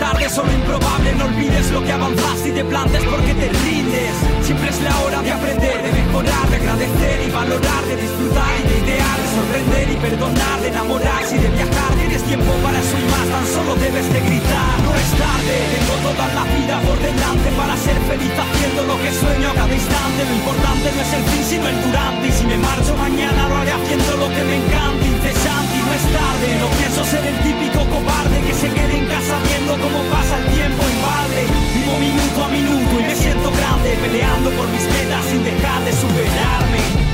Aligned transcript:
tarde, 0.00 0.30
solo 0.30 0.50
improbable, 0.50 1.12
no 1.14 1.26
olvides 1.26 1.70
lo 1.70 1.84
que 1.84 1.92
avanzas 1.92 2.46
y 2.46 2.50
te 2.50 2.64
plantes 2.64 3.04
porque 3.04 3.34
te 3.34 3.48
rindes. 3.52 4.16
Siempre 4.42 4.70
es 4.70 4.80
la 4.80 4.98
hora 5.04 5.20
de 5.20 5.30
aprender, 5.30 5.76
de 5.84 5.92
mejorar, 5.92 6.48
de 6.48 6.56
agradecer 6.56 7.16
y 7.28 7.30
valorar, 7.30 7.82
de 7.84 7.96
disfrutar 8.00 8.52
y 8.58 8.62
de 8.66 8.76
idear, 8.80 9.16
de 9.20 9.28
sorprender 9.36 9.86
y 9.92 9.96
perdonar, 10.00 10.56
de 10.62 10.68
enamorarse 10.68 11.36
y 11.36 11.40
de 11.44 11.50
viajar. 11.50 11.90
Tienes 12.00 12.22
tiempo 12.24 12.50
para 12.64 12.80
eso 12.80 12.96
y 12.96 13.06
tan 13.12 13.46
solo 13.52 13.76
debes 13.76 14.08
de 14.08 14.20
gritar. 14.24 14.74
No 14.82 14.90
es 14.96 15.10
tarde, 15.20 15.54
tengo 15.76 15.94
toda 16.08 16.26
la 16.32 16.44
vida 16.48 16.74
por 16.80 16.98
delante 16.98 17.48
para 17.60 17.76
ser 17.76 17.98
feliz 18.08 18.32
haciendo 18.32 18.80
lo 18.88 18.96
que 19.04 19.10
sueño 19.12 19.46
a 19.52 19.54
cada 19.54 19.74
instante. 19.74 20.20
Lo 20.24 20.34
importante 20.40 20.86
no 20.96 21.00
es 21.04 21.12
el 21.12 21.24
fin, 21.28 21.44
sino 21.44 21.64
el 21.68 21.78
durante. 21.84 22.24
Y 22.24 22.32
si 22.32 22.44
me 22.48 22.56
marcho 22.56 22.96
mañana, 22.96 23.40
lo 23.52 23.54
haré 23.60 23.72
haciendo 23.76 24.10
lo 24.16 24.28
que 24.32 24.42
me 24.48 24.56
encanta, 24.64 25.02
incesante 25.04 25.74
y 25.76 25.82
no 25.84 25.92
es 25.92 26.04
tarde. 26.08 26.46
No 26.56 26.68
pienso 26.80 27.00
ser 27.04 27.22
el 27.28 27.36
típico 27.44 27.80
cobarde 27.92 28.36
que 28.48 28.54
se 28.54 28.68
quede 28.72 28.94
en 28.96 29.06
casa 29.06 29.34
viendo 29.46 29.72
cómo 29.82 29.89
pasa 30.10 30.38
el 30.38 30.46
tiempo 30.54 30.82
en 30.82 30.96
balde. 31.02 31.42
Vivo 31.74 31.98
minuto 31.98 32.44
a 32.44 32.48
minuto 32.48 33.00
y 33.00 33.02
me 33.02 33.14
siento 33.14 33.50
grande, 33.50 33.96
peleando 34.02 34.50
por 34.50 34.68
mis 34.68 34.84
metas 34.84 35.24
sin 35.26 35.42
dejar 35.44 35.84
de 35.84 35.92
superarme. 35.92 37.09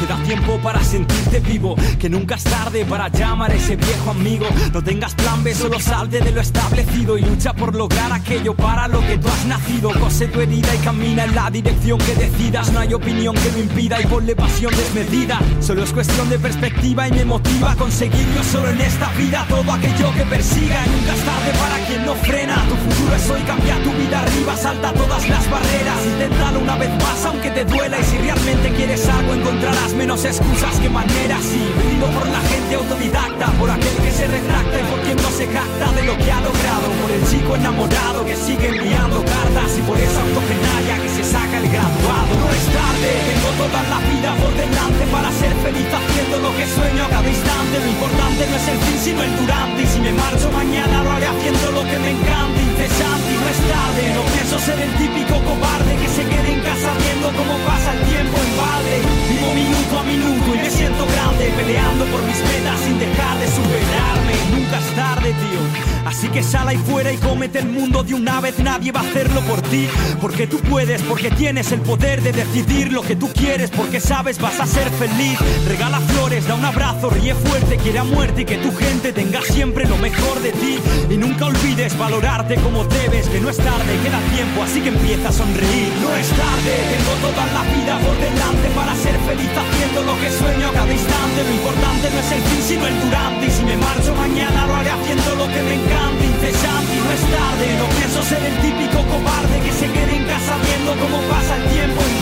Oh, 0.00 0.06
Queda 0.06 0.16
tiempo 0.24 0.58
para 0.62 0.82
sentirte 0.82 1.40
vivo, 1.40 1.76
que 1.98 2.08
nunca 2.08 2.36
es 2.36 2.44
tarde 2.44 2.84
para 2.84 3.08
llamar 3.08 3.50
a 3.50 3.54
ese 3.54 3.76
viejo 3.76 4.10
amigo. 4.10 4.46
No 4.72 4.82
tengas 4.82 5.14
plan 5.14 5.44
B, 5.44 5.54
solo 5.54 5.78
salte 5.78 6.20
de 6.20 6.32
lo 6.32 6.40
establecido 6.40 7.18
y 7.18 7.22
lucha 7.22 7.52
por 7.52 7.74
lograr 7.74 8.10
aquello 8.12 8.54
para 8.54 8.88
lo 8.88 9.00
que 9.00 9.18
tú 9.18 9.28
has 9.28 9.44
nacido. 9.46 9.90
Cose 10.00 10.28
tu 10.28 10.40
herida 10.40 10.74
y 10.74 10.78
camina 10.78 11.24
en 11.24 11.34
la 11.34 11.50
dirección 11.50 11.98
que 11.98 12.14
decidas. 12.14 12.72
No 12.72 12.80
hay 12.80 12.94
opinión 12.94 13.34
que 13.34 13.52
lo 13.52 13.58
impida 13.58 14.00
y 14.00 14.06
ponle 14.06 14.34
pasión 14.34 14.74
desmedida. 14.74 15.38
Solo 15.60 15.82
es 15.82 15.92
cuestión 15.92 16.30
de 16.30 16.38
perspectiva 16.38 17.06
y 17.08 17.12
me 17.12 17.24
motiva 17.24 17.72
a 17.72 17.76
conseguirlo 17.76 18.42
solo 18.44 18.70
en 18.70 18.80
esta 18.80 19.12
vida. 19.12 19.44
Todo 19.48 19.70
aquello 19.70 20.14
que 20.14 20.22
persiga 20.22 20.86
y 20.86 20.90
nunca 20.90 21.14
es 21.14 21.24
tarde 21.24 21.52
para 21.58 21.86
quien 21.86 22.06
no 22.06 22.14
frena. 22.14 22.54
Tu 22.68 22.76
futuro 22.76 23.16
es 23.16 23.30
hoy, 23.30 23.40
cambia 23.42 23.82
tu 23.82 23.90
vida 23.92 24.20
arriba, 24.20 24.56
salta 24.56 24.92
todas 24.94 25.28
las 25.28 25.50
barreras. 25.50 26.06
Inténtalo 26.06 26.60
una 26.60 26.76
vez 26.76 26.90
más, 27.02 27.24
aunque 27.26 27.50
te 27.50 27.64
duela. 27.66 27.98
Y 27.98 28.04
si 28.04 28.16
realmente 28.16 28.70
quieres 28.70 29.06
algo, 29.06 29.34
encontrarás 29.34 29.89
menos 29.94 30.24
excusas 30.24 30.76
que 30.80 30.88
maneras. 30.88 31.44
Y 31.52 31.62
brindo 31.78 32.06
por 32.10 32.26
la 32.28 32.40
gente 32.40 32.74
autodidacta, 32.74 33.46
por 33.58 33.70
aquel 33.70 33.96
que 34.02 34.12
se 34.12 34.26
retracta 34.26 34.80
y 34.80 34.84
por 34.84 35.00
quien 35.00 35.16
no 35.16 35.30
se 35.30 35.46
jacta 35.46 35.92
de 35.92 36.02
lo 36.04 36.16
que 36.18 36.30
ha 36.30 36.40
logrado. 36.40 36.86
Por 37.00 37.10
el 37.10 37.22
chico 37.26 37.56
enamorado 37.56 38.24
que 38.24 38.36
sigue 38.36 38.68
enviando 38.68 39.24
cartas 39.24 39.70
y 39.78 39.82
por 39.82 39.98
esa 39.98 40.20
octogenaria 40.20 40.94
que 41.02 41.10
se 41.10 41.24
saca 41.24 41.56
el 41.58 41.68
graduado. 41.68 42.32
No 42.38 42.48
es 42.50 42.66
tarde, 42.70 43.10
tengo 43.30 43.50
toda 43.58 43.80
la 43.88 43.98
vida 44.10 44.30
por 44.36 44.52
delante 44.54 45.04
para 45.10 45.28
ser 45.32 45.52
feliz 45.64 45.88
haciendo 45.88 46.36
lo 46.44 46.50
que 46.56 46.66
sueño 46.68 47.02
a 47.04 47.08
cada 47.08 47.28
instante. 47.28 47.74
Lo 47.80 47.88
importante 47.88 48.40
no 48.46 48.56
es 48.56 48.66
el 48.68 48.78
fin, 48.84 48.98
sino 49.00 49.22
el 49.22 49.32
durante. 49.40 49.82
Y 49.82 49.86
si 49.86 49.98
me 50.00 50.12
marcho 50.12 50.48
mañana, 50.52 51.02
lo 51.02 51.10
haré 51.12 51.26
haciendo 51.26 51.66
lo 51.72 51.82
que 51.88 51.98
me 51.98 52.10
encanta, 52.12 52.58
incesante 52.60 53.39
No 53.50 54.22
pienso 54.32 54.58
ser 54.60 54.78
el 54.78 54.92
típico 54.94 55.34
cobarde 55.42 55.96
que 55.96 56.08
se 56.08 56.22
quede 56.22 56.52
en 56.52 56.60
casa 56.60 56.94
viendo 57.02 57.36
cómo 57.36 57.58
pasa 57.66 57.92
el 57.94 58.06
tiempo 58.06 58.38
en 58.38 58.56
balde. 58.56 58.96
Vivo 59.28 59.54
minuto 59.54 59.98
a 59.98 60.02
minuto 60.04 60.54
y 60.54 60.58
me 60.58 60.70
siento 60.70 61.04
grande, 61.04 61.52
peleando 61.56 62.04
por 62.06 62.22
mis 62.22 62.38
metas 62.38 62.80
sin 62.84 62.98
dejar 63.00 63.38
de 63.40 63.48
superarme. 63.48 64.32
Nunca 64.54 64.78
es 64.78 64.94
tarde, 64.94 65.28
tío. 65.32 65.90
Así 66.06 66.28
que 66.28 66.42
sal 66.42 66.68
ahí 66.68 66.76
fuera 66.78 67.12
y 67.12 67.16
cómete 67.18 67.58
el 67.58 67.68
mundo 67.68 68.02
de 68.02 68.14
una 68.14 68.40
vez. 68.40 68.58
Nadie 68.58 68.92
va 68.92 69.00
a 69.00 69.02
hacerlo 69.04 69.40
por 69.42 69.60
ti, 69.62 69.88
porque 70.20 70.46
tú 70.46 70.58
puedes, 70.58 71.02
porque 71.02 71.30
tienes 71.30 71.72
el 71.72 71.80
poder 71.80 72.22
de 72.22 72.32
decidir 72.32 72.92
lo 72.92 73.02
que 73.02 73.16
tú 73.16 73.28
quieres, 73.32 73.70
porque 73.70 74.00
sabes 74.00 74.40
vas 74.40 74.58
a 74.60 74.66
ser 74.66 74.90
feliz. 74.90 75.38
Regala 75.68 76.00
flores, 76.00 76.46
da 76.46 76.54
un 76.54 76.64
abrazo, 76.64 77.10
ríe 77.10 77.34
fuerte, 77.34 77.76
quiere 77.76 77.98
a 77.98 78.04
muerte 78.04 78.42
y 78.42 78.44
que 78.44 78.58
tu 78.58 78.74
gente 78.74 79.12
tenga 79.12 79.40
siempre 79.42 79.86
lo 79.86 79.96
mejor 79.98 80.40
de 80.40 80.52
ti. 80.52 80.78
Y 81.10 81.16
nunca 81.16 81.46
olvides 81.46 81.96
valorarte 81.98 82.56
como 82.56 82.84
debes, 82.84 83.30
no 83.40 83.48
es 83.48 83.56
tarde, 83.56 83.92
queda 84.04 84.20
tiempo, 84.34 84.62
así 84.62 84.80
que 84.80 84.88
empieza 84.88 85.28
a 85.28 85.32
sonreír. 85.32 85.92
No 86.00 86.14
es 86.16 86.28
tarde, 86.28 86.72
tengo 86.92 87.12
toda 87.24 87.44
la 87.56 87.62
vida 87.72 87.98
por 88.04 88.16
delante 88.20 88.66
para 88.76 88.94
ser 88.94 89.16
feliz 89.24 89.50
haciendo 89.50 90.02
lo 90.04 90.14
que 90.20 90.28
sueño 90.30 90.68
a 90.68 90.72
cada 90.72 90.92
instante. 90.92 91.38
Lo 91.44 91.52
importante 91.54 92.04
no 92.10 92.18
es 92.20 92.30
el 92.32 92.42
fin, 92.42 92.62
sino 92.62 92.86
el 92.86 92.96
durante. 93.00 93.46
Y 93.46 93.50
si 93.50 93.62
me 93.64 93.76
marcho 93.76 94.14
mañana, 94.14 94.66
lo 94.66 94.74
haré 94.76 94.90
haciendo 94.90 95.30
lo 95.36 95.46
que 95.48 95.62
me 95.62 95.74
encanta, 95.80 96.20
incesante 96.20 96.94
no 97.00 97.10
es 97.16 97.24
tarde. 97.32 97.66
No 97.80 97.86
pienso 97.96 98.18
ser 98.22 98.42
el 98.44 98.56
típico 98.60 98.98
cobarde 99.08 99.56
que 99.64 99.72
se 99.72 99.86
quede 99.88 100.12
en 100.20 100.24
casa 100.28 100.52
viendo 100.60 100.90
cómo 101.00 101.18
pasa 101.32 101.56
el 101.56 101.64
tiempo 101.72 102.00
en. 102.04 102.20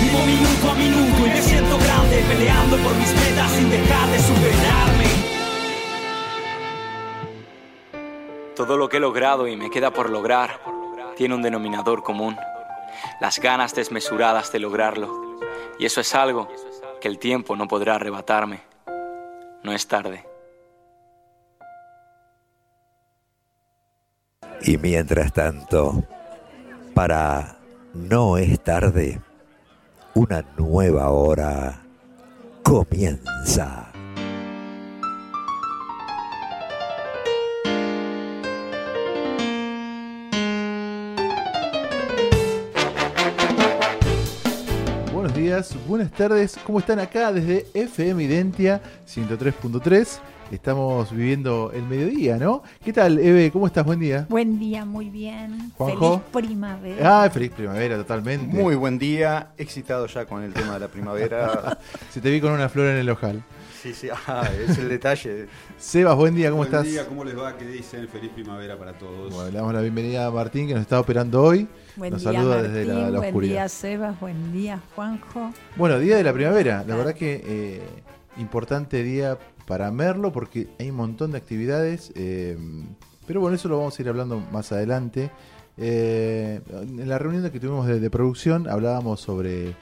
Vivo 0.00 0.20
minuto 0.24 0.64
a 0.70 0.74
minuto 0.74 1.26
y 1.26 1.30
me 1.30 1.42
siento 1.42 1.76
grande, 1.78 2.24
peleando 2.28 2.76
por 2.78 2.94
mis 2.96 3.12
metas 3.12 3.50
sin 3.52 3.68
dejar 3.68 4.06
de 4.10 4.18
superarme. 4.22 4.97
Todo 8.58 8.76
lo 8.76 8.88
que 8.88 8.96
he 8.96 9.00
logrado 9.00 9.46
y 9.46 9.54
me 9.54 9.70
queda 9.70 9.92
por 9.92 10.10
lograr 10.10 10.58
tiene 11.16 11.36
un 11.36 11.42
denominador 11.42 12.02
común, 12.02 12.36
las 13.20 13.38
ganas 13.38 13.72
desmesuradas 13.72 14.50
de 14.50 14.58
lograrlo. 14.58 15.38
Y 15.78 15.86
eso 15.86 16.00
es 16.00 16.12
algo 16.12 16.48
que 17.00 17.06
el 17.06 17.20
tiempo 17.20 17.54
no 17.54 17.68
podrá 17.68 17.94
arrebatarme. 17.94 18.62
No 19.62 19.70
es 19.70 19.86
tarde. 19.86 20.26
Y 24.62 24.76
mientras 24.76 25.32
tanto, 25.32 26.02
para 26.94 27.58
no 27.94 28.38
es 28.38 28.58
tarde, 28.64 29.20
una 30.14 30.44
nueva 30.56 31.10
hora 31.10 31.80
comienza. 32.64 33.87
Días, 45.58 45.88
buenas 45.88 46.12
tardes, 46.12 46.56
¿cómo 46.64 46.78
están 46.78 47.00
acá 47.00 47.32
desde 47.32 47.66
FM 47.74 48.22
Identia 48.22 48.80
103.3? 49.08 50.20
Estamos 50.52 51.10
viviendo 51.10 51.72
el 51.74 51.82
mediodía, 51.82 52.36
¿no? 52.36 52.62
¿Qué 52.84 52.92
tal, 52.92 53.18
Eve? 53.18 53.50
¿Cómo 53.50 53.66
estás? 53.66 53.84
Buen 53.84 53.98
día. 53.98 54.24
Buen 54.28 54.60
día, 54.60 54.84
muy 54.84 55.10
bien. 55.10 55.72
Juanjo. 55.76 56.22
Feliz 56.32 56.48
primavera. 56.48 57.24
Ah, 57.24 57.30
feliz 57.30 57.50
primavera, 57.50 57.96
totalmente. 57.96 58.56
Muy 58.56 58.76
buen 58.76 58.98
día, 59.00 59.48
excitado 59.58 60.06
ya 60.06 60.26
con 60.26 60.44
el 60.44 60.54
tema 60.54 60.74
de 60.74 60.80
la 60.80 60.88
primavera. 60.88 61.76
Se 62.10 62.20
te 62.20 62.30
vi 62.30 62.40
con 62.40 62.52
una 62.52 62.68
flor 62.68 62.86
en 62.86 62.98
el 62.98 63.10
ojal. 63.10 63.42
sí, 63.82 63.92
sí, 63.92 64.08
ah, 64.28 64.48
es 64.64 64.78
el 64.78 64.88
detalle. 64.88 65.48
Sebas, 65.76 66.14
buen 66.14 66.36
día, 66.36 66.50
¿cómo 66.50 66.58
Buen 66.58 66.68
estás? 66.72 66.86
día, 66.86 67.04
¿cómo 67.04 67.24
les 67.24 67.36
va? 67.36 67.56
¿Qué 67.56 67.66
dicen? 67.66 68.06
Feliz 68.06 68.30
primavera 68.32 68.78
para 68.78 68.92
todos. 68.92 69.34
Bueno, 69.34 69.50
le 69.50 69.56
damos 69.58 69.74
la 69.74 69.80
bienvenida 69.80 70.24
a 70.26 70.30
Martín, 70.30 70.68
que 70.68 70.74
nos 70.74 70.82
está 70.82 71.00
operando 71.00 71.42
hoy. 71.42 71.66
Buen 71.98 72.12
nos 72.12 72.22
día, 72.22 72.32
saluda 72.32 72.56
Martín. 72.56 72.72
desde 72.74 72.86
la, 72.94 73.10
la 73.10 73.18
buen 73.18 73.40
día, 73.40 73.68
Sebas. 73.68 74.20
Buen 74.20 74.52
día, 74.52 74.80
Juanjo. 74.94 75.52
Bueno, 75.76 75.98
día 75.98 76.16
de 76.16 76.22
la 76.24 76.32
primavera. 76.32 76.84
La 76.86 76.96
verdad 76.96 77.14
que 77.14 77.42
eh, 77.44 77.82
importante 78.38 79.02
día 79.02 79.36
para 79.66 79.90
Merlo 79.90 80.32
porque 80.32 80.68
hay 80.78 80.90
un 80.90 80.96
montón 80.96 81.32
de 81.32 81.38
actividades. 81.38 82.12
eh, 82.14 82.56
pero 83.26 83.40
bueno, 83.40 83.56
eso 83.56 83.68
lo 83.68 83.78
vamos 83.78 83.98
a 83.98 84.02
ir 84.02 84.08
hablando 84.08 84.38
más 84.52 84.72
adelante. 84.72 85.30
Eh, 85.76 86.60
en 86.72 87.08
la 87.08 87.18
reunión 87.18 87.48
que 87.50 87.60
tuvimos 87.60 87.86
de, 87.86 88.00
de 88.00 88.10
producción 88.10 88.68
hablábamos 88.68 89.20
sobre 89.20 89.74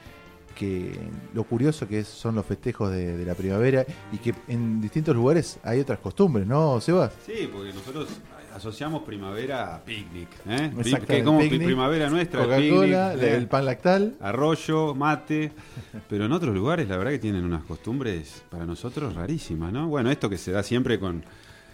que 0.55 0.99
lo 1.33 1.43
curioso 1.43 1.87
que 1.87 1.99
es- 1.99 2.07
son 2.07 2.35
los 2.35 2.45
festejos 2.45 2.91
de, 2.91 3.15
de 3.15 3.25
la 3.25 3.35
primavera 3.35 3.85
y 4.11 4.17
que 4.17 4.33
en 4.47 4.81
distintos 4.81 5.15
lugares 5.15 5.59
hay 5.63 5.79
otras 5.79 5.99
costumbres, 5.99 6.45
¿no, 6.47 6.81
Sebas? 6.81 7.13
Sí, 7.25 7.49
porque 7.51 7.73
nosotros 7.73 8.09
asociamos 8.57 9.03
primavera 9.03 9.75
a 9.75 9.83
picnic. 9.83 10.29
¿eh? 10.49 10.71
Que 11.07 11.23
como 11.23 11.39
picnic, 11.39 11.63
primavera 11.63 12.09
nuestra, 12.09 12.43
el 12.43 12.69
Coca-Cola, 12.69 13.13
¿eh? 13.13 13.35
el 13.35 13.47
pan 13.47 13.65
lactal. 13.65 14.15
arroyo, 14.19 14.95
mate. 14.95 15.51
Pero 16.09 16.25
en 16.25 16.31
otros 16.31 16.53
lugares, 16.53 16.89
la 16.89 16.97
verdad 16.97 17.11
que 17.11 17.19
tienen 17.19 17.45
unas 17.45 17.63
costumbres 17.63 18.43
para 18.49 18.65
nosotros 18.65 19.15
rarísimas, 19.15 19.71
¿no? 19.71 19.87
Bueno, 19.87 20.09
esto 20.11 20.29
que 20.29 20.37
se 20.37 20.51
da 20.51 20.63
siempre 20.63 20.99
con 20.99 21.23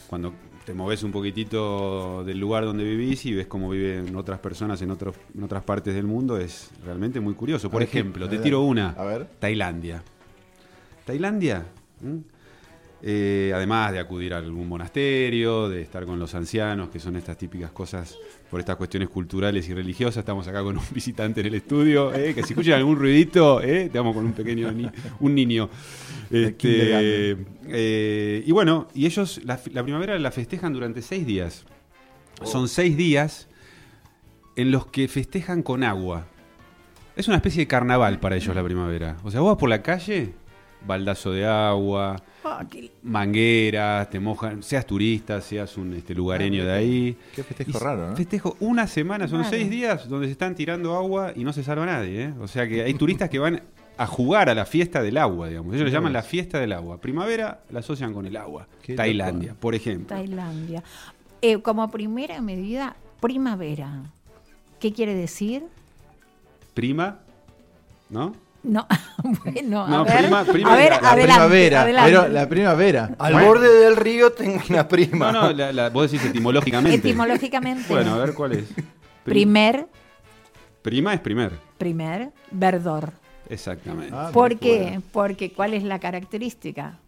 cuando 0.07 0.33
te 0.65 0.73
moves 0.73 1.03
un 1.03 1.11
poquitito 1.11 2.23
del 2.23 2.37
lugar 2.37 2.65
donde 2.65 2.83
vivís 2.83 3.25
y 3.25 3.33
ves 3.33 3.47
cómo 3.47 3.69
viven 3.69 4.15
otras 4.15 4.39
personas 4.39 4.81
en, 4.81 4.91
otros, 4.91 5.15
en 5.35 5.43
otras 5.43 5.63
partes 5.63 5.95
del 5.95 6.05
mundo 6.05 6.37
es 6.37 6.69
realmente 6.85 7.19
muy 7.19 7.33
curioso. 7.33 7.69
Por 7.69 7.81
ejemplo, 7.81 8.29
te 8.29 8.37
tiro 8.37 8.61
una. 8.61 8.89
A 8.89 9.03
ver. 9.05 9.27
Tailandia. 9.39 10.03
Tailandia. 11.05 11.65
Eh, 13.05 13.51
además 13.53 13.91
de 13.91 13.99
acudir 13.99 14.33
a 14.33 14.37
algún 14.37 14.65
monasterio, 14.69 15.67
de 15.67 15.81
estar 15.81 16.05
con 16.05 16.17
los 16.19 16.33
ancianos, 16.35 16.87
que 16.89 16.99
son 17.01 17.17
estas 17.17 17.37
típicas 17.37 17.69
cosas 17.71 18.17
por 18.49 18.61
estas 18.61 18.77
cuestiones 18.77 19.09
culturales 19.09 19.67
y 19.67 19.73
religiosas, 19.73 20.19
estamos 20.19 20.47
acá 20.47 20.63
con 20.63 20.77
un 20.77 20.83
visitante 20.93 21.41
en 21.41 21.47
el 21.47 21.55
estudio, 21.55 22.13
¿eh? 22.13 22.33
que 22.33 22.43
si 22.43 22.53
escuchan 22.53 22.75
algún 22.75 22.95
ruidito, 22.97 23.61
¿eh? 23.61 23.83
estamos 23.87 24.15
con 24.15 24.25
un 24.25 24.31
pequeño 24.31 24.71
ni- 24.71 24.89
un 25.19 25.35
niño. 25.35 25.69
Este, 26.31 27.35
eh, 27.67 28.43
y 28.45 28.51
bueno, 28.53 28.87
y 28.93 29.05
ellos 29.05 29.41
la, 29.43 29.59
la 29.73 29.83
primavera 29.83 30.17
la 30.17 30.31
festejan 30.31 30.71
durante 30.71 31.01
seis 31.01 31.25
días. 31.25 31.65
Son 32.43 32.67
seis 32.69 32.95
días 32.95 33.49
en 34.55 34.71
los 34.71 34.87
que 34.87 35.07
festejan 35.09 35.61
con 35.61 35.83
agua. 35.83 36.27
Es 37.15 37.27
una 37.27 37.37
especie 37.37 37.59
de 37.59 37.67
carnaval 37.67 38.19
para 38.19 38.35
ellos 38.37 38.55
la 38.55 38.63
primavera. 38.63 39.17
O 39.23 39.29
sea, 39.29 39.41
vos 39.41 39.51
vas 39.51 39.59
por 39.59 39.69
la 39.69 39.81
calle, 39.83 40.33
baldazo 40.85 41.31
de 41.31 41.45
agua, 41.45 42.15
Ah, 42.43 42.65
qué- 42.69 42.91
mangueras, 43.03 44.09
te 44.09 44.19
mojan, 44.19 44.61
seas 44.63 44.85
turista, 44.85 45.39
seas 45.41 45.77
un 45.77 45.93
este, 45.93 46.13
lugareño 46.13 46.65
de 46.65 46.71
ahí. 46.73 47.17
Qué 47.35 47.43
festejo 47.43 47.71
Y 47.71 47.73
raro, 47.79 48.09
¿no? 48.09 48.15
Festejo 48.17 48.57
una 48.59 48.85
semana, 48.87 49.27
son 49.27 49.45
seis 49.45 49.69
días 49.69 50.09
donde 50.09 50.27
se 50.27 50.33
están 50.33 50.53
tirando 50.55 50.95
agua 50.95 51.31
y 51.35 51.43
no 51.43 51.53
se 51.53 51.63
salva 51.63 51.85
nadie. 51.85 52.25
¿eh? 52.25 52.33
O 52.41 52.47
sea 52.47 52.67
que 52.67 52.83
hay 52.83 52.93
turistas 52.95 53.29
que 53.29 53.39
van 53.39 53.61
a 53.97 54.07
jugar 54.07 54.49
a 54.49 54.55
la 54.55 54.65
fiesta 54.65 55.01
del 55.01 55.17
agua, 55.17 55.47
digamos. 55.49 55.73
Ellos 55.75 55.85
le 55.85 55.91
llaman 55.91 56.11
la 56.13 56.23
fiesta 56.23 56.59
del 56.59 56.73
agua. 56.73 56.99
Primavera 56.99 57.61
la 57.69 57.79
asocian 57.79 58.13
con 58.13 58.25
el 58.25 58.35
agua. 58.35 58.67
Qué 58.81 58.95
Tailandia, 58.95 59.49
loco, 59.49 59.59
por 59.61 59.75
ejemplo. 59.75 60.07
Tailandia. 60.15 60.83
Eh, 61.41 61.59
como 61.61 61.89
primera 61.91 62.41
medida, 62.41 62.95
primavera. 63.21 64.01
¿Qué 64.79 64.91
quiere 64.91 65.13
decir? 65.15 65.63
Prima, 66.73 67.19
¿no? 68.09 68.33
No, 68.63 68.87
bueno, 69.43 69.87
No, 69.87 69.97
a 69.97 70.03
ver, 70.03 70.17
prima- 70.19 70.43
prima 70.45 70.73
a 70.73 70.75
ver, 70.77 70.89
la- 70.91 71.01
La 71.01 71.11
adelante, 71.11 71.21
primavera, 71.35 71.81
adelante. 71.81 72.11
pero 72.11 72.27
la 72.29 72.49
primavera. 72.49 73.15
Al 73.19 73.33
Bueno, 73.33 73.47
borde 73.47 73.69
del 73.79 73.95
río 73.97 74.31
tengo 74.31 74.61
una 74.69 74.87
prima. 74.87 75.31
No, 75.31 75.43
no, 75.43 75.51
la- 75.53 75.73
la- 75.73 75.89
vos 75.89 76.09
decís 76.11 76.25
etimológicamente. 76.27 77.09
Etimológicamente, 77.09 77.85
Bueno, 77.89 78.13
a 78.13 78.17
ver 78.19 78.33
cuál 78.33 78.53
es. 78.53 78.63
Prim- 78.65 78.85
primer, 79.23 79.87
Prima 80.81 81.13
es 81.13 81.19
primer. 81.21 81.51
primer, 81.77 82.31
verdor. 82.51 83.11
Exactamente. 83.49 84.13
Ah, 84.15 84.29
¿Por 84.33 84.57
qué? 84.57 85.01
Porque 85.11 85.51
¿cuál 85.51 85.73
es 85.73 85.83
la 85.83 85.99
característica? 85.99 86.99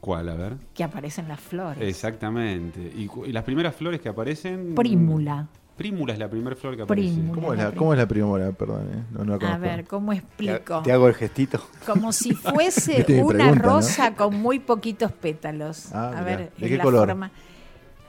¿Cuál? 0.00 0.28
A 0.30 0.34
ver. 0.34 0.54
Que 0.74 0.82
aparecen 0.84 1.28
las 1.28 1.40
flores. 1.40 1.82
Exactamente. 1.82 2.80
¿Y, 2.96 3.06
cu- 3.06 3.26
y 3.26 3.32
las 3.32 3.44
primeras 3.44 3.74
flores 3.74 4.00
que 4.00 4.08
aparecen? 4.08 4.74
Prímula. 4.74 5.46
Prímula 5.80 6.12
es 6.12 6.18
la 6.18 6.28
primera 6.28 6.54
flor 6.56 6.76
que 6.76 6.82
aparece. 6.82 7.14
Prímula. 7.14 7.34
¿Cómo 7.34 7.52
es 7.54 7.58
la, 7.58 7.72
cómo 7.72 7.92
es 7.94 7.98
la 7.98 8.06
primavera? 8.06 8.52
Perdón, 8.52 8.82
¿eh? 8.92 9.02
no, 9.12 9.24
no 9.24 9.38
la 9.38 9.54
A 9.54 9.56
ver, 9.56 9.86
¿cómo 9.86 10.12
explico? 10.12 10.82
te 10.82 10.92
hago 10.92 11.08
el 11.08 11.14
gestito. 11.14 11.58
Como 11.86 12.12
si 12.12 12.34
fuese 12.34 12.96
una 12.96 13.04
pregunta, 13.06 13.46
¿no? 13.46 13.54
rosa 13.54 14.14
con 14.14 14.34
muy 14.34 14.58
poquitos 14.58 15.10
pétalos. 15.10 15.90
Ah, 15.94 16.08
a 16.08 16.10
mirá. 16.10 16.24
ver, 16.24 16.38
¿De 16.58 16.66
es 16.66 16.70
qué 16.72 16.76
la 16.76 16.84
color? 16.84 17.08
forma. 17.08 17.30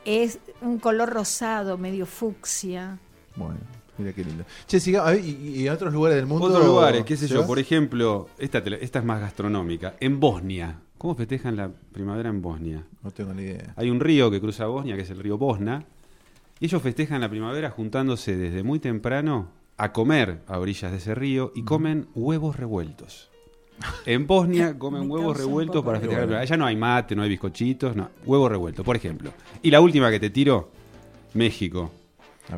Es 0.04 0.40
un 0.62 0.80
color 0.80 1.12
rosado, 1.14 1.78
medio 1.78 2.06
fucsia. 2.06 2.98
Bueno, 3.38 3.56
mira 3.98 4.12
qué 4.12 4.26
lindo. 4.26 4.44
Che, 4.68 4.82
sigamos, 4.82 5.18
y, 5.24 5.62
y 5.62 5.68
en 5.68 5.74
otros 5.74 5.94
lugares 5.94 6.18
del 6.18 6.26
mundo. 6.26 6.48
Otros 6.48 6.66
lugares, 6.66 7.06
qué 7.06 7.16
sé 7.16 7.30
yo, 7.30 7.48
por 7.48 7.58
ejemplo, 7.58 8.28
esta, 8.38 8.58
esta 8.58 9.00
es 9.00 9.06
más 9.06 9.22
gastronómica. 9.22 9.96
En 10.02 10.20
Bosnia. 10.20 10.76
¿Cómo 10.98 11.16
festejan 11.16 11.56
la 11.56 11.70
primavera 11.94 12.28
en 12.30 12.42
Bosnia? 12.42 12.84
No 13.02 13.12
tengo 13.12 13.34
ni 13.34 13.44
idea. 13.44 13.74
Hay 13.78 13.90
un 13.90 14.02
río 14.02 14.30
que 14.30 14.42
cruza 14.42 14.66
Bosnia, 14.66 14.98
que 14.98 15.02
es 15.04 15.10
el 15.10 15.20
río 15.20 15.38
Bosna, 15.38 15.84
y 16.62 16.66
ellos 16.66 16.82
festejan 16.82 17.20
la 17.20 17.30
primavera 17.30 17.72
juntándose 17.72 18.38
desde 18.38 18.64
muy 18.64 18.80
temprano 18.80 19.50
a 19.78 19.92
comer 19.92 20.42
a 20.48 20.60
orillas 20.60 20.92
de 20.92 21.00
ese 21.00 21.16
río 21.16 21.52
y 21.56 21.64
comen 21.64 22.08
huevos 22.14 22.56
revueltos. 22.56 23.30
En 24.06 24.28
Bosnia 24.28 24.78
comen 24.78 25.02
Me 25.02 25.08
huevos 25.08 25.36
revueltos 25.36 25.84
para 25.84 26.00
festejar 26.00 26.22
la 26.22 26.28
primavera. 26.28 26.42
Allá 26.44 26.58
no 26.58 26.66
hay 26.68 26.76
mate, 26.76 27.16
no 27.16 27.24
hay 27.24 27.30
bizcochitos, 27.30 27.96
no. 27.96 28.10
Huevos 28.26 28.52
revueltos, 28.52 28.86
por 28.86 28.96
ejemplo. 28.96 29.34
Y 29.64 29.72
la 29.72 29.82
última 29.82 30.12
que 30.12 30.20
te 30.20 30.30
tiro, 30.30 30.70
México. 31.34 31.92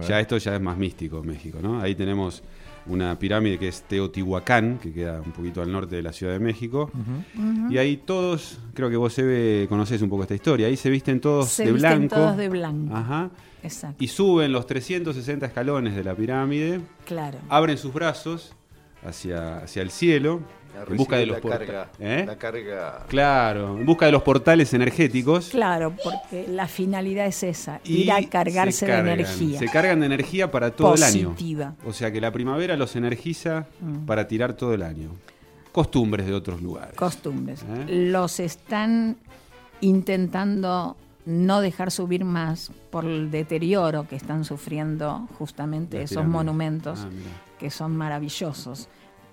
Ya 0.07 0.19
esto 0.19 0.37
ya 0.37 0.55
es 0.55 0.61
más 0.61 0.77
místico, 0.77 1.23
México, 1.23 1.59
¿no? 1.61 1.79
Ahí 1.79 1.95
tenemos 1.95 2.43
una 2.87 3.17
pirámide 3.17 3.57
que 3.57 3.69
es 3.69 3.83
Teotihuacán, 3.83 4.79
que 4.79 4.91
queda 4.91 5.21
un 5.21 5.31
poquito 5.31 5.61
al 5.61 5.71
norte 5.71 5.95
de 5.95 6.01
la 6.01 6.11
Ciudad 6.11 6.33
de 6.33 6.39
México. 6.39 6.91
Y 7.69 7.77
ahí 7.77 7.97
todos, 7.97 8.59
creo 8.73 8.89
que 8.89 8.97
vos, 8.97 9.17
Eve, 9.17 9.67
conocés 9.69 10.01
un 10.01 10.09
poco 10.09 10.23
esta 10.23 10.35
historia. 10.35 10.67
Ahí 10.67 10.75
se 10.75 10.89
visten 10.89 11.21
todos 11.21 11.47
Se 11.47 11.63
de 11.65 11.71
visten 11.71 11.99
blanco. 11.99 12.15
todos 12.15 12.35
de 12.37 12.49
blanco. 12.49 12.93
Ajá. 12.95 13.29
Exacto. 13.63 14.03
Y 14.03 14.07
suben 14.09 14.51
los 14.51 14.67
360 14.67 15.45
escalones 15.45 15.95
de 15.95 16.03
la 16.03 16.13
pirámide, 16.15 16.81
Claro. 17.05 17.39
abren 17.49 17.77
sus 17.77 17.93
brazos 17.93 18.53
hacia, 19.05 19.57
hacia 19.59 19.81
el 19.81 19.89
cielo, 19.89 20.41
en 20.89 20.97
busca 20.97 21.17
de 21.17 21.27
los 21.27 21.43
la 21.43 21.49
carga. 21.49 21.91
¿Eh? 21.99 22.23
La 22.25 22.35
carga. 22.37 23.05
Claro, 23.07 23.77
en 23.77 23.85
busca 23.85 24.07
de 24.07 24.11
los 24.11 24.23
portales 24.23 24.73
energéticos. 24.73 25.49
Claro, 25.49 25.93
porque 26.03 26.47
la 26.47 26.67
finalidad 26.67 27.27
es 27.27 27.43
esa, 27.43 27.79
y 27.83 28.01
ir 28.03 28.11
a 28.11 28.23
cargarse 28.27 28.71
se 28.79 28.85
de 28.87 28.91
cargan, 28.91 29.13
energía. 29.13 29.59
Se 29.59 29.67
cargan 29.67 29.99
de 29.99 30.05
energía 30.07 30.49
para 30.51 30.71
todo 30.71 30.91
Positiva. 30.91 31.33
el 31.39 31.61
año. 31.61 31.75
O 31.85 31.93
sea 31.93 32.11
que 32.11 32.19
la 32.19 32.31
primavera 32.31 32.75
los 32.75 32.95
energiza 32.95 33.67
Mm. 33.81 34.05
para 34.05 34.27
tirar 34.27 34.53
todo 34.53 34.73
el 34.73 34.81
año. 34.81 35.11
Costumbres 35.71 36.25
de 36.27 36.33
otros 36.33 36.61
lugares. 36.61 36.95
Costumbres. 36.95 37.61
¿Eh? 37.63 38.07
Los 38.11 38.39
están 38.39 39.17
intentando 39.81 40.95
no 41.25 41.61
dejar 41.61 41.91
subir 41.91 42.25
más 42.25 42.71
por 42.91 43.05
el 43.05 43.31
deterioro 43.31 44.07
que 44.07 44.15
están 44.15 44.43
sufriendo 44.45 45.27
justamente 45.39 46.01
esos 46.01 46.25
monumentos 46.25 46.99
Ah, 47.05 47.09
que 47.59 47.69
son 47.69 47.95
maravillosos. 47.95 48.89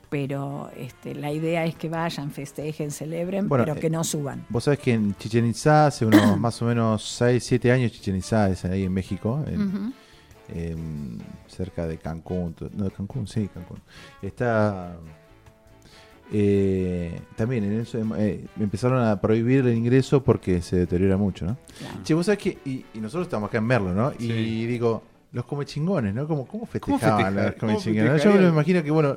Pero 0.08 0.70
este, 0.76 1.14
la 1.14 1.30
idea 1.30 1.64
es 1.64 1.76
que 1.76 1.88
vayan, 1.88 2.32
festejen, 2.32 2.90
celebren, 2.90 3.48
Bueno, 3.48 3.64
pero 3.64 3.76
eh, 3.76 3.80
que 3.80 3.90
no 3.90 4.02
suban. 4.02 4.44
Vos 4.48 4.64
sabés 4.64 4.80
que 4.80 4.92
en 4.92 5.14
Chichen 5.16 5.46
Itzá, 5.46 5.86
hace 5.86 6.04
unos 6.04 6.36
más 6.38 6.60
o 6.62 6.64
menos 6.64 7.04
6, 7.16 7.42
7 7.44 7.70
años, 7.70 7.92
Chichen 7.92 8.16
Itzá 8.16 8.50
es 8.50 8.64
ahí 8.64 8.82
en 8.84 8.92
México, 8.92 9.42
en- 9.46 9.94
em, 10.48 11.18
cerca 11.46 11.86
de 11.86 11.96
Cancún. 11.98 12.56
No, 12.74 12.84
de 12.86 12.90
Cancún, 12.90 13.28
sí, 13.28 13.48
Cancún. 13.54 13.78
Está. 14.20 14.96
Eh, 16.32 17.20
también 17.36 17.64
en 17.64 17.80
eso 17.80 17.98
eh, 18.16 18.44
empezaron 18.58 19.02
a 19.02 19.20
prohibir 19.20 19.66
el 19.66 19.74
ingreso 19.74 20.22
porque 20.22 20.62
se 20.62 20.76
deteriora 20.76 21.16
mucho, 21.16 21.46
¿no? 21.46 21.56
Claro. 21.78 22.00
Che, 22.04 22.14
vos 22.14 22.26
sabés 22.26 22.38
que. 22.38 22.58
Y, 22.64 22.84
y 22.94 23.00
nosotros 23.00 23.26
estamos 23.26 23.48
acá 23.48 23.58
en 23.58 23.64
Merlo, 23.64 23.94
¿no? 23.94 24.12
Y 24.18 24.66
digo, 24.66 25.02
los 25.32 25.44
comechingones, 25.44 26.14
¿no? 26.14 26.26
¿Cómo, 26.26 26.46
cómo 26.46 26.66
festejaban 26.66 27.34
los 27.34 27.54
¿Cómo 27.54 27.72
comechingones? 27.72 28.22
Yo 28.22 28.32
me 28.32 28.48
imagino 28.48 28.82
que, 28.82 28.90
bueno, 28.90 29.16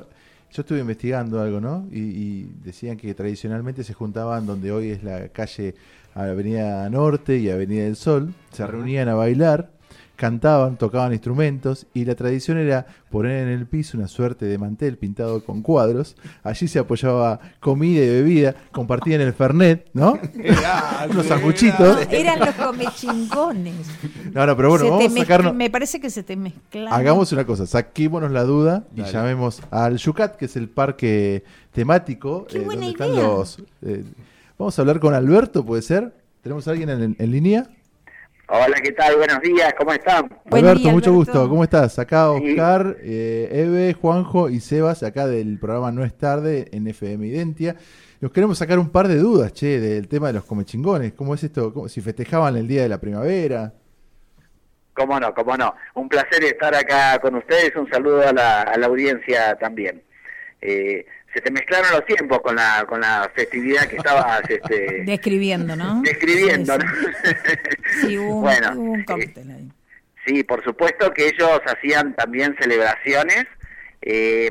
yo 0.52 0.62
estuve 0.62 0.80
investigando 0.80 1.40
algo, 1.40 1.60
¿no? 1.60 1.86
Y, 1.90 1.98
y 1.98 2.52
decían 2.62 2.96
que 2.96 3.14
tradicionalmente 3.14 3.84
se 3.84 3.94
juntaban 3.94 4.46
donde 4.46 4.72
hoy 4.72 4.90
es 4.90 5.02
la 5.02 5.28
calle 5.28 5.74
Avenida 6.14 6.88
Norte 6.90 7.38
y 7.38 7.50
Avenida 7.50 7.84
del 7.84 7.96
Sol, 7.96 8.32
se 8.52 8.66
reunían 8.66 9.08
a 9.08 9.14
bailar, 9.14 9.70
cantaban, 10.16 10.76
tocaban 10.76 11.12
instrumentos 11.12 11.86
y 11.92 12.04
la 12.04 12.14
tradición 12.14 12.58
era 12.58 12.86
poner 13.10 13.46
en 13.46 13.48
el 13.48 13.66
piso 13.66 13.96
una 13.98 14.06
suerte 14.08 14.46
de 14.46 14.58
mantel 14.58 14.96
pintado 14.96 15.44
con 15.44 15.60
cuadros. 15.62 16.16
Allí 16.42 16.68
se 16.68 16.78
apoyaba 16.78 17.40
comida 17.60 18.02
y 18.04 18.08
bebida, 18.08 18.54
compartían 18.72 19.20
el 19.20 19.32
fernet, 19.32 19.88
¿no? 19.92 20.18
Unos 21.10 21.26
sanguchitos. 21.26 22.06
Eran 22.10 22.38
los 22.40 22.54
comechingones. 22.54 23.74
No, 24.32 24.46
no, 24.46 24.56
pero 24.56 24.68
bueno, 24.70 24.84
Se 24.84 24.90
vamos 24.90 25.12
a 25.16 25.18
sacarnos. 25.18 25.54
Me 25.54 25.70
parece 25.70 26.00
que 26.00 26.10
se 26.10 26.22
te 26.22 26.36
mezclaron. 26.36 26.92
Hagamos 26.92 27.32
una 27.32 27.44
cosa, 27.44 27.66
saquémonos 27.66 28.30
la 28.30 28.44
duda 28.44 28.84
y 28.94 29.00
Dale. 29.00 29.12
llamemos 29.12 29.62
al 29.70 29.96
Yucat, 29.96 30.36
que 30.36 30.44
es 30.46 30.56
el 30.56 30.68
parque 30.68 31.44
temático. 31.72 32.46
Qué 32.48 32.60
buena 32.60 32.82
donde 32.86 32.92
están 32.92 33.10
idea. 33.14 33.22
los. 33.22 33.58
eh, 33.82 34.04
vamos 34.58 34.78
a 34.78 34.82
hablar 34.82 35.00
con 35.00 35.14
Alberto, 35.14 35.64
¿puede 35.64 35.82
ser? 35.82 36.12
¿Tenemos 36.42 36.68
a 36.68 36.72
alguien 36.72 36.90
en, 36.90 37.16
en 37.18 37.30
línea? 37.30 37.66
Hola, 38.46 38.76
¿qué 38.82 38.92
tal? 38.92 39.16
Buenos 39.16 39.40
días, 39.40 39.72
¿cómo 39.76 39.92
están? 39.92 40.28
Buen 40.44 40.64
Alberto, 40.64 40.82
día, 40.82 40.92
mucho 40.92 41.10
Alberto. 41.10 41.32
gusto. 41.32 41.48
¿Cómo 41.48 41.64
estás? 41.64 41.98
Acá 41.98 42.28
Sí. 42.38 42.50
Oscar, 42.50 42.96
eh, 43.02 43.48
Eve, 43.50 43.94
Juanjo 43.94 44.50
y 44.50 44.60
Sebas, 44.60 45.02
acá 45.02 45.26
del 45.26 45.58
programa 45.58 45.90
No 45.92 46.04
es 46.04 46.16
tarde 46.16 46.68
en 46.72 46.86
FM 46.86 47.26
Identia. 47.26 47.74
Nos 48.20 48.32
queremos 48.32 48.58
sacar 48.58 48.78
un 48.78 48.90
par 48.90 49.08
de 49.08 49.16
dudas, 49.16 49.52
che, 49.54 49.80
del 49.80 50.08
tema 50.08 50.26
de 50.28 50.34
los 50.34 50.44
comechingones. 50.44 51.14
¿Cómo 51.14 51.34
es 51.34 51.42
esto? 51.42 51.72
¿Cómo- 51.72 51.88
si 51.88 52.00
festejaban 52.02 52.56
el 52.56 52.68
día 52.68 52.82
de 52.82 52.88
la 52.88 53.00
primavera. 53.00 53.72
Cómo 54.94 55.18
no, 55.18 55.34
cómo 55.34 55.56
no. 55.56 55.74
Un 55.94 56.08
placer 56.08 56.44
estar 56.44 56.74
acá 56.74 57.18
con 57.20 57.34
ustedes. 57.36 57.74
Un 57.76 57.88
saludo 57.90 58.28
a 58.28 58.32
la, 58.32 58.62
a 58.62 58.76
la 58.78 58.86
audiencia 58.86 59.56
también. 59.56 60.02
Eh, 60.60 61.04
se 61.34 61.40
te 61.40 61.50
mezclaron 61.50 61.90
los 61.90 62.06
tiempos 62.06 62.40
con 62.40 62.54
la, 62.56 62.84
con 62.88 63.00
la 63.00 63.30
festividad 63.34 63.86
que 63.88 63.96
estabas 63.96 64.40
este, 64.48 65.02
Describiendo, 65.04 65.76
¿no? 65.76 66.00
describiendo. 66.02 66.74
Sí, 66.74 66.86
¿no? 66.86 66.92
sí. 67.22 68.06
Sí, 68.06 68.18
hubo 68.18 68.36
un, 68.36 68.42
Bueno, 68.42 68.72
hubo 68.76 68.92
un 68.92 69.00
eh, 69.00 69.04
cóctel 69.04 69.50
ahí. 69.50 69.68
Sí, 70.26 70.42
por 70.44 70.64
supuesto 70.64 71.12
que 71.12 71.26
ellos 71.28 71.60
hacían 71.66 72.14
también 72.14 72.56
celebraciones. 72.58 73.44
eh, 74.00 74.50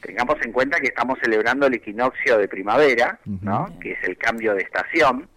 tengamos 0.00 0.36
en 0.44 0.52
cuenta 0.52 0.80
que 0.80 0.88
estamos 0.88 1.18
celebrando 1.22 1.66
el 1.66 1.74
equinoccio 1.74 2.38
de 2.38 2.48
primavera, 2.48 3.18
¿no? 3.24 3.78
Que 3.80 3.92
es 3.92 3.98
el 4.04 4.16
cambio 4.18 4.54
de 4.54 4.62
estación. 4.62 5.28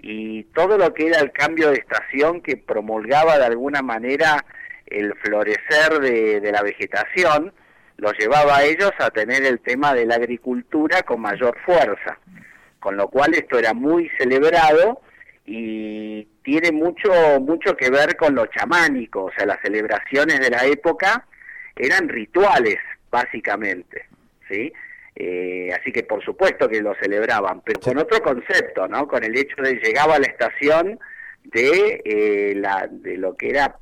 Y 0.00 0.44
todo 0.54 0.78
lo 0.78 0.94
que 0.94 1.08
era 1.08 1.20
el 1.20 1.32
cambio 1.32 1.70
de 1.70 1.78
estación 1.78 2.40
que 2.40 2.56
promulgaba 2.56 3.36
de 3.38 3.44
alguna 3.46 3.82
manera 3.82 4.44
el 4.86 5.12
florecer 5.16 5.98
de, 6.00 6.40
de 6.40 6.52
la 6.52 6.62
vegetación, 6.62 7.52
los 7.98 8.12
llevaba 8.18 8.58
a 8.58 8.64
ellos 8.64 8.92
a 8.98 9.10
tener 9.10 9.44
el 9.44 9.60
tema 9.60 9.94
de 9.94 10.06
la 10.06 10.16
agricultura 10.16 11.02
con 11.02 11.20
mayor 11.20 11.56
fuerza. 11.64 12.18
Con 12.78 12.96
lo 12.96 13.08
cual 13.08 13.34
esto 13.34 13.58
era 13.58 13.74
muy 13.74 14.10
celebrado 14.18 15.00
y 15.44 16.24
tiene 16.42 16.72
mucho 16.72 17.10
mucho 17.40 17.76
que 17.76 17.90
ver 17.90 18.16
con 18.16 18.34
lo 18.34 18.46
chamánico, 18.46 19.24
o 19.24 19.32
sea, 19.32 19.46
las 19.46 19.60
celebraciones 19.60 20.40
de 20.40 20.50
la 20.50 20.64
época 20.66 21.26
eran 21.74 22.08
rituales 22.08 22.78
básicamente, 23.10 24.06
¿sí? 24.48 24.72
Eh, 25.14 25.70
así 25.72 25.92
que 25.92 26.02
por 26.02 26.22
supuesto 26.22 26.68
que 26.68 26.82
lo 26.82 26.94
celebraban, 26.96 27.62
pero 27.62 27.80
con 27.80 27.96
otro 27.96 28.20
concepto, 28.22 28.86
¿no? 28.88 29.08
Con 29.08 29.24
el 29.24 29.36
hecho 29.36 29.62
de 29.62 29.76
llegaba 29.76 30.16
a 30.16 30.18
la 30.18 30.26
estación 30.26 30.98
de 31.44 32.02
eh, 32.04 32.54
la 32.56 32.88
de 32.90 33.16
lo 33.16 33.36
que 33.36 33.50
era 33.50 33.76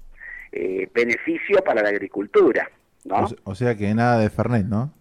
eh, 0.53 0.89
beneficio 0.95 1.65
para 1.65 1.83
la 1.83 1.89
agricultura, 1.89 2.71
¿no? 3.05 3.17
O, 3.17 3.29
se- 3.29 3.37
o 3.45 3.55
sea 3.55 3.75
que 3.77 3.95
nada 3.95 4.19
de 4.19 4.31
Fernet, 4.31 4.67
¿no? 4.67 4.93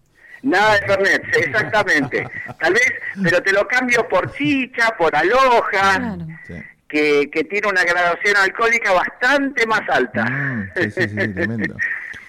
Nada 0.41 0.73
de 0.75 0.81
Fernet, 0.87 1.23
exactamente. 1.37 2.27
Tal 2.59 2.73
vez, 2.73 2.93
pero 3.23 3.41
te 3.41 3.51
lo 3.53 3.67
cambio 3.67 4.07
por 4.09 4.31
chicha, 4.33 4.93
por 4.97 5.15
aloja, 5.15 5.69
Claro. 5.99 6.27
Sí. 6.45 6.53
que, 6.87 7.29
que 7.31 7.43
tiene 7.45 7.69
una 7.69 7.83
graduación 7.83 8.35
alcohólica 8.37 8.91
bastante 8.93 9.65
más 9.65 9.81
alta. 9.89 10.25
Mm, 10.25 10.69
sí, 10.75 10.91
sí, 10.91 11.01
sí, 11.09 11.15
tremendo. 11.33 11.75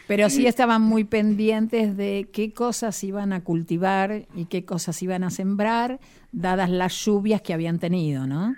Pero 0.06 0.28
sí 0.28 0.46
estaban 0.46 0.82
muy 0.82 1.04
pendientes 1.04 1.96
de 1.96 2.28
qué 2.30 2.52
cosas 2.52 3.02
iban 3.04 3.32
a 3.32 3.40
cultivar 3.40 4.26
y 4.34 4.44
qué 4.46 4.64
cosas 4.66 5.02
iban 5.02 5.24
a 5.24 5.30
sembrar, 5.30 5.98
dadas 6.30 6.68
las 6.68 6.92
lluvias 7.04 7.40
que 7.40 7.54
habían 7.54 7.78
tenido, 7.78 8.26
¿no? 8.26 8.54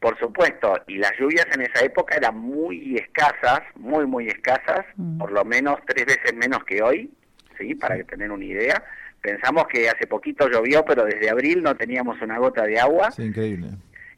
Por 0.00 0.16
supuesto, 0.18 0.76
y 0.86 0.98
las 0.98 1.12
lluvias 1.18 1.46
en 1.52 1.62
esa 1.62 1.84
época 1.84 2.16
eran 2.16 2.36
muy 2.38 2.96
escasas, 2.96 3.62
muy, 3.74 4.06
muy 4.06 4.28
escasas, 4.28 4.86
Mm. 4.96 5.18
por 5.18 5.32
lo 5.32 5.44
menos 5.44 5.78
tres 5.86 6.06
veces 6.06 6.34
menos 6.34 6.62
que 6.64 6.82
hoy, 6.82 7.10
¿sí? 7.58 7.74
Para 7.74 7.96
que 7.96 8.04
tener 8.04 8.30
una 8.30 8.44
idea. 8.44 8.82
Pensamos 9.20 9.66
que 9.66 9.88
hace 9.88 10.06
poquito 10.06 10.48
llovió, 10.48 10.84
pero 10.84 11.04
desde 11.04 11.28
abril 11.28 11.62
no 11.64 11.74
teníamos 11.76 12.20
una 12.22 12.38
gota 12.38 12.62
de 12.64 12.78
agua. 12.78 13.10
Sí, 13.10 13.24
increíble. 13.24 13.70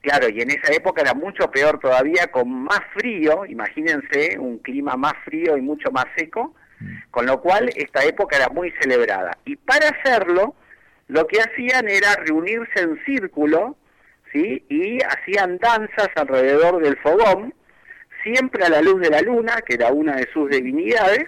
Claro, 0.03 0.29
y 0.29 0.41
en 0.43 0.51
esa 0.51 0.73
época 0.73 1.01
era 1.03 1.15
mucho 1.15 1.51
peor 1.51 1.79
todavía, 1.79 2.27
con 2.29 2.51
más 2.51 2.81
frío, 2.95 3.47
imagínense, 3.47 4.39
un 4.39 4.59
clima 4.59 4.97
más 4.97 5.15
frío 5.25 5.57
y 5.57 5.63
mucho 5.63 5.91
más 5.91 6.05
seco, 6.17 6.55
con 7.11 7.27
lo 7.27 7.41
cual 7.41 7.71
esta 7.77 8.05
época 8.05 8.37
era 8.37 8.49
muy 8.49 8.71
celebrada. 8.81 9.37
Y 9.45 9.57
para 9.57 9.89
hacerlo, 9.91 10.55
lo 11.09 11.27
que 11.27 11.41
hacían 11.41 11.89
era 11.89 12.15
reunirse 12.17 12.81
en 12.81 12.99
círculo, 13.05 13.77
¿sí? 14.33 14.65
Y 14.69 14.99
hacían 15.03 15.59
danzas 15.59 16.09
alrededor 16.17 16.83
del 16.83 16.97
fogón, 16.99 17.55
siempre 18.23 18.65
a 18.65 18.69
la 18.69 18.83
luz 18.83 19.01
de 19.01 19.11
la 19.11 19.21
luna, 19.23 19.57
que 19.67 19.75
era 19.75 19.93
una 19.93 20.17
de 20.17 20.29
sus 20.33 20.51
divinidades, 20.51 21.27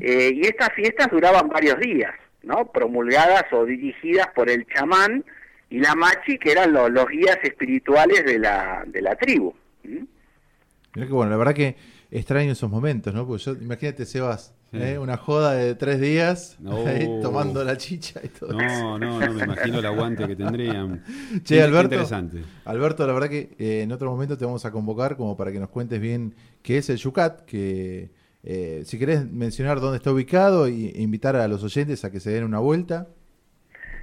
eh, 0.00 0.30
y 0.34 0.40
estas 0.42 0.70
fiestas 0.74 1.08
duraban 1.10 1.48
varios 1.48 1.78
días, 1.78 2.12
¿no? 2.42 2.70
Promulgadas 2.72 3.44
o 3.52 3.64
dirigidas 3.64 4.26
por 4.34 4.50
el 4.50 4.66
chamán 4.66 5.24
y 5.70 5.78
la 5.78 5.94
machi, 5.94 6.38
que 6.38 6.52
eran 6.52 6.72
lo- 6.72 6.88
los 6.88 7.06
guías 7.08 7.38
espirituales 7.42 8.24
de 8.24 8.38
la, 8.38 8.84
de 8.86 9.02
la 9.02 9.14
tribu. 9.16 9.54
¿Mm? 9.84 10.04
Mirá 10.94 11.06
que 11.06 11.12
bueno, 11.12 11.30
la 11.30 11.36
verdad 11.36 11.54
que 11.54 11.76
extraño 12.10 12.52
esos 12.52 12.70
momentos, 12.70 13.12
¿no? 13.14 13.26
Porque 13.26 13.42
yo, 13.44 13.52
imagínate, 13.52 14.04
Sebas. 14.06 14.54
¿Eh? 14.82 14.98
una 14.98 15.16
joda 15.16 15.52
de 15.52 15.74
tres 15.74 16.00
días, 16.00 16.56
No. 16.60 16.76
ahí, 16.86 17.08
tomando 17.22 17.64
la 17.64 17.76
chicha 17.76 18.20
y 18.22 18.28
todo 18.28 18.58
eso. 18.60 18.98
No, 18.98 18.98
no, 18.98 19.20
no, 19.20 19.32
me 19.32 19.44
imagino 19.44 19.78
el 19.78 19.86
aguante 19.86 20.26
que 20.26 20.36
tendrían. 20.36 21.02
Che, 21.44 21.62
Alberto. 21.62 21.94
Interesante. 21.94 22.42
Alberto, 22.64 23.06
la 23.06 23.12
verdad 23.12 23.28
que 23.28 23.54
eh, 23.58 23.82
en 23.82 23.92
otro 23.92 24.10
momento 24.10 24.36
te 24.36 24.44
vamos 24.44 24.64
a 24.64 24.70
convocar 24.70 25.16
como 25.16 25.36
para 25.36 25.52
que 25.52 25.58
nos 25.58 25.68
cuentes 25.68 26.00
bien 26.00 26.34
qué 26.62 26.78
es 26.78 26.90
el 26.90 26.96
Yucat, 26.96 27.44
que 27.44 28.10
eh, 28.42 28.82
si 28.84 28.98
querés 28.98 29.30
mencionar 29.30 29.80
dónde 29.80 29.96
está 29.96 30.12
ubicado 30.12 30.68
y, 30.68 30.92
e 30.94 31.02
invitar 31.02 31.34
a 31.36 31.48
los 31.48 31.64
oyentes 31.64 32.04
a 32.04 32.10
que 32.10 32.20
se 32.20 32.30
den 32.30 32.44
una 32.44 32.60
vuelta. 32.60 33.08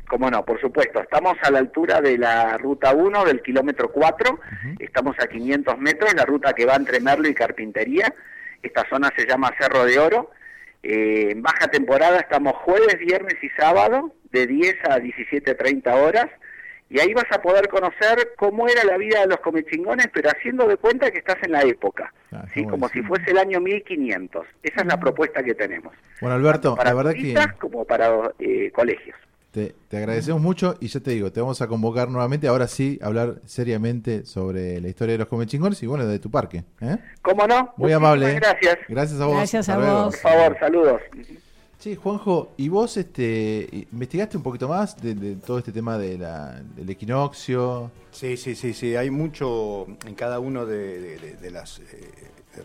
Como 0.08 0.30
no, 0.30 0.44
por 0.44 0.60
supuesto. 0.60 1.02
Estamos 1.02 1.38
a 1.42 1.50
la 1.50 1.60
altura 1.60 2.02
de 2.02 2.18
la 2.18 2.58
ruta 2.58 2.94
1 2.94 3.26
del 3.26 3.42
kilómetro 3.42 3.92
4. 3.92 4.40
Estamos 4.80 5.16
a 5.20 5.28
500 5.28 5.78
metros, 5.80 6.14
la 6.14 6.26
ruta 6.26 6.54
que 6.54 6.66
va 6.66 6.76
entre 6.76 7.00
Merlo 7.00 7.28
y 7.28 7.34
Carpintería. 7.34 8.14
Esta 8.62 8.88
zona 8.90 9.12
se 9.16 9.26
llama 9.26 9.52
Cerro 9.58 9.86
de 9.86 10.00
Oro. 10.00 10.32
Eh, 10.84 11.30
en 11.32 11.42
baja 11.42 11.68
temporada 11.70 12.20
estamos 12.20 12.54
jueves, 12.58 13.00
viernes 13.00 13.36
y 13.42 13.50
sábado, 13.50 14.14
de 14.32 14.48
10 14.48 14.76
a 14.90 15.00
17.30 15.00 15.94
horas. 15.94 16.28
Y 16.90 17.00
ahí 17.00 17.14
vas 17.14 17.26
a 17.32 17.42
poder 17.42 17.70
conocer 17.70 18.34
cómo 18.38 18.68
era 18.68 18.84
la 18.84 18.98
vida 18.98 19.22
de 19.22 19.28
los 19.28 19.40
comechingones, 19.40 20.10
pero 20.14 20.30
haciendo 20.30 20.68
de 20.68 20.78
cuenta 20.78 21.10
que 21.10 21.18
estás 21.20 21.38
en 21.42 21.54
la 21.54 21.62
época. 21.62 22.14
Ah. 22.32 22.46
Como 22.70 22.88
si 22.90 23.02
fuese 23.02 23.32
el 23.32 23.40
año 23.40 23.60
1500. 23.62 24.46
Esa 24.62 24.82
es 24.82 24.86
la 24.86 25.00
propuesta 25.00 25.42
que 25.42 25.56
tenemos. 25.56 25.94
Bueno, 26.22 26.36
Alberto, 26.36 26.76
Para 26.76 26.92
la 26.92 26.96
verdad 26.96 27.14
que 27.14 27.34
como 27.58 27.86
para 27.86 28.12
eh, 28.38 28.70
colegios. 28.72 29.18
Te, 29.54 29.76
te 29.88 29.98
agradecemos 29.98 30.42
mucho 30.42 30.76
y 30.82 30.88
ya 30.88 31.00
te 31.00 31.12
digo, 31.12 31.32
te 31.32 31.40
vamos 31.40 31.62
a 31.62 31.68
convocar 31.68 32.10
nuevamente, 32.10 32.48
ahora 32.48 32.68
sí, 32.68 32.98
a 33.04 33.06
hablar 33.06 33.40
seriamente 33.46 34.26
sobre 34.26 34.82
la 34.82 34.88
historia 34.90 35.14
de 35.14 35.20
los 35.20 35.28
comechingones 35.28 35.82
y 35.84 35.86
bueno, 35.86 36.08
de 36.08 36.18
tu 36.18 36.32
parque. 36.32 36.64
¿eh? 36.82 36.98
¿Cómo 37.22 37.46
no? 37.46 37.72
Muy 37.78 37.92
Muchísimas 37.92 37.96
amable. 37.98 38.32
¿eh? 38.32 38.36
Gracias. 38.40 38.78
Gracias 38.90 39.22
a 39.22 39.26
vos. 39.28 39.36
Gracias 39.38 39.70
a 39.70 39.78
vos. 39.78 40.16
Por 40.16 40.32
favor, 40.32 40.58
saludos. 40.60 41.02
Sí, 41.78 41.96
Juanjo, 41.96 42.54
¿y 42.58 42.70
vos 42.70 42.98
este, 42.98 43.68
investigaste 43.92 44.38
un 44.38 44.44
poquito 44.44 44.68
más 44.70 45.00
de, 45.02 45.14
de 45.16 45.36
todo 45.36 45.60
este 45.60 45.72
tema 45.72 45.98
de 46.00 46.18
la, 46.18 46.60
del 46.76 46.90
equinoccio? 46.90 47.92
Sí, 48.10 48.38
sí, 48.38 48.56
sí, 48.56 48.74
sí. 48.74 48.96
Hay 48.96 49.12
mucho 49.12 49.86
en 50.08 50.16
cada 50.16 50.40
uno 50.40 50.66
de, 50.66 51.00
de- 51.00 51.18
de- 51.20 51.36
de 51.36 51.52
las 51.52 51.80
eh, 51.80 52.10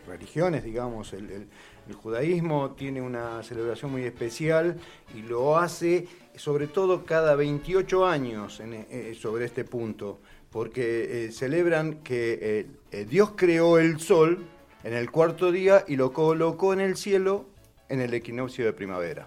religiones, 0.07 0.65
digamos. 0.65 1.13
El, 1.13 1.31
el- 1.31 1.49
el 1.89 1.95
judaísmo 1.95 2.73
tiene 2.73 3.01
una 3.01 3.43
celebración 3.43 3.91
muy 3.91 4.03
especial 4.05 4.77
y 5.17 5.23
lo 5.23 5.57
hace 5.57 6.07
sobre 6.39 6.67
todo 6.67 7.05
cada 7.05 7.35
28 7.35 8.07
años 8.07 8.61
en- 8.61 8.87
eh, 8.91 9.17
sobre 9.21 9.45
este 9.45 9.65
punto, 9.65 10.21
porque 10.51 11.27
eh, 11.27 11.33
celebran 11.33 11.97
que 12.03 12.39
eh, 12.41 12.67
eh, 12.93 13.05
Dios 13.05 13.33
creó 13.37 13.79
el 13.79 14.01
sol 14.01 14.45
en 14.85 14.95
el 14.95 15.11
cuarto 15.11 15.53
día 15.53 15.85
y 15.87 15.97
lo 15.97 16.13
colocó 16.13 16.73
en 16.73 16.81
el 16.81 16.97
cielo 16.97 17.47
en 17.89 18.01
el 18.01 18.15
equinoccio 18.15 18.65
de 18.65 18.73
primavera. 18.73 19.27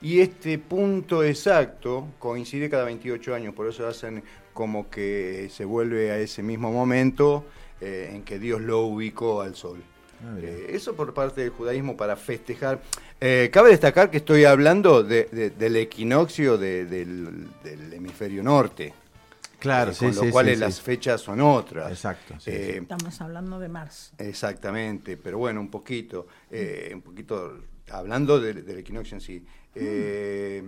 Y 0.00 0.20
este 0.20 0.58
punto 0.58 1.24
exacto 1.24 2.06
coincide 2.20 2.70
cada 2.70 2.84
28 2.84 3.34
años, 3.34 3.54
por 3.54 3.66
eso 3.66 3.86
hacen 3.88 4.22
como 4.52 4.88
que 4.90 5.48
se 5.50 5.64
vuelve 5.64 6.10
a 6.12 6.18
ese 6.18 6.42
mismo 6.42 6.70
momento 6.70 7.44
eh, 7.80 8.10
en 8.12 8.22
que 8.22 8.38
Dios 8.38 8.60
lo 8.60 8.82
ubicó 8.82 9.40
al 9.40 9.54
sol. 9.56 9.82
Ah. 10.24 10.36
Eh, 10.40 10.70
eso 10.70 10.94
por 10.94 11.14
parte 11.14 11.42
del 11.42 11.50
judaísmo 11.50 11.96
para 11.96 12.16
festejar. 12.16 12.80
Eh, 13.20 13.50
cabe 13.52 13.70
destacar 13.70 14.10
que 14.10 14.16
estoy 14.18 14.44
hablando 14.44 15.02
de- 15.02 15.24
de- 15.30 15.50
del 15.50 15.76
equinoccio 15.76 16.58
de- 16.58 16.84
del, 16.86 17.48
del 17.62 17.92
hemisferio 17.92 18.42
norte. 18.42 18.92
Claro, 19.58 19.90
eh, 19.90 19.94
sí, 19.94 20.04
con 20.04 20.14
sí, 20.14 20.26
lo 20.26 20.30
cual 20.32 20.46
sí, 20.48 20.56
las 20.56 20.74
sí. 20.76 20.82
fechas 20.82 21.20
son 21.20 21.40
otras. 21.40 21.90
Exacto, 21.90 22.34
sí, 22.38 22.50
Eh, 22.52 22.70
sí. 22.74 22.78
Estamos 22.82 23.20
hablando 23.20 23.58
de 23.58 23.68
marzo. 23.68 24.12
Exactamente, 24.18 25.16
pero 25.16 25.38
bueno, 25.38 25.60
un 25.60 25.68
poquito, 25.70 26.26
eh, 26.50 26.90
un 26.94 27.02
poquito 27.02 27.58
hablando 27.90 28.40
del, 28.40 28.64
del 28.64 28.78
equinoccio 28.78 29.16
en 29.16 29.20
sí. 29.20 29.44
Eh, 29.74 30.62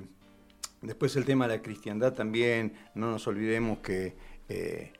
después 0.83 1.15
el 1.17 1.25
tema 1.25 1.47
de 1.47 1.57
la 1.57 1.63
cristiandad 1.63 2.13
también, 2.15 2.73
no 2.95 3.11
nos 3.13 3.27
olvidemos 3.27 3.79
que, 3.79 4.15
eh, 4.49 4.93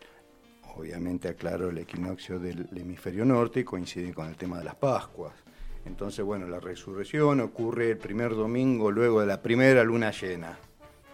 obviamente 0.81 1.29
aclaro, 1.29 1.69
el 1.71 1.79
equinoccio 1.79 2.39
del 2.39 2.67
hemisferio 2.77 3.25
norte 3.25 3.65
coincide 3.65 4.13
con 4.13 4.29
el 4.29 4.37
tema 4.37 4.59
de 4.59 4.65
las 4.65 4.75
Pascuas. 4.75 5.33
Entonces, 5.87 6.25
bueno, 6.25 6.47
la 6.49 6.61
resurrección 6.61 7.41
ocurre 7.41 7.91
el 7.93 7.97
primer 7.99 8.35
domingo 8.35 8.91
luego 8.91 9.21
de 9.21 9.27
la 9.27 9.41
primera 9.41 9.83
luna 9.85 10.11
llena, 10.11 10.59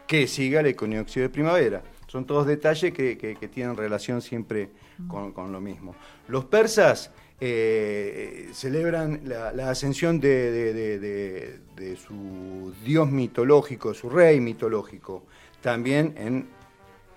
que 0.06 0.26
siga 0.26 0.60
el 0.60 0.66
equinoccio 0.66 1.22
de 1.22 1.28
primavera. 1.28 1.82
Son 2.08 2.24
todos 2.24 2.46
detalles 2.46 2.92
que, 2.92 3.18
que- 3.18 3.36
que 3.36 3.48
tienen 3.48 3.76
relación 3.76 4.22
siempre 4.22 4.70
con, 5.08 5.32
con 5.32 5.52
lo 5.52 5.60
mismo. 5.60 5.94
Los 6.28 6.44
persas 6.46 7.10
eh, 7.40 8.48
celebran 8.52 9.20
la, 9.24 9.52
la 9.52 9.70
ascensión 9.70 10.20
de, 10.20 10.50
de- 10.50 10.72
de- 10.72 10.98
de- 10.98 11.58
de 11.76 11.96
su 11.96 12.72
dios 12.84 13.10
mitológico, 13.10 13.92
su 13.94 14.08
rey 14.08 14.40
mitológico, 14.40 15.24
también 15.60 16.14
en 16.16 16.46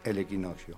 el 0.04 0.18
equinoccio. 0.18 0.78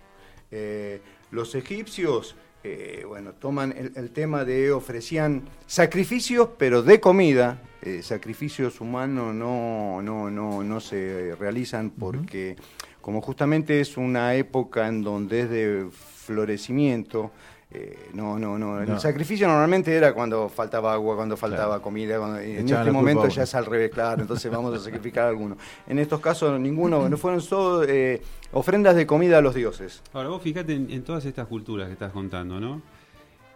Eh, 0.51 1.01
los 1.31 1.55
egipcios, 1.55 2.35
eh, 2.63 3.03
bueno, 3.07 3.33
toman 3.33 3.73
el, 3.75 3.91
el 3.95 4.11
tema 4.11 4.45
de 4.45 4.71
ofrecían 4.71 5.43
sacrificios, 5.65 6.49
pero 6.57 6.83
de 6.83 6.99
comida. 6.99 7.61
Eh, 7.81 8.03
sacrificios 8.03 8.79
humanos 8.79 9.33
no, 9.33 10.03
no, 10.03 10.29
no, 10.29 10.63
no 10.63 10.79
se 10.79 11.35
realizan 11.39 11.89
porque, 11.89 12.55
como 13.01 13.21
justamente 13.21 13.81
es 13.81 13.97
una 13.97 14.35
época 14.35 14.87
en 14.87 15.01
donde 15.01 15.41
es 15.41 15.49
de 15.49 15.87
florecimiento, 15.91 17.31
eh, 17.73 18.09
no, 18.13 18.37
no, 18.37 18.57
no, 18.57 18.83
No. 18.85 18.93
El 18.95 18.99
sacrificio 18.99 19.47
normalmente 19.47 19.95
era 19.95 20.13
cuando 20.13 20.49
faltaba 20.49 20.93
agua, 20.93 21.15
cuando 21.15 21.37
faltaba 21.37 21.67
Claro. 21.75 21.81
comida. 21.81 22.17
cuando- 22.17 22.39
en 22.39 22.67
este 22.69 22.91
momento 22.91 23.27
ya 23.29 23.43
es 23.43 23.55
al 23.55 23.65
revés, 23.65 23.91
claro. 23.91 24.21
Entonces 24.21 24.51
vamos 24.51 24.73
a 24.75 24.79
sacrificar 24.83 25.25
a 25.25 25.29
alguno. 25.29 25.55
En 25.87 25.97
estos 25.99 26.19
casos, 26.19 26.59
ninguno, 26.59 27.07
no 27.07 27.17
fueron 27.17 27.39
solo 27.41 27.83
eh, 27.87 28.21
ofrendas 28.51 28.95
de 28.95 29.05
comida 29.07 29.37
a 29.37 29.41
los 29.41 29.55
dioses. 29.55 30.01
Ahora, 30.13 30.29
vos 30.29 30.41
fíjate 30.41 30.73
en, 30.75 30.91
en 30.91 31.03
todas 31.03 31.23
estas 31.25 31.47
culturas 31.47 31.87
que 31.87 31.93
estás 31.93 32.11
contando, 32.11 32.59
¿no? 32.59 32.81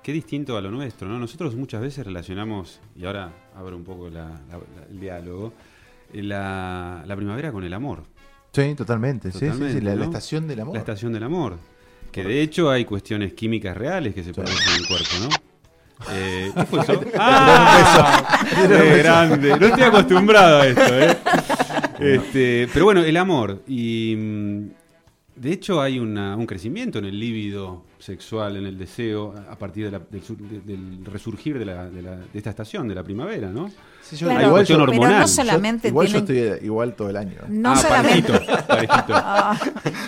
Qué 0.02 0.14
distinto 0.14 0.56
a 0.56 0.62
lo 0.62 0.70
nuestro, 0.72 1.08
¿no? 1.10 1.18
Nosotros 1.20 1.56
muchas 1.56 1.82
veces 1.82 2.06
relacionamos, 2.06 2.80
y 2.96 3.06
ahora 3.06 3.32
abro 3.56 3.76
un 3.76 3.84
poco 3.84 4.08
la- 4.10 4.30
la- 4.50 4.58
la- 4.60 4.86
el 4.90 5.00
diálogo, 5.00 5.52
eh, 6.14 6.22
la, 6.24 7.04
la 7.06 7.16
primavera 7.16 7.52
con 7.52 7.64
el 7.64 7.74
amor. 7.74 8.04
Sí, 8.54 8.76
totalmente. 8.76 9.32
sí, 9.32 9.40
sí, 9.52 9.72
sí, 9.74 9.82
la, 9.82 9.96
estación 9.96 10.48
del 10.48 10.60
amor. 10.62 10.76
La 10.76 10.80
estación 10.80 11.12
del 11.12 11.24
amor. 11.24 11.58
Que 12.16 12.24
de 12.24 12.42
hecho 12.42 12.70
hay 12.70 12.86
cuestiones 12.86 13.34
químicas 13.34 13.76
reales 13.76 14.14
que 14.16 14.24
se 14.24 14.34
producen 14.34 14.58
en 14.70 14.82
el 14.82 14.88
cuerpo, 14.88 15.16
¿no? 15.22 15.30
Eh, 16.12 16.52
¿Qué 16.56 16.66
fue 16.66 16.80
eso? 16.84 17.02
¡Ah! 17.18 18.46
¡Qué 18.68 18.98
grande! 19.00 19.50
No 19.60 19.66
estoy 19.68 19.84
acostumbrado 19.84 20.62
a 20.62 20.68
esto, 20.68 21.00
¿eh? 21.00 21.18
Este, 22.00 22.68
pero 22.74 22.86
bueno, 22.86 23.02
el 23.04 23.16
amor. 23.18 23.64
Y 23.68 24.16
mm, 24.18 24.60
de 25.38 25.52
hecho 25.54 25.82
hay 25.82 25.98
una- 26.00 26.36
un 26.36 26.46
crecimiento 26.46 27.00
en 27.00 27.06
el 27.06 27.18
líbido 27.20 27.84
sexual, 28.06 28.56
en 28.58 28.66
el 28.68 28.78
deseo, 28.78 29.34
a 29.50 29.56
partir 29.58 29.86
de 29.86 29.92
la- 29.92 30.00
del, 30.10 30.22
sur- 30.24 30.38
de- 30.38 30.60
del 30.62 31.04
resurgir 31.06 31.58
de, 31.58 31.66
la- 31.66 31.90
de 31.90 32.02
la- 32.02 32.16
de 32.18 32.26
esta 32.34 32.52
estación, 32.52 32.88
de 32.88 32.96
la 32.96 33.04
primavera, 33.04 33.50
¿no? 33.50 33.70
Sí, 34.02 34.16
yo- 34.16 34.28
Claro, 34.28 34.46
Hay 34.46 34.52
cuestión 34.52 34.80
pero 34.82 34.92
hormonal. 34.92 35.20
no 35.22 35.26
Yo- 35.26 35.28
solamente 35.28 35.88
igual 35.88 36.08
yo 36.08 36.18
estoy 36.20 36.38
igual 36.62 36.94
todo 36.94 37.10
el 37.10 37.18
año. 37.18 37.40
no 37.50 37.72
ah, 37.72 37.76
solamente 37.76 38.32
parejito, 38.32 38.68
parejito. 38.68 39.14
Ah, 39.16 39.60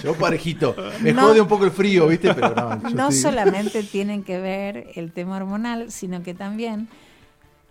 Yo 0.04 0.14
parejito. 0.14 0.76
Me 1.02 1.12
No. 1.14 1.22
jode 1.24 1.42
un 1.42 1.48
poco 1.48 1.66
el 1.66 1.72
frío, 1.72 2.08
¿viste? 2.08 2.34
Pero 2.34 2.54
no, 2.54 2.82
yo 2.90 2.96
no 2.96 3.10
estoy- 3.10 3.22
solamente 3.22 3.82
tienen 3.84 4.24
que 4.24 4.40
ver 4.40 4.88
el 4.96 5.12
tema 5.12 5.38
hormonal, 5.38 5.92
sino 5.92 6.22
que 6.22 6.34
también 6.36 6.88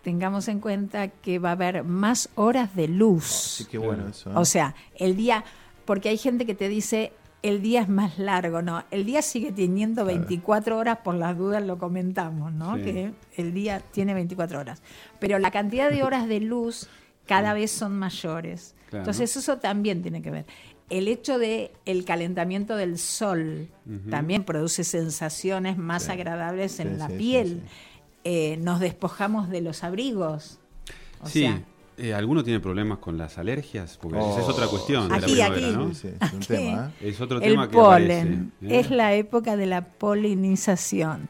tengamos 0.03 0.49
en 0.49 0.61
cuenta 0.61 1.09
que 1.09 1.39
va 1.39 1.51
a 1.51 1.53
haber 1.53 1.85
más 1.85 2.29
horas 2.35 2.75
de 2.77 2.89
luz. 2.89 3.25
Sí, 3.25 3.65
qué 3.71 3.79
bueno 3.79 4.09
eso. 4.09 4.31
¿eh? 4.31 4.35
O 4.37 4.45
sea, 4.45 4.75
el 4.99 5.17
día, 5.17 5.45
porque 5.85 6.09
hay 6.09 6.19
gente 6.19 6.47
que 6.47 6.55
te 6.55 6.69
dice 6.69 7.13
el 7.49 7.63
día 7.63 7.83
es 7.83 7.89
más 7.89 8.19
largo, 8.19 8.63
no, 8.63 8.85
el 8.91 9.05
día 9.05 9.23
sigue 9.23 9.53
teniendo 9.53 10.05
24 10.05 10.77
horas, 10.79 10.99
por 11.05 11.15
las 11.15 11.37
dudas 11.37 11.63
lo 11.65 11.79
comentamos, 11.79 12.53
¿no? 12.53 12.77
Sí. 12.77 12.83
Que 12.85 13.13
el 13.37 13.53
día 13.55 13.81
tiene 13.93 14.15
24 14.15 14.59
horas, 14.61 14.83
pero 15.19 15.39
la 15.39 15.51
cantidad 15.51 15.91
de 15.91 16.03
horas 16.03 16.29
de 16.29 16.41
luz 16.41 16.89
cada 17.27 17.53
vez 17.55 17.71
son 17.71 17.97
mayores. 17.99 18.75
Claro. 18.91 19.03
Entonces 19.03 19.37
eso 19.37 19.59
también 19.59 20.03
tiene 20.03 20.23
que 20.23 20.31
ver. 20.31 20.47
El 20.89 21.09
hecho 21.09 21.39
de 21.41 21.73
el 21.85 22.05
calentamiento 22.05 22.77
del 22.77 22.99
sol 22.99 23.69
también 24.09 24.45
produce 24.45 24.85
sensaciones 24.85 25.77
más 25.79 26.05
Sí. 26.05 26.13
agradables 26.13 26.79
en 26.79 26.93
Sí, 26.93 26.97
la 26.99 27.09
piel. 27.09 27.63
Eh, 28.23 28.57
nos 28.61 28.79
despojamos 28.81 29.49
de 29.51 29.61
los 29.63 29.83
abrigos. 29.83 30.61
O 31.21 31.29
sí, 31.29 31.41
sea, 31.41 31.63
eh, 31.99 32.15
¿alguno 32.15 32.43
tiene 32.45 32.61
problemas 32.61 32.99
con 32.99 33.17
las 33.19 33.39
alergias? 33.39 33.99
Porque 34.01 34.19
Oh. 34.19 34.33
esa 34.33 34.41
es 34.43 34.49
otra 34.49 34.67
cuestión 34.67 35.09
de 35.09 35.15
Aquí, 35.15 35.35
la 35.35 35.47
primavera, 35.51 35.69
aquí. 35.69 35.77
¿no? 35.77 35.95
Sí, 35.95 36.01
sí, 36.03 36.09
es 36.21 36.33
un 36.33 36.39
Aquí. 36.39 36.47
tema, 36.47 36.93
¿eh? 37.01 37.09
Es 37.09 37.21
otro 37.21 37.37
el 37.39 37.43
tema 37.45 37.69
que 37.69 37.75
polen 37.77 38.53
aparece, 38.61 38.77
¿eh? 38.77 38.81
es 38.81 38.91
la 38.91 39.15
época 39.15 39.57
de 39.57 39.67
la 39.67 39.83
polinización. 39.85 41.29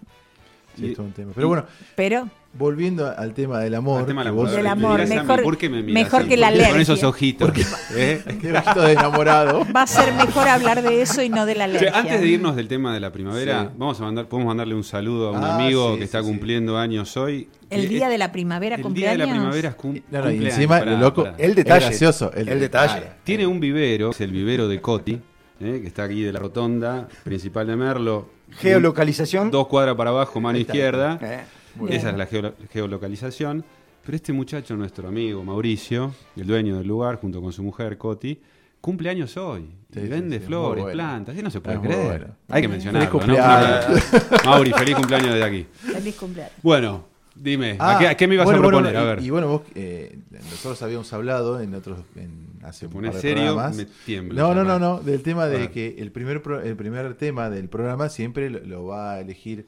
Sí, 0.77 0.89
es 0.89 0.97
todo 0.97 1.07
un 1.07 1.13
tema. 1.13 1.33
Pero 1.35 1.49
bueno, 1.49 1.65
Pero 1.95 2.29
volviendo 2.59 3.07
al 3.17 3.35
tema 3.35 3.61
del 3.61 3.75
amor. 3.75 4.01
Al 4.01 4.07
tema 4.07 4.23
que 4.23 4.29
del 4.29 4.35
vos- 4.35 4.49
amor. 4.49 4.57
Del 4.57 4.67
amor, 4.67 5.07
mejor- 5.09 5.43
¿por 5.43 5.59
qué 5.59 5.69
me 5.69 5.83
mejor 5.83 6.21
así? 6.21 6.29
que 6.31 6.37
la 6.37 6.49
¿Por 6.49 6.55
qué 6.57 6.61
Con 6.63 6.69
alergia. 6.71 6.83
esos 6.95 7.03
ojitos. 7.05 7.51
¿eh? 7.97 8.23
Qué 8.41 8.53
ojito 8.53 8.81
de 8.83 8.93
enamorado. 8.93 9.67
va 9.75 9.83
a 9.83 9.87
ser 9.87 10.13
mejor 10.15 10.49
hablar 10.49 10.83
de 10.83 11.03
eso 11.03 11.23
y 11.23 11.29
no 11.29 11.47
de 11.47 11.55
la 11.55 11.65
alergia. 11.65 11.93
antes 11.99 12.21
de 12.21 12.27
irnos 12.29 12.57
del 12.57 12.69
tema 12.69 12.93
de 12.95 13.01
la 13.01 13.13
primavera, 13.13 13.65
Sí. 13.65 13.75
vamos 13.77 14.01
a 14.01 14.05
mandar, 14.05 14.27
podemos 14.27 14.49
mandarle 14.49 14.75
un 14.75 14.85
saludo 14.85 15.29
a 15.29 15.33
un 15.33 15.45
Ah, 15.45 15.57
amigo 15.57 15.93
sí, 15.93 15.99
que 15.99 16.05
está 16.05 16.21
sí, 16.21 16.25
sí. 16.27 16.31
cumpliendo 16.31 16.77
años 16.79 17.17
hoy. 17.17 17.49
el 17.71 17.89
día 17.89 18.09
de 18.09 18.19
la 18.19 18.31
primavera 18.33 18.77
el 18.77 18.83
cumpleaños. 18.83 19.17
día 19.17 19.27
de 19.27 19.31
la 19.33 19.37
primavera 19.39 19.69
es 19.71 19.75
cum- 19.75 19.93
No, 19.95 19.99
no, 19.99 20.01
y 20.19 20.33
cumpleaños. 20.33 20.55
encima, 20.55 20.79
Pará, 20.79 20.91
lo 20.93 20.99
loco. 20.99 21.29
El 21.39 21.55
detalle. 21.55 21.79
Es 21.85 21.91
gracioso. 21.91 22.33
El 22.35 22.61
detalle. 22.61 23.03
Tiene 23.25 23.47
un 23.47 23.61
vivero, 23.61 24.11
es 24.11 24.21
el 24.21 24.31
vivero 24.31 24.69
de 24.69 24.81
Coti, 24.81 25.13
¿eh? 25.61 25.81
que 25.81 25.87
está 25.87 26.05
aquí 26.05 26.23
de 26.23 26.33
la 26.33 26.39
rotonda 26.39 27.09
principal 27.25 27.67
de 27.67 27.77
Merlo. 27.77 28.29
Geolocalización. 28.59 29.51
Dos 29.51 29.67
cuadras 29.67 29.97
para 29.97 30.11
abajo, 30.11 30.41
mano 30.41 30.59
izquierda. 30.59 31.19
Eh, 31.21 31.41
Esa 31.89 32.11
es 32.11 32.17
la 32.17 32.27
geolo- 32.29 32.55
geolocalización. 32.73 33.65
Pero 34.05 34.17
este 34.17 34.33
muchacho, 34.33 34.77
nuestro 34.77 35.09
amigo 35.09 35.43
Mauricio, 35.43 36.15
el 36.37 36.47
dueño 36.47 36.79
del 36.79 36.87
lugar, 36.87 37.17
junto 37.17 37.43
con 37.43 37.53
su 37.53 37.63
mujer 37.65 37.99
Coti, 37.99 38.41
cumple 38.81 39.11
años 39.11 39.37
hoy. 39.37 39.63
Sí, 39.93 39.99
y 39.99 40.03
sí, 40.03 40.09
vende 40.09 40.37
sí, 40.37 40.43
es 40.43 40.47
flores, 40.47 40.83
bueno. 40.85 40.97
plantas. 40.97 41.37
Y 41.37 41.43
no 41.43 41.51
se 41.51 41.61
puede 41.61 41.77
Es 41.77 41.83
creer. 41.83 42.07
bueno. 42.07 42.27
Hay 42.49 42.63
que 42.63 42.69
mencionarlo. 42.69 43.21
Feliz 43.21 43.27
¿no? 43.29 43.35
cumpleaños. 43.35 44.45
Mauri, 44.45 44.73
feliz 44.73 44.95
cumpleaños 44.97 45.29
desde 45.35 45.45
aquí. 45.45 45.67
Feliz 45.75 46.15
cumpleaños. 46.15 46.53
Bueno, 46.63 47.05
dime, 47.35 47.77
Ah, 47.81 47.97
¿a, 47.97 47.99
qué, 47.99 48.09
a 48.09 48.17
qué 48.17 48.29
me 48.29 48.35
ibas 48.37 48.45
bueno, 48.45 48.61
a 48.61 48.63
bueno, 48.63 48.79
proponer? 48.79 48.97
a 48.97 49.03
y- 49.03 49.07
ver. 49.17 49.25
Y, 49.25 49.31
bueno, 49.31 49.49
vos, 49.49 49.63
eh, 49.75 50.19
nosotros 50.31 50.81
habíamos 50.83 51.13
hablado 51.13 51.61
en 51.61 51.75
otros, 51.75 51.99
en, 52.15 52.31
hace 52.63 52.87
un 52.87 52.93
par 52.93 53.13
de 53.13 53.21
serio, 53.21 53.45
programas. 53.47 53.77
me 53.77 53.87
tiembla 54.05 54.41
No, 54.41 54.55
no, 54.55 54.63
no, 54.63 54.79
no, 54.79 55.01
del 55.01 55.23
tema 55.23 55.47
de 55.47 55.69
que 55.73 55.97
el 55.99 56.13
primer, 56.13 56.43
pro- 56.43 56.61
el 56.63 56.77
primer 56.77 57.15
tema 57.15 57.51
del 57.51 57.69
programa 57.69 58.09
siempre 58.09 58.51
lo, 58.51 58.61
lo 58.61 58.85
va 58.87 59.15
a 59.15 59.21
elegir 59.21 59.67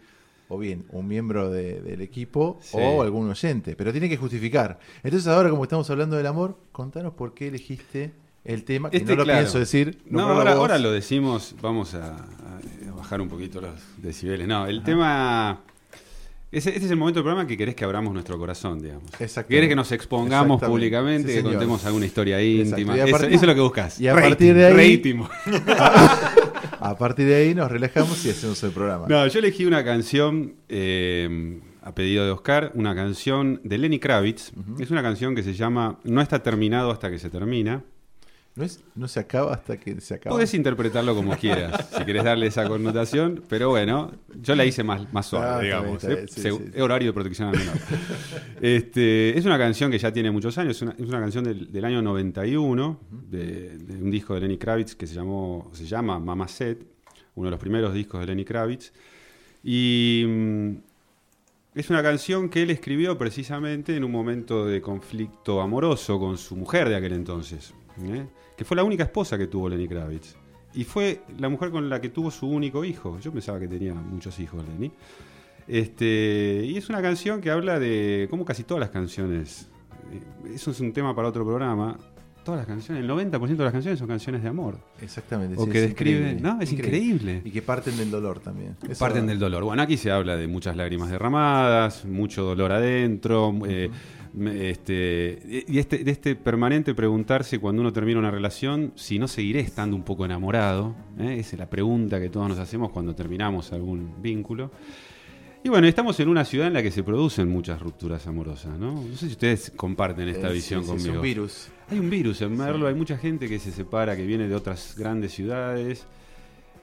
o 0.49 0.59
bien 0.59 0.85
un 0.91 1.07
miembro 1.07 1.51
de- 1.51 1.81
del 1.83 2.01
equipo 2.01 2.59
Sí. 2.63 2.77
o 2.81 3.03
algún 3.03 3.29
oyente, 3.31 3.77
pero 3.77 3.93
tiene 3.93 4.09
que 4.09 4.17
justificar. 4.17 4.79
Entonces 5.03 5.29
ahora 5.29 5.51
como 5.51 5.63
estamos 5.65 5.89
hablando 5.91 6.17
del 6.17 6.27
amor, 6.27 6.57
contanos 6.73 7.13
por 7.15 7.35
qué 7.35 7.49
elegiste 7.49 8.13
el 8.45 8.65
tema, 8.65 8.89
que 8.91 8.97
Este, 8.99 9.11
no 9.13 9.17
lo 9.19 9.25
claro. 9.25 9.41
pienso 9.41 9.59
decir. 9.59 9.99
No, 10.09 10.23
ahora, 10.23 10.79
lo 10.79 10.91
decimos, 10.91 11.55
vamos 11.61 11.95
a, 11.95 12.15
a 12.17 12.95
bajar 12.97 13.21
un 13.21 13.29
poquito 13.29 13.61
los 13.61 13.75
decibeles. 13.99 14.49
No, 14.49 14.67
el 14.67 14.83
tema... 14.83 15.61
Ese, 16.51 16.71
este 16.71 16.87
es 16.87 16.91
el 16.91 16.97
momento 16.97 17.19
del 17.19 17.25
programa 17.25 17.47
que 17.47 17.59
querés 17.59 17.75
que 17.75 17.85
abramos 17.85 18.11
nuestro 18.15 18.39
corazón, 18.39 18.81
digamos. 18.81 19.11
Querés 19.47 19.69
que 19.69 19.77
nos 19.77 19.93
expongamos 19.93 20.63
públicamente, 20.63 21.29
Sí, 21.29 21.35
que 21.35 21.41
señor. 21.41 21.53
contemos 21.57 21.85
alguna 21.85 22.07
historia 22.07 22.41
íntima. 22.43 22.97
Eso, 22.97 23.27
es 23.27 23.43
lo 23.43 23.55
que 23.55 23.61
buscas. 23.61 24.01
y 24.01 24.09
a 24.09 24.15
partir 24.15 24.55
de 24.55 24.65
ahí-. 24.65 25.03
A 26.91 26.97
partir 26.97 27.27
de 27.27 27.35
ahí 27.35 27.55
nos 27.55 27.71
relajamos 27.71 28.25
y 28.25 28.31
hacemos 28.31 28.63
el 28.63 28.71
programa. 28.71 29.07
No, 29.09 29.27
yo 29.27 29.39
elegí 29.39 29.67
una 29.67 29.85
canción 29.85 30.55
eh, 30.69 31.61
a 31.83 31.95
pedido 31.95 32.25
de 32.25 32.31
Oscar, 32.31 32.73
una 32.75 32.95
canción 32.95 33.61
de 33.65 33.79
Lenny 33.79 33.99
Kravitz. 33.99 34.53
Es 34.79 34.91
una 34.91 35.03
canción 35.03 35.35
que 35.35 35.43
se 35.43 35.55
llama 35.55 35.99
No 36.05 36.21
está 36.21 36.43
terminado 36.43 36.91
hasta 36.91 37.11
que 37.11 37.19
se 37.19 37.31
termina. 37.31 37.85
No, 38.59 38.65
es, 38.65 38.83
no 38.97 39.07
se 39.07 39.21
acaba 39.21 39.55
hasta 39.55 39.79
que 39.79 40.01
se 40.01 40.15
acaba. 40.15 40.35
Podés 40.35 40.53
interpretarlo 40.53 41.15
como 41.15 41.37
quieras, 41.37 41.91
si 41.97 42.05
querés 42.05 42.25
darle 42.25 42.49
esa 42.49 42.69
connotación, 42.69 43.45
pero 43.49 43.71
bueno, 43.71 44.11
yo 44.43 44.57
la 44.57 44.65
hice 44.65 44.83
más, 44.83 45.11
más 45.13 45.27
suave, 45.27 45.47
Ah, 45.47 45.51
está 45.51 45.61
bien, 45.61 45.77
digamos. 45.77 46.03
está 46.03 46.09
bien, 46.15 46.25
¿eh? 46.25 46.29
sí, 46.29 46.73
sí. 46.75 46.81
Horario 46.81 47.09
de 47.11 47.13
protección 47.13 47.49
al 47.51 47.57
menor. 47.59 47.77
este, 48.61 49.39
es 49.39 49.45
una 49.45 49.57
canción 49.59 49.91
que 49.93 49.99
ya 49.99 50.13
tiene 50.13 50.31
muchos 50.33 50.59
años, 50.59 50.77
es 50.77 50.83
una, 50.83 50.93
es 50.93 51.09
una 51.09 51.21
canción 51.21 51.45
del, 51.45 51.71
del 51.71 51.85
año 51.85 52.03
91, 52.03 53.01
de, 53.31 53.79
de 53.79 54.03
un 54.03 54.11
disco 54.11 54.35
de 54.35 54.41
Lenny 54.41 54.59
Kravitz 54.59 54.97
que 54.97 55.07
se, 55.07 55.15
llamó, 55.15 55.71
se 55.73 55.87
llama 55.87 56.19
Mama 56.19 56.49
Set, 56.49 56.85
uno 57.37 57.47
de 57.47 57.51
los 57.53 57.61
primeros 57.61 57.95
discos 57.95 58.19
de 58.21 58.27
Lenny 58.27 58.45
Kravitz. 58.45 58.93
Y 59.63 60.25
mm, 60.27 60.71
es 61.77 61.91
una 61.91 62.03
canción 62.03 62.49
que 62.49 62.63
él 62.63 62.71
escribió 62.71 63.17
precisamente 63.17 63.95
en 63.95 64.03
un 64.03 64.11
momento 64.11 64.67
de 64.67 64.81
conflicto 64.81 65.61
amoroso 65.61 66.19
con 66.19 66.37
su 66.37 66.57
mujer 66.57 66.89
de 66.89 66.97
aquel 66.97 67.13
entonces, 67.13 67.73
¿eh? 68.03 68.27
Que 68.59 68.65
fue 68.65 68.77
la 68.77 68.83
única 68.85 69.05
esposa 69.05 69.39
que 69.39 69.47
tuvo 69.47 69.69
Lenny 69.69 69.87
Kravitz. 69.89 70.35
Y 70.75 70.85
fue 70.85 71.23
la 71.39 71.49
mujer 71.49 71.71
con 71.71 71.89
la 71.89 72.01
que 72.01 72.11
tuvo 72.11 72.31
su 72.31 72.47
único 72.49 72.85
hijo. 72.85 73.19
Yo 73.21 73.33
pensaba 73.33 73.59
que 73.59 73.69
tenía 73.69 73.95
muchos 73.95 74.39
hijos, 74.41 74.63
Lenny. 74.69 74.93
Este, 75.67 76.63
y 76.65 76.77
es 76.77 76.89
una 76.89 77.01
canción 77.03 77.41
que 77.41 77.51
habla 77.51 77.79
de, 77.79 78.27
como 78.31 78.45
casi 78.45 78.65
todas 78.65 78.81
las 78.81 78.91
canciones, 78.91 79.69
eh, 80.13 80.55
eso 80.55 80.71
es 80.71 80.81
un 80.81 80.93
tema 80.93 81.15
para 81.15 81.29
otro 81.29 81.45
programa, 81.45 81.99
todas 82.43 82.59
las 82.61 82.67
canciones, 82.67 83.05
el 83.05 83.11
90% 83.11 83.57
de 83.57 83.65
las 83.65 83.73
canciones 83.73 83.99
son 83.99 84.09
canciones 84.09 84.43
de 84.43 84.49
amor. 84.49 84.79
Exactamente. 85.03 85.55
O 85.59 85.67
sí, 85.67 85.71
que 85.71 85.79
es 85.79 85.85
describen, 85.91 86.23
increíble, 86.39 86.41
¿no? 86.55 86.61
Es 86.63 86.73
increíble. 86.73 87.43
Y 87.45 87.51
que 87.51 87.61
parten 87.61 87.97
del 87.99 88.11
dolor 88.11 88.41
también. 88.41 88.77
Eso- 88.89 88.99
Parten 88.99 89.27
del 89.27 89.39
dolor. 89.39 89.63
Bueno, 89.65 89.83
aquí 89.83 89.99
se 89.99 90.11
habla 90.11 90.37
de 90.37 90.47
muchas 90.49 90.75
lágrimas 90.75 91.11
derramadas, 91.11 92.07
mucho 92.07 92.45
dolor 92.45 92.73
adentro, 92.73 93.55
eh, 93.67 93.91
este, 94.47 95.65
y 95.69 95.79
este, 95.79 95.99
de 95.99 96.11
este 96.11 96.37
permanente 96.37 96.95
preguntarse 96.95 97.59
cuando 97.59 97.83
uno 97.83 97.93
termina 97.93 98.19
una 98.19 98.31
relación 98.31 98.93
si 98.95 99.19
no 99.19 99.29
seguiré 99.29 99.61
estando 99.61 99.97
un 99.97 100.03
poco 100.03 100.25
enamorado. 100.25 100.95
¿eh? 101.19 101.37
Esa 101.39 101.57
es 101.57 101.59
la 101.59 101.69
pregunta 101.69 102.21
que 102.21 102.29
todos 102.31 102.49
nos 102.49 102.59
hacemos 102.59 102.91
cuando 102.91 103.15
terminamos 103.15 103.73
algún 103.73 104.21
vínculo. 104.23 104.71
Y 105.65 105.71
bueno, 105.71 105.89
estamos 105.89 106.19
en 106.21 106.29
una 106.29 106.45
ciudad 106.45 106.69
en 106.69 106.73
la 106.75 106.83
que 106.83 106.91
se 106.93 107.03
producen 107.03 107.49
muchas 107.51 107.81
rupturas 107.83 108.27
amorosas, 108.29 108.79
¿no? 108.79 108.93
No 109.03 109.17
sé 109.17 109.27
si 109.27 109.33
ustedes 109.33 109.73
comparten 109.75 110.29
esta 110.29 110.51
Eh, 110.51 110.53
visión 110.53 110.83
sí, 110.83 110.87
sí, 110.87 110.91
conmigo. 110.93 111.11
Es 111.11 111.17
un 111.17 111.23
virus. 111.23 111.69
Hay 111.91 111.99
un 111.99 112.11
virus 112.11 112.43
en 112.43 112.57
Merlo, 112.57 112.87
hay 112.87 112.95
mucha 112.95 113.19
gente 113.19 113.49
que 113.49 113.59
se 113.59 113.73
separa, 113.73 114.17
que 114.17 114.25
viene 114.25 114.47
de 114.47 114.55
otras 114.55 114.95
grandes 114.97 115.33
ciudades. 115.33 116.07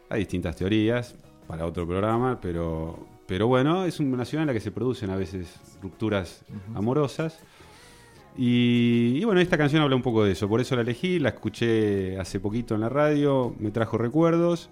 Hay 0.10 0.20
distintas 0.20 0.56
teorías 0.58 1.16
para 1.48 1.66
otro 1.66 1.88
programa, 1.88 2.40
pero, 2.42 3.08
pero 3.28 3.48
bueno, 3.48 3.86
es 3.86 4.00
una 4.00 4.26
ciudad 4.26 4.44
en 4.44 4.48
la 4.48 4.54
que 4.54 4.60
se 4.60 4.72
producen 4.72 5.10
a 5.10 5.16
veces 5.16 5.48
rupturas 5.82 6.44
amorosas. 6.74 7.40
Y, 8.38 9.14
y 9.16 9.24
bueno, 9.24 9.40
esta 9.40 9.58
canción 9.58 9.82
habla 9.82 9.96
un 9.96 10.02
poco 10.02 10.26
de 10.26 10.34
eso, 10.34 10.50
por 10.50 10.60
eso 10.60 10.76
la 10.76 10.82
elegí, 10.82 11.20
la 11.20 11.30
escuché 11.30 12.20
hace 12.20 12.40
poquito 12.40 12.76
en 12.76 12.82
la 12.82 12.90
radio, 12.90 13.56
me 13.60 13.72
trajo 13.72 13.98
recuerdos 13.98 14.70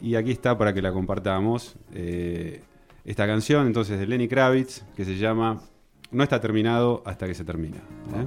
y 0.00 0.14
aquí 0.14 0.30
está 0.30 0.56
para 0.56 0.72
que 0.72 0.82
la 0.82 0.92
compartamos. 0.92 1.76
Eh, 1.94 2.62
esta 3.04 3.26
canción 3.26 3.66
entonces 3.66 3.98
de 3.98 4.06
Lenny 4.06 4.28
Kravitz 4.28 4.82
que 4.96 5.04
se 5.04 5.16
llama 5.16 5.62
No 6.10 6.22
está 6.22 6.40
terminado 6.40 7.02
hasta 7.06 7.26
que 7.26 7.34
se 7.34 7.44
termina. 7.44 7.78
¿eh? 7.78 8.24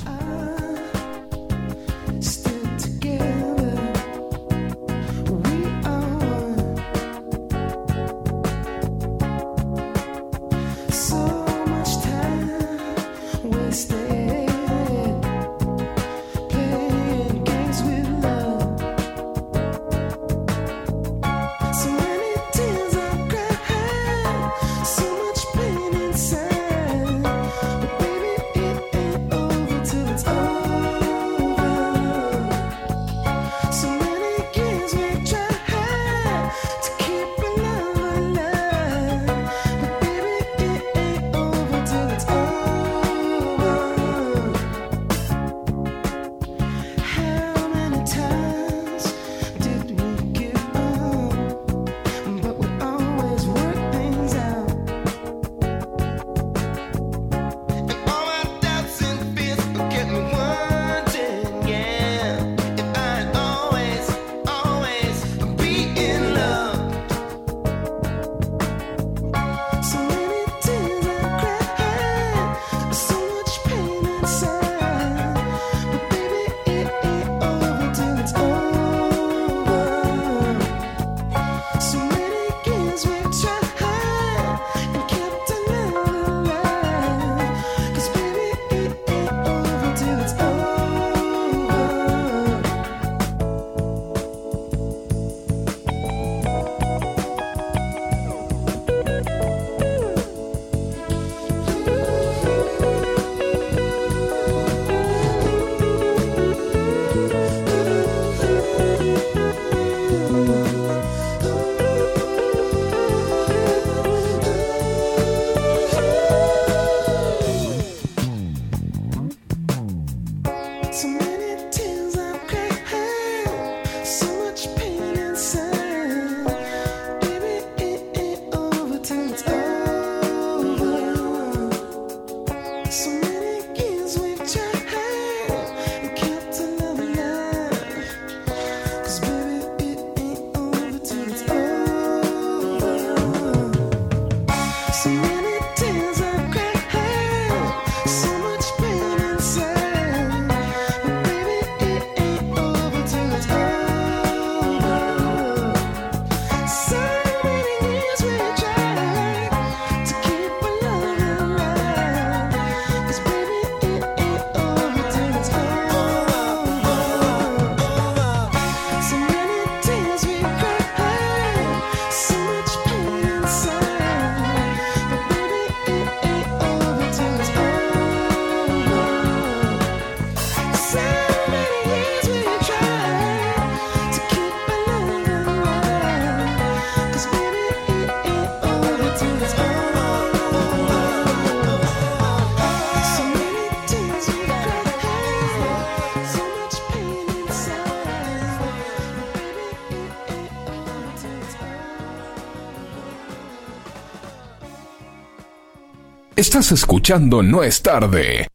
Estás 206.54 206.72
escuchando 206.72 207.42
No 207.42 207.64
es 207.64 207.82
tarde. 207.82 208.46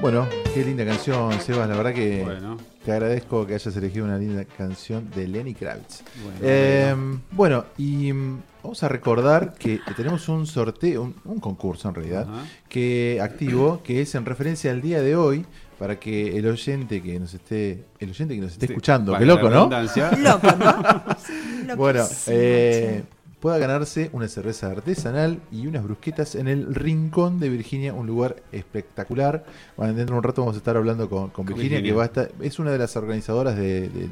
Bueno, 0.00 0.28
qué 0.52 0.64
linda 0.64 0.84
canción, 0.84 1.32
Sebas. 1.40 1.68
La 1.68 1.76
verdad 1.76 1.94
que 1.94 2.22
Bueno. 2.22 2.58
te 2.84 2.92
agradezco 2.92 3.46
que 3.46 3.54
hayas 3.54 3.74
elegido 3.74 4.04
una 4.04 4.18
linda 4.18 4.44
canción 4.44 5.10
de 5.10 5.26
Lenny 5.26 5.54
Kravitz. 5.54 6.02
Bueno, 6.22 6.38
Eh, 6.42 6.94
bueno, 7.30 7.64
y 7.78 8.12
mm, 8.12 8.42
vamos 8.62 8.82
a 8.82 8.88
recordar 8.88 9.54
que 9.54 9.80
tenemos 9.96 10.28
un 10.28 10.46
sorteo, 10.46 11.02
un, 11.02 11.14
un 11.24 11.40
concurso 11.40 11.88
en 11.88 11.94
realidad, 11.94 12.26
que 12.68 13.18
activo, 13.22 13.80
que 13.82 14.02
es 14.02 14.14
en 14.14 14.26
referencia 14.26 14.70
al 14.72 14.82
día 14.82 15.00
de 15.00 15.16
hoy, 15.16 15.46
para 15.84 16.00
que 16.00 16.34
el 16.38 16.46
oyente 16.46 17.02
que 17.02 17.20
nos 17.20 17.34
esté, 17.34 17.84
el 17.98 18.08
oyente 18.08 18.34
que 18.34 18.40
nos 18.40 18.52
esté 18.52 18.66
Sí, 18.68 18.72
escuchando, 18.72 19.14
qué 19.18 19.26
loco, 19.26 19.50
¿no? 19.50 19.68
Loco, 20.16 20.48
¿no? 20.58 21.76
Bueno, 21.76 22.04
eh, 22.28 23.02
pueda 23.38 23.58
ganarse 23.58 24.08
una 24.14 24.26
cerveza 24.28 24.70
artesanal 24.70 25.40
y 25.52 25.66
unas 25.66 25.82
brusquetas 25.84 26.36
en 26.36 26.48
el 26.48 26.74
Rincón 26.74 27.38
de 27.38 27.50
Virginia, 27.50 27.92
un 27.92 28.06
lugar 28.06 28.36
espectacular. 28.50 29.44
Bueno, 29.76 29.92
dentro 29.92 30.14
de 30.14 30.18
un 30.20 30.24
rato 30.24 30.40
vamos 30.40 30.54
a 30.54 30.58
estar 30.58 30.74
hablando 30.74 31.06
con, 31.10 31.28
con 31.28 31.44
Virginia, 31.44 31.80
Virginia. 31.80 31.90
que 31.92 31.94
va 31.96 32.02
a 32.04 32.06
estar, 32.06 32.30
es 32.40 32.58
una 32.58 32.70
de 32.70 32.78
las 32.78 32.96
organizadoras 32.96 33.54
de, 33.54 33.90
de 33.90 34.08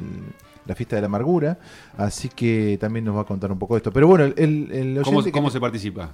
la 0.66 0.74
fiesta 0.74 0.96
de 0.96 1.00
la 1.02 1.06
amargura, 1.06 1.58
así 1.96 2.28
que 2.28 2.76
también 2.78 3.06
nos 3.06 3.16
va 3.16 3.22
a 3.22 3.24
contar 3.24 3.50
un 3.50 3.58
poco 3.58 3.74
de 3.74 3.78
esto. 3.78 3.92
Pero 3.92 4.08
bueno, 4.08 4.24
el, 4.26 4.34
el, 4.36 4.70
el 4.72 5.02
¿Cómo, 5.04 5.20
oyente 5.20 5.30
que- 5.30 5.38
cómo 5.38 5.48
se 5.50 5.58
participa? 5.58 6.10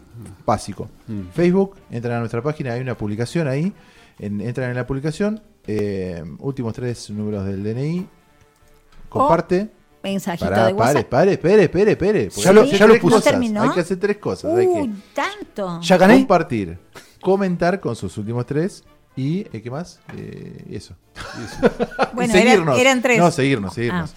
básico. 0.47 0.88
Mm. 1.09 1.23
Facebook, 1.35 1.75
entran 1.90 2.14
a 2.14 2.18
nuestra 2.21 2.42
página, 2.42 2.75
hay 2.75 2.81
una 2.81 2.97
publicación 2.97 3.49
ahí, 3.49 3.73
en- 4.18 4.40
entran 4.40 4.70
en 4.70 4.76
la 4.76 4.87
publicación, 4.87 5.42
eh, 5.66 6.22
últimos 6.38 6.72
tres 6.74 7.11
números 7.11 7.44
del 7.46 7.62
DNI, 7.62 8.07
comparte. 9.09 9.70
Mensajito 10.02 10.44
Pará, 10.48 10.66
de 10.68 10.72
WhatsApp. 10.74 11.07
pare, 11.09 11.33
espere, 11.33 11.64
espere, 11.64 11.92
espere. 11.92 12.24
porque 12.26 12.40
Ya 12.42 12.48
hay 12.50 12.54
lo- 12.54 12.62
que 12.62 12.68
hacer 13.16 13.40
ya. 13.40 13.62
Hay 13.62 13.70
que 13.70 13.81
hacer 13.81 13.98
tres 13.98 14.16
cosas. 14.18 14.54
hay 14.54 14.66
que 14.66 14.72
Uy, 14.72 14.94
tanto. 15.12 15.81
¿Ya 15.83 15.96
gané? 15.98 16.14
compartir, 16.18 16.78
comentar 17.20 17.81
con 17.81 17.96
sus 17.96 18.16
últimos 18.16 18.46
tres 18.46 18.85
y 19.16 19.40
eh, 19.52 19.61
¿qué 19.61 19.70
más? 19.70 19.98
Eh, 20.16 20.64
eso. 20.70 20.94
Bueno, 22.14 22.33
Y 22.33 22.38
seguirnos. 22.38 22.78
eran 22.78 23.02
tres. 23.02 23.18
No, 23.18 23.31
seguirnos, 23.33 23.74
seguirnos. 23.74 24.14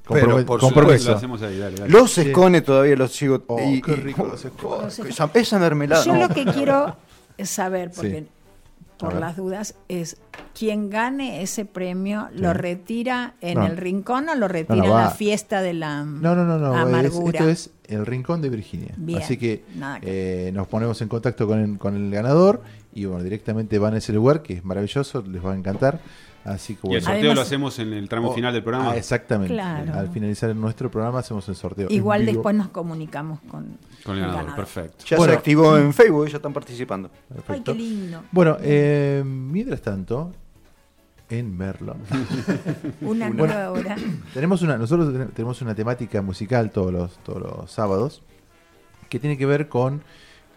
Pero, 0.09 0.39
Compromet- 0.39 0.45
por 0.47 0.61
compromiso. 0.61 1.11
Lo 1.11 1.17
hacemos 1.17 1.43
ahí, 1.43 1.59
dale, 1.59 1.77
dale. 1.77 1.91
Los 1.93 2.17
escones 2.17 2.65
todavía 2.65 2.97
los 2.97 3.13
sigo. 3.13 3.43
Oh, 3.49 3.61
y- 3.61 3.83
qué 3.83 3.95
rico 3.97 4.25
los 4.25 4.43
escones. 4.45 4.85
Los 4.85 4.93
escones. 4.95 5.15
esa, 5.15 5.31
esa 5.35 5.59
mermelada. 5.59 6.03
Yo 6.05 6.15
no. 6.15 6.21
lo 6.21 6.29
que 6.35 6.45
quiero 6.47 6.97
saber, 7.45 7.91
porque 7.95 8.21
Sí. 8.21 8.27
Por 8.99 9.15
las 9.15 9.37
dudas, 9.37 9.75
es 9.89 10.17
quien 10.59 10.91
gane 10.91 11.43
ese 11.43 11.65
premio, 11.65 12.29
¿lo 12.35 12.51
Sí. 12.53 12.59
retira 12.59 13.35
en 13.41 13.59
No. 13.59 13.67
el 13.67 13.77
rincón 13.77 14.29
o 14.29 14.35
lo 14.35 14.49
retira 14.49 14.77
No, 14.77 14.83
no, 14.89 14.99
en 14.99 15.05
la 15.05 15.11
fiesta 15.11 15.63
de 15.63 15.73
la 15.75 16.03
No, 16.05 16.35
no, 16.35 16.45
no, 16.45 16.59
no. 16.59 16.75
es- 16.75 16.81
amargura? 16.83 17.39
esto 17.39 17.49
es 17.51 17.71
el 17.87 18.05
rincón 18.07 18.43
de 18.43 18.51
Virginia. 18.51 18.95
Bien, 18.97 19.23
Así 19.23 19.37
que 19.37 19.65
eh, 20.03 20.51
nos 20.53 20.67
ponemos 20.67 21.01
en 21.01 21.09
contacto 21.09 21.47
con 21.47 21.59
el, 21.61 21.79
con 21.79 21.95
el 21.97 22.11
ganador 22.11 22.63
y 22.93 23.05
bueno, 23.05 23.23
directamente 23.23 23.79
van 23.79 23.95
a 23.95 23.99
ese 23.99 24.13
lugar 24.13 24.43
que 24.43 24.55
es 24.55 24.65
maravilloso, 24.65 25.23
les 25.23 25.45
va 25.45 25.53
a 25.53 25.57
encantar. 25.57 26.01
Así 26.45 26.77
que 26.77 26.81
Y 26.89 26.95
el 26.95 27.01
bueno. 27.01 27.01
sorteo 27.05 27.19
Además- 27.21 27.37
lo 27.37 27.43
hacemos 27.43 27.79
en 27.79 27.93
el 27.93 28.09
tramo 28.09 28.31
Oh, 28.31 28.35
final 28.35 28.55
del 28.55 28.63
programa. 28.63 28.93
ah, 28.93 28.97
exactamente. 28.97 29.53
Claro. 29.55 29.93
Al 29.95 30.09
finalizar 30.09 30.55
nuestro 30.57 30.91
programa 30.91 31.19
hacemos 31.19 31.47
el 31.49 31.57
sorteo. 31.57 31.89
Igual 31.91 32.25
después 32.27 32.55
nos 32.57 32.69
comunicamos 32.69 33.41
con, 33.49 33.77
con 34.05 34.17
el 34.17 34.23
ganador. 34.27 34.55
Perfecto. 34.57 35.05
Ya 35.07 35.17
Bueno. 35.17 35.33
se 35.33 35.39
activó 35.39 35.77
en 35.79 35.93
Facebook, 35.93 36.29
ya 36.29 36.37
están 36.37 36.53
participando. 36.53 37.11
Ay, 37.31 37.37
Perfecto. 37.37 37.73
qué 37.73 37.79
lindo. 37.79 38.23
Bueno, 38.33 38.57
eh, 38.61 39.23
mientras 39.27 39.81
tanto, 39.83 40.33
en 41.31 41.57
Merlo. 41.57 41.97
Una 43.03 43.29
Bueno. 43.29 43.47
nueva 43.47 43.71
hora. 43.71 43.97
Tenemos 44.35 44.63
una, 44.63 44.79
nosotros 44.79 45.13
ten- 45.13 45.29
tenemos 45.29 45.61
una 45.63 45.75
temática 45.75 46.23
musical 46.23 46.71
todos 46.71 46.93
los, 46.93 47.19
todos 47.19 47.43
los 47.43 47.71
sábados 47.71 48.23
que 49.11 49.19
tiene 49.19 49.37
que 49.37 49.45
ver 49.47 49.69
con, 49.69 50.03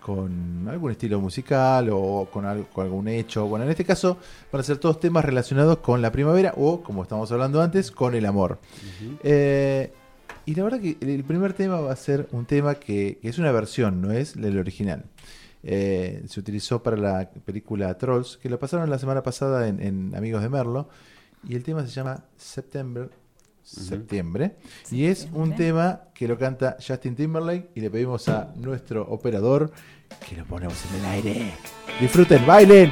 con 0.01 0.67
algún 0.69 0.91
estilo 0.91 1.19
musical 1.19 1.89
o 1.91 2.27
con, 2.31 2.45
algo- 2.45 2.67
con 2.71 2.85
algún 2.85 3.07
hecho. 3.09 3.47
Bueno, 3.47 3.65
en 3.65 3.71
este 3.71 3.83
caso 3.85 4.17
van 4.51 4.61
a 4.61 4.63
ser 4.63 4.77
todos 4.77 4.99
temas 4.99 5.25
relacionados 5.25 5.79
con 5.79 6.01
la 6.01 6.11
primavera 6.11 6.53
o, 6.55 6.81
como 6.81 7.03
estamos 7.03 7.31
hablando 7.33 7.61
antes, 7.61 7.91
con 7.91 8.15
el 8.15 8.25
amor. 8.25 8.59
Eh, 9.23 9.91
y 10.51 10.55
la 10.55 10.63
verdad 10.63 10.79
que 10.81 10.97
el- 10.99 11.23
primer 11.23 11.53
tema 11.53 11.79
va 11.79 11.91
a 11.91 11.95
ser 11.95 12.27
un 12.31 12.45
tema 12.45 12.75
que, 12.75 13.19
que 13.21 13.29
es 13.29 13.37
una 13.39 13.51
versión, 13.51 14.01
no 14.01 14.11
es 14.11 14.35
el 14.35 14.57
original. 14.57 15.05
Eh, 15.63 16.23
se 16.27 16.39
utilizó 16.39 16.81
para 16.83 16.97
la 16.97 17.29
película 17.45 17.95
Trolls, 17.97 18.37
que 18.37 18.49
lo 18.49 18.57
pasaron 18.59 18.89
la 18.89 18.97
semana 18.99 19.21
pasada 19.23 19.67
en, 19.67 19.79
en 19.81 20.15
Amigos 20.15 20.41
de 20.41 20.49
Merlo. 20.49 20.89
Y 21.47 21.55
el 21.55 21.63
tema 21.63 21.81
se 21.85 21.91
llama 21.91 22.23
September, 22.37 23.09
septiembre. 23.63 24.55
Y 24.91 25.05
es 25.05 25.27
un 25.33 25.55
tema 25.55 26.01
que 26.13 26.27
lo 26.27 26.37
canta 26.37 26.77
Justin 26.85 27.15
Timberlake. 27.15 27.69
Y 27.75 27.81
le 27.81 27.89
pedimos 27.89 28.27
a 28.29 28.53
nuestro 28.57 29.03
operador 29.07 29.71
que 30.27 30.35
lo 30.35 30.45
ponemos 30.45 30.77
en 30.91 30.99
el 30.99 31.05
aire. 31.11 31.53
Disfruten, 31.99 32.45
bailen. 32.45 32.91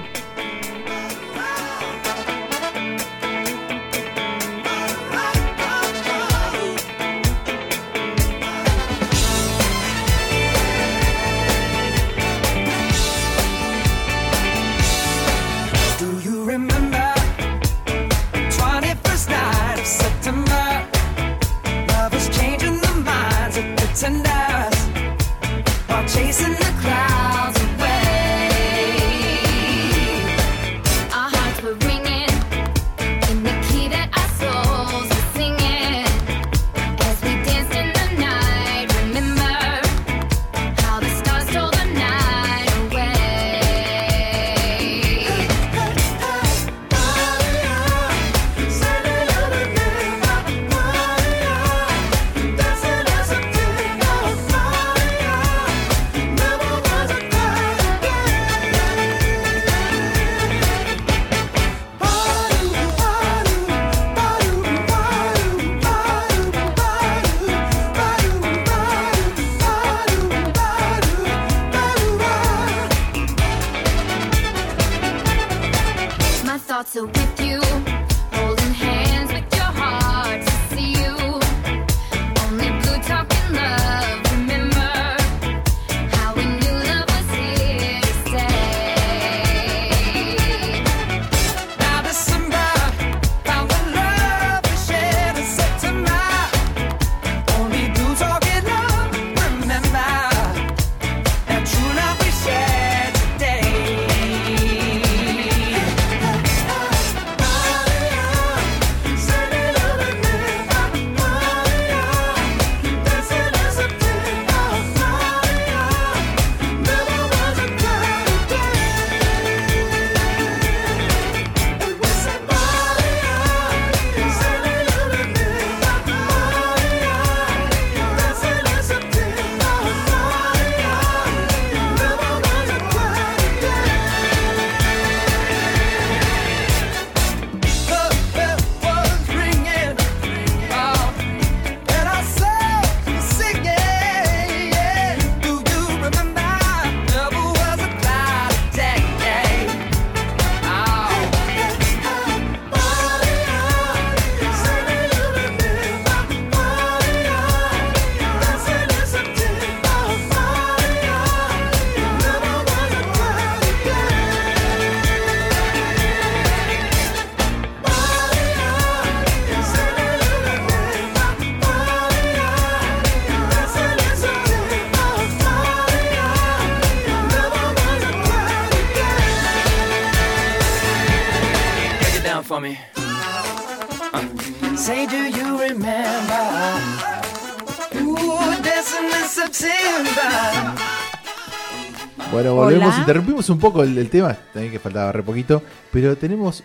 Bueno, 192.32 192.54
volvemos, 192.54 192.89
Hola. 192.89 193.00
interrumpimos 193.00 193.50
un 193.50 193.60
poco 193.60 193.84
el, 193.84 193.98
el 193.98 194.10
tema, 194.10 194.38
también 194.54 194.72
que 194.72 194.80
faltaba 194.80 195.12
re 195.12 195.24
poquito, 195.24 195.63
pero 195.92 196.15
tenemos 196.15 196.63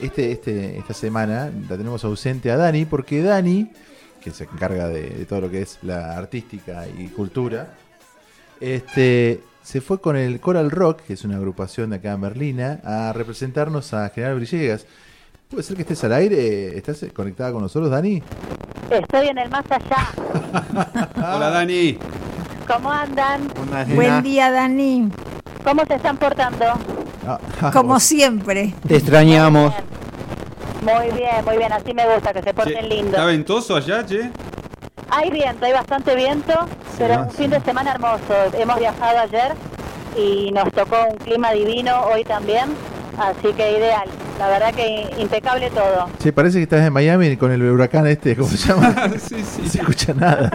este, 0.00 0.32
este, 0.32 0.78
esta 0.78 0.94
semana, 0.94 1.50
la 1.68 1.76
tenemos 1.76 2.02
ausente 2.04 2.50
a 2.50 2.56
Dani, 2.56 2.86
porque 2.86 3.22
Dani, 3.22 3.70
que 4.22 4.30
se 4.30 4.44
encarga 4.44 4.88
de, 4.88 5.10
de 5.10 5.26
todo 5.26 5.42
lo 5.42 5.50
que 5.50 5.60
es 5.62 5.78
la 5.82 6.16
artística 6.16 6.86
y 6.88 7.08
cultura, 7.08 7.74
este, 8.58 9.42
se 9.62 9.82
fue 9.82 10.00
con 10.00 10.16
el 10.16 10.40
Coral 10.40 10.70
Rock, 10.70 11.02
que 11.02 11.12
es 11.12 11.24
una 11.24 11.36
agrupación 11.36 11.90
de 11.90 11.96
acá 11.96 12.12
en 12.12 12.20
Merlina, 12.20 12.80
a 12.82 13.12
representarnos 13.12 13.92
a 13.92 14.08
General 14.08 14.40
Villegas. 14.40 14.86
¿Puede 15.50 15.62
ser 15.62 15.76
que 15.76 15.82
estés 15.82 16.02
al 16.04 16.14
aire? 16.14 16.78
¿Estás 16.78 17.04
conectada 17.12 17.52
con 17.52 17.60
nosotros, 17.60 17.90
Dani? 17.90 18.22
Estoy 18.90 19.26
en 19.28 19.36
el 19.36 19.50
más 19.50 19.64
allá. 19.70 20.08
Hola 21.16 21.50
Dani. 21.50 21.98
¿Cómo 22.72 22.90
andan? 22.90 23.48
Buen 23.94 24.22
día, 24.22 24.50
Dani. 24.50 25.10
¿Cómo 25.62 25.84
se 25.84 25.94
están 25.96 26.16
portando? 26.16 26.64
Ah, 27.26 27.38
Como 27.70 28.00
siempre. 28.00 28.74
Te 28.88 28.96
extrañamos. 28.96 29.74
Muy 30.80 31.10
bien, 31.14 31.44
muy 31.44 31.58
bien. 31.58 31.70
Así 31.70 31.92
me 31.92 32.06
gusta, 32.14 32.32
que 32.32 32.42
se 32.42 32.54
porten 32.54 32.88
lindos. 32.88 33.12
¿Está 33.12 33.26
ventoso 33.26 33.76
allá, 33.76 34.06
che? 34.06 34.30
Hay 35.10 35.30
viento, 35.30 35.66
hay 35.66 35.72
bastante 35.72 36.16
viento, 36.16 36.54
pero 36.96 37.14
ah, 37.14 37.22
un 37.24 37.30
fin 37.30 37.50
de 37.50 37.60
semana 37.60 37.92
hermoso. 37.92 38.34
Hemos 38.54 38.78
viajado 38.78 39.18
ayer 39.18 39.52
y 40.16 40.50
nos 40.52 40.72
tocó 40.72 40.96
un 41.10 41.18
clima 41.18 41.52
divino 41.52 42.00
hoy 42.06 42.24
también, 42.24 42.74
así 43.18 43.52
que 43.52 43.78
ideal. 43.78 44.08
La 44.42 44.48
verdad 44.48 44.74
que 44.74 45.08
impecable 45.20 45.70
todo. 45.70 46.08
Che, 46.18 46.32
parece 46.32 46.58
que 46.58 46.64
estás 46.64 46.84
en 46.84 46.92
Miami 46.92 47.36
con 47.36 47.52
el 47.52 47.62
huracán 47.62 48.08
este, 48.08 48.34
¿cómo 48.34 48.48
se 48.48 48.56
llama? 48.56 48.92
sí, 49.18 49.36
sí. 49.44 49.62
No 49.62 49.68
se 49.70 49.78
escucha 49.78 50.14
nada. 50.14 50.50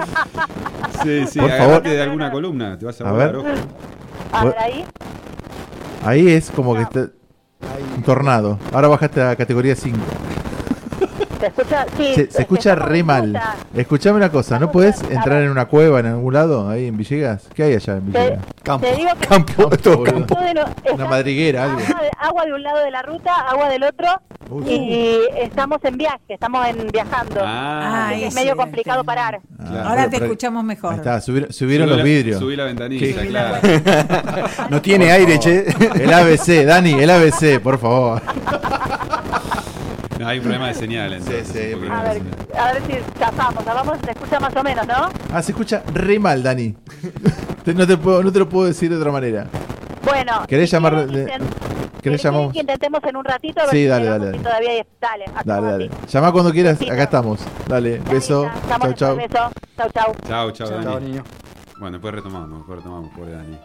Sí, 1.04 1.26
sí, 1.26 1.40
Por 1.40 1.50
favor. 1.52 1.82
de 1.84 2.02
alguna 2.02 2.30
columna, 2.30 2.78
te 2.78 2.84
vas 2.86 3.00
a, 3.00 3.08
A 3.08 3.12
volar, 3.14 3.32
ver. 3.32 3.54
ojo. 3.54 3.62
A 4.34 4.44
ver 4.44 4.56
ahí. 4.60 4.86
Ahí 6.04 6.28
es 6.30 6.52
como 6.52 6.76
que 6.76 6.82
está 6.82 7.08
un 7.96 8.04
tornado. 8.04 8.60
Ahora 8.74 8.90
bajaste 8.90 9.22
a 9.22 9.38
categoría 9.38 9.74
5. 9.74 9.98
¿Se 11.56 11.62
escucha? 11.62 11.86
Sí, 11.98 12.14
Se, 12.16 12.32
se 12.32 12.42
escucha 12.42 12.72
estamos 12.74 12.90
re 12.92 13.04
mal. 13.04 13.42
Escuchame 13.76 14.18
una 14.18 14.30
cosa, 14.32 14.60
¿no 14.60 14.72
podés 14.72 15.02
entrar 15.04 15.42
en 15.44 15.50
una 15.50 15.66
cueva 15.66 16.00
en 16.00 16.08
algún 16.08 16.34
lado 16.34 16.70
ahí 16.70 16.88
en 16.88 16.98
Villegas? 16.98 17.48
¿Qué 17.54 17.64
hay 17.64 17.76
allá 17.76 17.94
en 17.98 18.12
Te, 18.12 18.20
Villegas? 18.20 18.82
te 18.82 18.96
digo 18.96 19.10
que 19.20 19.28
Campo, 19.28 19.70
todo 19.78 20.04
Una 20.94 21.06
madriguera, 21.06 21.64
algo. 21.64 21.80
agua, 21.80 22.02
de, 22.02 22.10
agua 22.20 22.46
de 22.46 22.54
un 22.54 22.64
lado 22.64 22.78
de 22.84 22.92
la 22.92 23.02
ruta, 23.02 23.34
agua 23.34 23.70
del 23.70 23.84
otro, 23.84 24.08
Uy. 24.50 24.64
y 24.70 25.20
estamos 25.42 25.78
en 25.84 25.98
viaje, 25.98 26.20
estamos 26.28 26.68
en 26.68 26.88
viajando. 26.88 27.42
Ah, 27.44 28.08
Ay, 28.10 28.26
es 28.26 28.34
medio 28.36 28.56
complicado 28.56 29.04
parar. 29.04 29.40
Ah, 29.60 29.84
Ahora 29.90 30.10
te 30.10 30.18
escuchamos 30.18 30.64
mejor. 30.64 30.96
Está, 30.96 31.22
subieron, 31.22 31.52
subieron 31.54 31.88
Subí 31.88 31.90
los 31.90 31.98
la- 31.98 32.04
vidrios. 32.04 32.40
Subí 32.40 32.56
la 32.56 32.64
ventanilla, 32.66 33.22
Qué- 33.22 33.28
claro. 33.28 33.58
No 34.70 34.82
tiene 34.82 35.12
aire, 35.12 35.40
che. 35.40 35.66
El 35.96 36.12
ABC, 36.14 36.66
Dani, 36.66 36.94
el 36.94 37.10
ABC, 37.10 37.60
por 37.62 37.78
favor. 37.80 38.22
No, 40.20 40.28
hay 40.28 40.38
un 40.38 40.44
problema 40.44 40.68
de 40.68 40.74
señal. 40.74 41.14
Entonces, 41.14 41.48
sí, 41.48 41.74
un 41.74 41.80
poquito 41.80 41.94
A 41.94 42.04
ver, 42.04 42.22
a 42.60 42.74
ver 42.74 42.82
si 42.88 43.20
zafamos, 43.20 43.64
zafamos, 43.64 43.98
se 44.04 44.12
escucha 44.12 44.40
más 44.40 44.56
o 44.56 44.64
menos, 44.64 44.88
¿no? 44.88 45.10
Ah, 45.34 45.42
se 45.42 45.52
escucha 45.52 45.84
re 45.94 46.20
mal, 46.20 46.42
Dani. 46.44 46.76
No, 47.68 47.86
te 47.86 47.98
puedo, 47.98 48.24
no 48.24 48.32
te 48.32 48.40
lo 48.40 48.48
puedo 48.48 48.66
decir 48.66 48.90
de 48.90 48.96
otra 48.96 49.12
manera. 49.12 49.46
Bueno. 50.06 50.46
¿Querés 50.48 50.70
si 50.70 50.78
llamar- 50.78 51.06
¿Querés 52.02 52.24
llamamos? 52.24 52.54
que 52.54 52.60
intentemos 52.62 53.04
en 53.04 53.18
un 53.18 53.26
ratito 53.26 53.60
a 53.60 53.64
ver 53.64 53.72
Sí, 53.72 53.78
si 53.80 53.86
dale, 53.88 54.06
llegamos 54.06 54.26
dale, 54.26 54.32
dale. 54.38 54.44
todavía 54.50 54.70
hay- 54.72 54.84
Dale, 55.02 55.26
Dale, 55.44 55.68
dale. 55.68 55.86
así. 56.06 56.08
Llama 56.14 56.32
cuando 56.32 56.52
quieras, 56.54 56.82
acá 56.82 57.04
estamos. 57.04 57.42
Dale, 57.68 58.00
beso. 58.10 58.50
Chau, 58.70 58.94
chau. 58.94 59.18
Beso. 59.18 59.52
Chau, 59.76 59.90
chau. 59.94 60.16
Chao, 60.26 60.52
chao, 60.52 60.70
Dani. 60.70 60.84
Chao, 60.86 61.00
niño. 61.02 61.24
Bueno, 61.78 61.98
después 61.98 62.16
retomamos, 62.16 62.58
después 62.60 62.78
retomamos, 62.80 63.12
pobre 63.14 63.32
Dani. 63.34 63.58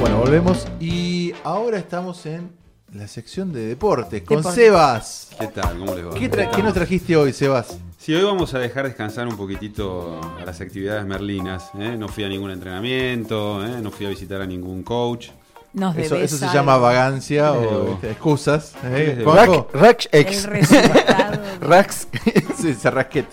Bueno, 0.00 0.18
volvemos 0.18 0.66
y 0.80 1.32
ahora 1.44 1.78
estamos 1.78 2.26
en 2.26 2.50
la 2.92 3.08
sección 3.08 3.52
de 3.52 3.66
deportes 3.66 4.22
con. 4.22 4.44
Sebas. 4.44 5.30
¿Qué 5.38 5.46
tal? 5.48 5.78
¿Cómo 5.78 5.94
les 5.94 6.06
va? 6.06 6.14
¿Qué, 6.14 6.30
tra- 6.30 6.50
qué 6.50 6.62
nos 6.62 6.74
trajiste 6.74 7.16
hoy, 7.16 7.32
Sebas? 7.32 7.78
Sí, 7.98 8.14
hoy 8.14 8.22
vamos 8.22 8.52
a 8.52 8.58
dejar 8.58 8.84
descansar 8.84 9.26
un 9.26 9.36
poquitito 9.36 10.20
a 10.38 10.44
las 10.44 10.60
actividades 10.60 11.06
merlinas. 11.06 11.70
¿eh? 11.78 11.96
No 11.98 12.08
fui 12.08 12.24
a 12.24 12.28
ningún 12.28 12.50
entrenamiento, 12.50 13.64
¿eh? 13.64 13.80
no 13.82 13.90
fui 13.90 14.04
a 14.06 14.10
visitar 14.10 14.42
a 14.42 14.46
ningún 14.46 14.82
coach. 14.82 15.30
Nos 15.74 15.96
Eso, 15.96 16.16
se 16.38 16.44
algo. 16.44 16.54
llama 16.54 16.76
vagancia 16.78 17.52
¿Qué 17.52 17.60
les 17.60 17.68
o 17.72 17.92
este, 17.94 18.10
excusas. 18.12 18.74
¿eh? 18.84 19.22
Rack, 19.26 19.74
Rack 19.74 20.06
El 20.12 20.20
X. 20.22 20.46
resultado. 20.46 21.40
Rax. 21.60 22.08
Sí, 22.56 22.72
se 22.74 22.90
rasquet. 22.90 23.26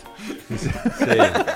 Sí, 0.57 0.69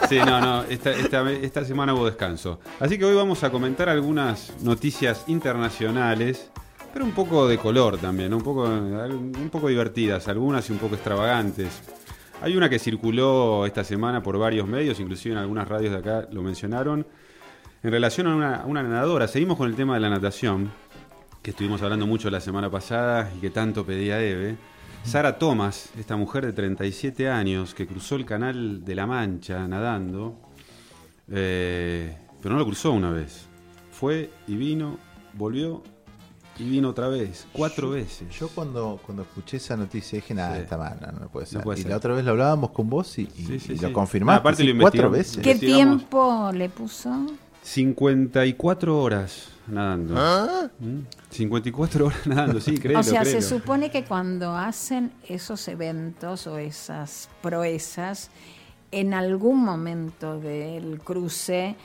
sí, 0.07 0.17
no, 0.19 0.39
no, 0.39 0.63
esta, 0.63 0.91
esta, 0.91 1.29
esta 1.31 1.65
semana 1.65 1.93
hubo 1.93 2.05
descanso. 2.05 2.59
Así 2.79 2.97
que 2.97 3.03
hoy 3.05 3.15
vamos 3.15 3.43
a 3.43 3.49
comentar 3.49 3.89
algunas 3.89 4.53
noticias 4.61 5.23
internacionales, 5.27 6.49
pero 6.93 7.03
un 7.03 7.11
poco 7.11 7.47
de 7.47 7.57
color 7.57 7.97
también, 7.97 8.29
¿no? 8.29 8.37
un, 8.37 8.43
poco, 8.43 8.63
un 8.63 9.49
poco 9.51 9.67
divertidas, 9.67 10.27
algunas 10.29 10.69
y 10.69 10.73
un 10.73 10.77
poco 10.79 10.95
extravagantes. 10.95 11.81
Hay 12.41 12.55
una 12.55 12.69
que 12.69 12.79
circuló 12.79 13.65
esta 13.65 13.83
semana 13.83 14.21
por 14.23 14.37
varios 14.37 14.67
medios, 14.67 14.99
inclusive 14.99 15.33
en 15.33 15.39
algunas 15.39 15.67
radios 15.67 15.91
de 15.91 15.97
acá 15.97 16.27
lo 16.31 16.41
mencionaron, 16.41 17.05
en 17.85 17.91
relación 17.91 18.25
a 18.43 18.63
una, 18.65 18.81
nadadora. 18.81 19.27
Seguimos 19.27 19.57
con 19.57 19.69
el 19.69 19.75
tema 19.75 19.93
de 19.93 19.99
la 19.99 20.09
natación, 20.09 20.71
que 21.43 21.51
estuvimos 21.51 21.83
hablando 21.83 22.07
mucho 22.07 22.31
la 22.31 22.39
semana 22.41 22.67
pasada 22.71 23.31
y 23.37 23.39
que 23.39 23.51
tanto 23.51 23.85
pedía 23.85 24.19
Eve. 24.19 24.57
Sara 25.03 25.37
Thomas, 25.37 25.89
esta 25.95 26.15
mujer 26.15 26.47
de 26.47 26.53
37 26.53 27.29
años 27.29 27.75
que 27.75 27.85
cruzó 27.85 28.15
el 28.15 28.25
canal 28.25 28.83
de 28.83 28.95
la 28.95 29.05
Mancha 29.05 29.67
nadando, 29.67 30.35
eh, 31.29 32.17
pero 32.41 32.53
no 32.55 32.59
lo 32.59 32.65
cruzó 32.65 32.91
una 32.91 33.11
vez. 33.11 33.45
Fue 33.91 34.31
y 34.47 34.55
vino, 34.55 34.97
volvió 35.33 35.83
y 36.57 36.67
vino 36.67 36.89
otra 36.89 37.07
vez, 37.07 37.45
cuatro 37.53 37.91
veces. 37.91 38.27
Yo 38.35 38.47
cuando, 38.49 38.99
cuando 39.05 39.21
escuché 39.21 39.57
esa 39.57 39.77
noticia 39.77 40.15
dije, 40.15 40.33
nada, 40.33 40.55
Sí. 40.55 40.61
está 40.63 40.75
mal, 40.79 40.97
no, 40.99 41.19
no 41.19 41.27
puede 41.29 41.45
ser. 41.45 41.61
puede 41.61 41.77
y 41.77 41.81
ser. 41.83 41.91
la 41.91 41.97
otra 41.97 42.15
vez 42.15 42.25
lo 42.25 42.31
hablábamos 42.31 42.71
con 42.71 42.89
vos 42.89 43.19
y, 43.19 43.23
y- 43.23 43.27
Sí, 43.45 43.59
sí, 43.59 43.73
y 43.73 43.77
sí. 43.77 43.85
lo 43.85 43.93
confirmaste. 43.93 44.37
No, 44.37 44.39
aparte 44.39 44.63
sí, 44.63 44.73
lo 44.73 44.81
cuatro 44.81 45.11
veces. 45.11 45.37
¿Qué 45.43 45.53
tiempo 45.53 46.49
le 46.51 46.67
puso? 46.69 47.27
54 47.65 49.01
horas 49.01 49.49
nadando. 49.67 50.13
¿Mm? 50.79 50.99
54 51.31 52.05
horas 52.05 52.19
nadando, 52.27 52.59
sí, 52.61 52.77
créelo, 52.77 52.99
o 52.99 53.03
sea, 53.03 53.21
créelo. 53.21 53.41
se 53.41 53.47
supone 53.47 53.89
que 53.89 54.03
cuando 54.05 54.55
hacen 54.55 55.11
esos 55.27 55.67
eventos 55.67 56.45
o 56.47 56.57
esas 56.59 57.27
proezas, 57.41 58.29
en 58.91 59.13
algún 59.13 59.63
momento 59.63 60.39
del 60.39 60.99
cruce 61.03 61.75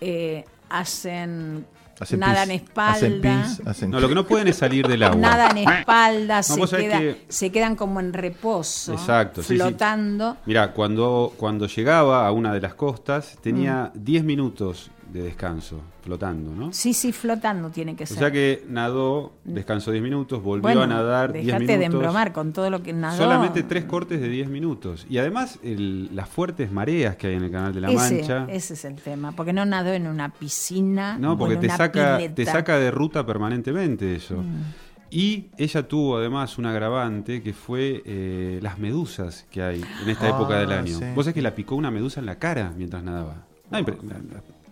eh, 0.00 0.44
hacen, 0.68 1.66
Hacen 1.98 2.20
nadan 2.20 2.48
pis, 2.50 2.60
espalda, 2.62 2.92
Hacen 2.92 3.20
pis, 3.20 3.62
hacen- 3.66 3.90
No, 3.90 4.00
lo 4.00 4.08
que 4.08 4.14
no 4.14 4.26
pueden 4.26 4.48
es 4.48 4.56
salir 4.56 4.86
del 4.86 5.02
agua. 5.02 5.16
nadan 5.20 5.58
espalda, 5.58 6.42
se, 6.42 6.54
queda- 6.60 6.98
que- 7.00 7.24
se 7.28 7.50
quedan 7.50 7.74
como 7.74 7.98
en 8.00 8.12
reposo, 8.12 8.92
Exacto, 8.92 9.42
sí, 9.42 9.48
sí. 9.48 9.56
flotando. 9.56 10.36
Mira, 10.46 10.72
cuando, 10.72 11.32
cuando 11.36 11.66
llegaba 11.66 12.26
a 12.26 12.32
una 12.32 12.52
de 12.54 12.60
las 12.60 12.74
costas 12.74 13.36
tenía 13.42 13.90
Mm. 13.94 14.04
10 14.04 14.24
minutos 14.24 14.90
de 15.12 15.22
descanso, 15.22 15.80
flotando, 16.02 16.50
¿no? 16.54 16.72
Sí, 16.72 16.92
sí, 16.92 17.12
flotando 17.12 17.70
tiene 17.70 17.94
que 17.96 18.04
O 18.04 18.06
ser. 18.06 18.18
sea 18.18 18.30
que 18.30 18.64
nadó, 18.68 19.32
descansó 19.44 19.90
10 19.92 20.02
minutos, 20.02 20.42
volvió 20.42 20.62
bueno, 20.62 20.82
a 20.82 20.86
nadar 20.86 21.32
10 21.32 21.46
dejate 21.46 21.62
minutos. 21.64 21.78
de 21.80 21.84
embromar 21.86 22.32
con 22.32 22.52
todo 22.52 22.68
lo 22.70 22.82
que 22.82 22.92
nadó. 22.92 23.16
Solamente 23.16 23.62
tres 23.62 23.84
cortes 23.84 24.20
de 24.20 24.28
10 24.28 24.48
minutos. 24.48 25.06
Y 25.08 25.18
además 25.18 25.58
el- 25.62 26.14
las 26.14 26.28
fuertes 26.28 26.70
mareas 26.72 27.16
que 27.16 27.28
hay 27.28 27.34
en 27.34 27.44
el 27.44 27.50
canal 27.50 27.72
de 27.74 27.80
la 27.80 27.90
ese, 27.90 28.16
Mancha. 28.16 28.46
ese 28.50 28.74
es 28.74 28.84
el 28.84 28.96
tema, 28.96 29.32
porque 29.32 29.52
no 29.52 29.64
nadó 29.64 29.92
en 29.92 30.06
una 30.06 30.28
piscina. 30.30 31.16
No, 31.18 31.32
o 31.34 31.38
porque 31.38 31.54
en 31.54 31.60
te 31.60 31.66
una 31.66 31.76
saca, 31.76 32.16
pileta. 32.16 32.34
te 32.34 32.44
saca 32.46 32.78
de 32.78 32.90
ruta 32.90 33.24
permanentemente 33.24 34.14
eso. 34.14 34.36
Mm. 34.36 34.62
Y 35.08 35.46
ella 35.56 35.86
tuvo 35.86 36.16
además 36.18 36.58
un 36.58 36.66
agravante 36.66 37.40
que 37.40 37.52
fue 37.52 38.02
eh, 38.04 38.58
las 38.60 38.78
medusas 38.78 39.46
que 39.52 39.62
hay 39.62 39.80
en 40.02 40.10
esta 40.10 40.26
Ah, 40.26 40.30
época 40.30 40.58
del 40.58 40.72
año. 40.72 40.98
sí. 40.98 41.04
Vos 41.14 41.24
sabés 41.24 41.34
que 41.34 41.42
la 41.42 41.54
picó 41.54 41.76
una 41.76 41.92
medusa 41.92 42.18
en 42.18 42.26
la 42.26 42.40
cara 42.40 42.72
mientras 42.76 43.04
nadaba. 43.04 43.46
Ah, 43.70 43.80
impre- 43.80 43.96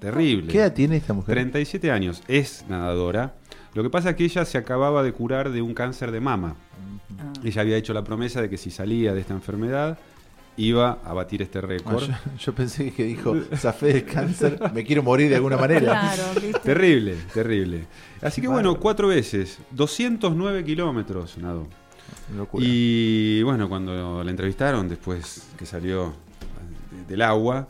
terrible. 0.00 0.52
¿Qué 0.52 0.58
edad 0.58 0.72
tiene 0.72 0.96
esta 0.96 1.12
mujer? 1.12 1.34
37 1.34 1.90
años, 1.90 2.22
es 2.28 2.64
nadadora. 2.68 3.34
Lo 3.74 3.82
que 3.82 3.90
pasa 3.90 4.10
es 4.10 4.16
que 4.16 4.24
ella 4.24 4.44
se 4.44 4.56
acababa 4.58 5.02
de 5.02 5.12
curar 5.12 5.50
de 5.50 5.60
un 5.62 5.74
cáncer 5.74 6.12
de 6.12 6.20
mama. 6.20 6.54
Ah. 7.18 7.32
Ella 7.42 7.62
había 7.62 7.76
hecho 7.76 7.92
la 7.92 8.04
promesa 8.04 8.40
de 8.40 8.48
que 8.48 8.56
si 8.56 8.70
salía 8.70 9.12
de 9.14 9.20
esta 9.20 9.34
enfermedad 9.34 9.98
iba 10.56 11.00
a 11.04 11.12
batir 11.12 11.42
este 11.42 11.58
Ah, 11.58 11.62
récord. 11.62 12.00
yo, 12.06 12.14
yo 12.38 12.54
pensé 12.54 12.92
que 12.92 13.02
dijo, 13.04 13.34
zafé 13.56 13.86
del 13.92 14.04
cáncer, 14.04 14.60
me 14.72 14.84
quiero 14.84 15.02
morir 15.02 15.28
de 15.28 15.34
alguna 15.36 15.56
manera. 15.56 16.12
Claro. 16.14 16.58
Terrible, 16.62 17.16
terrible. 17.32 17.86
Así 18.22 18.40
que 18.40 18.46
bueno, 18.46 18.78
cuatro 18.78 19.08
veces, 19.08 19.58
209 19.72 20.64
kilómetros 20.64 21.36
nadó. 21.38 21.66
Locura. 22.36 22.64
Y 22.66 23.42
bueno, 23.42 23.68
cuando 23.68 24.22
la 24.22 24.30
entrevistaron, 24.30 24.88
después 24.88 25.48
que 25.58 25.66
salió 25.66 26.14
de- 26.92 27.04
del 27.08 27.22
agua, 27.22 27.66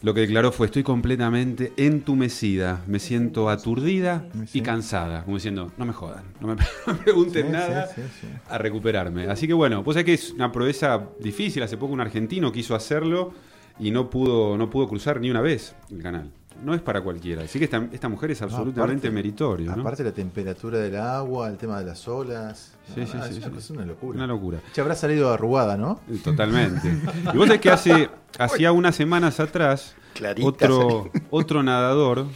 lo 0.00 0.14
que 0.14 0.20
declaró 0.20 0.52
fue, 0.52 0.66
estoy 0.66 0.84
completamente 0.84 1.72
entumecida, 1.76 2.82
me 2.86 3.00
siento 3.00 3.50
aturdida 3.50 4.28
y 4.52 4.60
cansada, 4.60 5.24
como 5.24 5.36
diciendo, 5.36 5.72
no 5.76 5.84
me 5.84 5.92
jodan, 5.92 6.24
no 6.40 6.48
me, 6.48 6.56
pregunten 7.04 7.46
Sí, 7.46 7.52
nada 7.52 7.88
sí. 7.88 8.02
a 8.48 8.58
recuperarme. 8.58 9.26
Así 9.28 9.48
que 9.48 9.54
bueno, 9.54 9.82
pues 9.82 9.96
es 9.96 10.04
que 10.04 10.14
es 10.14 10.30
una 10.30 10.52
proeza 10.52 11.08
difícil, 11.18 11.62
hace 11.62 11.76
poco 11.76 11.92
un 11.92 12.00
argentino 12.00 12.52
quiso 12.52 12.74
hacerlo 12.76 13.32
y 13.80 13.90
no 13.90 14.08
pudo, 14.08 14.56
no 14.56 14.70
pudo 14.70 14.88
cruzar 14.88 15.20
ni 15.20 15.30
una 15.30 15.40
vez 15.40 15.74
el 15.90 16.02
canal. 16.02 16.32
No 16.64 16.74
es 16.74 16.80
para 16.82 17.00
cualquiera. 17.02 17.42
Así 17.42 17.58
que 17.58 17.66
esta, 17.66 17.86
esta 17.92 18.08
mujer 18.08 18.32
es 18.32 18.42
absolutamente 18.42 19.06
aparte- 19.06 19.10
meritorio. 19.14 19.74
¿no? 19.76 19.82
Aparte 19.82 20.02
la 20.02 20.12
temperatura 20.12 20.78
del 20.78 20.96
agua, 20.96 21.48
el 21.48 21.56
tema 21.56 21.78
de 21.78 21.84
las 21.86 22.06
olas. 22.08 22.72
Sí, 22.94 23.00
No, 23.00 23.06
sí, 23.06 23.16
no, 23.16 23.22
sí, 23.24 23.28
es, 23.30 23.36
sí. 23.36 23.42
una, 23.44 23.50
cosa- 23.54 23.72
una 23.74 23.84
locura. 23.86 24.16
Una 24.16 24.26
locura. 24.26 24.58
Se 24.72 24.80
habrá 24.80 24.94
salido 24.94 25.32
arrugada, 25.32 25.76
¿no? 25.76 26.00
Totalmente. 26.24 26.88
Y 27.32 27.36
vos 27.36 27.46
sabés 27.46 27.60
que 27.60 27.70
hace, 27.70 28.10
hacía 28.38 28.72
unas 28.72 28.96
semanas 28.96 29.38
atrás, 29.40 29.94
Clarita 30.14 30.48
otro, 30.48 31.10
otro 31.30 31.62
nadador, 31.62 32.26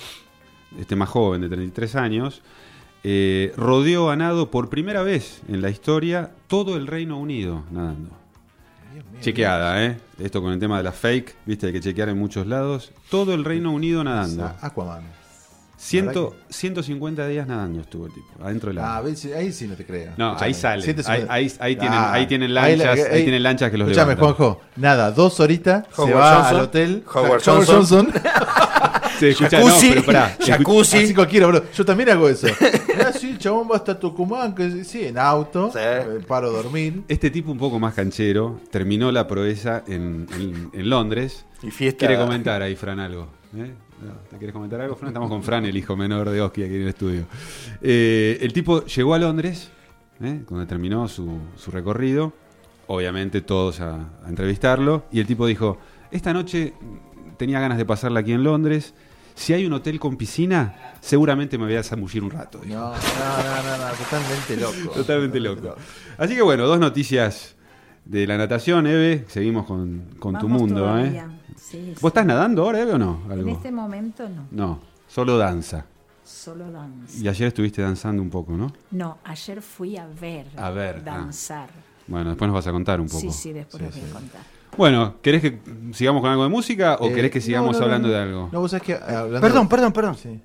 este 0.79 0.95
más 0.95 1.09
joven, 1.09 1.41
de 1.41 1.49
33 1.49 1.97
años, 1.97 2.43
eh, 3.05 3.53
rodeó 3.57 4.11
a 4.11 4.16
nado 4.16 4.51
por 4.53 4.68
primera 4.68 5.03
vez 5.03 5.43
en 5.49 5.61
la 5.62 5.70
historia 5.70 6.31
todo 6.47 6.77
el 6.77 6.87
Reino 6.87 7.18
Unido 7.18 7.64
nadando. 7.73 8.11
Chequeada, 9.20 9.84
¿eh? 9.84 9.99
Esto 10.18 10.43
con 10.43 10.53
el 10.53 10.59
tema 10.59 10.76
de 10.78 10.82
la 10.84 10.93
fake, 10.93 11.34
viste, 11.47 11.66
hay 11.66 11.72
que 11.72 11.80
chequear 11.80 12.09
en 12.09 12.18
muchos 12.18 12.47
lados. 12.47 12.93
Todo 13.11 13.34
el 13.34 13.45
Reino 13.45 13.72
Unido 13.72 14.03
nadando. 14.05 14.47
Esa- 14.47 14.66
Aquaman. 14.66 15.03
Ciento, 15.76 16.36
150 16.49 17.26
días 17.26 17.45
nadando 17.49 17.80
estuvo 17.80 18.07
el 18.07 18.12
tipo, 18.12 18.28
adentro 18.45 18.68
del 18.68 18.78
agua. 18.78 18.99
Ah, 18.99 19.01
ves, 19.01 19.24
ahí 19.36 19.51
sí 19.53 19.66
no 19.66 19.74
te 19.74 19.84
creo. 19.84 20.12
No, 20.16 20.36
ahí 20.38 20.55
sale. 20.55 20.84
Ahí, 20.84 20.95
segundos. 21.03 21.09
ahí- 21.28 21.53
ahí 21.59 21.76
tienen, 21.76 21.99
Ah, 21.99 22.12
ahí 22.12 22.26
tienen 22.26 22.57
ahí 22.57 22.76
la- 22.76 22.84
lanchas, 22.86 23.07
ahí, 23.09 23.14
ahí- 23.16 23.22
tienen 23.24 23.43
lanchas 23.43 23.70
que 23.72 23.78
los 23.78 23.88
Escúchame, 23.88 24.14
levantan. 24.14 24.34
Juanjo. 24.36 24.61
Nada, 24.76 25.11
dos 25.11 25.40
horitas, 25.40 25.84
se 25.93 26.03
Howard 26.03 26.14
va 26.16 26.34
Johnson. 26.36 26.57
al 26.57 26.62
hotel. 26.62 27.05
Howard 27.12 27.43
Howard 27.49 27.66
Johnson. 27.66 28.12
Se 29.27 29.31
escucha, 29.31 29.57
Jacuzzi, 29.59 29.89
no, 29.89 29.95
pero 29.95 30.07
pará, 30.07 30.37
jacuzzi. 30.47 30.97
Así 30.99 31.14
cualquiera, 31.14 31.47
bro. 31.47 31.62
Yo 31.73 31.85
también 31.85 32.11
hago 32.11 32.29
eso. 32.29 32.47
Ah, 33.05 33.11
sí, 33.11 33.31
el 33.31 33.39
chabón 33.39 33.68
va 33.73 33.77
hasta 33.77 33.99
Tucumán, 33.99 34.55
que 34.55 34.85
sí, 34.85 35.05
en 35.07 35.16
auto, 35.18 35.70
Sí. 35.73 35.79
eh, 35.81 36.20
paro 36.29 36.49
a 36.49 36.51
dormir. 36.51 37.03
Este 37.09 37.31
tipo 37.31 37.51
un 37.51 37.57
poco 37.59 37.81
más 37.81 37.95
canchero 37.95 38.61
terminó 38.70 39.11
la 39.11 39.27
proeza 39.27 39.83
en, 39.89 40.27
en- 40.39 40.70
en 40.73 40.91
Londres. 40.91 41.47
Y 41.62 41.70
fiesta. 41.70 42.07
¿Quiere 42.07 42.23
comentar 42.23 42.61
ahí, 42.61 42.77
Fran, 42.77 43.01
algo? 43.01 43.27
¿Eh? 43.57 43.73
No, 44.03 44.12
¿Te 44.31 44.37
quieres 44.37 44.53
comentar 44.53 44.81
algo, 44.83 44.95
Fran? 44.95 45.09
Estamos 45.09 45.31
con 45.31 45.43
Fran, 45.43 45.64
el 45.64 45.77
hijo 45.77 45.97
menor 45.97 46.29
de 46.29 46.41
Oski, 46.43 46.62
aquí 46.64 46.75
en 46.75 46.83
el 46.83 46.89
estudio. 46.89 47.25
Eh, 47.81 48.39
el 48.43 48.53
tipo 48.53 48.85
llegó 48.85 49.14
a 49.14 49.18
Londres, 49.18 49.70
¿eh? 50.23 50.43
cuando 50.47 50.66
terminó 50.66 51.09
su, 51.09 51.39
su 51.57 51.70
recorrido. 51.70 52.33
Obviamente 52.89 53.41
todos 53.41 53.81
a, 53.81 53.95
a 54.25 54.29
entrevistarlo. 54.29 55.05
Y 55.11 55.18
el 55.20 55.27
tipo 55.27 55.47
dijo, 55.47 55.79
esta 56.11 56.33
noche 56.35 56.75
tenía 57.39 57.59
ganas 57.59 57.79
de 57.79 57.87
pasarla 57.87 58.20
aquí 58.20 58.33
en 58.33 58.45
Londres. 58.45 58.95
Si 59.35 59.53
hay 59.53 59.66
un 59.66 59.72
hotel 59.72 59.99
con 59.99 60.16
piscina, 60.16 60.95
seguramente 61.01 61.59
me 61.59 61.64
voy 61.64 61.76
a 61.76 61.83
zamullir 61.83 62.22
un 62.22 62.30
rato. 62.30 62.59
dijo. 62.59 62.74
No, 62.74 62.91
no, 62.91 62.97
no, 62.97 63.78
no, 63.78 63.89
no, 63.89 63.95
totalmente 63.95 64.57
loco. 64.57 64.91
Totalmente 64.95 65.41
loco. 65.41 65.74
Así 66.18 66.35
que 66.35 66.43
bueno, 66.43 66.66
dos 66.66 66.78
noticias 66.78 67.55
de 68.05 68.26
la 68.26 68.37
natación, 68.37 68.87
Eve. 68.87 69.24
Seguimos 69.28 69.66
con, 69.66 70.05
con 70.18 70.39
tu 70.39 70.49
mundo, 70.49 70.80
todavía. 70.80 71.24
¿eh? 71.24 71.53
Sí, 71.57 71.78
¿Vos 71.93 72.01
sí. 72.01 72.07
estás 72.09 72.26
nadando 72.26 72.62
ahora, 72.64 72.80
Eve, 72.80 72.93
o 72.93 72.99
no? 72.99 73.22
En 73.30 73.49
este 73.49 73.72
momento 73.72 74.28
no, 74.28 74.47
No, 74.51 74.80
solo 75.09 75.39
danza. 75.39 75.87
solo 76.24 76.70
danza. 76.70 77.18
Y 77.18 77.28
ayer 77.28 77.49
estuviste 77.49 77.80
danzando 77.83 78.20
un 78.22 78.30
poco, 78.30 78.53
¿no? 78.53 78.72
No, 78.91 79.18
ayer 79.24 79.62
fui 79.62 79.97
a 79.97 80.07
ver, 80.07 80.47
A 80.57 80.70
ver, 80.70 80.97
ah. 80.99 81.03
danzar. 81.05 81.68
Bueno, 82.07 82.30
después 82.30 82.49
nos 82.49 82.55
vas 82.57 82.66
a 82.66 82.72
contar 82.72 83.01
un 83.01 83.07
poco. 83.07 83.20
Sí, 83.20 83.30
sí, 83.30 83.53
después 83.53 83.80
Sí, 83.80 83.85
les 83.85 84.01
voy 84.01 84.11
a 84.11 84.12
contar. 84.14 84.41
Bueno, 84.77 85.16
¿querés 85.23 85.43
que 85.43 85.59
sigamos 85.93 86.23
con 86.23 86.31
algo 86.31 86.45
de 86.45 86.49
música 86.49 86.97
o 87.01 87.09
Eh, 87.09 87.12
querés 87.12 87.31
que 87.31 87.41
sigamos 87.41 87.73
no, 87.73 87.79
no, 87.79 87.85
hablando 87.85 88.09
no. 88.09 88.14
de 88.14 88.20
algo? 88.20 88.49
No, 88.53 88.61
vos 88.61 88.70
sabés 88.70 88.85
que 88.85 88.93
eh, 88.93 88.99
hablando. 89.01 89.41
Perdón, 89.41 89.68
perdón, 89.68 89.93
perdón. 89.93 90.16
Sí. 90.16 90.41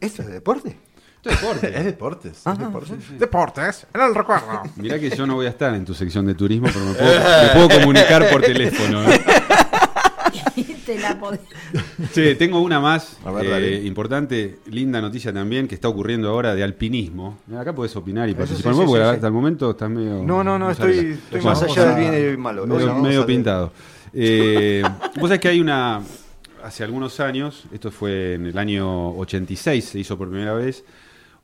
¿Esto 0.00 0.22
es 0.22 0.28
de 0.28 0.34
deporte? 0.34 0.76
es 1.24 1.84
deportes. 1.84 2.42
Ah, 2.44 2.52
es 2.52 2.58
deportes. 2.58 3.18
Deportes, 3.18 3.86
en 3.94 4.00
el 4.00 4.14
recuerdo. 4.14 4.62
Mirá 4.76 4.98
que 4.98 5.10
yo 5.10 5.26
no 5.26 5.34
voy 5.34 5.46
a 5.46 5.50
estar 5.50 5.72
en 5.74 5.84
tu 5.84 5.94
sección 5.94 6.26
de 6.26 6.34
turismo, 6.34 6.68
pero 6.72 6.84
me 6.84 6.94
puedo, 6.94 7.12
me 7.20 7.48
puedo 7.66 7.80
comunicar 7.80 8.28
por 8.28 8.40
teléfono. 8.42 9.04
¿eh? 9.10 9.24
La 11.00 11.20
podés- 11.20 11.40
Sí, 12.12 12.34
tengo 12.36 12.60
una 12.60 12.80
más 12.80 13.18
ver, 13.24 13.62
eh, 13.62 13.82
importante, 13.84 14.58
linda 14.66 15.00
noticia 15.00 15.32
también 15.32 15.66
que 15.68 15.74
está 15.74 15.88
ocurriendo 15.88 16.28
ahora 16.28 16.54
de 16.54 16.62
alpinismo. 16.62 17.38
Acá 17.56 17.74
puedes 17.74 17.94
opinar 17.96 18.28
y 18.28 18.34
participar 18.34 18.74
sí, 18.74 18.80
porque 18.84 19.02
sí, 19.02 19.08
hasta 19.08 19.26
el 19.26 19.32
momento 19.32 19.70
estás 19.70 19.90
medio. 19.90 20.22
No, 20.22 20.42
no, 20.44 20.58
no, 20.58 20.70
estoy, 20.70 21.18
más 21.42 21.62
allá 21.62 21.84
del 21.94 22.00
bien 22.00 22.14
y 22.14 22.16
del 22.26 22.38
malo. 22.38 22.66
medio, 22.66 22.86
vamos 22.86 23.02
medio 23.02 23.26
pintado. 23.26 23.72
Eh, 24.12 24.82
vos 25.16 25.28
sabés 25.28 25.40
que 25.40 25.48
hay 25.48 25.60
una. 25.60 26.00
Hace 26.62 26.84
algunos 26.84 27.18
años, 27.18 27.64
esto 27.72 27.90
fue 27.90 28.34
en 28.34 28.46
el 28.46 28.56
año 28.58 29.16
86, 29.16 29.84
se 29.84 29.98
hizo 29.98 30.16
por 30.16 30.28
primera 30.30 30.54
vez. 30.54 30.84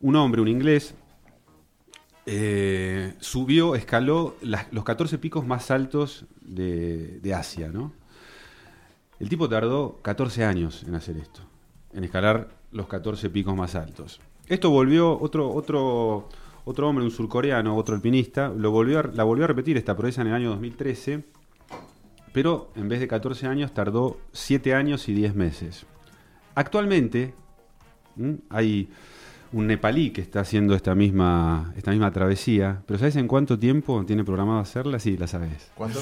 Un 0.01 0.15
hombre, 0.15 0.41
un 0.41 0.47
inglés, 0.49 0.95
eh, 2.27 3.15
subió, 3.21 3.75
escaló 3.75 4.37
las- 4.43 4.67
los 4.73 4.85
14 4.85 5.19
picos 5.19 5.47
más 5.47 5.71
altos 5.71 6.27
de, 6.41 7.19
de 7.21 7.35
Asia, 7.35 7.69
¿no? 7.73 7.93
El 9.21 9.29
tipo 9.29 9.49
tardó 9.49 9.99
14 10.03 10.45
años 10.45 10.85
en 10.87 10.95
hacer 10.95 11.16
esto, 11.16 11.41
en 11.93 12.05
escalar 12.05 12.49
los 12.73 12.87
14 12.87 13.31
picos 13.31 13.57
más 13.57 13.75
altos. 13.75 14.21
Esto 14.47 14.71
volvió 14.71 15.19
otro, 15.21 15.51
otro, 15.53 16.29
otro 16.64 16.89
hombre, 16.89 17.05
un 17.05 17.11
surcoreano, 17.11 17.77
otro 17.77 17.95
alpinista, 17.95 18.49
lo 18.49 18.71
volvió 18.71 19.01
a- 19.01 19.11
la 19.12 19.25
volvió 19.25 19.45
a 19.45 19.49
repetir 19.49 19.77
esta 19.77 19.97
proeza 19.97 20.23
en 20.23 20.29
el 20.29 20.35
año 20.35 20.51
2013, 20.51 21.25
pero 22.33 22.71
en 22.77 22.89
vez 22.89 23.01
de 23.01 23.09
14 23.09 23.47
años 23.47 23.73
tardó 23.73 24.19
7 24.33 24.75
años 24.75 25.09
y 25.09 25.14
10 25.14 25.35
meses. 25.35 25.87
Actualmente 26.55 27.35
¿m? 28.16 28.39
hay 28.51 28.89
un 29.53 29.66
nepalí 29.66 30.11
que 30.11 30.21
está 30.21 30.41
haciendo 30.41 30.75
esta 30.75 30.95
misma, 30.95 31.73
esta 31.77 31.91
misma 31.91 32.12
travesía, 32.12 32.83
pero 32.87 32.99
¿sabes 32.99 33.16
en 33.16 33.27
cuánto 33.27 33.59
tiempo 33.59 34.05
tiene 34.07 34.23
programado 34.25 34.61
hacerla? 34.61 34.99
Sí, 34.99 35.16
la 35.16 35.27
sabes. 35.27 35.71
¿Cuánto? 35.75 36.01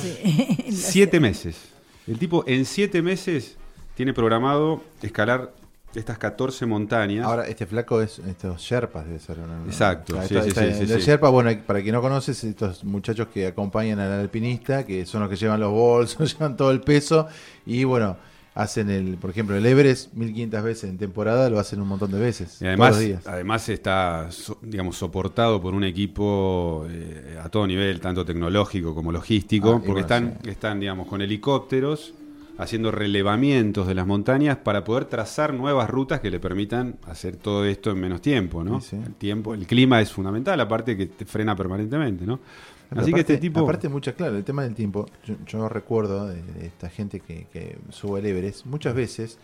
Siete 0.70 1.20
meses. 1.20 1.72
El 2.06 2.18
tipo 2.18 2.44
en 2.46 2.64
siete 2.64 3.02
meses 3.02 3.56
tiene 3.94 4.12
programado 4.12 4.82
escalar 5.02 5.52
estas 5.94 6.18
14 6.18 6.66
montañas. 6.66 7.24
Ahora, 7.24 7.46
este 7.46 7.64
flaco 7.66 8.02
es 8.02 8.18
estos 8.18 8.60
Sherpas, 8.60 9.06
debe 9.06 9.18
ser. 9.18 9.38
¿no? 9.38 9.64
Exacto, 9.64 10.18
Ah, 10.18 10.26
sí, 10.26 10.34
está- 10.36 10.42
sí, 10.42 10.48
está- 10.50 10.78
sí, 10.78 10.86
sí, 10.86 10.92
los. 10.92 11.02
Sherpas, 11.02 11.30
bueno, 11.30 11.50
para 11.66 11.80
quien 11.80 11.94
no 11.94 12.02
conoces, 12.02 12.44
estos 12.44 12.84
muchachos 12.84 13.28
que 13.32 13.46
acompañan 13.46 13.98
al 13.98 14.12
alpinista, 14.20 14.84
que 14.84 15.06
son 15.06 15.22
los 15.22 15.30
que 15.30 15.36
llevan 15.36 15.58
los 15.60 15.72
bolsos, 15.72 16.32
llevan 16.38 16.56
todo 16.56 16.70
el 16.70 16.80
peso, 16.82 17.26
y 17.64 17.84
bueno, 17.84 18.18
hacen 18.56 18.88
el, 18.88 19.18
por 19.18 19.28
ejemplo, 19.30 19.54
el 19.54 19.66
Everest 19.66 20.14
1500 20.14 20.62
veces 20.62 20.90
en 20.90 20.96
temporada, 20.96 21.50
lo 21.50 21.58
hacen 21.58 21.78
un 21.78 21.88
montón 21.88 22.10
de 22.10 22.18
veces. 22.18 22.56
Y 22.62 22.64
todos 22.64 22.68
además, 22.68 22.90
los 22.90 23.00
días. 23.00 23.26
además 23.26 23.68
está, 23.68 24.28
digamos, 24.62 24.96
soportado 24.96 25.60
por 25.60 25.74
un 25.74 25.84
equipo 25.84 26.86
eh, 26.88 27.38
a 27.42 27.50
todo 27.50 27.66
nivel, 27.66 28.00
tanto 28.00 28.24
tecnológico 28.24 28.94
como 28.94 29.12
logístico, 29.12 29.74
Ah, 29.74 29.82
porque 29.84 30.00
están, 30.00 30.38
están, 30.46 30.80
digamos, 30.80 31.06
con 31.06 31.20
helicópteros 31.20 32.14
haciendo 32.58 32.90
relevamientos 32.90 33.86
de 33.86 33.94
las 33.94 34.06
montañas 34.06 34.56
para 34.56 34.82
poder 34.84 35.04
trazar 35.04 35.52
nuevas 35.52 35.90
rutas 35.90 36.20
que 36.20 36.30
le 36.30 36.40
permitan 36.40 36.96
hacer 37.06 37.36
todo 37.36 37.66
esto 37.66 37.90
en 37.90 38.00
menos 38.00 38.22
tiempo, 38.22 38.64
¿no? 38.64 38.80
Sí, 38.80 38.96
sí. 38.96 39.02
El 39.04 39.14
tiempo, 39.16 39.52
el 39.52 39.66
clima 39.66 40.00
es 40.00 40.10
fundamental, 40.10 40.58
aparte 40.60 40.96
que 40.96 41.04
te 41.04 41.26
frena 41.26 41.54
permanentemente, 41.54 42.24
¿no? 42.24 42.40
Pero 42.88 43.00
Así 43.00 43.10
que 43.12 43.20
aparte- 43.20 43.32
este 43.34 43.38
tipo 43.40 43.60
Aparte, 43.60 43.88
muchas, 43.88 44.14
claro, 44.14 44.36
el 44.36 44.44
tema 44.44 44.62
del 44.62 44.74
tiempo. 44.74 45.06
Yo, 45.24 45.34
yo 45.46 45.68
recuerdo 45.68 46.28
de, 46.28 46.40
de 46.42 46.66
esta 46.66 46.88
gente 46.88 47.20
que, 47.20 47.46
que 47.52 47.78
sube 47.90 48.20
el 48.20 48.26
Everest, 48.26 48.64
muchas 48.66 48.94
veces 48.94 49.38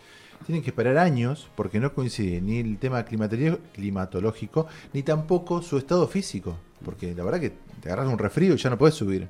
tienen 0.45 0.63
que 0.63 0.69
esperar 0.71 0.97
años 0.97 1.49
porque 1.55 1.79
no 1.79 1.93
coincide 1.93 2.41
ni 2.41 2.59
el 2.59 2.77
tema 2.77 3.03
climatológico, 3.03 3.59
climatológico 3.73 4.67
ni 4.93 5.03
tampoco 5.03 5.61
su 5.61 5.77
estado 5.77 6.07
físico. 6.07 6.57
Porque 6.83 7.13
la 7.15 7.23
verdad 7.23 7.39
que 7.39 7.53
te 7.81 7.89
agarras 7.89 8.11
un 8.11 8.17
resfrío 8.17 8.53
y 8.53 8.57
ya 8.57 8.69
no 8.69 8.77
puedes 8.77 8.95
subir. 8.95 9.29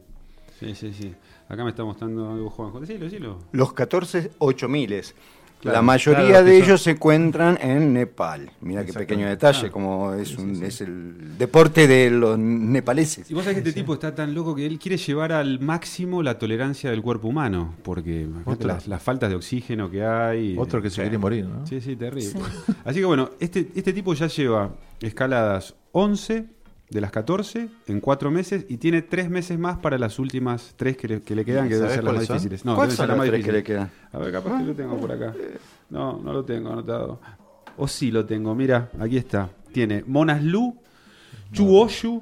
Sí, 0.60 0.74
sí, 0.76 0.94
sí. 0.94 1.14
Acá 1.50 1.64
me 1.64 1.72
está 1.72 1.84
mostrando 1.84 2.32
algo 2.32 2.50
Juanjo. 2.50 2.80
Decilo, 2.80 3.06
decilo. 3.06 3.40
Los 3.52 3.74
14 3.74 4.32
8000. 4.40 5.04
Claro, 5.64 5.78
la 5.78 5.82
mayoría 5.82 6.26
claro, 6.28 6.46
de 6.46 6.58
son- 6.60 6.64
ellos 6.66 6.82
se 6.84 6.92
encuentran 6.92 7.58
en 7.62 7.94
Nepal. 7.94 8.52
Mira 8.62 8.86
qué 8.86 8.94
pequeño 8.94 9.28
detalle, 9.28 9.68
Ah. 9.68 9.72
como 9.72 10.14
es, 10.14 10.38
un, 10.38 10.62
es 10.64 10.82
el 10.82 11.38
deporte 11.38 11.88
de 11.88 12.10
los 12.12 12.38
nepaleses. 12.38 13.32
Y 13.32 13.34
vos 13.34 13.44
sabés 13.46 13.62
que 13.64 13.70
este 13.70 13.80
tipo 13.82 13.94
está 13.94 14.14
tan 14.14 14.34
loco 14.34 14.54
que 14.54 14.66
él 14.66 14.78
quiere 14.78 14.98
llevar 14.98 15.32
al 15.32 15.60
máximo 15.62 16.22
la 16.22 16.38
tolerancia 16.38 16.90
del 16.92 17.02
cuerpo 17.02 17.30
humano, 17.30 17.76
porque 17.84 18.28
las 18.88 19.02
faltas 19.02 19.30
de 19.30 19.36
oxígeno 19.38 19.90
que 19.90 20.04
hay. 20.04 20.56
Otro 20.58 20.82
que 20.82 20.90
se 20.90 21.02
quiere 21.02 21.18
morir, 21.18 21.46
¿no? 21.46 21.66
Sí, 21.66 21.80
sí, 21.82 21.96
terrible. 21.96 22.40
Así 22.84 23.00
que 23.00 23.06
bueno, 23.06 23.30
este, 23.40 23.70
este 23.74 23.94
tipo 23.94 24.14
ya 24.14 24.28
lleva 24.28 24.70
escaladas 25.02 25.76
11 25.94 26.46
de 26.94 27.02
las 27.02 27.12
14 27.12 27.70
en 27.88 28.00
4 28.00 28.30
meses 28.32 28.66
y 28.70 28.78
tiene 28.78 29.02
3 29.02 29.30
meses 29.30 29.58
más 29.60 29.80
para 29.80 29.98
las 29.98 30.20
últimas 30.20 30.74
3 30.78 30.96
que 30.96 31.08
le, 31.08 31.22
que 31.22 31.36
le 31.36 31.44
quedan, 31.44 31.68
que 31.68 31.76
deben 31.76 31.90
¿Sabés 31.90 31.96
ser 31.96 32.04
las 32.04 32.14
más 32.16 32.26
son? 32.26 32.36
difíciles. 32.38 32.66
No, 32.66 32.76
¿Cuáles 32.76 32.94
son 32.96 33.08
las 33.08 33.18
más 33.18 33.28
tres 33.28 33.44
que 33.44 33.52
le 33.52 33.64
quedan? 33.64 33.90
A 34.12 34.18
ver, 34.20 34.32
capaz 34.32 34.60
que 34.60 34.64
lo 34.66 34.74
tengo 34.74 34.98
por 34.98 35.12
acá. 35.12 35.34
No, 35.90 36.20
no 36.20 36.32
lo 36.34 36.46
tengo 36.46 36.72
anotado. 36.72 37.20
O 37.78 37.88
sí 37.88 38.12
lo 38.12 38.24
tengo, 38.26 38.54
mira, 38.56 38.90
aquí 39.00 39.18
está. 39.18 39.50
Tiene 39.72 40.04
Monaslu, 40.06 40.76
Chuoshu 41.52 42.22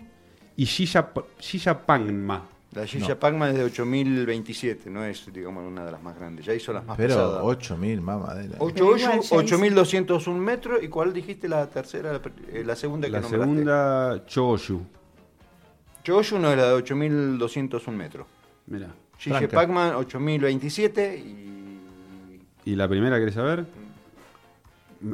y 0.55 0.63
Shishap- 0.65 1.25
Shishapangma. 1.39 2.47
La 2.73 2.85
Shisha 2.85 3.09
No. 3.09 3.19
Pacman 3.19 3.49
es 3.49 3.57
de 3.57 3.63
8027, 3.65 4.89
no 4.89 5.03
es, 5.03 5.31
digamos, 5.33 5.65
una 5.65 5.83
de 5.83 5.91
las 5.91 6.01
más 6.01 6.17
grandes. 6.17 6.45
Ya 6.45 6.53
hizo 6.53 6.71
las 6.71 6.85
más 6.85 6.95
Pero 6.95 7.09
pesadas. 7.15 7.41
8000, 7.43 8.01
mamadera. 8.01 8.55
8, 8.59 8.83
igual 8.83 8.99
ya 8.99 9.19
8201 9.19 10.39
metros. 10.39 10.81
¿Y 10.81 10.87
cuál 10.87 11.11
dijiste 11.11 11.49
la 11.49 11.67
tercera, 11.69 12.13
la, 12.13 12.21
eh, 12.49 12.63
la 12.65 12.75
segunda 12.77 13.07
que 13.07 13.11
La 13.11 13.19
nombraste? 13.21 13.45
segunda, 13.45 14.25
Choshu. 14.25 14.81
Choshu 16.03 16.39
no 16.39 16.51
es 16.51 16.57
la 16.57 16.67
de 16.67 16.73
8201 16.73 17.97
metros. 17.97 18.25
Mira. 18.67 18.87
Shisha 19.19 19.37
Franca. 19.39 19.55
Pacman 19.55 19.95
8027 19.95 21.17
y 21.17 21.47
¿Y 22.63 22.75
la 22.75 22.87
primera 22.87 23.19
querés 23.19 23.33
saber? 23.33 23.65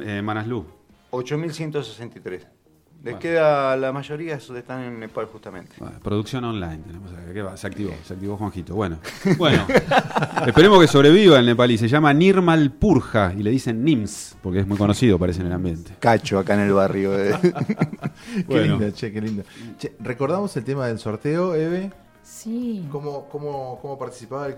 Eh, 0.02 0.22
Manaslu. 0.22 0.64
8163. 1.10 2.46
Les 2.98 3.12
Bueno. 3.14 3.18
queda 3.20 3.76
la 3.76 3.92
mayoría, 3.92 4.34
están 4.34 4.82
en 4.82 4.98
Nepal 4.98 5.26
justamente. 5.26 5.72
Bueno, 5.78 6.00
producción 6.02 6.42
online 6.44 6.78
tenemos 6.78 7.12
acá. 7.12 7.32
¿Qué 7.32 7.42
va? 7.42 7.56
Se 7.56 7.68
activó, 7.68 7.92
se 8.04 8.14
activó 8.14 8.36
Juanjito. 8.36 8.74
Bueno, 8.74 8.98
bueno. 9.36 9.64
esperemos 10.46 10.80
que 10.80 10.88
sobreviva 10.88 11.38
el 11.38 11.46
nepalí. 11.46 11.78
Se 11.78 11.86
llama 11.86 12.12
Nirmal 12.12 12.72
Purja 12.72 13.32
y 13.38 13.44
le 13.44 13.50
dicen 13.50 13.84
Nims, 13.84 14.36
porque 14.42 14.58
es 14.60 14.66
muy 14.66 14.76
conocido, 14.76 15.16
parece 15.16 15.42
en 15.42 15.46
el 15.46 15.52
ambiente. 15.52 15.92
Cacho 16.00 16.40
acá 16.40 16.54
en 16.54 16.60
el 16.60 16.72
barrio. 16.72 17.16
eh. 17.16 17.38
Qué 18.34 18.42
Bueno. 18.48 18.78
lindo, 18.78 18.90
che, 18.90 19.12
qué 19.12 19.20
lindo. 19.20 19.44
Che, 19.78 19.94
¿Recordamos 20.00 20.56
el 20.56 20.64
tema 20.64 20.88
del 20.88 20.98
sorteo, 20.98 21.54
Eve? 21.54 21.92
Sí. 22.24 22.84
¿Cómo, 22.90 23.26
cómo, 23.28 23.78
cómo 23.80 23.96
participaban 23.96 24.54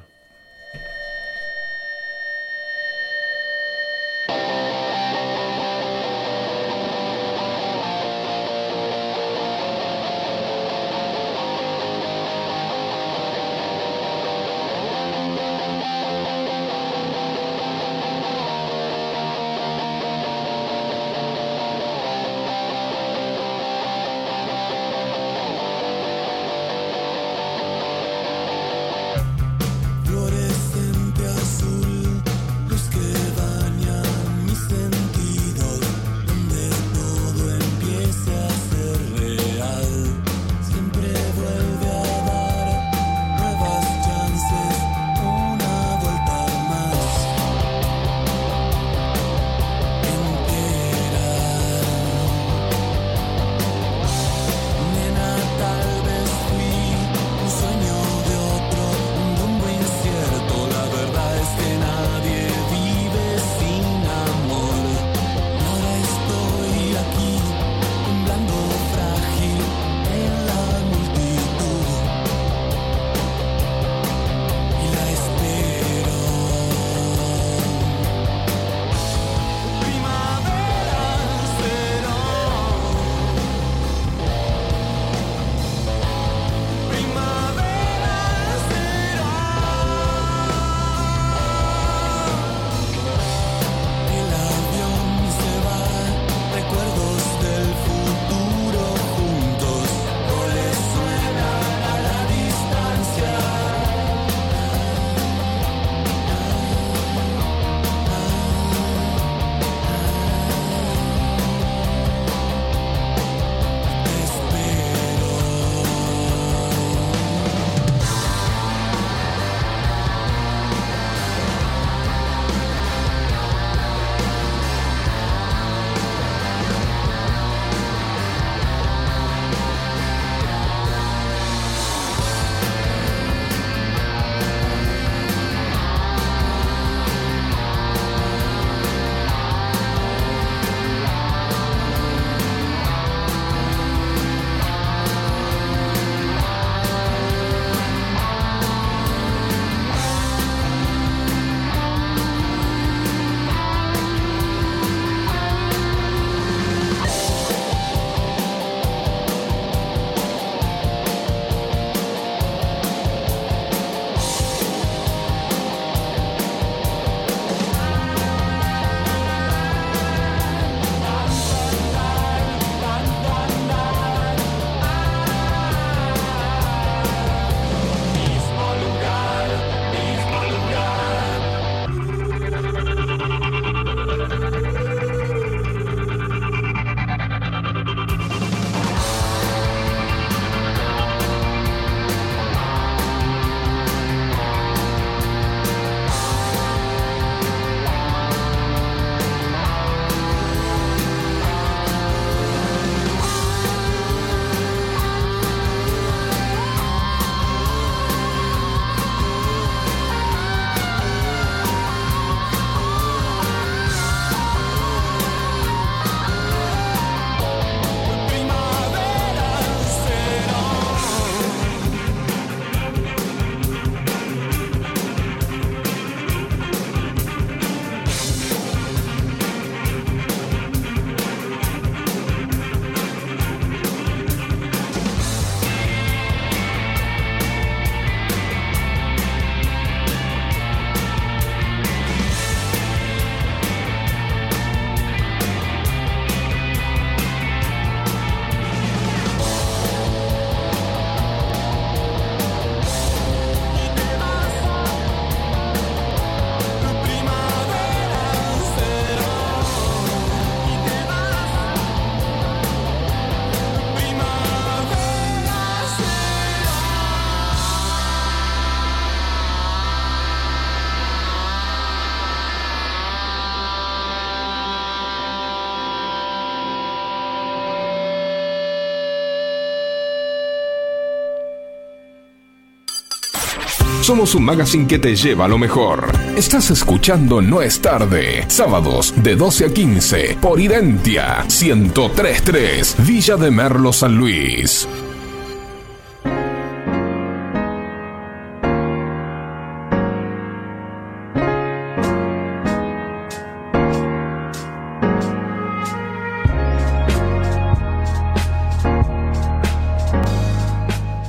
Somos 284.04 284.34
un 284.34 284.44
magazine 284.44 284.86
que 284.86 284.98
te 284.98 285.16
lleva 285.16 285.46
a 285.46 285.48
lo 285.48 285.56
mejor. 285.56 286.12
Estás 286.36 286.70
escuchando 286.70 287.40
No 287.40 287.62
es 287.62 287.80
tarde. 287.80 288.44
Sábados 288.48 289.14
de 289.16 289.34
12 289.34 289.64
a 289.64 289.72
15 289.72 290.38
por 290.42 290.60
Identia 290.60 291.42
1033 291.48 292.96
Villa 292.98 293.36
de 293.36 293.50
Merlo 293.50 293.94
San 293.94 294.14
Luis. 294.14 294.86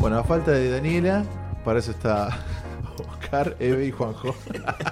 Bueno, 0.01 0.21
falta 0.25 0.51
de 0.51 0.69
Daniela, 0.71 1.23
para 1.63 1.79
eso 1.79 1.91
está 1.91 2.37
Oscar, 3.25 3.55
Eve 3.59 3.85
y 3.87 3.91
Juanjo. 3.91 4.33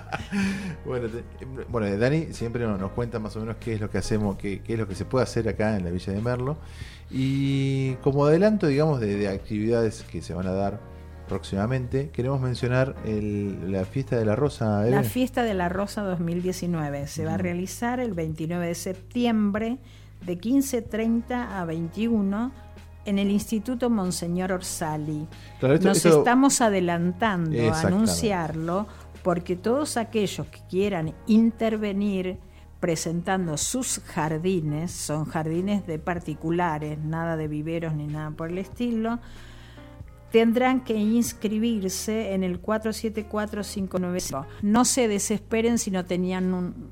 bueno, 0.86 1.08
te- 1.08 1.24
bueno, 1.70 1.98
Dani 1.98 2.28
siempre 2.34 2.66
nos 2.66 2.80
nos 2.80 2.92
cuenta 2.92 3.20
más 3.20 3.36
o 3.36 3.40
menos 3.40 3.56
qué 3.60 3.74
es 3.76 3.82
lo 3.82 3.90
que 3.90 3.98
hacemos, 3.98 4.38
qué, 4.38 4.62
qué 4.62 4.74
es 4.74 4.80
lo 4.80 4.88
que 4.88 4.96
se 4.96 5.06
puede 5.06 5.24
hacer 5.24 5.48
acá 5.48 5.78
en 5.78 5.84
la 5.86 5.92
Villa 5.92 6.14
de 6.14 6.22
Merlo. 6.22 6.58
Y 7.12 7.94
como 7.96 8.26
adelanto, 8.26 8.68
digamos, 8.68 9.00
de, 9.00 9.16
de 9.16 9.28
actividades 9.30 10.04
que 10.12 10.22
se 10.22 10.34
van 10.34 10.48
a 10.48 10.52
dar 10.54 10.80
próximamente, 11.28 12.10
queremos 12.10 12.42
mencionar 12.42 12.96
el- 13.06 13.72
la 13.72 13.86
fiesta 13.86 14.18
de 14.18 14.26
la 14.26 14.36
Rosa. 14.36 14.82
Eve. 14.88 14.92
La 14.92 15.04
fiesta 15.04 15.44
de 15.44 15.54
la 15.54 15.70
Rosa 15.70 16.02
2019 16.04 17.08
se 17.08 17.26
va 17.26 17.36
a 17.36 17.38
realizar 17.38 18.00
el 18.00 18.14
29 18.14 18.68
de 18.68 18.76
septiembre 18.76 19.78
de 20.26 20.38
15.30 20.40 21.32
a 21.52 21.66
21 21.66 22.52
en 23.06 23.20
el 23.20 23.30
Instituto 23.32 23.90
Monseñor 23.90 24.52
Orsali. 24.52 25.28
Claro, 25.60 25.76
esto- 25.76 25.88
Nos 25.88 25.98
esto- 25.98 26.20
estamos 26.20 26.62
adelantando 26.62 27.52
a 27.72 27.80
anunciarlo 27.88 28.88
porque 29.24 29.56
todos 29.56 29.98
aquellos 29.98 30.48
que 30.48 30.60
quieran 30.70 31.14
intervenir 31.28 32.38
presentando 32.80 33.56
sus 33.58 34.00
jardines, 34.00 34.92
son 34.92 35.24
jardines 35.26 35.88
de 35.88 36.00
particulares, 36.00 37.00
nada 37.00 37.38
de 37.38 37.48
viveros 37.48 37.94
ni 37.96 38.08
nada 38.08 38.32
por 38.32 38.50
el 38.50 38.58
estilo, 38.58 39.20
tendrán 40.32 40.84
que 40.84 40.96
inscribirse 40.96 42.34
en 42.34 42.44
el 42.44 42.60
474595. 42.60 44.46
No 44.62 44.84
se 44.86 45.08
desesperen 45.08 45.78
si 45.78 45.92
no 45.92 46.06
tenían 46.06 46.54
un- 46.54 46.92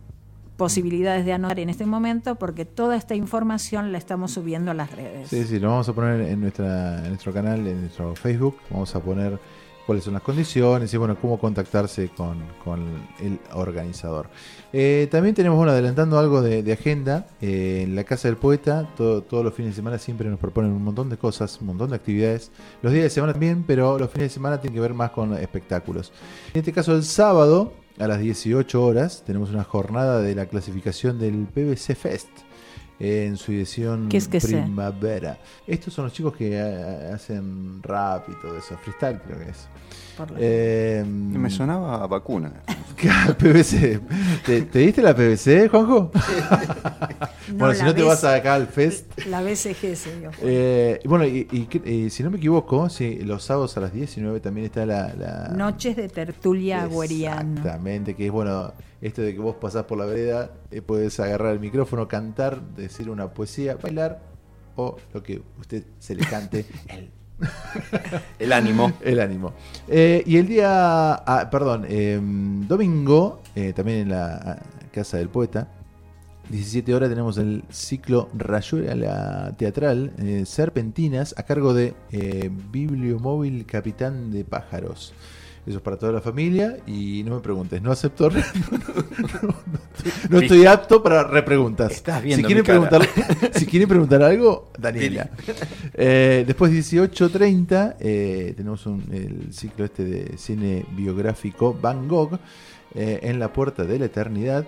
posibilidades 0.66 1.26
de 1.26 1.34
anotar 1.34 1.60
en 1.60 1.70
este 1.72 1.88
momento, 1.88 2.36
porque 2.36 2.66
toda 2.66 2.96
esta 2.96 3.16
información 3.16 3.92
la 3.92 3.98
estamos 3.98 4.30
subiendo 4.32 4.70
a 4.70 4.76
las 4.76 4.92
redes. 4.92 5.28
Sí, 5.28 5.44
sí, 5.44 5.58
lo 5.60 5.70
vamos 5.70 5.90
a 5.90 5.94
poner 5.94 6.22
en, 6.22 6.40
nuestro 6.40 7.34
canal, 7.34 7.66
en 7.66 7.82
nuestro 7.82 8.16
Facebook. 8.16 8.58
Vamos 8.70 8.94
a 8.96 9.00
poner 9.00 9.40
cuáles 9.88 10.04
son 10.04 10.14
las 10.14 10.22
condiciones 10.22 10.94
y 10.94 10.98
bueno, 10.98 11.18
cómo 11.20 11.40
contactarse 11.40 12.10
con, 12.10 12.38
con 12.64 12.80
el 13.20 13.40
organizador. 13.54 14.30
Eh, 14.72 15.08
también 15.10 15.34
tenemos, 15.34 15.58
bueno, 15.58 15.72
adelantando 15.72 16.20
algo 16.20 16.44
de, 16.44 16.62
de 16.62 16.74
agenda. 16.74 17.26
eh, 17.42 17.82
en 17.86 17.96
la 17.96 18.04
Casa 18.04 18.28
del 18.28 18.38
Poeta, 18.38 18.88
todo- 18.96 19.24
todos 19.24 19.44
los 19.44 19.56
fines 19.56 19.72
de 19.72 19.78
semana 19.78 19.98
siempre 19.98 20.30
nos 20.30 20.38
proponen 20.40 20.72
un 20.74 20.84
montón 20.84 21.10
de 21.10 21.18
cosas, 21.18 21.60
un 21.60 21.68
montón 21.68 21.90
de 21.90 21.96
actividades. 21.96 22.52
Los 22.84 22.94
días 22.94 23.06
de 23.06 23.10
semana 23.10 23.34
también, 23.34 23.64
pero 23.66 23.98
los 23.98 24.12
fines 24.12 24.26
de 24.30 24.34
semana 24.36 24.62
tienen 24.62 24.76
que 24.76 24.82
ver 24.82 24.94
más 24.94 25.10
con 25.10 25.34
espectáculos. 25.34 26.14
En 26.54 26.60
este 26.60 26.72
caso, 26.72 26.94
el 26.96 27.04
sábado, 27.04 27.74
a 28.02 28.08
las 28.08 28.20
18 28.20 28.84
horas, 28.84 29.24
tenemos 29.26 29.52
una 29.52 29.64
jornada 29.64 30.22
de 30.22 30.34
la 30.34 30.48
clasificación 30.48 31.20
del 31.20 31.46
PBC 31.46 31.96
Fest. 31.96 32.30
En 33.04 33.36
su 33.36 33.52
edición 33.52 34.10
primavera. 34.10 35.40
Estos 35.66 35.92
son 35.92 36.06
los 36.06 36.14
chicos 36.14 36.36
que 36.36 36.52
eh, 36.54 37.12
hacen 37.12 37.82
rap 37.82 38.30
y 38.30 38.40
todo 38.40 38.56
eso, 38.56 38.78
freestyle 38.78 39.20
creo 39.22 39.40
que 39.40 39.50
es. 39.50 39.68
Eh, 40.38 41.04
Me 41.08 41.50
sonaba 41.50 42.04
a 42.04 42.08
vacuna. 42.08 42.52
PVC. 43.40 44.00
¿Te, 44.46 44.62
te 44.64 44.80
diste 44.80 45.02
la 45.02 45.16
PVC, 45.16 45.68
Juanjo? 45.70 46.12
No, 47.52 47.58
bueno, 47.66 47.74
si 47.74 47.84
no 47.84 47.94
te 47.94 48.02
vas 48.04 48.24
acá 48.24 48.54
al 48.54 48.68
fest. 48.68 49.26
La 49.26 49.42
BCG 49.42 49.96
se 49.98 50.20
dio. 50.20 50.32
Eh, 50.42 51.00
bueno, 51.04 51.26
y, 51.26 51.48
y 51.52 51.66
que- 51.66 51.82
y 51.92 52.10
si 52.10 52.24
no 52.24 52.32
me 52.32 52.38
equivoco, 52.38 52.88
sí, 52.90 53.20
los 53.24 53.44
sábados 53.44 53.76
a 53.76 53.82
las 53.82 53.92
19 53.94 54.40
también 54.40 54.68
está 54.68 54.86
la... 54.86 55.14
la- 55.16 55.50
Noches 55.54 55.98
de 55.98 56.08
tertulia 56.08 56.84
agüeriana. 56.84 57.42
Exactamente, 57.60 58.16
que 58.16 58.28
es 58.28 58.32
bueno, 58.32 58.72
esto 59.02 59.22
de 59.22 59.34
que 59.34 59.40
vos 59.42 59.56
pasás 59.56 59.84
por 59.84 59.98
la 59.98 60.06
vereda, 60.06 60.52
eh, 60.70 60.82
puedes 60.82 61.20
agarrar 61.20 61.52
el 61.52 61.60
micrófono, 61.60 62.08
cantar, 62.08 62.62
decir 62.62 63.10
una 63.10 63.34
poesía, 63.34 63.76
bailar 63.76 64.22
o 64.78 64.96
lo 65.14 65.22
que 65.22 65.42
usted 65.60 65.84
se 66.00 66.16
le 66.16 66.26
cante. 66.26 66.66
el 66.88 67.12
El 68.40 68.54
ánimo. 68.54 68.92
El 69.02 69.20
ánimo. 69.20 69.54
Eh, 69.88 70.24
y 70.26 70.38
el 70.38 70.48
día, 70.48 71.14
ah, 71.14 71.50
perdón, 71.52 71.86
eh, 71.88 72.20
domingo, 72.68 73.42
eh, 73.56 73.74
también 73.74 74.00
en 74.00 74.10
la 74.10 74.36
ah, 74.36 74.58
Casa 74.92 75.18
del 75.18 75.30
Poeta, 75.30 75.68
17 76.50 76.94
horas 76.94 77.10
tenemos 77.10 77.38
el 77.38 77.64
ciclo 77.70 78.30
Rayuela 78.34 79.54
Teatral, 79.58 80.12
eh, 80.18 80.44
Serpentinas, 80.46 81.34
a 81.38 81.44
cargo 81.44 81.74
de 81.74 81.94
Bibliomóvil 82.72 83.66
Capitán 83.66 84.32
de 84.32 84.44
Pájaros. 84.44 85.14
Eso 85.66 85.78
es 85.78 85.84
para 85.84 85.96
toda 85.98 86.12
la 86.12 86.22
familia 86.22 86.78
y 86.88 87.22
no 87.24 87.36
me 87.36 87.42
preguntes, 87.42 87.80
no 87.84 87.92
acepto. 87.92 88.30
no, 88.32 88.38
no- 89.44 89.56
no 90.30 90.40
estoy, 90.40 90.66
apto 90.66 91.04
para 91.04 91.24
repreguntas. 91.24 91.92
Estás 91.92 92.20
si 92.22 92.26
viendo 92.28 92.48
quieren, 92.48 92.64
mi 92.64 92.68
cara. 92.68 92.90
preguntar, 93.00 93.54
si 93.60 93.66
quieren 93.68 93.88
preguntar 93.88 94.24
algo, 94.24 94.72
Daniela. 94.78 95.30
Eh, 95.94 96.46
después 96.48 96.72
18.30 96.72 97.96
eh, 98.00 98.54
tenemos 98.58 98.86
un- 98.88 99.04
el 99.12 99.54
ciclo 99.54 99.86
este 99.86 100.04
de 100.06 100.38
cine 100.38 100.86
biográfico 100.96 101.78
Van 101.80 102.08
Gogh 102.08 102.40
eh, 102.96 103.20
en 103.24 103.38
la 103.40 103.54
puerta 103.54 103.84
de 103.84 104.00
la 104.00 104.06
eternidad. 104.06 104.66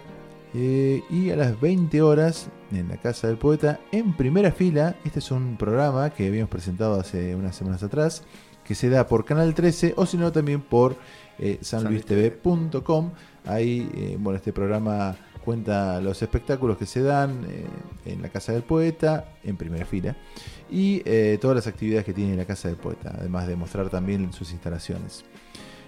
Eh, 0.54 1.02
y 1.10 1.32
a 1.32 1.36
las 1.36 1.60
20 1.60 2.04
horas 2.04 2.50
en 2.72 2.88
la 2.90 2.98
casa 2.98 3.26
del 3.28 3.38
poeta 3.38 3.80
en 3.92 4.14
primera 4.16 4.52
fila. 4.52 4.96
Este 5.04 5.18
es 5.20 5.32
un 5.32 5.58
programa 5.58 6.12
que 6.12 6.28
habíamos 6.28 6.50
presentado 6.52 7.00
hace 7.00 7.34
unas 7.36 7.56
semanas 7.56 7.82
atrás 7.82 8.24
que 8.64 8.76
se 8.76 8.90
da 8.90 9.08
por 9.08 9.26
Canal 9.26 9.54
13 9.54 9.94
o 9.98 10.06
si 10.06 10.18
no 10.18 10.32
también 10.32 10.62
por 10.62 10.96
eh, 11.40 11.60
sanluistv.com. 11.62 13.12
Ahí, 13.46 13.90
eh, 13.96 14.18
bueno, 14.20 14.38
este 14.38 14.54
programa 14.54 15.16
cuenta 15.44 16.00
los 16.02 16.22
espectáculos 16.22 16.78
que 16.78 16.86
se 16.86 17.02
dan 17.02 17.46
eh, 17.50 17.66
en 18.06 18.22
la 18.22 18.30
Casa 18.30 18.54
del 18.54 18.64
Poeta, 18.64 19.26
en 19.44 19.58
primera 19.58 19.86
fila, 19.86 20.16
y 20.72 21.02
eh, 21.06 21.38
todas 21.40 21.56
las 21.56 21.68
actividades 21.68 22.06
que 22.06 22.14
tiene 22.14 22.36
la 22.36 22.46
Casa 22.46 22.70
del 22.70 22.78
Poeta, 22.78 23.14
además 23.18 23.48
de 23.48 23.56
mostrar 23.56 23.90
también 23.90 24.32
sus 24.34 24.52
instalaciones. 24.52 25.26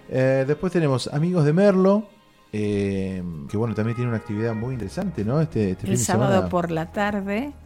Eh, 0.08 0.44
después 0.46 0.72
tenemos 0.72 1.08
Amigos 1.12 1.44
de 1.44 1.52
Merlo, 1.52 2.08
que 2.52 3.22
bueno, 3.54 3.74
también 3.74 3.96
tiene 3.96 4.08
una 4.08 4.16
actividad 4.16 4.54
muy 4.54 4.72
interesante, 4.74 5.24
¿no? 5.24 5.42
Este, 5.42 5.72
este 5.72 5.82
fin 5.82 5.92
El 5.92 5.98
de 5.98 6.04
sábado 6.04 6.32
semana. 6.32 6.48
por 6.48 6.70
la 6.70 6.90
tarde 6.90 7.52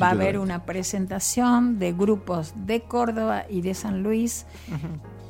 va 0.00 0.08
a 0.08 0.10
haber 0.12 0.38
una 0.38 0.64
presentación 0.64 1.78
de 1.78 1.92
grupos 1.92 2.52
de 2.66 2.80
Córdoba 2.82 3.44
y 3.48 3.60
de 3.62 3.74
San 3.74 4.02
Luis 4.02 4.46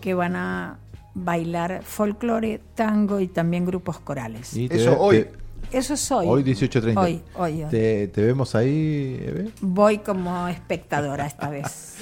que 0.01 0.15
van 0.15 0.37
a 0.37 0.79
bailar 1.15 1.83
folclore, 1.85 2.61
tango 2.75 3.19
y 3.21 3.29
también 3.29 3.67
grupos 3.67 3.99
corales. 3.99 4.55
Y 4.57 4.69
te 4.69 4.77
Eso 4.77 4.99
hoy. 5.01 5.25
te- 5.25 5.77
Eso 5.79 5.95
es 5.95 6.11
hoy. 6.13 6.27
Hoy 6.29 6.43
18.30. 6.45 6.97
Hoy, 6.97 7.21
hoy, 7.37 7.65
hoy. 7.65 7.71
Te, 7.71 8.09
te 8.09 8.23
vemos 8.25 8.55
ahí, 8.55 9.21
Eve. 9.21 9.51
Voy 9.61 9.99
como 9.99 10.47
espectadora 10.49 11.27
esta 11.27 11.51
vez. 11.51 11.97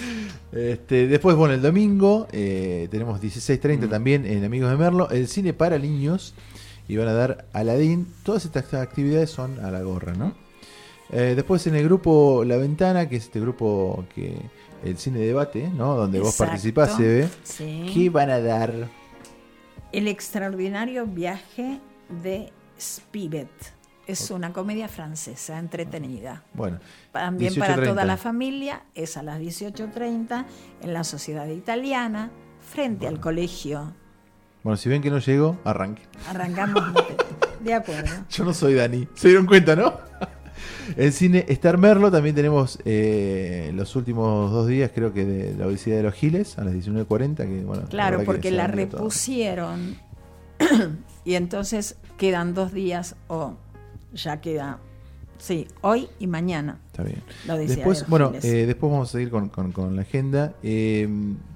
Este, 0.53 1.09
después, 1.09 1.35
bueno, 1.37 1.55
el 1.55 1.63
domingo 1.63 2.29
eh, 2.33 2.87
tenemos 2.91 3.21
16.30 3.21 3.87
Mm. 3.87 3.91
también 3.91 4.27
en 4.27 4.45
Amigos 4.45 4.71
de 4.71 4.77
Merlo, 4.77 5.09
el 5.11 5.27
cine 5.29 5.53
para 5.55 5.79
niños, 5.79 6.35
y 6.87 6.97
van 6.97 7.09
a 7.09 7.13
dar 7.15 7.47
Aladín. 7.55 8.07
Todas 8.23 8.45
estas 8.45 8.73
actividades 8.75 9.31
son 9.31 9.59
a 9.65 9.71
la 9.71 9.81
gorra, 9.83 10.13
¿no? 10.15 10.35
Eh, 11.11 11.35
después 11.37 11.67
en 11.67 11.77
el 11.77 11.85
grupo 11.85 12.45
La 12.45 12.57
Ventana, 12.57 13.09
que 13.09 13.17
es 13.17 13.25
este 13.25 13.41
grupo 13.41 14.05
que 14.15 14.37
el 14.85 14.99
cine 14.99 15.21
debate, 15.21 15.69
¿no? 15.69 15.95
Donde 15.97 16.21
vos 16.21 16.37
participás, 16.37 16.97
se 16.97 17.03
ve. 17.03 17.29
Sí. 17.43 17.91
¿Qué 17.95 18.11
van 18.11 18.31
a 18.31 18.41
dar? 18.41 18.73
El 19.93 20.09
extraordinario 20.09 21.07
viaje 21.07 21.81
de 22.23 22.53
Spivet. 22.79 23.49
Es 24.07 24.31
una 24.31 24.53
comedia 24.53 24.87
francesa 24.87 25.59
entretenida. 25.59 26.45
Bueno, 26.55 26.79
También 27.13 27.55
para 27.57 27.77
18:30. 27.77 27.85
toda 27.89 28.05
la 28.05 28.17
familia, 28.17 28.83
es 28.95 29.17
a 29.17 29.23
las 29.23 29.41
18.30 29.41 30.47
en 30.83 30.93
la 30.93 31.03
Sociedad 31.03 31.49
Italiana, 31.49 32.31
frente 32.61 33.09
al 33.09 33.19
colegio. 33.21 33.95
Bueno, 34.63 34.77
si 34.77 34.89
ven 34.89 35.03
que 35.03 35.11
no 35.11 35.19
llego, 35.19 35.59
arranque. 35.65 36.03
Arrancamos. 36.29 36.85
de 37.61 37.75
acuerdo. 37.75 38.15
Yo 38.31 38.45
no 38.45 38.55
soy 38.55 38.75
Dani. 38.75 39.09
¿Se 39.15 39.29
dieron 39.29 39.47
cuenta, 39.47 39.75
no? 39.75 40.06
El 40.97 41.13
cine 41.13 41.45
Star 41.49 41.79
Merlo 41.79 42.11
también 42.11 42.35
tenemos 42.35 42.79
eh, 42.85 43.73
los 43.75 43.97
últimos 43.97 44.51
dos 44.53 44.67
días, 44.67 44.91
creo 44.95 45.13
que 45.13 45.25
de 45.25 45.55
la 45.55 45.67
Odisea 45.67 45.97
de 45.97 46.03
los 46.03 46.15
Giles, 46.15 46.59
a 46.59 46.65
las 46.65 46.75
19.40. 46.75 47.37
Que, 47.37 47.65
bueno, 47.65 47.83
Claro, 47.89 48.23
porque 48.25 48.51
la 48.51 48.67
repusieron 48.67 49.97
y 51.25 51.35
entonces 51.35 51.97
quedan 52.17 52.55
dos 52.55 52.73
días 52.73 53.17
o 53.29 53.55
ya 54.15 54.41
queda 54.41 54.79
Sí, 55.39 55.69
hoy 55.83 56.09
y 56.19 56.27
mañana. 56.29 56.79
Está 56.87 57.03
bien. 57.03 57.23
Lo 57.47 57.59
Después, 57.59 58.01
de 58.01 58.07
bueno, 58.09 58.29
Giles. 58.29 58.45
eh, 58.47 58.65
después 58.67 58.91
vamos 58.91 59.11
a 59.11 59.13
seguir 59.13 59.29
con, 59.29 59.51
con- 59.51 59.71
con 59.71 59.95
la 59.95 60.01
agenda. 60.01 60.55
Eh, 60.63 61.07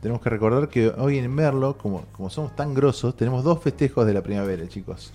tenemos 0.03 0.20
que 0.20 0.28
recordar 0.28 0.68
que 0.68 0.89
hoy 0.89 1.16
en 1.16 1.35
Merlo, 1.35 1.78
como, 1.78 2.03
como 2.12 2.28
somos 2.28 2.55
tan 2.55 2.74
grosos, 2.74 3.16
tenemos 3.16 3.43
dos 3.43 3.62
festejos 3.62 4.07
de 4.07 4.12
la 4.12 4.22
primavera, 4.22 4.68
chicos. 4.68 5.14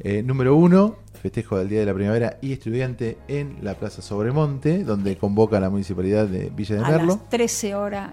Eh, 0.00 0.22
número 0.22 0.54
uno, 0.54 0.96
festejo 1.18 1.58
del 1.58 1.68
Día 1.68 1.80
de 1.80 1.86
la 1.86 1.94
Primavera 1.94 2.38
y 2.40 2.52
Estudiante 2.52 3.18
en 3.28 3.58
la 3.62 3.74
Plaza 3.74 4.00
Sobremonte, 4.02 4.84
donde 4.84 5.16
convoca 5.16 5.60
la 5.60 5.70
Municipalidad 5.70 6.26
de 6.26 6.50
Villa 6.50 6.76
de 6.76 6.84
A 6.84 6.88
Merlo. 6.90 7.06
las 7.16 7.28
13 7.28 7.74
horas 7.74 8.10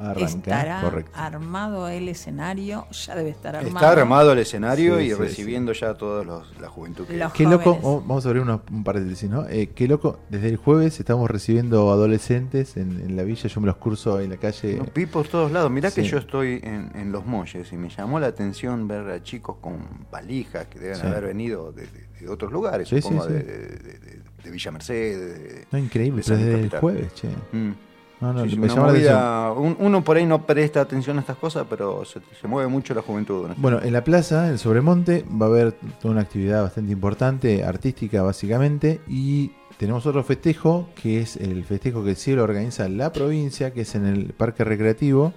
Arranca, 0.00 0.24
estará 0.26 0.80
correcto. 0.82 1.12
armado 1.14 1.88
el 1.88 2.08
escenario, 2.08 2.86
ya 2.90 3.14
debe 3.14 3.30
estar 3.30 3.56
armado. 3.56 3.76
Está 3.76 3.90
armado 3.92 4.32
el 4.32 4.38
escenario 4.38 4.98
Sí, 4.98 5.04
y 5.04 5.08
sí, 5.08 5.14
recibiendo 5.14 5.72
ya 5.72 5.90
a 5.90 5.94
toda 5.94 6.24
la 6.60 6.68
juventud 6.68 7.06
que 7.06 7.16
Los 7.16 7.32
Qué 7.32 7.44
loco, 7.44 7.74
jóvenes. 7.74 8.08
vamos 8.08 8.24
a 8.26 8.28
abrir 8.28 8.42
unos, 8.42 8.60
un 8.70 8.84
paréntesis, 8.84 9.28
¿no? 9.30 9.46
Eh, 9.48 9.70
qué 9.74 9.86
loco, 9.86 10.18
desde 10.30 10.48
el 10.48 10.56
jueves 10.56 10.98
estamos 11.00 11.30
recibiendo 11.30 11.90
adolescentes 11.92 12.76
en, 12.76 13.00
en 13.00 13.16
la 13.16 13.22
villa, 13.22 13.48
yo 13.48 13.60
me 13.60 13.66
los 13.66 13.76
curso 13.76 14.20
en 14.20 14.30
la 14.30 14.36
calle. 14.38 14.76
Los 14.78 14.92
vi 14.92 15.06
por 15.06 15.28
todos 15.28 15.52
lados. 15.52 15.70
Mirá 15.70 15.90
que 15.90 16.02
yo 16.02 16.18
estoy 16.18 16.60
en, 16.62 16.90
en 16.94 17.12
Los 17.12 17.26
Molles 17.26 17.72
y 17.72 17.76
me 17.76 17.88
llamó 17.90 18.18
la 18.18 18.28
atención 18.28 18.88
ver 18.88 19.08
a 19.10 19.22
chicos 19.22 19.56
con 19.60 19.78
valijas 20.10 20.66
que 20.66 20.78
deben 20.78 20.96
Sí. 20.96 21.06
haber 21.06 21.26
venido 21.26 21.72
de, 21.72 21.86
de- 22.20 22.28
otros 22.28 22.52
lugares, 22.52 22.88
Sí, 22.88 23.00
supongo, 23.00 23.24
sí, 23.24 23.28
sí. 23.28 23.34
De, 23.34 23.42
de- 23.42 23.98
de- 23.98 24.20
de 24.44 24.50
Villa 24.50 24.70
Mercedes. 24.70 25.18
de- 25.18 25.66
No, 25.70 25.78
increíble, 25.78 26.22
pero 26.24 26.36
desde 26.38 26.60
el 26.60 26.70
jueves, 26.70 27.14
che. 27.14 27.28
Mm. 27.52 27.72
No, 28.20 28.34
no, 28.34 28.44
me 28.44 28.68
movida- 28.68 29.52
un- 29.52 29.76
uno 29.80 30.04
por 30.04 30.18
ahí 30.18 30.26
no 30.26 30.44
presta 30.46 30.82
atención 30.82 31.16
a 31.16 31.20
estas 31.20 31.38
cosas, 31.38 31.66
pero 31.70 32.04
se, 32.04 32.20
se 32.38 32.46
mueve 32.46 32.68
mucho 32.68 32.92
la 32.92 33.00
juventud. 33.00 33.48
¿no? 33.48 33.54
Bueno, 33.56 33.80
en 33.82 33.94
la 33.94 34.04
plaza, 34.04 34.48
en 34.50 34.58
Sobremonte, 34.58 35.24
va 35.40 35.46
a 35.46 35.48
haber 35.48 35.72
toda 36.02 36.12
una 36.12 36.20
actividad 36.20 36.62
bastante 36.62 36.92
importante, 36.92 37.64
artística 37.64 38.20
básicamente, 38.22 39.00
y 39.08 39.52
tenemos 39.78 40.04
otro 40.04 40.22
festejo, 40.22 40.90
que 41.00 41.20
es 41.22 41.36
el 41.36 41.64
festejo 41.64 42.04
que 42.04 42.10
el 42.10 42.16
cielo 42.16 42.42
organiza 42.44 42.86
la 42.90 43.10
provincia, 43.10 43.72
que 43.72 43.80
es 43.82 43.94
en 43.94 44.04
el 44.04 44.34
Parque 44.34 44.64
Recreativo, 44.64 45.32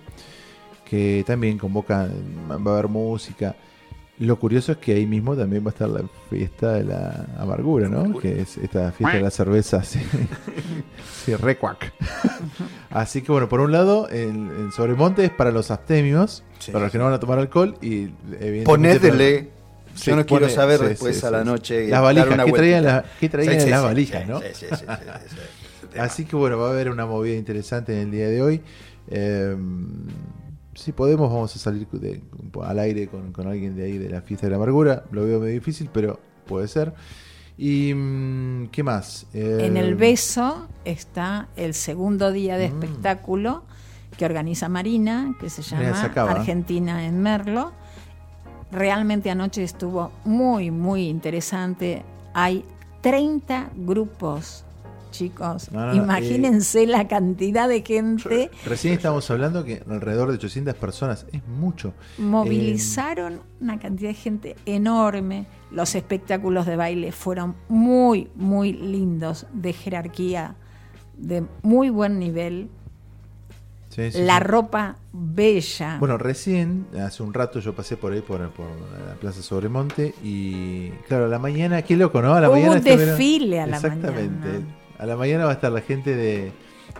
que 0.83 1.23
también 1.25 1.57
convoca, 1.57 2.09
va 2.49 2.71
a 2.71 2.73
haber 2.73 2.89
música. 2.89 3.55
Lo 4.19 4.37
curioso 4.37 4.71
es 4.73 4.77
que 4.77 4.93
ahí 4.93 5.07
mismo 5.07 5.35
también 5.35 5.63
va 5.65 5.69
a 5.69 5.71
estar 5.71 5.89
la 5.89 6.03
fiesta 6.29 6.73
de 6.73 6.83
la 6.83 7.25
amargura, 7.39 7.89
¿no? 7.89 8.17
Que 8.19 8.41
es 8.41 8.57
esta 8.57 8.91
fiesta 8.91 9.17
de 9.17 9.23
la 9.23 9.31
cerveza, 9.31 9.83
sí, 9.83 9.99
sí 11.25 11.35
recuac. 11.35 11.91
Así 12.91 13.23
que 13.23 13.31
bueno, 13.31 13.49
por 13.49 13.59
un 13.59 13.71
lado, 13.71 14.07
el, 14.09 14.51
el 14.51 14.71
Sobremonte 14.71 15.25
es 15.25 15.31
para 15.31 15.51
los 15.51 15.71
abstemios, 15.71 16.43
Sí. 16.59 16.71
para 16.71 16.85
los 16.85 16.91
que 16.91 16.97
no 16.99 17.05
van 17.05 17.13
a 17.13 17.19
tomar 17.19 17.39
alcohol, 17.39 17.75
y. 17.81 18.09
Sí, 19.95 20.09
Yo 20.09 20.15
no 20.15 20.25
quiero 20.25 20.45
pone- 20.45 20.49
saber 20.49 20.79
sí, 20.79 20.85
después 20.87 21.19
sí, 21.19 21.25
a 21.25 21.29
la 21.31 21.43
noche. 21.43 21.87
Las 21.87 22.01
valijas, 22.01 22.45
¿qué 22.45 22.51
traían, 22.51 22.83
la- 22.83 23.05
qué 23.19 23.29
traían 23.29 23.53
Sí, 23.53 23.59
sí, 23.59 23.65
en 23.65 23.71
las 23.71 23.79
sí, 23.81 23.85
valijas, 23.85 24.23
sí, 24.23 24.29
no? 24.29 24.39
sí, 24.39 24.45
sí, 24.53 24.65
sí, 24.69 24.75
sí, 24.75 24.75
sí, 24.77 24.83
ese 24.85 25.87
tema. 25.87 26.03
Así 26.03 26.25
que 26.25 26.35
bueno, 26.35 26.57
va 26.57 26.67
a 26.67 26.71
haber 26.71 26.89
una 26.89 27.05
movida 27.05 27.35
interesante 27.35 27.93
en 27.93 27.99
el 28.07 28.11
día 28.11 28.27
de 28.27 28.41
hoy. 28.41 28.61
Eh, 29.11 29.55
si 30.75 30.91
podemos, 30.91 31.29
vamos 31.31 31.55
a 31.55 31.59
salir 31.59 31.87
de- 31.91 32.21
al 32.63 32.79
aire 32.79 33.07
con, 33.07 33.31
con 33.31 33.47
alguien 33.47 33.75
de 33.75 33.83
ahí 33.85 33.97
de 33.97 34.09
la 34.09 34.21
fiesta 34.21 34.47
de 34.47 34.51
la 34.51 34.57
amargura. 34.57 35.03
Lo 35.11 35.25
veo 35.25 35.39
medio 35.39 35.53
difícil, 35.53 35.89
pero 35.93 36.19
puede 36.47 36.67
ser. 36.67 36.93
¿Y 37.57 37.93
mm, 37.93 38.67
qué 38.71 38.81
más? 38.83 39.27
Eh, 39.33 39.59
En 39.61 39.77
el 39.77 39.95
beso 39.95 40.67
está 40.85 41.47
el 41.55 41.73
segundo 41.73 42.31
día 42.31 42.57
de 42.57 42.69
Mm. 42.69 42.73
espectáculo 42.83 43.63
que 44.17 44.25
organiza 44.25 44.69
Marina, 44.69 45.35
que 45.39 45.49
se 45.49 45.61
llama 45.61 45.83
se. 45.83 46.31
Argentina 46.31 47.05
en 47.05 47.21
Merlo. 47.21 47.71
Realmente 48.71 49.29
anoche 49.29 49.63
estuvo 49.63 50.11
muy, 50.25 50.71
muy 50.71 51.07
interesante. 51.07 52.03
Hay 52.33 52.65
30 53.01 53.69
grupos, 53.75 54.65
chicos. 55.13 55.71
No, 55.71 55.79
no, 55.85 55.93
no, 55.93 56.03
Imagínense 56.03 56.85
la 56.87 57.07
cantidad 57.07 57.69
de 57.69 57.81
gente. 57.83 58.51
Recién 58.65 58.95
estábamos 58.95 59.29
hablando 59.31 59.63
que 59.63 59.81
alrededor 59.89 60.29
de 60.29 60.35
800 60.35 60.73
personas 60.75 61.25
es 61.31 61.41
mucho. 61.47 61.93
Movilizaron 62.17 63.39
una 63.61 63.79
cantidad 63.79 64.09
de 64.09 64.15
gente 64.15 64.55
enorme. 64.65 65.45
Los 65.71 65.95
espectáculos 65.95 66.65
de 66.65 66.75
baile 66.75 67.11
fueron 67.11 67.55
muy, 67.69 68.29
muy 68.35 68.73
lindos, 68.73 69.45
de 69.53 69.71
jerarquía, 69.73 70.55
de 71.17 71.45
muy 71.61 71.89
buen 71.89 72.19
nivel. 72.19 72.69
Sí, 73.89 74.11
sí, 74.11 74.23
La 74.23 74.39
sí. 74.39 74.43
ropa 74.45 74.97
bella. 75.11 75.97
Bueno, 75.99 76.17
recién, 76.17 76.87
hace 76.99 77.21
un 77.21 77.31
rato 77.31 77.59
yo 77.59 77.75
pasé 77.75 77.95
por 77.95 78.11
ahí, 78.11 78.21
por, 78.21 78.49
por 78.49 78.65
la 79.07 79.13
Plaza 79.19 79.43
Sobremonte, 79.43 80.15
y 80.23 80.89
claro, 81.07 81.25
a 81.25 81.27
la 81.27 81.37
mañana, 81.37 81.83
qué 81.83 81.95
loco, 81.95 82.19
¿no? 82.19 82.33
A 82.33 82.41
la 82.41 82.47
Hubo 82.49 82.55
mañana 82.55 82.71
un 82.71 82.77
estuvieron- 82.79 83.05
desfile 83.05 83.59
a 83.61 83.67
la 83.67 83.75
Exactamente. 83.75 84.49
A 84.99 85.05
la 85.05 85.15
mañana 85.15 85.45
va 85.45 85.51
a 85.51 85.53
estar 85.55 85.71
la 85.71 85.81
gente 85.81 86.15
de... 86.15 86.51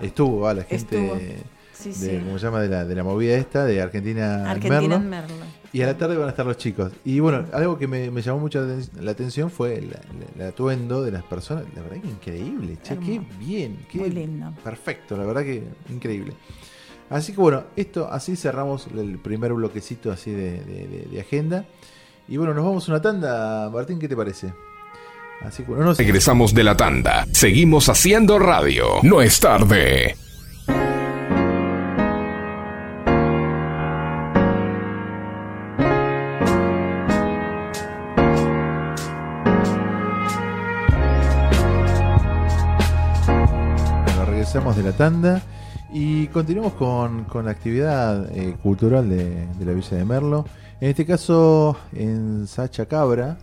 Estuvo, 0.01 0.41
va, 0.41 0.53
la 0.53 0.63
gente 0.63 0.97
Estuvo. 0.97 1.15
de, 1.19 1.37
Sí, 1.73 1.89
de- 1.89 1.95
sí. 2.19 2.23
¿cómo 2.25 2.37
se 2.39 2.45
llama? 2.45 2.61
De 2.61 2.69
la, 2.69 2.85
de 2.85 2.95
la 2.95 3.03
movida 3.03 3.35
esta, 3.35 3.65
de 3.65 3.81
Argentina, 3.81 4.41
en 4.41 4.47
Argentina 4.47 4.79
Merlo. 4.81 4.95
en 4.95 5.09
Merlo. 5.09 5.35
Y 5.73 5.81
a 5.81 5.87
la 5.87 5.97
tarde 5.97 6.15
van 6.15 6.27
a 6.27 6.29
estar 6.29 6.45
los 6.45 6.57
chicos. 6.57 6.91
Y 7.03 7.19
bueno, 7.19 7.45
algo 7.51 7.77
que 7.79 7.87
me, 7.87 8.09
me 8.11 8.21
llamó 8.21 8.39
mucho 8.39 8.61
la, 8.61 8.75
aten- 8.75 8.91
la 9.01 9.11
atención 9.11 9.49
fue 9.49 9.75
el, 9.79 9.85
el- 9.85 10.41
el 10.41 10.47
atuendo 10.47 11.03
de 11.03 11.11
las 11.11 11.23
personas. 11.23 11.65
La 11.75 11.81
verdad 11.81 11.97
que 12.01 12.07
increíble, 12.07 12.77
che, 12.83 12.97
qué 12.99 13.19
bien, 13.39 13.85
qué 13.91 13.97
Muy 13.99 14.11
lindo. 14.11 14.53
perfecto, 14.63 15.17
la 15.17 15.25
verdad 15.25 15.41
que 15.43 15.63
increíble. 15.89 16.33
Así 17.09 17.33
que 17.33 17.41
bueno, 17.41 17.63
esto 17.75 18.07
así 18.11 18.35
cerramos 18.35 18.87
el 18.95 19.17
primer 19.19 19.51
bloquecito 19.53 20.11
así 20.11 20.31
de, 20.31 20.63
de- 20.63 20.87
de- 20.87 21.07
de 21.11 21.19
agenda. 21.19 21.65
Y 22.27 22.37
bueno, 22.37 22.53
nos 22.53 22.63
vamos 22.63 22.87
a 22.87 22.91
una 22.93 23.01
tanda, 23.01 23.69
Martín, 23.71 23.99
¿qué 23.99 24.07
te 24.07 24.15
parece? 24.15 24.53
Así 25.41 25.63
que 25.63 25.69
bueno, 25.69 25.85
no 25.85 25.95
sé. 25.95 26.03
Regresamos 26.03 26.53
de 26.53 26.63
la 26.63 26.77
tanda. 26.77 27.25
Seguimos 27.31 27.89
haciendo 27.89 28.39
radio. 28.39 28.85
No 29.03 29.21
es 29.21 29.39
tarde. 29.39 30.15
Bueno, 44.05 44.25
regresamos 44.25 44.75
de 44.75 44.83
la 44.83 44.91
tanda 44.91 45.41
y 45.91 46.27
continuamos 46.27 46.73
con, 46.73 47.23
con 47.25 47.45
la 47.45 47.51
actividad 47.51 48.29
eh, 48.35 48.55
cultural 48.61 49.09
de, 49.09 49.47
de 49.47 49.65
la 49.65 49.73
Villa 49.73 49.97
de 49.97 50.05
Merlo. 50.05 50.45
En 50.81 50.89
este 50.89 51.05
caso, 51.05 51.77
en 51.93 52.47
Sacha 52.47 52.85
Cabra. 52.85 53.37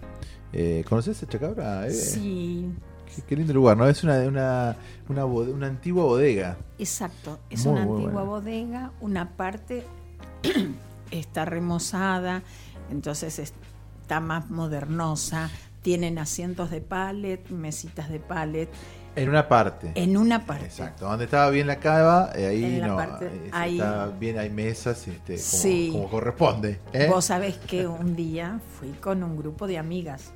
Eh, 0.53 0.85
¿Conoces 0.89 1.17
Sacha 1.19 1.39
Cabra? 1.39 1.85
Eve? 1.87 1.95
Sí, 1.95 2.71
Qué, 3.15 3.23
qué 3.23 3.37
lindo 3.37 3.53
lugar, 3.53 3.77
¿no? 3.77 3.89
Es 3.89 4.05
una, 4.05 4.19
una, 4.21 4.77
una, 5.09 5.25
una 5.25 5.67
antigua 5.67 6.05
bodega. 6.05 6.57
exacto. 6.79 7.41
Es 7.51 7.65
Muy, 7.67 7.75
una 7.75 7.85
muy 7.87 8.01
antigua 8.03 8.23
bodega. 8.25 8.93
Una 9.01 9.31
parte 9.37 9.85
está 11.11 11.45
remozada, 11.45 12.43
entonces 12.91 13.39
está 13.39 14.21
más 14.21 14.51
modernosa. 14.51 15.51
Tienen 15.83 16.19
asientos 16.19 16.71
de 16.71 16.81
palet, 16.83 17.49
mesitas 17.51 18.11
de 18.11 18.21
palet. 18.21 18.69
En 19.17 19.29
una 19.29 19.49
parte. 19.49 19.91
En 19.97 20.17
una 20.17 20.45
parte. 20.47 20.67
Exacto. 20.67 21.07
Donde 21.07 21.25
estaba 21.25 21.51
bien 21.51 21.67
la 21.67 21.81
cava, 21.81 22.31
eh, 22.37 22.47
ahí 22.47 22.65
En 22.65 22.81
la 22.83 22.87
no. 22.89 22.97
parte- 22.97 23.27
eh, 23.27 23.51
ahí- 23.53 23.79
está 23.79 24.07
bien, 24.07 24.39
hay 24.39 24.51
mesas 24.51 25.09
este, 25.09 25.35
como, 25.35 25.39
Sí. 25.39 25.89
como 25.93 26.09
corresponde. 26.11 26.79
¿eh? 26.93 27.09
Vos 27.11 27.25
sabés 27.25 27.57
que 27.57 27.87
un 27.89 28.15
día 28.15 28.61
fui 28.79 28.91
con 28.93 29.23
un 29.25 29.37
grupo 29.37 29.67
de 29.67 29.79
amigas 29.79 30.33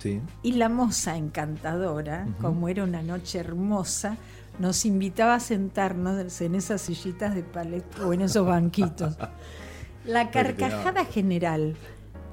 Sí. 0.00 0.20
y 0.42 0.52
la 0.52 0.68
moza 0.68 1.16
encantadora, 1.16 2.26
como 2.40 2.68
era 2.68 2.82
una 2.84 3.02
noche 3.02 3.38
hermosa, 3.38 4.16
nos 4.58 4.84
invitaba 4.86 5.34
a 5.34 5.40
sentarnos 5.40 6.40
en 6.40 6.54
esas 6.54 6.80
sillitas 6.80 7.34
de 7.34 7.42
palet 7.42 7.84
o 8.00 8.12
en 8.12 8.22
esos 8.22 8.46
banquitos. 8.46 9.16
La 10.04 10.30
carcajada 10.30 11.04
general 11.04 11.76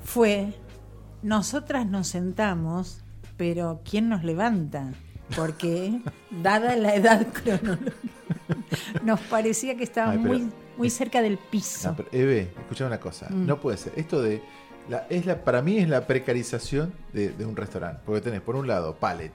fue, 0.03 0.53
nosotras 1.22 1.86
nos 1.86 2.07
sentamos, 2.07 3.01
pero 3.36 3.82
¿quién 3.84 4.07
nos 4.07 4.24
levanta? 4.24 4.93
Porque, 5.36 5.99
dada 6.41 6.78
la 6.78 6.95
edad 6.95 7.28
cronológica, 7.34 7.91
nos 9.03 9.20
parecía 9.22 9.76
que 9.76 9.86
pero- 9.88 10.11
muy, 10.13 10.49
muy 10.78 10.89
cerca 10.89 11.22
del 11.22 11.38
piso. 11.38 11.89
No, 11.89 11.95
pero, 11.97 12.09
Eve, 12.13 12.53
escuchame 12.57 12.88
una 12.88 12.99
cosa. 12.99 13.28
Mm. 13.30 13.45
No 13.45 13.59
puede 13.59 13.78
ser. 13.78 13.93
Esto 13.97 14.22
de. 14.22 14.41
La, 14.89 15.05
es 15.09 15.25
la, 15.25 15.43
para 15.43 15.61
mí 15.61 15.77
es 15.77 15.89
la 15.89 16.07
precarización 16.07 16.93
de, 17.13 17.29
de 17.29 17.45
un 17.45 17.55
restaurante. 17.55 18.01
Porque 18.05 18.21
tenés, 18.21 18.41
por 18.41 18.55
un 18.55 18.67
lado, 18.67 18.95
pallet. 18.95 19.33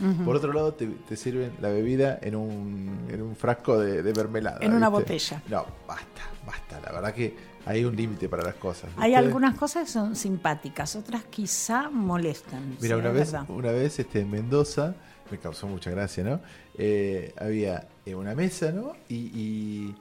Ujú. 0.00 0.24
Por 0.24 0.36
otro 0.36 0.52
lado, 0.52 0.74
te, 0.74 0.86
te 0.86 1.16
sirven 1.16 1.52
la 1.60 1.70
bebida 1.70 2.18
en 2.22 2.36
un, 2.36 3.06
en 3.10 3.22
un 3.22 3.34
frasco 3.34 3.78
de, 3.78 4.02
de 4.02 4.12
mermelada. 4.12 4.58
En 4.60 4.72
una 4.72 4.88
¿viste? 4.88 5.02
botella. 5.02 5.42
No, 5.48 5.66
basta, 5.86 6.22
basta. 6.46 6.80
La 6.84 6.92
verdad 6.92 7.12
que 7.14 7.34
hay 7.66 7.84
un 7.84 7.96
límite 7.96 8.28
para 8.28 8.44
las 8.44 8.54
cosas. 8.54 8.90
Hay 8.96 9.14
algunas 9.14 9.56
cosas 9.56 9.86
que 9.86 9.90
son 9.90 10.14
simpáticas, 10.14 10.94
otras 10.94 11.24
quizá 11.24 11.90
molestan. 11.90 12.76
Mira, 12.80 12.94
sí, 12.94 13.00
una 13.00 13.10
vez, 13.10 13.32
verdad. 13.32 13.50
una 13.50 13.72
vez 13.72 13.98
este, 13.98 14.20
en 14.20 14.30
Mendoza, 14.30 14.94
me 15.30 15.38
causó 15.38 15.66
mucha 15.66 15.90
gracia, 15.90 16.22
¿no? 16.22 16.40
Eh, 16.76 17.34
había 17.36 17.88
eh, 18.06 18.14
una 18.14 18.34
mesa, 18.34 18.70
¿no? 18.70 18.92
Y, 19.08 19.16
y 19.16 19.94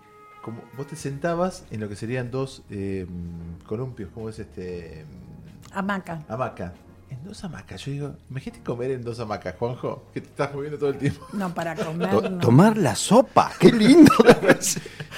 como 0.48 0.62
vos 0.78 0.88
te 0.88 0.96
sentabas 0.96 1.66
en 1.72 1.82
lo 1.82 1.90
que 1.90 1.98
serían 1.98 2.32
dos 2.32 2.64
eh, 2.70 3.06
columpios, 3.66 4.10
¿cómo 4.14 4.30
es 4.30 4.40
este? 4.40 5.04
Hamaca. 5.74 6.24
Hamaca. 6.30 6.74
En 7.10 7.22
dos 7.26 7.44
hamacas, 7.44 7.84
yo 7.84 7.92
digo, 7.92 8.16
imagínate 8.30 8.64
comer 8.64 8.92
en 8.92 9.04
dos 9.04 9.20
hamacas, 9.20 9.56
Juanjo, 9.60 10.06
que 10.14 10.22
te 10.22 10.28
estás 10.28 10.54
moviendo 10.54 10.78
todo 10.78 10.92
el 10.92 10.98
tiempo. 10.98 11.26
No, 11.34 11.54
para 11.54 11.76
comer. 11.86 12.10
To- 12.10 12.30
no. 12.30 12.38
tomar 12.40 12.78
la 12.78 12.96
sopa, 12.96 13.52
qué 13.60 13.72
lindo. 13.74 14.12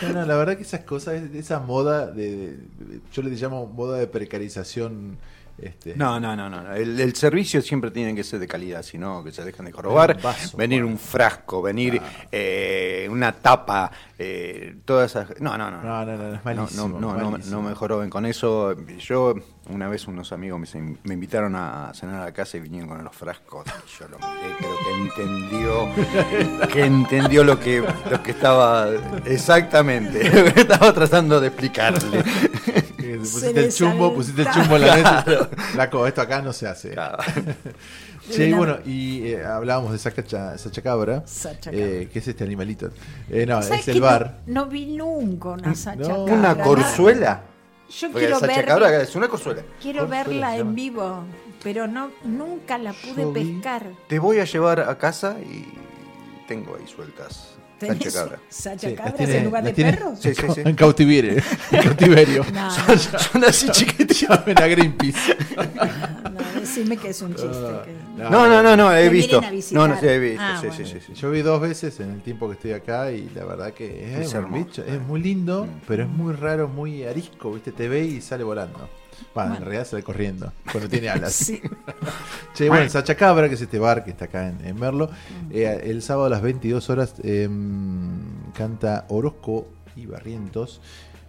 No, 0.01 0.13
no, 0.13 0.25
la 0.25 0.35
verdad 0.37 0.55
que 0.55 0.63
esas 0.63 0.79
cosas, 0.85 1.15
esa 1.33 1.59
moda 1.59 2.07
de, 2.07 2.55
de- 2.55 3.01
yo 3.11 3.21
le 3.21 3.31
llamo 3.31 3.67
moda 3.67 3.97
de 3.97 4.07
precarización. 4.07 5.17
Este, 5.61 5.95
No, 5.95 6.19
no, 6.19 6.35
no, 6.35 6.49
no. 6.49 6.73
El, 6.73 6.99
el 6.99 7.15
servicio 7.15 7.61
siempre 7.61 7.91
tiene 7.91 8.15
que 8.15 8.23
ser 8.23 8.39
de 8.39 8.47
calidad, 8.47 8.81
si 8.83 8.97
no, 8.97 9.23
que 9.23 9.31
se 9.31 9.43
dejan 9.43 9.65
de 9.65 9.71
jorobar. 9.71 10.15
Un 10.17 10.23
vaso, 10.23 10.57
venir 10.57 10.81
bueno. 10.81 10.93
un 10.93 10.99
frasco, 10.99 11.61
venir 11.61 12.01
eh, 12.31 13.07
una 13.11 13.31
tapa, 13.33 13.91
eh, 14.17 14.77
todas 14.85 15.11
esas. 15.11 15.39
No, 15.41 15.57
no, 15.57 15.69
no. 15.71 15.81
No, 15.81 16.05
no, 16.05 16.17
no, 16.17 16.27
es 16.27 16.33
No, 16.33 16.39
malísimo. 16.43 16.87
no, 16.99 17.13
no, 17.13 17.31
no, 17.31 17.37
no 17.37 17.61
me 17.61 17.73
joroben 17.75 18.09
con 18.09 18.25
eso. 18.25 18.75
Yo, 18.99 19.35
una 19.69 19.87
vez 19.87 20.07
unos 20.07 20.31
amigos 20.31 20.59
me, 20.59 20.65
se- 20.65 20.79
me 20.81 21.13
invitaron 21.13 21.55
a 21.55 21.91
cenar 21.93 22.21
a 22.21 22.25
la 22.25 22.31
casa 22.31 22.57
y 22.57 22.61
vinieron 22.61 22.89
con 22.89 23.03
los 23.03 23.15
frascos. 23.15 23.65
Yo 23.99 24.07
lo 24.07 24.17
miré, 24.17 24.55
creo 24.57 24.71
que 24.85 25.23
entendió, 25.27 26.67
que 26.73 26.85
entendió 26.85 27.43
lo 27.43 27.59
que, 27.59 27.83
lo 28.09 28.23
que 28.23 28.31
estaba 28.31 28.87
exactamente, 29.25 30.23
lo 30.47 30.53
que 30.53 30.61
estaba 30.61 30.93
tratando 30.93 31.39
de 31.39 31.47
explicarle. 31.47 32.23
Se 32.99 33.17
Pusiste 33.17 33.59
el 33.65 33.73
chumbo, 33.73 34.05
salta. 34.05 34.15
pusiste 34.15 34.41
el 34.43 34.51
chumbo 34.51 34.75
en 34.77 34.81
la 34.87 34.95
mesa. 34.95 35.25
Laco, 35.75 36.07
esto 36.07 36.21
acá 36.21 36.41
no 36.41 36.53
se 36.53 36.67
hace. 36.67 36.91
Claro. 36.91 37.17
Che, 38.31 38.47
y 38.47 38.53
Una- 38.53 38.57
bueno, 38.57 38.77
y 38.85 39.27
eh, 39.29 39.43
hablábamos 39.43 39.91
de 39.91 39.97
Sacha, 39.97 40.55
Sacha 40.57 40.81
Cabra, 40.83 41.23
Sacha 41.25 41.71
eh, 41.73 42.07
que 42.13 42.19
es 42.19 42.27
este 42.27 42.43
animalito. 42.43 42.89
Eh, 43.29 43.45
no, 43.47 43.59
¿Sabes 43.63 43.81
es 43.81 43.87
el 43.89 44.01
bar. 44.01 44.41
No, 44.45 44.65
no 44.65 44.69
vi 44.69 44.85
nunca 44.95 45.49
una 45.49 45.73
sacha 45.73 45.95
No. 46.09 46.25
cabra, 46.25 46.33
¿Una 46.33 46.55
corzuela? 46.63 47.41
Yo 47.89 48.07
Porque 48.11 48.25
quiero 48.27 48.39
Sacha 48.39 48.55
ver, 48.55 48.65
Cabra 48.65 49.01
es 49.01 49.15
una 49.15 49.27
corzuela. 49.27 49.63
quiero 49.81 50.07
verla 50.07 50.55
en 50.57 50.75
vivo, 50.75 51.23
pero 51.63 51.87
no 51.87 52.11
nunca 52.23 52.77
la 52.77 52.93
pude 52.93 53.23
Yo 53.23 53.31
vi- 53.33 53.53
pescar. 53.53 53.83
Te 54.07 54.19
voy 54.19 54.39
a 54.39 54.45
llevar 54.45 54.79
a 54.81 54.97
casa 54.97 55.37
y 55.39 55.73
tengo 56.47 56.75
ahí 56.75 56.87
sueltas. 56.87 57.55
Sacha 57.79 57.93
¿Tenés 57.97 58.13
Cabra. 58.13 58.39
sacha 58.49 58.89
Sí, 58.89 58.95
cabra 58.95 59.13
tiene- 59.13 59.37
en 59.37 59.45
lugar 59.45 59.63
de 59.63 59.73
tiene- 59.73 59.93
perros? 59.93 60.19
Sí, 60.19 60.35
sí, 60.35 60.41
sí. 60.53 60.61
En 60.65 60.75
cautiverio. 60.75 61.41
En 61.71 61.81
cautiverio. 61.83 62.45
No, 62.53 62.69
no, 62.87 62.97
Son 62.97 63.43
así 63.45 63.69
chiquititos. 63.69 64.19
Llamen 64.21 64.57
a 64.61 64.67
Greenpeace. 64.67 65.37
no, 65.55 66.59
decime 66.59 66.97
que 66.97 67.09
es 67.09 67.21
un 67.21 67.33
chiste. 67.35 67.47
que- 67.85 68.21
No, 68.23 68.47
no, 68.47 68.61
no, 68.61 68.75
no, 68.75 68.93
he 68.95 69.07
visto. 69.09 69.41
No, 69.71 69.87
no, 69.87 69.99
sí, 69.99 70.07
he 70.07 70.19
visto. 70.19 70.41
Ah, 70.43 70.57
sí, 70.59 70.67
bueno. 70.67 70.85
sí, 70.85 70.91
sí, 70.93 70.99
sí. 71.07 71.13
Yo 71.13 71.31
vi 71.31 71.41
dos 71.41 71.61
veces 71.61 71.99
en 72.01 72.11
el 72.11 72.21
tiempo 72.21 72.47
que 72.47 72.53
estoy 72.55 72.71
acá 72.73 73.11
y 73.11 73.29
la 73.33 73.45
verdad 73.45 73.73
que 73.73 74.13
es, 74.13 74.27
Es 74.27 74.33
un 74.33 74.43
hermoso. 74.43 74.65
bicho, 74.65 74.83
es 74.83 74.99
muy 75.01 75.21
lindo, 75.21 75.67
pero 75.87 76.03
es 76.03 76.09
muy 76.09 76.33
raro, 76.33 76.67
muy 76.67 77.03
arisco, 77.05 77.51
¿viste? 77.53 77.71
Te 77.71 77.87
ve 77.87 78.03
y 78.05 78.21
sale 78.21 78.43
volando. 78.43 78.89
Bueno, 79.35 79.55
en 79.55 79.61
realidad 79.61 79.85
sale 79.87 80.03
corriendo 80.03 80.51
cuando 80.71 80.89
tiene 80.89 81.09
alas. 81.09 81.33
Sí. 81.33 81.61
Che, 82.53 82.67
bueno, 82.67 82.83
el 82.83 82.89
Sacha 82.89 83.15
Cabra, 83.15 83.47
que 83.47 83.55
es 83.55 83.61
este 83.61 83.79
bar 83.79 84.03
que 84.03 84.11
está 84.11 84.25
acá 84.25 84.47
en, 84.49 84.65
en 84.65 84.77
Merlo, 84.79 85.09
eh, 85.51 85.81
el 85.85 86.01
sábado 86.01 86.25
a 86.25 86.29
las 86.29 86.41
22 86.41 86.89
horas 86.89 87.13
eh, 87.23 87.47
canta 88.53 89.05
Orozco 89.09 89.67
y 89.95 90.05
Barrientos, 90.05 90.81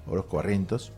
Orozco 0.07 0.39
Barrientos, 0.39 0.93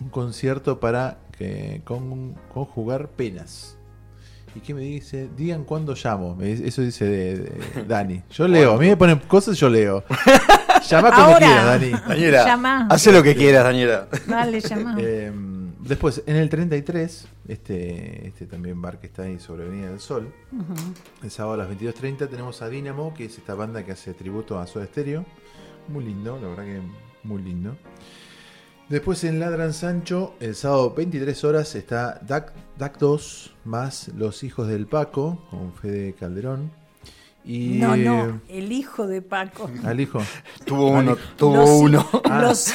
un 0.00 0.08
concierto 0.08 0.80
para 0.80 1.18
que, 1.38 1.82
con, 1.84 2.34
conjugar 2.52 3.08
penas. 3.08 3.76
¿Y 4.56 4.60
qué 4.60 4.72
me 4.72 4.82
dice? 4.82 5.28
Digan 5.36 5.64
cuándo 5.64 5.94
llamo. 5.94 6.36
Me 6.36 6.46
dice- 6.46 6.66
eso 6.68 6.82
dice 6.82 7.04
de, 7.04 7.36
de 7.38 7.84
Dani. 7.88 8.22
Yo 8.30 8.46
leo. 8.48 8.74
A 8.74 8.78
mí 8.78 8.86
me 8.86 8.96
ponen 8.96 9.18
cosas, 9.20 9.56
yo 9.58 9.68
leo. 9.68 10.04
Llama 10.88 11.08
cuando 11.10 11.24
Ahora. 11.34 11.38
quieras, 11.38 11.64
Dani. 11.66 11.90
Daniela, 12.08 12.44
Llama. 12.44 12.86
hace 12.90 13.12
lo 13.12 13.22
que 13.22 13.34
quieras, 13.34 13.64
Daniela. 13.64 14.06
Dale, 14.28 14.60
llama. 14.60 14.96
Eh, 15.00 15.32
después, 15.86 16.22
en 16.26 16.36
el 16.36 16.48
33, 16.48 17.28
este, 17.48 18.26
este 18.28 18.46
también 18.46 18.80
bar 18.80 18.98
que 18.98 19.06
está 19.06 19.22
ahí 19.22 19.38
sobre 19.38 19.64
Avenida 19.64 19.90
del 19.90 20.00
Sol, 20.00 20.32
el 21.22 21.30
sábado 21.30 21.54
a 21.54 21.66
las 21.66 21.78
22.30 21.78 22.28
tenemos 22.28 22.62
a 22.62 22.68
Dynamo, 22.68 23.14
que 23.14 23.26
es 23.26 23.38
esta 23.38 23.54
banda 23.54 23.84
que 23.84 23.92
hace 23.92 24.14
tributo 24.14 24.58
a 24.58 24.66
Soda 24.66 24.86
Stereo. 24.86 25.24
Muy 25.88 26.04
lindo, 26.04 26.38
la 26.40 26.48
verdad 26.48 26.64
que 26.64 26.80
muy 27.22 27.42
lindo. 27.42 27.76
Después 28.88 29.24
en 29.24 29.40
Ladran 29.40 29.72
Sancho, 29.72 30.34
el 30.40 30.54
sábado 30.54 30.92
23 30.94 31.44
horas 31.44 31.74
está 31.74 32.20
DAC, 32.26 32.52
DAC 32.76 32.98
2 32.98 33.54
más 33.64 34.08
Los 34.08 34.44
Hijos 34.44 34.68
del 34.68 34.86
Paco, 34.86 35.42
con 35.50 35.72
Fede 35.72 36.12
Calderón. 36.12 36.70
Y, 37.46 37.78
no, 37.78 37.94
no, 37.96 38.40
el 38.48 38.72
hijo 38.72 39.06
de 39.06 39.20
Paco. 39.20 39.70
Al 39.84 40.00
hijo. 40.00 40.22
Tuvo 40.64 40.88
uno, 40.92 41.16
tuvo 41.36 41.56
los, 41.56 41.68
uno. 41.70 42.08
Ah. 42.24 42.40
Los, 42.40 42.72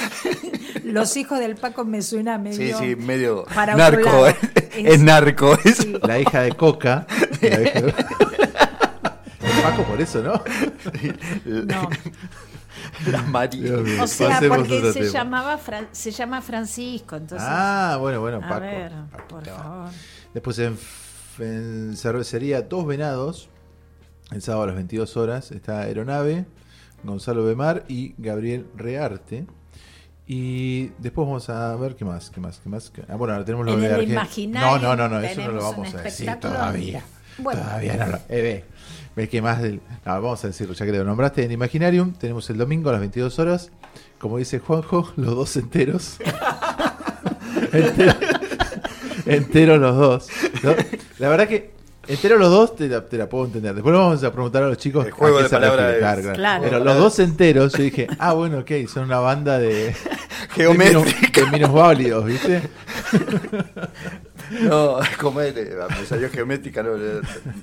los 0.84 1.18
hijos 1.18 1.40
del 1.40 1.56
Paco 1.56 1.86
me 1.86 2.02
suena 2.04 2.36
Sí, 2.38 2.60
medio. 2.60 2.78
sí, 2.80 2.96
medio 2.96 3.46
Para 3.56 3.74
otro 3.74 4.00
narco. 4.04 4.28
eh. 4.28 4.36
Es- 4.74 4.94
Es 4.94 5.00
narco. 5.02 5.58
es- 5.66 5.78
Sí. 5.78 5.98
La 6.04 6.20
hija 6.20 6.42
de 6.42 6.52
Coca. 6.52 7.08
La 7.42 7.48
hija 7.62 7.82
de- 7.82 7.94
El 9.42 9.62
Paco 9.64 9.84
por 9.84 10.00
eso, 10.02 10.22
¿no? 10.22 10.34
No. 11.66 11.90
La 13.12 13.22
María. 13.24 13.74
O 14.04 14.08
sea, 14.08 14.30
Pasemos 14.30 14.58
a 14.58 14.62
porque 14.62 14.94
se 14.94 15.10
llamaba 15.10 15.58
Fran- 15.58 15.88
se 15.92 16.12
llama 16.12 16.42
Francisco, 16.42 17.16
entonces. 17.16 17.48
Ah, 17.50 17.98
bueno, 18.00 18.20
bueno, 18.22 18.38
a 18.38 18.42
Paco. 18.48 18.62
ver, 18.62 18.92
Paco, 19.12 19.28
por 19.30 19.46
favor. 19.46 19.90
Después 20.34 20.60
en, 20.60 20.78
en 21.40 21.96
cervecería 21.98 22.62
Dos 22.62 22.86
Venados, 22.86 23.50
el 24.32 24.42
sábado 24.42 24.64
a 24.64 24.68
las 24.68 24.76
22 24.76 25.18
horas, 25.18 25.52
está 25.52 25.82
Aeronave, 25.82 26.46
Gonzalo 27.04 27.44
Bemar 27.46 27.86
y 27.88 28.14
Gabriel 28.18 28.66
Rearte. 28.76 29.46
Y 30.28 30.90
después 31.00 31.26
vamos 31.28 31.50
a 31.50 31.76
ver 31.76 31.96
qué 31.96 32.06
más, 32.06 32.30
qué 32.30 32.40
más, 32.40 32.60
qué 32.60 32.70
más. 32.70 32.92
Ah, 33.08 33.16
bueno, 33.16 33.34
ahora 33.34 33.46
tenemos 33.46 33.66
lo 33.66 33.74
En 33.74 33.82
de 33.82 33.88
el 33.88 34.52
No, 34.52 34.78
no, 34.78 34.96
no, 34.96 35.10
no, 35.10 35.20
eso 35.22 35.42
no 35.42 35.52
lo 35.54 35.64
vamos 35.64 35.94
a 35.96 36.02
decir 36.04 36.32
todavía. 36.40 37.04
Bueno. 37.40 37.62
Todavía 37.62 37.96
no 37.98 38.08
lo. 38.08 38.18
Eh, 38.30 38.42
ve, 38.42 38.66
ve 39.16 39.30
que 39.30 39.42
más 39.42 39.62
del. 39.62 39.82
No, 40.06 40.22
vamos 40.22 40.44
a 40.44 40.48
decirlo, 40.48 40.74
ya 40.76 40.86
que 40.86 40.92
lo 40.92 41.04
nombraste 41.04 41.44
en 41.44 41.52
Imaginarium. 41.52 42.14
Tenemos 42.14 42.48
el 42.52 42.58
domingo 42.58 42.90
a 42.90 42.92
las 42.92 43.02
22 43.02 43.40
horas. 43.40 43.72
Como 44.20 44.38
dice 44.38 44.60
Juanjo, 44.60 45.12
los 45.16 45.36
dos 45.36 45.56
enteros. 45.58 46.18
Entero- 47.72 48.18
enteros 49.26 49.80
los 49.80 49.96
dos. 49.98 50.28
¿no? 50.64 50.72
La 51.18 51.30
verdad 51.30 51.48
que 51.48 51.72
enteros 52.10 52.40
los 52.40 52.50
dos 52.50 52.76
te 52.76 52.88
la, 52.90 53.06
te 53.06 53.18
la 53.18 53.30
puedo 53.30 53.46
entender. 53.46 53.74
Después 53.76 53.94
lo 53.94 54.00
vamos 54.00 54.24
a 54.24 54.32
preguntar 54.32 54.64
a 54.64 54.68
los 54.68 54.78
chicos. 54.78 55.06
El 55.06 55.12
juego 55.12 55.38
a 55.38 55.40
qué 55.40 55.44
de 55.44 55.50
se 55.50 55.56
palabras 55.56 55.86
refiere. 55.86 55.98
es- 55.98 56.00
Claro, 56.04 56.22
claro. 56.22 56.36
Claro. 56.36 56.64
Pero 56.64 56.84
los 56.84 56.98
dos 56.98 57.20
enteros, 57.20 57.74
yo 57.74 57.84
dije, 57.84 58.08
ah, 58.20 58.34
bueno, 58.34 58.60
ok, 58.60 58.72
son 58.88 59.06
una 59.06 59.20
banda 59.20 59.58
de. 59.60 59.96
Geométrica. 60.56 61.46
De 61.46 61.52
menos 61.52 61.72
válidos, 61.72 62.26
¿viste? 62.26 62.62
No, 64.64 64.98
como 65.22 65.42
es, 65.42 65.54
me 65.54 66.06
salió 66.08 66.28
geométrica, 66.30 66.82
no, 66.82 66.92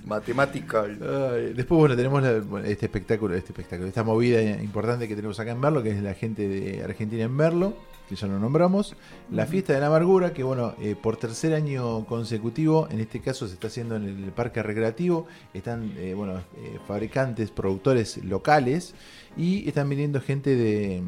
matemática. 0.05 0.85
Ay, 0.85 1.53
después, 1.53 1.79
bueno, 1.81 1.97
tenemos 1.97 2.23
la- 2.23 2.61
este 2.65 2.87
espectáculo, 2.87 3.35
este 3.35 3.51
espectáculo, 3.53 3.89
esta 3.89 4.05
movida 4.05 4.41
importante 4.41 5.09
que 5.09 5.17
tenemos 5.17 5.39
acá 5.41 5.51
en 5.51 5.59
Merlo, 5.59 5.83
que 5.83 5.91
es 5.91 6.01
la 6.01 6.15
gente 6.15 6.47
de 6.47 6.85
Argentina 6.85 7.25
en 7.25 7.35
Merlo, 7.35 7.75
que 8.09 8.15
ya 8.17 8.27
lo 8.27 8.39
nombramos. 8.39 8.95
La 9.31 9.47
fiesta 9.47 9.73
de 9.73 9.81
la 9.81 9.87
amargura, 9.89 10.33
que 10.33 10.43
bueno, 10.43 10.75
eh, 10.81 10.95
por 11.01 11.17
tercer 11.17 11.55
año 11.55 12.05
consecutivo, 12.07 12.87
en 12.91 13.01
este 13.01 13.21
caso 13.21 13.47
se 13.49 13.55
está 13.55 13.67
haciendo 13.67 13.97
en 13.97 14.05
el 14.05 14.33
parque 14.33 14.63
recreativo. 14.63 15.27
Están, 15.55 15.93
eh, 15.97 16.15
bueno, 16.15 16.39
eh, 16.57 16.79
fabricantes, 16.87 17.51
productores 17.51 18.19
locales 18.25 18.95
y 19.37 19.67
están 19.69 19.89
viniendo 19.89 20.21
gente 20.21 20.55
de, 20.57 21.03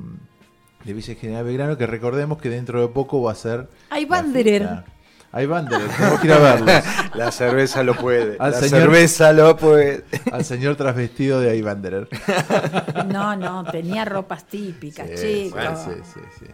de 0.85 0.93
Villa 0.93 1.15
General 1.15 1.45
Belgrano, 1.45 1.77
que 1.79 1.87
recordemos 1.87 2.39
que 2.39 2.51
dentro 2.51 2.81
de 2.81 2.89
poco 2.89 3.23
va 3.23 3.33
a 3.33 3.37
ser. 3.37 3.69
Hay 3.91 4.05
fiesta. 4.05 4.85
Hay 5.31 5.45
Wanderer, 5.47 5.89
tenemos 5.97 6.21
que 6.21 6.27
ir 6.27 6.33
a 6.33 6.39
verlos. 6.39 6.71
La 7.15 7.31
cerveza 7.31 7.83
lo 7.83 7.95
puede. 7.95 8.37
Al 8.39 8.51
la 8.53 8.59
señor- 8.61 8.81
cerveza 8.81 9.33
lo 9.35 9.57
puede. 9.59 10.05
Al 10.33 10.43
señor 10.43 10.77
trasvestido 10.77 11.39
de 11.41 11.55
Ivanderer. 11.55 12.09
No, 13.13 13.37
no, 13.37 13.63
tenía 13.71 14.07
ropas 14.07 14.47
típicas, 14.47 15.07
Sí, 15.17 15.45
chicos. 15.53 15.79
sí, 15.85 15.91
sí, 16.15 16.21
sí. 16.41 16.47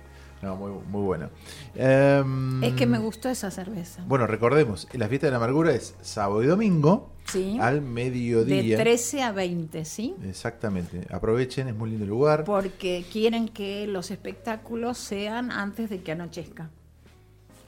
No, 0.45 0.57
muy, 0.57 0.71
muy 0.91 1.03
bueno. 1.03 1.31
Em, 1.75 2.63
Es 2.63 2.75
que 2.75 2.87
me 2.87 2.99
gustó 2.99 3.29
esa 3.31 3.51
cerveza. 3.51 4.05
Bueno, 4.07 4.27
recordemos, 4.27 4.87
la 4.93 5.09
fiesta 5.09 5.27
de 5.27 5.31
la 5.33 5.39
amargura 5.39 5.73
es 5.73 5.95
sábado 6.03 6.43
y 6.43 6.47
domingo 6.47 7.11
Sí. 7.27 7.57
al 7.61 7.77
De 7.77 7.81
mediodía. 7.81 8.77
13 8.77 9.23
a 9.23 9.33
20, 9.33 9.85
¿sí? 9.87 10.15
Exactamente. 10.29 11.07
Aprovechen, 11.11 11.69
es 11.69 11.75
muy 11.75 11.89
lindo 11.91 12.05
el 12.05 12.11
lugar. 12.11 12.45
Porque 12.45 13.05
quieren 13.11 13.49
que 13.49 13.87
los 13.87 14.11
espectáculos 14.11 14.99
sean 14.99 15.51
antes 15.51 15.89
de 15.89 16.03
que 16.03 16.13
anochezca. 16.13 16.69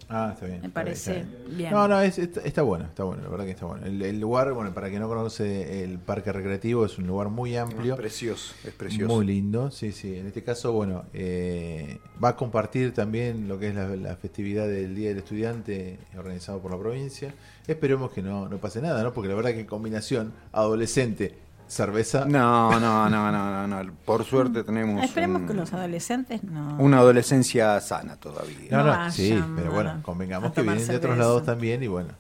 Ah, 0.09 0.31
está 0.35 0.47
bien. 0.47 0.61
Me 0.63 0.69
parece 0.71 1.19
está 1.21 1.29
bien. 1.47 1.57
bien. 1.59 1.73
No, 1.73 1.89
no, 1.89 2.01
es- 2.01 2.17
está, 2.19 2.41
está 2.43 2.63
bueno, 2.63 2.85
está 2.85 3.03
bueno, 3.03 3.25
la 3.25 3.29
verdad 3.29 3.45
que 3.45 3.51
está 3.51 3.67
bueno. 3.67 3.87
El, 3.87 4.01
el 4.03 4.21
lugar, 4.21 4.53
bueno, 4.53 4.73
para 4.73 4.89
quien 4.89 5.01
no 5.01 5.09
conoce 5.09 5.83
el 5.83 5.99
parque 5.99 6.31
recreativo, 6.33 6.87
es 6.87 6.97
un 6.99 7.09
lugar 7.09 7.29
muy 7.29 7.57
amplio. 7.57 7.95
Es 7.95 7.99
precioso, 8.01 8.55
es 8.65 8.73
precioso. 8.73 9.13
Muy 9.13 9.27
lindo, 9.27 9.71
sí, 9.73 9.91
sí. 9.91 10.15
En 10.17 10.29
este 10.29 10.45
caso, 10.45 10.73
bueno, 10.73 11.05
eh, 11.13 11.99
va 12.23 12.29
a 12.31 12.37
compartir 12.37 12.95
también 12.95 13.49
lo 13.49 13.59
que 13.59 13.69
es 13.71 13.75
la, 13.75 13.89
la 13.97 14.15
festividad 14.17 14.69
del 14.69 14.95
Día 14.95 15.09
del 15.09 15.19
Estudiante 15.19 15.99
organizado 16.17 16.61
por 16.61 16.71
la 16.71 16.79
provincia. 16.79 17.35
Esperemos 17.67 18.13
que 18.13 18.23
no, 18.23 18.49
no 18.49 18.59
pase 18.59 18.81
nada, 18.81 19.03
¿no? 19.03 19.13
Porque 19.13 19.29
la 19.29 19.35
verdad 19.35 19.51
que 19.51 19.61
en 19.61 19.67
combinación 19.67 20.33
adolescente, 20.53 21.35
cerveza... 21.69 22.25
No, 22.27 22.79
no, 22.79 23.09
no, 23.11 23.33
no, 23.33 23.67
no, 23.67 23.83
no. 23.85 23.93
Por 24.05 24.25
suerte 24.25 24.63
tenemos 24.65 25.03
Esperemos 25.05 25.43
un- 25.43 25.49
que 25.49 25.55
los 25.55 25.73
adolescentes 25.73 26.43
no. 26.45 26.77
una 26.79 26.99
adolescencia 26.99 27.81
sana 27.81 28.17
todavía. 28.17 28.71
No, 28.71 28.79
no 28.79 28.85
no, 28.85 28.91
vayan 28.91 29.13
sí, 29.13 29.45
pero 29.57 29.73
bueno, 29.73 30.01
convengamos 30.03 30.53
que 30.53 30.63
vienen 30.63 30.87
de 30.87 30.97
otros 30.97 31.19
lados 31.19 31.45
también 31.45 31.83
y 31.83 31.87
bueno. 31.89 32.11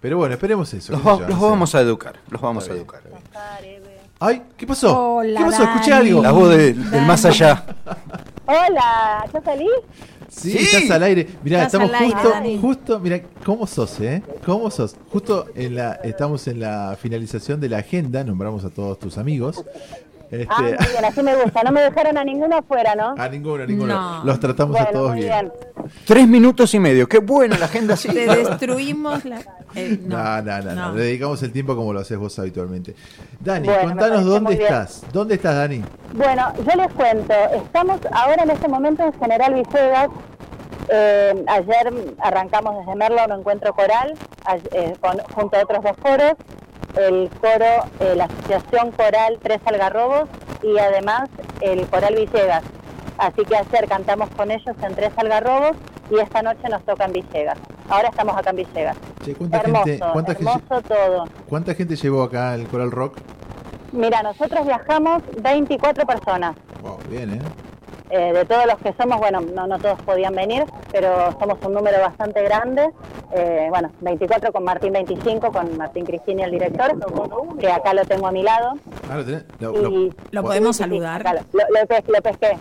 Pero 0.00 0.16
bueno, 0.16 0.34
esperemos 0.34 0.72
eso. 0.74 0.92
Los, 0.92 1.04
va- 1.04 1.26
los 1.28 1.40
vamos 1.40 1.74
a 1.74 1.80
educar, 1.80 2.16
los 2.30 2.40
vamos 2.40 2.68
a 2.68 2.72
educar. 2.72 3.00
Ay, 4.20 4.42
¿qué 4.56 4.66
pasó? 4.66 5.16
Hola, 5.16 5.40
¿Qué 5.40 5.46
pasó? 5.46 5.62
Escuché 5.64 5.92
algo. 5.92 6.22
La 6.22 6.30
voz 6.32 6.50
de- 6.50 6.72
del 6.74 7.06
más 7.06 7.24
allá. 7.24 7.64
Hola, 8.46 9.24
¿ya 9.32 9.40
salí? 9.42 9.68
Sí, 10.28 10.50
Sí. 10.52 10.58
estás 10.76 10.90
al 10.90 11.02
aire. 11.04 11.26
Mirá, 11.42 11.64
Estás 11.64 11.74
estamos 11.82 12.00
aire, 12.00 12.12
justo, 12.14 12.28
Dani. 12.30 12.58
justo, 12.60 13.00
mira, 13.00 13.22
¿cómo 13.44 13.66
sos, 13.66 13.98
eh? 14.00 14.22
¿Cómo 14.44 14.70
sos? 14.70 14.94
Justo 15.10 15.46
en 15.54 15.74
la, 15.76 15.92
estamos 16.04 16.46
en 16.48 16.60
la 16.60 16.96
finalización 17.00 17.60
de 17.60 17.68
la 17.70 17.78
agenda, 17.78 18.22
nombramos 18.24 18.64
a 18.64 18.70
todos 18.70 18.98
tus 18.98 19.16
amigos. 19.18 19.64
Este, 20.30 20.46
Ah, 20.50 20.60
muy 20.60 20.70
bien, 20.72 21.04
así 21.06 21.22
me 21.22 21.34
gusta. 21.42 21.62
No 21.62 21.72
me 21.72 21.80
dejaron 21.80 22.18
a 22.18 22.24
ninguno 22.24 22.56
afuera, 22.58 22.94
¿no? 22.94 23.14
a 23.16 23.28
ninguno, 23.28 23.62
a 23.62 23.66
ninguno. 23.66 23.94
No. 24.18 24.24
Los 24.24 24.38
tratamos 24.40 24.76
a 24.76 24.84
Bueno, 24.84 24.98
todos 24.98 25.10
muy 25.12 25.20
bien. 25.22 25.30
bien. 25.30 25.52
Tres 26.06 26.28
minutos 26.28 26.74
y 26.74 26.78
medio, 26.78 27.08
qué 27.08 27.18
buena 27.18 27.56
la 27.58 27.64
agenda 27.64 27.94
así. 27.94 28.08
Te 28.08 28.26
destruimos 28.26 29.24
la. 29.24 29.40
eh, 29.74 29.98
No, 30.02 30.42
no, 30.42 30.58
no, 30.58 30.62
no, 30.62 30.74
no. 30.74 30.92
Le 30.94 31.02
dedicamos 31.04 31.42
el 31.42 31.52
tiempo 31.52 31.74
como 31.76 31.92
lo 31.94 32.00
haces 32.00 32.18
vos 32.18 32.38
habitualmente. 32.38 32.94
Dani, 33.40 33.68
Bueno, 33.68 33.82
contanos 33.88 34.24
dónde 34.26 34.54
estás. 34.54 35.02
¿Dónde 35.12 35.34
estás, 35.36 35.54
Dani? 35.56 35.82
Bueno, 36.12 36.52
yo 36.58 36.76
les 36.76 36.92
cuento. 36.92 37.34
Estamos 37.54 37.98
ahora 38.12 38.42
en 38.42 38.50
este 38.50 38.68
momento 38.68 39.04
en 39.04 39.12
General 39.18 39.54
Villegas. 39.54 40.08
Eh, 40.90 41.44
ayer 41.48 41.92
arrancamos 42.20 42.78
desde 42.78 42.94
Merlo 42.96 43.18
un 43.26 43.32
encuentro 43.40 43.74
coral 43.74 44.14
eh, 44.72 44.94
con- 45.00 45.18
junto 45.34 45.56
a 45.58 45.62
otros 45.62 45.82
dos 45.84 45.96
coros. 45.98 46.32
El 46.96 47.30
coro, 47.40 47.84
eh, 48.00 48.14
la 48.16 48.24
Asociación 48.24 48.92
Coral 48.92 49.38
Tres 49.42 49.60
Algarrobos 49.66 50.28
y 50.62 50.78
además 50.78 51.28
el 51.60 51.86
Coral 51.86 52.14
Villegas. 52.14 52.62
Así 53.18 53.44
que 53.44 53.56
ayer 53.56 53.88
cantamos 53.88 54.28
con 54.30 54.50
ellos 54.50 54.76
en 54.82 54.94
Tres 54.94 55.12
Algarrobos 55.16 55.76
y 56.10 56.18
esta 56.18 56.42
noche 56.42 56.68
nos 56.70 56.82
toca 56.84 57.04
en 57.04 57.12
Villegas. 57.12 57.58
Ahora 57.88 58.08
estamos 58.08 58.36
acá 58.36 58.50
en 58.50 58.56
Villegas. 58.56 58.96
Che, 59.24 59.34
¿cuánta 59.34 59.58
Hermoso, 59.60 59.84
gente, 59.84 60.04
cuánta, 60.12 60.34
gente, 60.34 60.50
hermoso 60.50 60.82
todo. 60.82 61.24
cuánta 61.48 61.74
gente 61.74 61.96
llevó 61.96 62.22
acá 62.22 62.54
el 62.54 62.66
Coral 62.68 62.90
Rock? 62.90 63.18
Mira, 63.92 64.22
nosotros 64.22 64.66
viajamos 64.66 65.22
24 65.42 66.06
personas. 66.06 66.54
Wow, 66.82 66.98
bien, 67.08 67.34
¿eh? 67.34 67.40
Eh, 68.10 68.32
de 68.32 68.44
todos 68.46 68.64
los 68.66 68.76
que 68.78 68.92
somos, 68.94 69.18
bueno, 69.18 69.40
no, 69.40 69.66
no 69.66 69.78
todos 69.78 70.00
podían 70.02 70.34
venir, 70.34 70.64
pero 70.90 71.30
somos 71.38 71.58
un 71.64 71.74
número 71.74 72.00
bastante 72.00 72.42
grande. 72.42 72.90
Eh, 73.32 73.66
bueno, 73.68 73.90
24 74.00 74.50
con 74.52 74.64
Martín 74.64 74.92
25, 74.94 75.52
con 75.52 75.76
Martín 75.76 76.06
Cristini, 76.06 76.42
el 76.42 76.50
director, 76.50 76.92
que 77.58 77.70
acá 77.70 77.92
lo 77.92 78.04
tengo 78.06 78.26
a 78.26 78.32
mi 78.32 78.42
lado. 78.42 78.74
Ah, 79.10 79.16
lo 79.18 79.24
tenés. 79.24 79.44
Lo, 79.60 79.72
lo- 79.72 79.90
Y 79.90 80.12
Lo 80.30 80.42
podemos 80.42 80.76
Sí, 80.76 80.82
saludar. 80.84 81.20
acá 81.20 81.34
lo, 81.34 81.40
lo 81.80 81.86
pes- 81.86 82.08
lo 82.08 82.22
pesqué. 82.22 82.56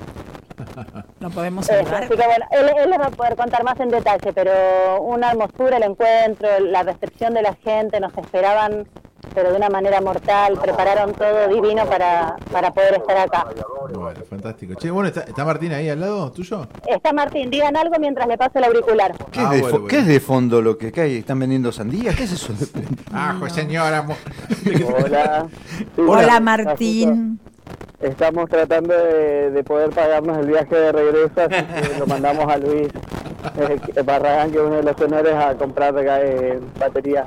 Lo 1.19 1.29
podemos 1.29 1.69
Eh, 1.69 1.73
saludar. 1.75 2.03
así 2.03 2.09
que 2.15 2.25
bueno, 2.25 2.45
él, 2.51 2.71
él 2.83 2.89
les 2.89 2.99
va 2.99 3.05
a 3.05 3.09
poder 3.11 3.35
contar 3.35 3.63
más 3.63 3.79
en 3.79 3.89
detalle, 3.89 4.33
pero 4.33 5.01
una 5.01 5.31
hermosura 5.31 5.77
el 5.77 5.83
encuentro, 5.83 6.47
la 6.59 6.83
recepción 6.83 7.33
de 7.35 7.41
la 7.43 7.53
gente, 7.63 7.99
nos 7.99 8.15
esperaban, 8.17 8.87
pero 9.33 9.51
de 9.51 9.57
una 9.57 9.69
manera 9.69 10.01
mortal, 10.01 10.57
prepararon 10.61 11.13
todo 11.13 11.47
divino 11.47 11.85
para, 11.85 12.35
para 12.51 12.73
poder 12.73 12.95
estar 12.95 13.17
acá. 13.17 13.47
Bueno, 13.93 14.19
fantástico. 14.29 14.73
Che, 14.75 14.89
bueno, 14.91 15.07
¿está, 15.09 15.21
está 15.21 15.45
Martín 15.45 15.71
ahí 15.73 15.89
al 15.89 15.99
lado 15.99 16.31
tuyo? 16.31 16.67
Está 16.85 17.13
Martín, 17.13 17.49
digan 17.49 17.75
algo 17.77 17.95
mientras 17.99 18.27
le 18.27 18.37
paso 18.37 18.57
el 18.59 18.65
auricular. 18.65 19.13
¿Qué, 19.31 19.39
Ah, 19.39 19.43
es 19.45 19.49
de 19.51 19.61
bueno, 19.61 19.67
fo- 19.67 19.71
bueno. 19.81 19.87
qué 19.87 19.99
es 19.99 20.07
de 20.07 20.19
fondo 20.19 20.61
lo 20.61 20.77
que, 20.77 20.91
hay? 21.01 21.17
¿Están 21.17 21.39
vendiendo 21.39 21.71
sandía? 21.71 22.13
¿Qué 22.13 22.23
es 22.23 22.33
eso? 22.33 22.53
Ajo, 23.13 23.49
señora. 23.49 24.05
Hola. 24.05 25.47
Sí, 25.95 26.01
Hola, 26.01 26.05
bueno, 26.05 26.41
Martín. 26.41 27.39
Estamos 27.99 28.47
tratando 28.47 28.93
de, 28.93 29.49
de 29.51 29.63
poder 29.63 29.89
pagarnos 29.89 30.37
el 30.37 30.45
viaje 30.47 30.75
de 30.75 30.91
regreso, 30.91 31.31
así 31.37 31.49
que 31.93 31.99
lo 31.99 32.05
mandamos 32.05 32.45
a 32.47 32.57
Luis 32.57 32.89
eh, 33.57 34.01
Barragán, 34.05 34.51
que 34.51 34.57
es 34.57 34.63
uno 34.63 34.75
de 34.77 34.83
los 34.83 35.01
honores, 35.01 35.33
a 35.33 35.55
comprar 35.55 35.95
eh, 35.97 36.59
batería. 36.79 37.25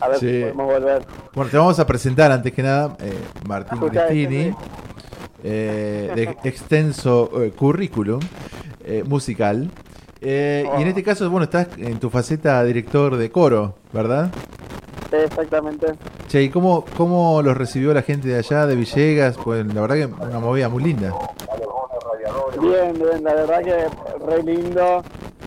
A 0.00 0.08
ver 0.08 0.18
Sí. 0.18 0.26
si 0.28 0.40
podemos 0.42 0.66
volver. 0.66 1.02
Bueno, 1.34 1.50
te 1.50 1.56
vamos 1.56 1.78
a 1.78 1.86
presentar 1.86 2.30
antes 2.32 2.52
que 2.52 2.62
nada 2.62 2.96
eh, 3.00 3.12
Martín 3.48 3.78
Cristini, 3.80 4.54
eh, 5.42 6.10
de 6.14 6.48
extenso 6.48 7.30
eh, 7.42 7.50
currículum 7.50 8.20
eh, 8.84 9.02
musical. 9.06 9.70
Eh, 10.20 10.66
Y 10.78 10.82
en 10.82 10.88
este 10.88 11.02
caso, 11.02 11.28
bueno, 11.30 11.44
estás 11.44 11.68
en 11.76 11.98
tu 11.98 12.08
faceta 12.10 12.62
director 12.64 13.16
de 13.16 13.30
coro, 13.30 13.74
¿verdad? 13.92 14.30
Exactamente. 15.12 15.86
Che, 16.28 16.42
¿y 16.42 16.48
cómo, 16.48 16.84
cómo 16.96 17.40
los 17.42 17.56
recibió 17.56 17.92
la 17.94 18.02
gente 18.02 18.26
de 18.28 18.38
allá, 18.38 18.66
de 18.66 18.74
Villegas? 18.74 19.36
Pues 19.36 19.64
la 19.72 19.80
verdad 19.82 19.96
que 19.96 20.06
una 20.06 20.40
movida 20.40 20.68
muy 20.68 20.82
linda. 20.82 21.12
Bien, 22.60 22.92
bien, 22.94 23.22
la 23.24 23.34
verdad 23.34 23.62
que 23.62 23.86
re 24.26 24.42
lindo. 24.42 25.02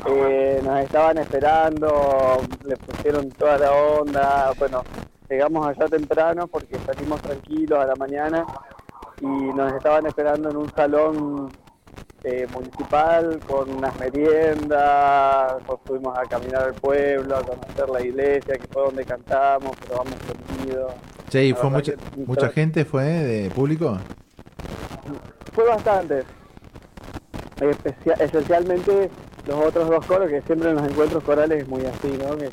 Eh, 0.05 0.61
nos 0.63 0.79
estaban 0.81 1.17
esperando, 1.17 2.41
le 2.65 2.77
pusieron 2.77 3.29
toda 3.31 3.57
la 3.57 3.71
onda. 3.73 4.51
Bueno, 4.57 4.83
llegamos 5.29 5.67
allá 5.67 5.85
temprano 5.87 6.47
porque 6.47 6.77
salimos 6.85 7.21
tranquilos 7.21 7.79
a 7.79 7.85
la 7.87 7.95
mañana 7.95 8.45
y 9.19 9.25
nos 9.25 9.73
estaban 9.73 10.05
esperando 10.05 10.49
en 10.51 10.57
un 10.57 10.71
salón 10.73 11.51
eh, 12.23 12.47
municipal 12.53 13.39
con 13.47 13.69
unas 13.75 13.99
meriendas. 13.99 15.55
Pues 15.65 15.79
fuimos 15.85 16.17
a 16.17 16.21
caminar 16.23 16.63
al 16.63 16.73
pueblo, 16.75 17.35
a 17.35 17.41
conocer 17.41 17.89
la 17.89 18.01
iglesia, 18.01 18.57
que 18.57 18.67
fue 18.71 18.83
donde 18.83 19.03
cantamos, 19.03 19.71
pero 19.81 19.97
vamos 19.97 20.13
sonido. 20.57 20.89
Che, 21.29 21.43
¿y 21.43 21.51
La 21.51 21.57
fue 21.57 21.69
mucha, 21.71 21.91
que- 21.93 22.25
mucha 22.25 22.49
gente 22.49 22.85
fue 22.85 23.03
de 23.03 23.49
público? 23.49 23.97
Fue 25.53 25.65
bastante. 25.67 26.23
Esencialmente 28.19 29.09
los 29.47 29.65
otros 29.65 29.89
dos 29.89 30.05
coros, 30.05 30.29
que 30.29 30.41
siempre 30.41 30.69
en 30.69 30.75
los 30.75 30.87
encuentros 30.89 31.23
corales 31.23 31.63
es 31.63 31.67
muy 31.67 31.81
así, 31.85 32.09
¿no? 32.17 32.37
Que 32.37 32.49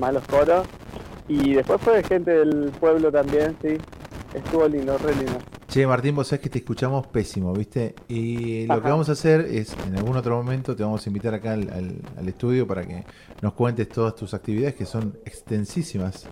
más 0.00 0.12
los 0.14 0.24
coros. 0.26 0.66
Y 1.28 1.54
después 1.54 1.80
fue 1.82 2.02
gente 2.02 2.30
del 2.30 2.70
pueblo 2.80 3.10
también, 3.12 3.56
sí. 3.62 3.76
Estuvo 4.34 4.68
lindo, 4.68 4.96
re 4.98 5.14
lindo. 5.14 5.38
Che, 5.68 5.86
Martín, 5.86 6.14
vos 6.16 6.28
sabés 6.28 6.42
que 6.42 6.48
te 6.50 6.58
escuchamos 6.58 7.06
pésimo, 7.06 7.52
¿viste? 7.52 7.94
Y 8.08 8.66
lo 8.66 8.74
Ajá. 8.74 8.82
que 8.82 8.88
vamos 8.88 9.08
a 9.08 9.12
hacer 9.12 9.40
es, 9.42 9.74
en 9.86 9.96
algún 9.96 10.16
otro 10.16 10.36
momento, 10.36 10.74
te 10.76 10.82
vamos 10.82 11.04
a 11.06 11.08
invitar 11.10 11.34
acá 11.34 11.52
al, 11.52 11.68
al- 11.70 11.96
al 12.16 12.28
estudio 12.28 12.66
para 12.66 12.84
que 12.86 13.04
nos 13.42 13.52
cuentes 13.54 13.88
todas 13.88 14.14
tus 14.14 14.32
actividades, 14.34 14.74
que 14.74 14.86
son 14.86 15.18
extensísimas. 15.24 16.26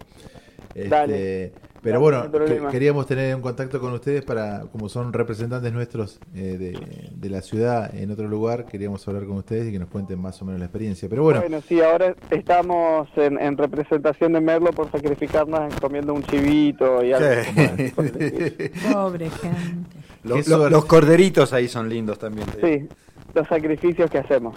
Este, 0.75 0.89
Dale. 0.89 1.53
Pero 1.91 2.01
bueno, 2.01 2.31
que- 2.31 2.61
queríamos 2.71 3.07
tener 3.07 3.35
un 3.35 3.43
contacto 3.43 3.81
con 3.81 3.93
ustedes 3.93 4.23
para, 4.25 4.63
como 4.73 4.89
son 4.89 5.13
representantes 5.13 5.73
nuestros 5.73 6.19
eh, 6.35 6.57
de, 6.59 7.11
de 7.15 7.31
la 7.31 7.41
ciudad 7.43 7.95
en 7.95 8.11
otro 8.11 8.29
lugar, 8.29 8.67
queríamos 8.67 9.07
hablar 9.09 9.25
con 9.27 9.37
ustedes 9.39 9.69
y 9.69 9.73
que 9.73 9.79
nos 9.79 9.89
cuenten 9.89 10.21
más 10.21 10.41
o 10.43 10.45
menos 10.45 10.59
la 10.61 10.67
experiencia. 10.67 11.09
Pero 11.09 11.23
bueno, 11.23 11.43
sí, 11.69 11.81
ahora 11.81 12.15
estamos 12.31 13.09
en, 13.17 13.41
en 13.41 13.57
representación 13.57 14.33
de 14.33 14.41
Merlo 14.41 14.71
por 14.73 14.91
sacrificarnos 14.91 15.75
comiendo 15.81 16.13
un 16.15 16.23
chivito 16.25 17.03
y 17.05 17.13
algo. 17.13 17.29
Sí. 17.45 17.93
Pobre 18.93 19.31
gente. 19.31 19.97
Lo- 20.25 20.35
Qué 20.35 20.41
lo- 20.41 20.57
suerte. 20.57 20.71
los 20.71 20.85
corderitos 20.87 21.53
ahí 21.53 21.69
son 21.69 21.89
lindos 21.89 22.19
también. 22.19 22.47
Sí, 22.61 22.89
los 23.35 23.49
sacrificios 23.49 24.11
que 24.11 24.19
hacemos. 24.19 24.57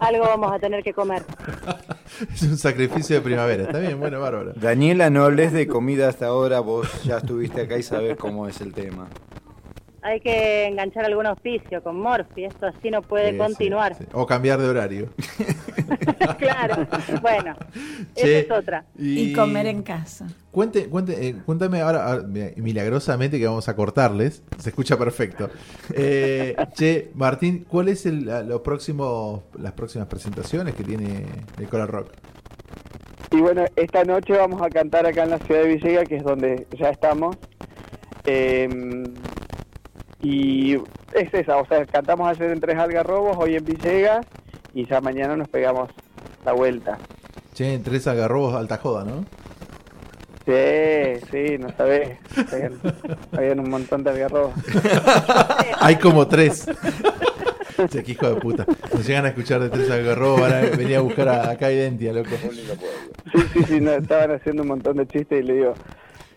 Algo 0.00 0.24
vamos 0.24 0.52
a 0.52 0.58
tener 0.58 0.82
que 0.82 0.92
comer. 0.92 1.22
es 2.32 2.42
un 2.42 2.56
sacrificio 2.56 3.16
de 3.16 3.22
primavera. 3.22 3.64
Está 3.64 3.78
bien, 3.78 3.98
bueno, 3.98 4.20
bárbaro. 4.20 4.52
Daniela, 4.54 5.10
no 5.10 5.24
hables 5.24 5.52
de 5.52 5.66
comida 5.66 6.08
hasta 6.08 6.26
ahora, 6.26 6.60
vos 6.60 7.02
ya 7.04 7.18
estuviste 7.18 7.62
acá 7.62 7.78
y 7.78 7.82
sabés 7.82 8.16
cómo 8.16 8.46
es 8.46 8.60
el 8.60 8.72
tema. 8.72 9.08
Hay 10.04 10.18
que 10.20 10.66
enganchar 10.66 11.04
algún 11.04 11.26
auspicio 11.26 11.80
con 11.82 12.00
Morphy, 12.00 12.44
esto 12.46 12.66
así 12.66 12.90
no 12.90 13.02
puede 13.02 13.30
Sí, 13.32 13.38
continuar. 13.38 13.94
sí, 13.94 14.02
sí. 14.04 14.10
O 14.12 14.26
cambiar 14.26 14.60
de 14.60 14.68
horario. 14.68 15.08
claro, 16.38 16.86
bueno, 17.20 17.54
Che, 18.14 18.40
esa 18.40 18.54
es 18.54 18.58
otra. 18.60 18.84
Y 18.98 19.32
comer 19.32 19.66
en 19.66 19.82
casa. 19.82 20.26
Cuente, 20.50 20.86
cuente, 20.88 21.28
eh, 21.28 21.36
cuéntame 21.46 21.80
ahora, 21.80 22.04
ahora, 22.06 22.22
mira, 22.24 22.48
milagrosamente 22.56 23.38
que 23.38 23.46
vamos 23.46 23.68
a 23.68 23.76
cortarles, 23.76 24.42
se 24.58 24.70
escucha 24.70 24.98
perfecto. 24.98 25.50
Eh, 25.94 26.56
che, 26.74 27.10
Martín, 27.14 27.64
¿cuál 27.68 27.88
es 27.88 28.04
el, 28.06 28.26
la- 28.26 28.42
lo 28.42 28.62
próximo, 28.62 29.44
las 29.58 29.72
próximas 29.72 30.08
presentaciones 30.08 30.74
que 30.74 30.82
tiene 30.84 31.26
el 31.58 31.68
Coral 31.68 31.88
Rock? 31.88 32.08
Y 33.30 33.36
bueno, 33.40 33.64
esta 33.76 34.02
noche 34.04 34.36
vamos 34.36 34.60
a 34.62 34.68
cantar 34.68 35.06
acá 35.06 35.22
en 35.24 35.30
la 35.30 35.38
ciudad 35.38 35.62
de 35.62 35.68
Villegas, 35.76 36.08
que 36.08 36.16
es 36.16 36.24
donde 36.24 36.66
ya 36.78 36.90
estamos. 36.90 37.36
Eh, 38.24 38.68
y 40.22 40.74
es 41.12 41.34
esa, 41.34 41.56
o 41.56 41.66
sea, 41.66 41.84
cantamos 41.84 42.28
ayer 42.30 42.50
en 42.52 42.60
Tres 42.60 42.78
Algarrobos, 42.78 43.36
hoy 43.38 43.56
en 43.56 43.64
Villegas, 43.64 44.24
y 44.72 44.86
ya 44.86 45.00
mañana 45.00 45.36
nos 45.36 45.48
pegamos 45.48 45.90
la 46.44 46.52
vuelta. 46.52 46.98
Che, 47.54 47.74
en 47.74 47.82
tres 47.82 48.06
algarrobos 48.06 48.54
alta 48.54 48.78
joda, 48.78 49.04
¿no? 49.04 49.26
Sí, 50.46 51.20
sí, 51.30 51.58
no 51.58 51.68
sabés. 51.76 52.18
Habían, 52.50 52.80
habían 53.32 53.60
un 53.60 53.70
montón 53.70 54.02
de 54.02 54.10
algarrobos. 54.10 54.54
Hay 55.80 55.96
como 55.96 56.26
tres. 56.26 56.66
Che, 57.90 58.02
qué 58.02 58.12
hijo 58.12 58.28
de 58.28 58.40
puta. 58.40 58.66
Nos 58.92 59.06
llegan 59.06 59.26
a 59.26 59.28
escuchar 59.28 59.60
de 59.60 59.68
tres 59.68 59.90
algarrobos, 59.90 60.40
van 60.40 60.52
a 60.52 60.60
venir 60.76 60.96
a 60.96 61.00
buscar 61.00 61.28
a, 61.28 61.50
acá 61.50 61.70
Identia, 61.70 62.12
loco. 62.12 62.30
Sí, 63.32 63.38
sí, 63.52 63.64
sí, 63.64 63.80
no, 63.80 63.92
estaban 63.92 64.32
haciendo 64.32 64.62
un 64.62 64.68
montón 64.68 64.96
de 64.96 65.06
chistes 65.06 65.44
y 65.44 65.46
le 65.46 65.54
digo, 65.54 65.74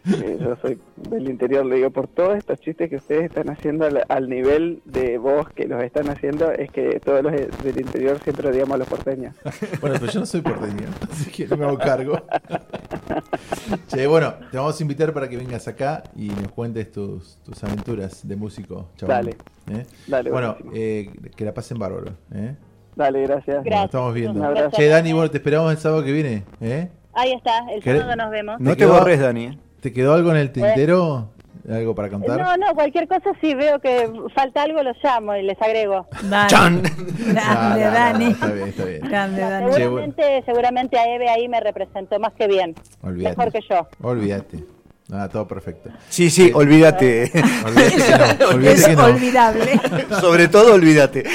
yo 0.06 0.56
soy 0.62 0.80
del 1.10 1.30
interior, 1.30 1.66
le 1.66 1.78
digo, 1.78 1.89
por 1.89 2.08
todos 2.08 2.38
estos 2.38 2.60
chistes 2.60 2.89
que 2.89 2.97
ustedes 2.97 3.24
están 3.26 3.49
haciendo 3.49 3.86
al, 3.86 4.03
al 4.08 4.30
nivel 4.30 4.82
de 4.86 5.18
voz 5.18 5.49
que 5.49 5.68
los 5.68 5.84
están 5.84 6.10
haciendo, 6.10 6.51
es 6.51 6.70
que 6.72 6.99
todos 6.99 7.24
los 7.24 7.32
de- 7.32 7.47
del 7.64 7.80
interior 7.80 8.20
siempre 8.24 8.49
odiamos 8.49 8.76
a 8.76 8.78
los 8.78 8.88
porteños. 8.88 9.36
Bueno, 9.82 9.97
pero 9.99 10.12
yo 10.12 10.20
no 10.20 10.26
soy 10.26 10.41
porteño, 10.41 10.88
así 11.12 11.32
que 11.32 11.47
no 11.47 11.58
me 11.58 11.66
hago 11.66 11.78
cargo. 11.78 12.22
Che, 13.88 14.06
bueno, 14.08 14.34
te 14.51 14.58
vamos 14.58 14.80
a 14.80 14.84
invitar 14.84 15.14
para 15.14 15.28
que 15.28 15.38
vengas 15.38 15.68
acá 15.68 16.03
y 16.16 16.28
nos 16.30 16.49
cuentes 16.51 16.91
tus, 16.91 17.38
tus 17.43 17.64
aventuras 17.64 18.28
de 18.28 18.36
músico, 18.36 18.89
chabón. 18.95 19.16
Dale. 19.16 19.36
¿Eh? 19.72 19.86
Dale, 20.08 20.30
Bueno, 20.32 20.58
eh, 20.74 21.10
que 21.36 21.45
la 21.45 21.53
pasen 21.53 21.80
bárbaro. 21.80 22.12
¿eh? 22.34 22.56
Dale, 22.95 23.24
gracias. 23.24 23.66
Nos 23.66 23.86
estamos 23.86 24.14
viendo. 24.14 24.39
Un 24.39 24.45
abrazo. 24.45 24.76
Che, 24.78 24.88
Dani, 24.88 25.14
bueno, 25.14 25.30
te 25.32 25.38
esperamos 25.38 25.72
el 25.72 25.78
sábado 25.78 26.03
que 26.03 26.12
viene. 26.12 26.43
¿eh? 26.62 26.89
Ahí 27.14 27.32
está, 27.34 27.60
el 27.72 27.82
¿Querés- 27.82 27.99
sábado 28.01 28.16
nos 28.16 28.32
vemos. 28.32 28.60
No 28.60 28.72
te 28.72 28.78
quedó- 28.78 28.93
borres, 28.93 29.20
Dani. 29.20 29.60
¿Te 29.86 29.93
quedó 29.93 30.15
algo 30.15 30.31
en 30.31 30.38
el 30.38 30.51
tintero? 30.51 31.29
¿Algo 31.69 31.93
para 31.93 32.09
contar? 32.09 32.41
No, 32.41 32.57
no, 32.57 32.73
cualquier 32.73 33.07
cosa, 33.07 33.29
si 33.39 33.53
veo 33.53 33.77
que 33.79 34.11
falta 34.33 34.63
algo, 34.63 34.81
los 34.81 34.97
llamo 35.03 35.36
y 35.36 35.43
les 35.43 35.61
agrego. 35.61 36.07
Dani. 36.23 36.51
No, 36.51 36.51
Grande, 36.51 36.91
no, 37.19 37.75
no, 37.75 37.91
Dani. 37.91 38.25
está 38.31 38.47
bien, 38.47 38.67
está 38.69 38.86
bien. 38.86 39.01
Grande, 39.01 39.41
Dani. 39.41 39.73
Seguramente, 39.73 40.43
seguramente 40.43 40.97
a 40.97 41.05
Eve 41.13 41.29
ahí 41.29 41.47
me 41.47 41.59
representó 41.59 42.19
más 42.19 42.33
que 42.33 42.47
bien. 42.47 42.73
Olvídate. 43.03 43.38
Mejor 43.38 43.53
que 43.53 43.59
yo. 43.69 43.88
Olvídate. 44.01 44.63
Nada, 45.08 45.30
todo 45.30 45.47
perfecto. 45.47 45.91
Sí, 46.10 46.32
sí, 46.32 46.51
olvídate. 46.53 47.32
Olvídate 47.64 47.95
que 47.95 48.18
no. 48.18 48.49
Olvídate 48.56 48.78
Es 48.80 48.86
que 48.88 48.95
no. 48.95 49.06
olvidable. 49.06 49.80
Sobre 50.20 50.47
todo, 50.47 50.74
olvídate. 50.74 51.24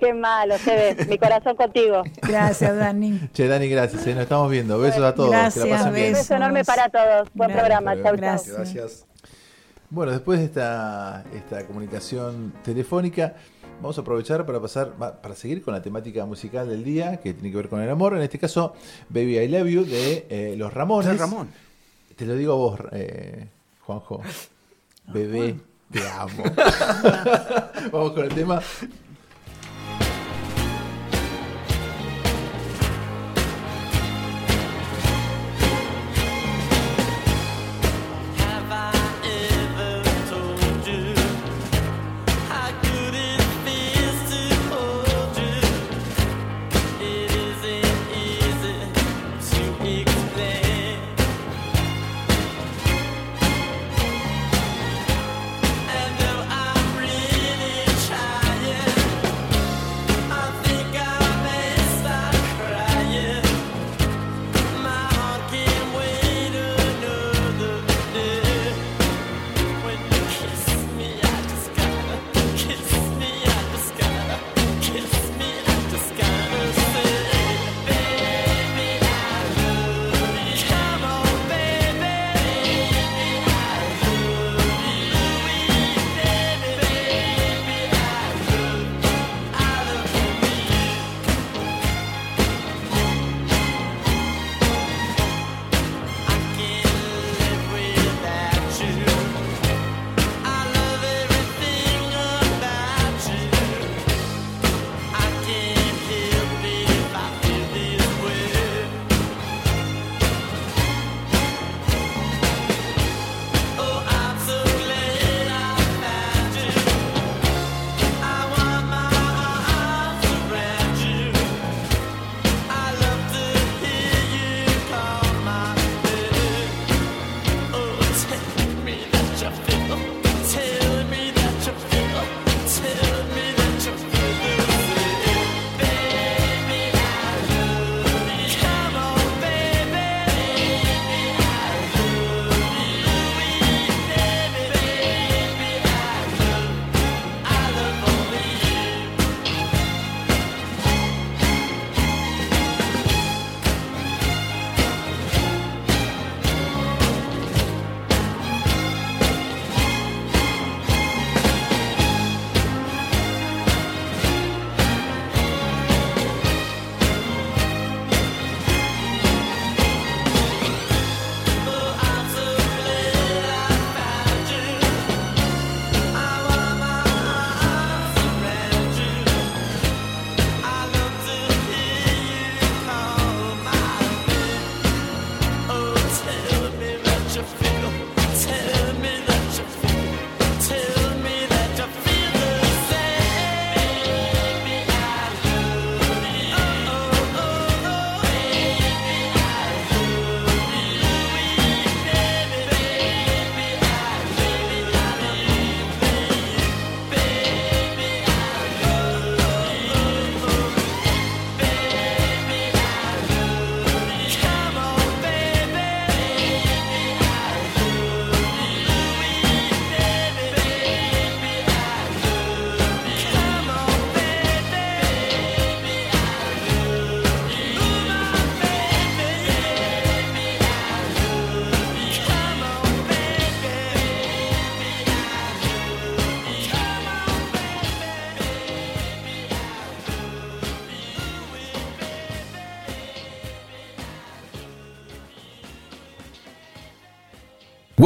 Qué 0.00 0.14
malo, 0.14 0.56
se 0.58 0.74
ve. 0.94 1.06
Mi 1.08 1.18
corazón 1.18 1.56
contigo. 1.56 2.02
Gracias, 2.22 2.76
Dani. 2.76 3.20
Che, 3.32 3.48
Dani, 3.48 3.68
gracias. 3.68 4.06
¿eh? 4.06 4.14
Nos 4.14 4.22
estamos 4.22 4.50
viendo. 4.50 4.78
Besos 4.78 5.02
a 5.02 5.14
todos. 5.14 5.30
que 5.30 5.36
la 5.36 5.42
Gracias, 5.42 5.66
pasen 5.68 5.94
bien. 5.94 6.06
Un 6.08 6.12
beso 6.14 6.34
enorme 6.34 6.64
para 6.64 6.88
todos. 6.88 7.28
Buen 7.34 7.50
Gracias. 7.50 7.68
programa. 7.68 7.94
Chau, 7.94 8.02
chau. 8.04 8.16
Gracias. 8.16 8.56
Gracias. 8.56 9.06
Bueno, 9.90 10.12
después 10.12 10.38
de 10.38 10.44
esta, 10.46 11.24
esta 11.34 11.64
comunicación 11.66 12.52
telefónica, 12.64 13.34
vamos 13.80 13.98
a 13.98 14.00
aprovechar 14.00 14.46
para 14.46 14.60
pasar, 14.60 14.92
para 14.92 15.34
seguir 15.34 15.62
con 15.62 15.74
la 15.74 15.82
temática 15.82 16.24
musical 16.26 16.68
del 16.68 16.84
día, 16.84 17.18
que 17.18 17.34
tiene 17.34 17.50
que 17.50 17.56
ver 17.56 17.68
con 17.68 17.80
el 17.80 17.90
amor. 17.90 18.16
En 18.16 18.22
este 18.22 18.38
caso, 18.38 18.74
Baby 19.08 19.38
I 19.38 19.48
Love 19.48 19.68
You 19.68 19.84
de 19.84 20.26
eh, 20.28 20.54
Los 20.56 20.72
Ramones. 20.72 21.10
De 21.10 21.16
Ramón. 21.16 21.48
Te 22.14 22.26
lo 22.26 22.34
digo 22.34 22.52
a 22.52 22.56
vos, 22.56 22.80
eh, 22.92 23.48
Juanjo. 23.82 24.22
Bebé, 25.12 25.56
te 25.90 26.00
amo. 26.08 26.42
vamos 27.92 28.12
con 28.12 28.24
el 28.24 28.34
tema. 28.34 28.60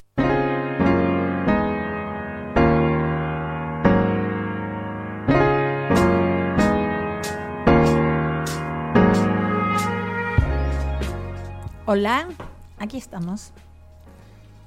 Hola, 11.88 12.27
aquí 12.77 12.98
estamos. 12.98 13.52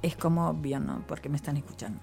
Es 0.01 0.17
como 0.17 0.49
obvio, 0.49 0.81
¿no? 0.81 1.05
Porque 1.07 1.29
me 1.29 1.37
están 1.37 1.55
escuchando. 1.55 2.01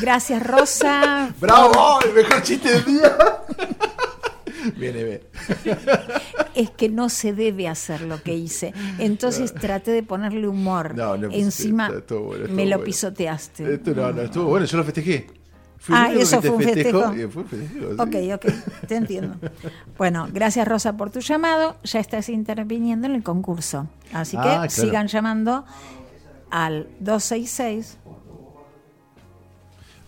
Gracias, 0.00 0.46
Rosa. 0.46 1.34
¡Bravo! 1.40 1.98
¡El 2.02 2.12
mejor 2.12 2.44
chiste 2.44 2.70
del 2.70 2.84
día! 2.84 3.18
Viene, 4.76 5.04
ve. 5.04 5.30
Es 6.60 6.70
que 6.70 6.88
no 6.88 7.08
se 7.08 7.32
debe 7.32 7.68
hacer 7.68 8.02
lo 8.02 8.22
que 8.22 8.34
hice. 8.34 8.72
Entonces 8.98 9.54
traté 9.54 9.90
de 9.92 10.02
ponerle 10.02 10.46
humor. 10.48 10.94
No, 10.94 11.16
no, 11.16 11.30
Encima 11.30 11.86
estuvo- 11.86 11.98
estuvo 11.98 12.20
bueno, 12.26 12.42
estuvo 12.44 12.56
me 12.56 12.64
lo 12.66 12.76
bueno. 12.76 12.84
pisoteaste. 12.84 13.74
Esto 13.74 13.94
no, 13.94 14.12
no, 14.12 14.22
estuvo 14.22 14.44
bueno, 14.46 14.66
yo 14.66 14.76
lo 14.76 14.84
festejé. 14.84 15.26
Fui 15.78 15.94
Ah, 15.96 16.12
eso 16.12 16.42
fue 16.42 16.50
un 16.50 16.62
festejo. 16.62 17.12
festejo, 17.12 17.44
sí. 17.50 17.80
Ok, 17.98 18.34
ok, 18.34 18.86
te 18.86 18.96
entiendo. 18.96 19.36
Bueno, 19.96 20.28
gracias 20.30 20.68
Rosa 20.68 20.94
por 20.98 21.10
tu 21.10 21.20
llamado. 21.20 21.76
Ya 21.84 22.00
estás 22.00 22.28
interviniendo 22.28 23.06
en 23.06 23.14
el 23.14 23.22
concurso. 23.22 23.86
Así 24.12 24.36
que 24.36 24.42
Ah, 24.42 24.66
claro. 24.68 24.70
sigan 24.70 25.06
llamando 25.08 25.64
al 26.50 26.86
266. 27.00 27.96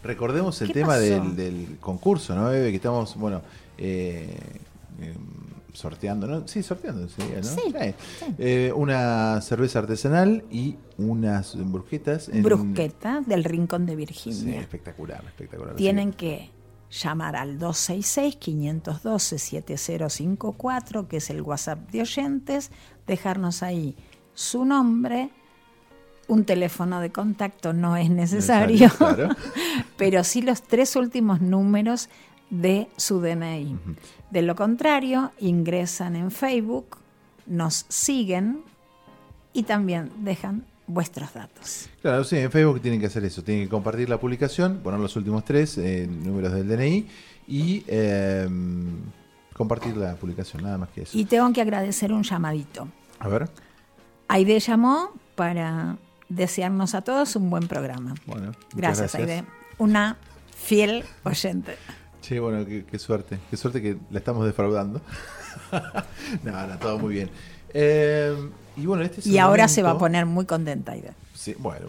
Recordemos 0.04 0.60
el 0.60 0.68
¿Qué 0.68 0.74
tema 0.74 0.96
del 0.98 1.78
concurso, 1.80 2.34
¿no, 2.34 2.48
Bebe? 2.50 2.70
Que 2.70 2.76
estamos, 2.76 3.16
bueno, 3.16 3.40
eh, 3.78 4.36
eh, 5.00 5.14
sorteando, 5.72 6.26
¿no? 6.26 6.46
Sí, 6.48 6.62
sorteando, 6.62 7.08
sería, 7.08 7.36
¿no? 7.38 7.42
Sí, 7.44 7.62
Eh, 7.80 7.94
eh, 8.38 8.72
una 8.76 9.40
cerveza 9.40 9.78
artesanal 9.80 10.44
y 10.50 10.76
unas 10.98 11.56
brusquetas. 11.70 12.28
en- 12.28 12.42
Brusqueta 12.42 13.22
del 13.24 13.42
Rincón 13.44 13.86
de 13.86 13.92
Sí, 13.92 13.96
Virginia. 13.96 14.60
espectacular, 14.60 15.24
espectacular. 15.26 15.74
Tienen 15.76 16.12
que 16.12 16.50
llamar 16.90 17.36
al 17.36 17.58
266-512-7054, 19.72 21.06
que 21.08 21.16
es 21.18 21.30
el 21.30 21.42
WhatsApp 21.42 21.90
de 21.90 22.02
oyentes, 22.02 22.70
dejarnos 23.06 23.62
ahí 23.62 23.96
su 24.34 24.64
nombre, 24.64 25.30
un 26.28 26.44
teléfono 26.44 27.00
de 27.00 27.10
contacto 27.10 27.72
no 27.72 27.96
es 27.96 28.08
necesario, 28.10 28.76
Necesario, 28.78 29.16
claro. 29.16 29.36
pero 29.96 30.22
sí 30.24 30.42
los 30.42 30.62
tres 30.62 30.96
últimos 30.96 31.40
números 31.40 32.08
de 32.50 32.88
su 32.96 33.20
DNI. 33.20 33.76
De 34.32 34.40
lo 34.40 34.56
contrario, 34.56 35.30
ingresan 35.40 36.16
en 36.16 36.30
Facebook, 36.30 36.96
nos 37.44 37.84
siguen 37.90 38.62
y 39.52 39.64
también 39.64 40.10
dejan 40.24 40.64
vuestros 40.86 41.34
datos. 41.34 41.90
Claro, 42.00 42.24
sí, 42.24 42.38
en 42.38 42.50
Facebook 42.50 42.80
tienen 42.80 42.98
que 42.98 43.08
hacer 43.08 43.26
eso, 43.26 43.44
tienen 43.44 43.64
que 43.64 43.68
compartir 43.68 44.08
la 44.08 44.18
publicación, 44.18 44.78
poner 44.78 45.00
los 45.00 45.14
últimos 45.16 45.44
tres 45.44 45.76
eh, 45.76 46.08
números 46.10 46.54
del 46.54 46.66
DNI 46.66 47.06
y 47.46 47.84
eh, 47.88 48.48
compartir 49.52 49.98
la 49.98 50.14
publicación, 50.14 50.62
nada 50.62 50.78
más 50.78 50.88
que 50.88 51.02
eso. 51.02 51.18
Y 51.18 51.26
tengo 51.26 51.52
que 51.52 51.60
agradecer 51.60 52.10
un 52.10 52.22
llamadito. 52.22 52.88
A 53.18 53.28
ver, 53.28 53.50
Aide 54.28 54.58
llamó 54.60 55.10
para 55.34 55.98
desearnos 56.30 56.94
a 56.94 57.02
todos 57.02 57.36
un 57.36 57.50
buen 57.50 57.68
programa. 57.68 58.14
bueno. 58.24 58.46
muchas 58.46 58.74
Gracias, 58.74 59.14
Aide. 59.14 59.44
Una 59.76 60.16
fiel 60.56 61.04
oyente. 61.22 61.76
Sí, 62.22 62.38
bueno, 62.38 62.64
qué, 62.64 62.84
qué 62.84 62.98
suerte, 62.98 63.38
qué 63.50 63.56
suerte 63.56 63.82
que 63.82 63.98
la 64.10 64.18
estamos 64.18 64.46
defraudando. 64.46 65.00
no, 66.42 66.66
no, 66.66 66.78
todo 66.78 66.98
muy 66.98 67.14
bien. 67.14 67.30
Eh, 67.74 68.34
y 68.76 68.86
bueno, 68.86 69.02
este 69.02 69.20
es 69.20 69.26
Y 69.26 69.38
ahora 69.38 69.68
se 69.68 69.82
va 69.82 69.90
a 69.90 69.98
poner 69.98 70.24
muy 70.24 70.46
contenta, 70.46 70.92
Aide. 70.92 71.12
Sí, 71.34 71.54
bueno, 71.58 71.86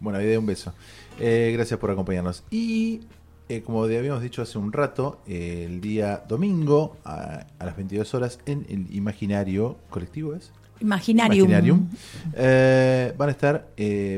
bueno, 0.00 0.18
Aide, 0.18 0.38
un 0.38 0.46
beso. 0.46 0.72
Eh, 1.18 1.52
gracias 1.54 1.80
por 1.80 1.90
acompañarnos. 1.90 2.44
Y 2.50 3.00
eh, 3.48 3.62
como 3.62 3.84
habíamos 3.84 4.22
dicho 4.22 4.42
hace 4.42 4.58
un 4.58 4.72
rato, 4.72 5.20
el 5.26 5.80
día 5.80 6.24
domingo 6.28 6.96
a, 7.04 7.46
a 7.58 7.64
las 7.64 7.76
22 7.76 8.12
horas 8.14 8.38
en 8.46 8.66
el 8.68 8.94
Imaginario 8.94 9.78
Colectivo, 9.90 10.34
¿es? 10.34 10.52
Imaginarium. 10.80 11.48
Imaginarium, 11.48 11.88
eh, 12.34 13.14
van 13.16 13.28
a 13.28 13.32
estar 13.32 13.68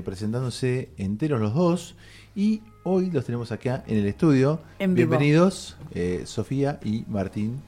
presentándose 0.04 0.88
enteros 0.96 1.40
los 1.40 1.54
dos 1.54 1.94
y 2.34 2.62
hoy 2.88 3.10
los 3.10 3.24
tenemos 3.24 3.50
acá 3.50 3.82
en 3.88 3.98
el 3.98 4.06
estudio. 4.06 4.60
En. 4.78 4.94
Bienvenidos, 4.94 5.76
eh, 5.92 6.22
Sofía 6.24 6.78
y 6.84 7.04
Martín. 7.08 7.60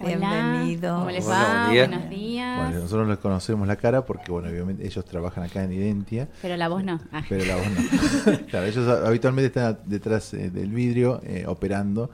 Bienvenido. 0.00 0.98
¿Cómo 0.98 1.10
les 1.10 1.28
va? 1.28 1.70
día. 1.70 1.86
Buenos 1.86 2.10
días. 2.10 2.64
Bueno, 2.64 2.80
nosotros 2.80 3.08
les 3.08 3.18
conocemos 3.18 3.68
la 3.68 3.76
cara 3.76 4.04
porque, 4.04 4.32
bueno, 4.32 4.48
obviamente 4.48 4.84
ellos 4.84 5.04
trabajan 5.04 5.44
acá 5.44 5.62
en 5.62 5.72
Identia. 5.72 6.28
Pero 6.42 6.56
la 6.56 6.68
voz 6.68 6.82
no. 6.82 7.00
Ah. 7.12 7.22
Pero 7.28 7.44
la 7.44 7.54
voz 7.54 7.66
no. 7.70 8.46
claro, 8.50 8.66
ellos 8.66 8.88
habitualmente 9.06 9.46
están 9.46 9.78
detrás 9.86 10.34
eh, 10.34 10.50
del 10.50 10.70
vidrio 10.70 11.20
eh, 11.24 11.44
operando 11.46 12.10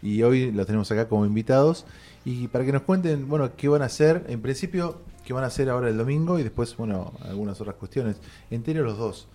y 0.00 0.22
hoy 0.22 0.52
los 0.52 0.66
tenemos 0.66 0.90
acá 0.92 1.08
como 1.08 1.26
invitados 1.26 1.84
y 2.24 2.46
para 2.46 2.64
que 2.64 2.70
nos 2.70 2.82
cuenten, 2.82 3.28
bueno, 3.28 3.56
qué 3.56 3.66
van 3.66 3.82
a 3.82 3.86
hacer, 3.86 4.24
en 4.28 4.40
principio, 4.40 5.00
qué 5.24 5.32
van 5.32 5.42
a 5.42 5.48
hacer 5.48 5.68
ahora 5.68 5.88
el 5.88 5.96
domingo 5.96 6.38
y 6.38 6.44
después, 6.44 6.76
bueno, 6.76 7.12
algunas 7.22 7.60
otras 7.60 7.74
cuestiones. 7.74 8.20
Entero 8.52 8.84
los 8.84 8.98
dos. 8.98 9.26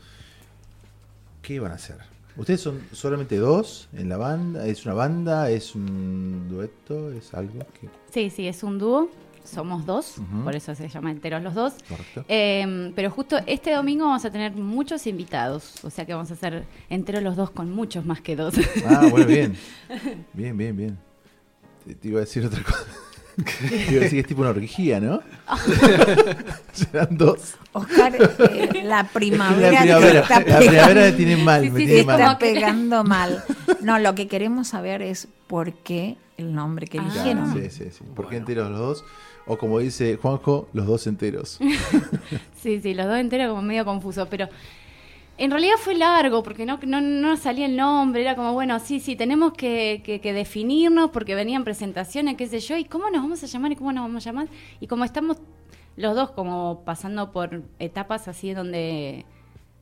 ¿Qué 1.42 1.60
van 1.60 1.74
a 1.74 1.76
hacer? 1.76 2.13
¿Ustedes 2.36 2.62
son 2.62 2.82
solamente 2.92 3.38
dos 3.38 3.90
en 3.94 4.10
la 4.10 4.18
banda? 4.18 4.66
¿Es 4.68 4.86
una 4.86 4.96
banda? 4.96 5.50
¿Es 5.52 5.76
un 5.76 6.48
dueto? 6.50 7.12
¿Es 7.12 7.34
algo? 7.34 7.60
que 7.80 7.90
Sí, 8.12 8.30
sí, 8.30 8.48
es 8.48 8.64
un 8.64 8.80
dúo. 8.80 9.10
Somos 9.46 9.86
dos, 9.86 10.20
Ujú. 10.20 10.46
por 10.46 10.56
eso 10.56 10.74
se 10.74 10.88
llama 10.88 11.12
Enteros 11.12 11.44
los 11.44 11.54
dos. 11.54 11.74
Correcto. 11.90 12.24
Eh, 12.30 12.94
pero 12.96 13.10
justo 13.12 13.38
este 13.46 13.74
domingo 13.74 14.06
vamos 14.06 14.24
a 14.24 14.32
tener 14.32 14.54
muchos 14.54 15.06
invitados. 15.06 15.84
O 15.84 15.90
sea 15.90 16.06
que 16.06 16.14
vamos 16.14 16.32
a 16.32 16.36
hacer 16.36 16.64
Enteros 16.90 17.22
los 17.24 17.36
dos 17.36 17.52
con 17.52 17.70
muchos 17.70 18.06
más 18.06 18.22
que 18.22 18.38
dos. 18.38 18.54
Ah, 18.88 19.08
bueno, 19.12 19.28
bien. 19.28 19.58
Bien, 20.34 20.56
bien, 20.58 20.76
bien. 20.78 20.98
Te, 21.86 21.94
te 21.94 22.08
iba 22.08 22.20
a 22.20 22.22
decir 22.22 22.46
otra 22.46 22.64
cosa. 22.64 22.86
a 23.66 23.70
decir 23.70 24.10
que 24.10 24.20
es 24.20 24.28
tipo 24.28 24.42
una 24.42 24.52
orgía, 24.52 25.00
¿no? 25.00 25.22
Serán 26.72 27.18
dos. 27.18 27.56
Oscar, 27.74 28.14
eh, 28.16 28.84
la 28.84 29.04
primavera, 29.06 29.72
La 29.72 29.78
te 29.80 29.84
primavera, 29.86 30.20
está 30.22 30.40
la 30.42 30.60
primavera 30.60 31.16
tiene 31.16 31.38
mal, 31.38 31.64
Sí, 31.64 31.72
me 31.72 31.80
sí, 31.80 31.86
tiene 31.86 32.02
sí, 32.02 32.06
mal. 32.06 32.20
está 32.22 32.38
pegando 32.40 33.04
mal. 33.04 33.44
No, 33.82 34.00
lo 34.00 34.16
que 34.16 34.28
queremos 34.28 34.68
saber 34.68 35.02
es 35.02 35.28
por 35.48 35.74
qué 35.74 36.18
el 36.38 36.54
nombre 36.54 36.88
que 36.88 37.00
Ah. 37.00 37.04
eligieron. 37.04 37.54
Sí, 37.54 37.70
sí, 37.70 37.86
sí. 37.92 38.04
¿Por 38.16 38.30
qué 38.30 38.38
enteros 38.38 38.70
los 38.70 38.80
dos? 38.80 39.06
O 39.46 39.58
como 39.58 39.80
dice 39.80 40.18
Juanjo, 40.22 40.70
los 40.74 40.86
dos 40.86 41.08
enteros. 41.08 41.60
Sí, 42.62 42.80
sí, 42.82 42.94
los 42.94 43.08
dos 43.08 43.18
enteros 43.18 43.50
como 43.50 43.62
medio 43.62 43.84
confuso, 43.84 44.26
pero 44.30 44.48
en 45.38 45.52
realidad 45.52 45.76
fue 45.80 45.96
largo 45.96 46.44
porque 46.44 46.66
no, 46.66 46.80
no, 46.86 47.02
no 47.02 47.38
salía 47.38 47.66
el 47.66 47.76
nombre, 47.76 48.22
era 48.22 48.36
como, 48.36 48.54
bueno, 48.54 48.80
sí, 48.80 49.00
sí, 49.00 49.16
tenemos 49.16 49.54
que, 49.54 50.02
que- 50.06 50.22
que 50.22 50.34
definirnos 50.34 51.10
porque 51.12 51.36
venían 51.36 51.64
presentaciones, 51.64 52.36
qué 52.38 52.48
sé 52.48 52.60
yo, 52.60 52.78
y 52.78 52.86
cómo 52.86 53.10
nos 53.10 53.22
vamos 53.24 53.44
a 53.44 53.48
llamar 53.48 53.72
y 53.72 53.76
cómo 53.76 53.92
nos 53.92 54.04
vamos 54.04 54.26
a 54.28 54.30
llamar. 54.30 54.48
Y 54.80 54.88
como 54.88 55.04
estamos 55.06 55.38
los 55.96 56.16
dos 56.16 56.32
como 56.32 56.82
pasando 56.86 57.32
por 57.32 57.64
etapas 57.80 58.28
así 58.28 58.54
donde 58.54 59.26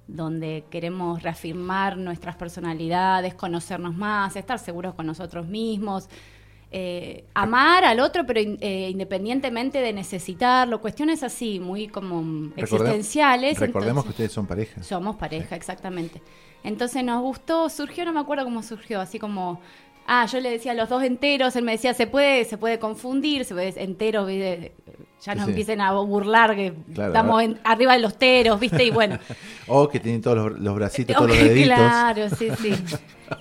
donde 0.07 0.65
queremos 0.69 1.23
reafirmar 1.23 1.97
nuestras 1.97 2.35
personalidades, 2.35 3.33
conocernos 3.33 3.95
más, 3.95 4.35
estar 4.35 4.59
seguros 4.59 4.93
con 4.93 5.05
nosotros 5.05 5.47
mismos, 5.47 6.09
eh, 6.71 7.25
amar 7.33 7.83
al 7.83 7.99
otro, 7.99 8.25
pero 8.25 8.39
in- 8.39 8.57
eh, 8.61 8.89
independientemente 8.89 9.79
de 9.79 9.91
necesitarlo, 9.93 10.79
cuestiones 10.81 11.21
así, 11.23 11.59
muy 11.59 11.87
como 11.89 12.51
existenciales. 12.55 13.59
Recordemos 13.59 13.89
entonces- 13.89 14.03
que 14.05 14.09
ustedes 14.11 14.31
son 14.31 14.47
pareja. 14.47 14.81
somos 14.83 15.15
pareja, 15.17 15.55
exactamente. 15.55 16.21
Entonces 16.63 17.03
nos 17.03 17.21
gustó, 17.21 17.69
surgió, 17.69 18.05
no 18.05 18.13
me 18.13 18.19
acuerdo 18.19 18.43
cómo 18.45 18.63
surgió, 18.63 19.01
así 19.01 19.19
como, 19.19 19.59
ah, 20.07 20.25
yo 20.27 20.39
le 20.39 20.49
decía 20.51 20.73
los 20.73 20.87
dos 20.89 21.03
enteros, 21.03 21.55
él 21.55 21.63
me 21.63 21.73
decía, 21.73 21.93
se 21.93 22.07
puede, 22.07 22.45
se 22.45 22.57
puede 22.57 22.79
confundir, 22.79 23.43
se 23.45 23.53
puede 23.53 23.81
enteros, 23.83 24.27
¿viste? 24.27 24.71
Ya 25.21 25.35
nos 25.35 25.45
Sí. 25.45 25.51
empiecen 25.51 25.81
a 25.81 25.91
burlar 25.93 26.55
que 26.55 26.73
Claro, 26.93 27.11
estamos 27.13 27.43
en- 27.43 27.59
arriba 27.63 27.93
de 27.93 27.99
los 27.99 28.17
teros, 28.17 28.59
¿viste? 28.59 28.83
Y 28.83 28.89
bueno. 28.91 29.19
O 29.67 29.87
que 29.87 29.99
tienen 29.99 30.21
todos 30.21 30.37
los, 30.51 30.59
los 30.59 30.75
bracitos, 30.75 31.15
todos 31.15 31.29
los 31.29 31.37
deditos. 31.37 31.77
Claro, 31.77 32.29
sí, 32.35 32.49
sí. 32.61 32.73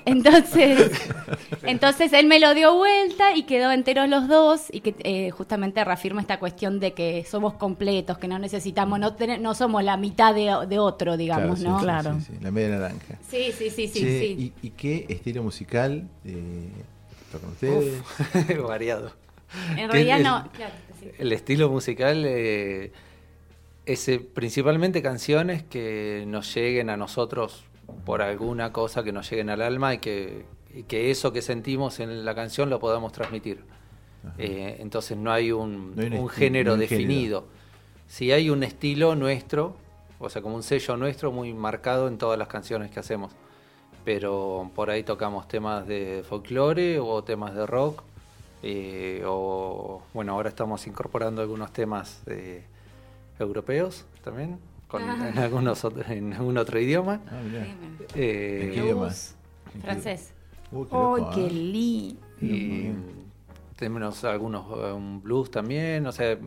Entonces, 0.05 0.93
entonces 1.65 2.13
él 2.13 2.27
me 2.27 2.39
lo 2.39 2.55
dio 2.55 2.75
vuelta 2.77 3.35
y 3.35 3.43
quedó 3.45 3.73
enteros 3.73 4.09
los 4.09 4.29
dos 4.29 4.67
y 4.71 4.81
que 4.81 4.95
eh, 5.01 5.31
justamente 5.31 5.85
reafirma 5.85 6.21
esta 6.21 6.39
cuestión 6.39 6.79
de 6.81 6.93
que 6.93 7.25
somos 7.29 7.55
completos, 7.55 8.19
que 8.19 8.29
no 8.29 8.39
necesitamos, 8.39 8.99
no, 9.01 9.15
tener- 9.15 9.41
no 9.41 9.55
somos 9.55 9.83
la 9.83 9.97
mitad 9.97 10.35
de, 10.35 10.55
de 10.69 10.79
otro, 10.79 11.17
digamos, 11.17 11.61
¿no? 11.61 11.79
sí, 11.79 11.85
Claro. 11.85 12.15
sí, 12.21 12.27
sí, 12.27 12.33
la 12.41 12.51
media 12.51 12.69
naranja. 12.71 13.19
Sí, 13.29 13.53
sí, 13.57 13.71
sí, 13.71 13.89
sí, 13.89 14.01
Che. 14.01 14.27
¿y, 14.27 14.53
y 14.63 14.71
qué 14.71 15.07
estilo 15.09 15.43
musical 15.43 16.09
eh, 16.25 16.69
tocan 17.33 17.51
ustedes? 17.51 18.01
Uf, 18.01 18.63
variado. 18.69 19.13
En 19.77 19.91
realidad 19.91 20.21
no, 20.21 20.49
claro, 20.53 20.75
sí. 21.01 21.11
El 21.19 21.33
estilo 21.33 21.69
musical 21.71 22.25
eh, 22.27 22.93
es 23.87 24.09
eh, 24.09 24.21
principalmente 24.21 25.03
canciones 25.03 25.63
que 25.65 26.25
nos 26.27 26.55
lleguen 26.55 26.91
a 26.91 26.97
nosotros 26.97 27.65
por 28.05 28.23
alguna 28.23 28.73
cosa 28.73 29.03
que 29.03 29.13
nos 29.13 29.29
lleguen 29.31 29.51
al 29.51 29.63
alma 29.63 29.95
y 29.95 29.99
que, 29.99 30.45
y 30.75 30.85
que 30.85 31.11
eso 31.11 31.33
que 31.33 31.43
sentimos 31.43 31.99
en 32.01 32.25
la 32.25 32.35
canción 32.35 32.71
lo 32.71 32.79
podamos 32.79 33.13
transmitir. 33.13 33.65
Eh, 34.39 34.77
entonces 34.81 35.17
no 35.17 35.33
hay 35.33 35.51
un, 35.51 35.97
No 35.97 36.03
hay 36.03 36.09
un 36.09 36.13
un 36.19 36.29
esti- 36.29 36.31
género 36.31 36.77
no 36.77 36.81
hay 36.81 36.83
un 36.85 36.89
género. 36.89 37.07
definido. 37.09 37.45
Sí 38.07 38.33
hay 38.33 38.51
un 38.51 38.63
estilo 38.63 39.15
nuestro, 39.17 39.77
o 40.19 40.29
sea, 40.29 40.43
como 40.43 40.57
un 40.57 40.63
sello 40.63 40.97
nuestro 40.97 41.33
muy 41.33 41.55
marcado 41.55 42.07
en 42.09 42.19
todas 42.19 42.39
las 42.39 42.49
canciones 42.49 42.91
que 42.91 43.01
hacemos. 43.01 43.33
Pero 44.05 44.71
por 44.75 44.91
ahí 44.91 45.03
tocamos 45.03 45.47
temas 45.49 45.87
de 45.87 46.23
folclore 46.29 46.99
o 47.01 47.23
temas 47.25 47.55
de 47.55 47.67
rock. 47.67 48.03
Eh, 48.63 49.23
o 49.27 50.03
bueno, 50.13 50.33
ahora 50.33 50.49
estamos 50.49 50.87
incorporando 50.87 51.41
algunos 51.43 51.73
temas 51.73 52.23
eh, 52.27 52.65
europeos 53.39 54.05
también, 54.23 54.59
con, 54.89 55.03
Ah. 55.03 55.29
en, 55.31 55.39
algunos 55.39 55.83
en 56.09 56.33
algún 56.35 56.59
otro 56.59 56.79
idioma. 56.81 57.21
Ah. 57.29 57.41
Eh, 58.15 58.61
¿En 58.65 58.71
qué 58.73 58.77
idioma? 58.85 59.03
Blues, 59.07 59.35
Francés. 59.83 60.33
Uy, 60.73 60.87
qué 60.89 60.97
¡Ay, 60.97 61.01
loco, 61.21 61.31
qué 61.35 61.47
¿eh? 61.47 61.51
lindo! 61.51 62.21
y 62.43 62.93
tenemos 63.77 64.25
algunos 64.25 64.67
eh, 64.79 64.93
un 64.93 65.23
blues 65.23 65.51
también, 65.51 66.07
o 66.07 66.13
sea, 66.13 66.33
eh, 66.33 66.39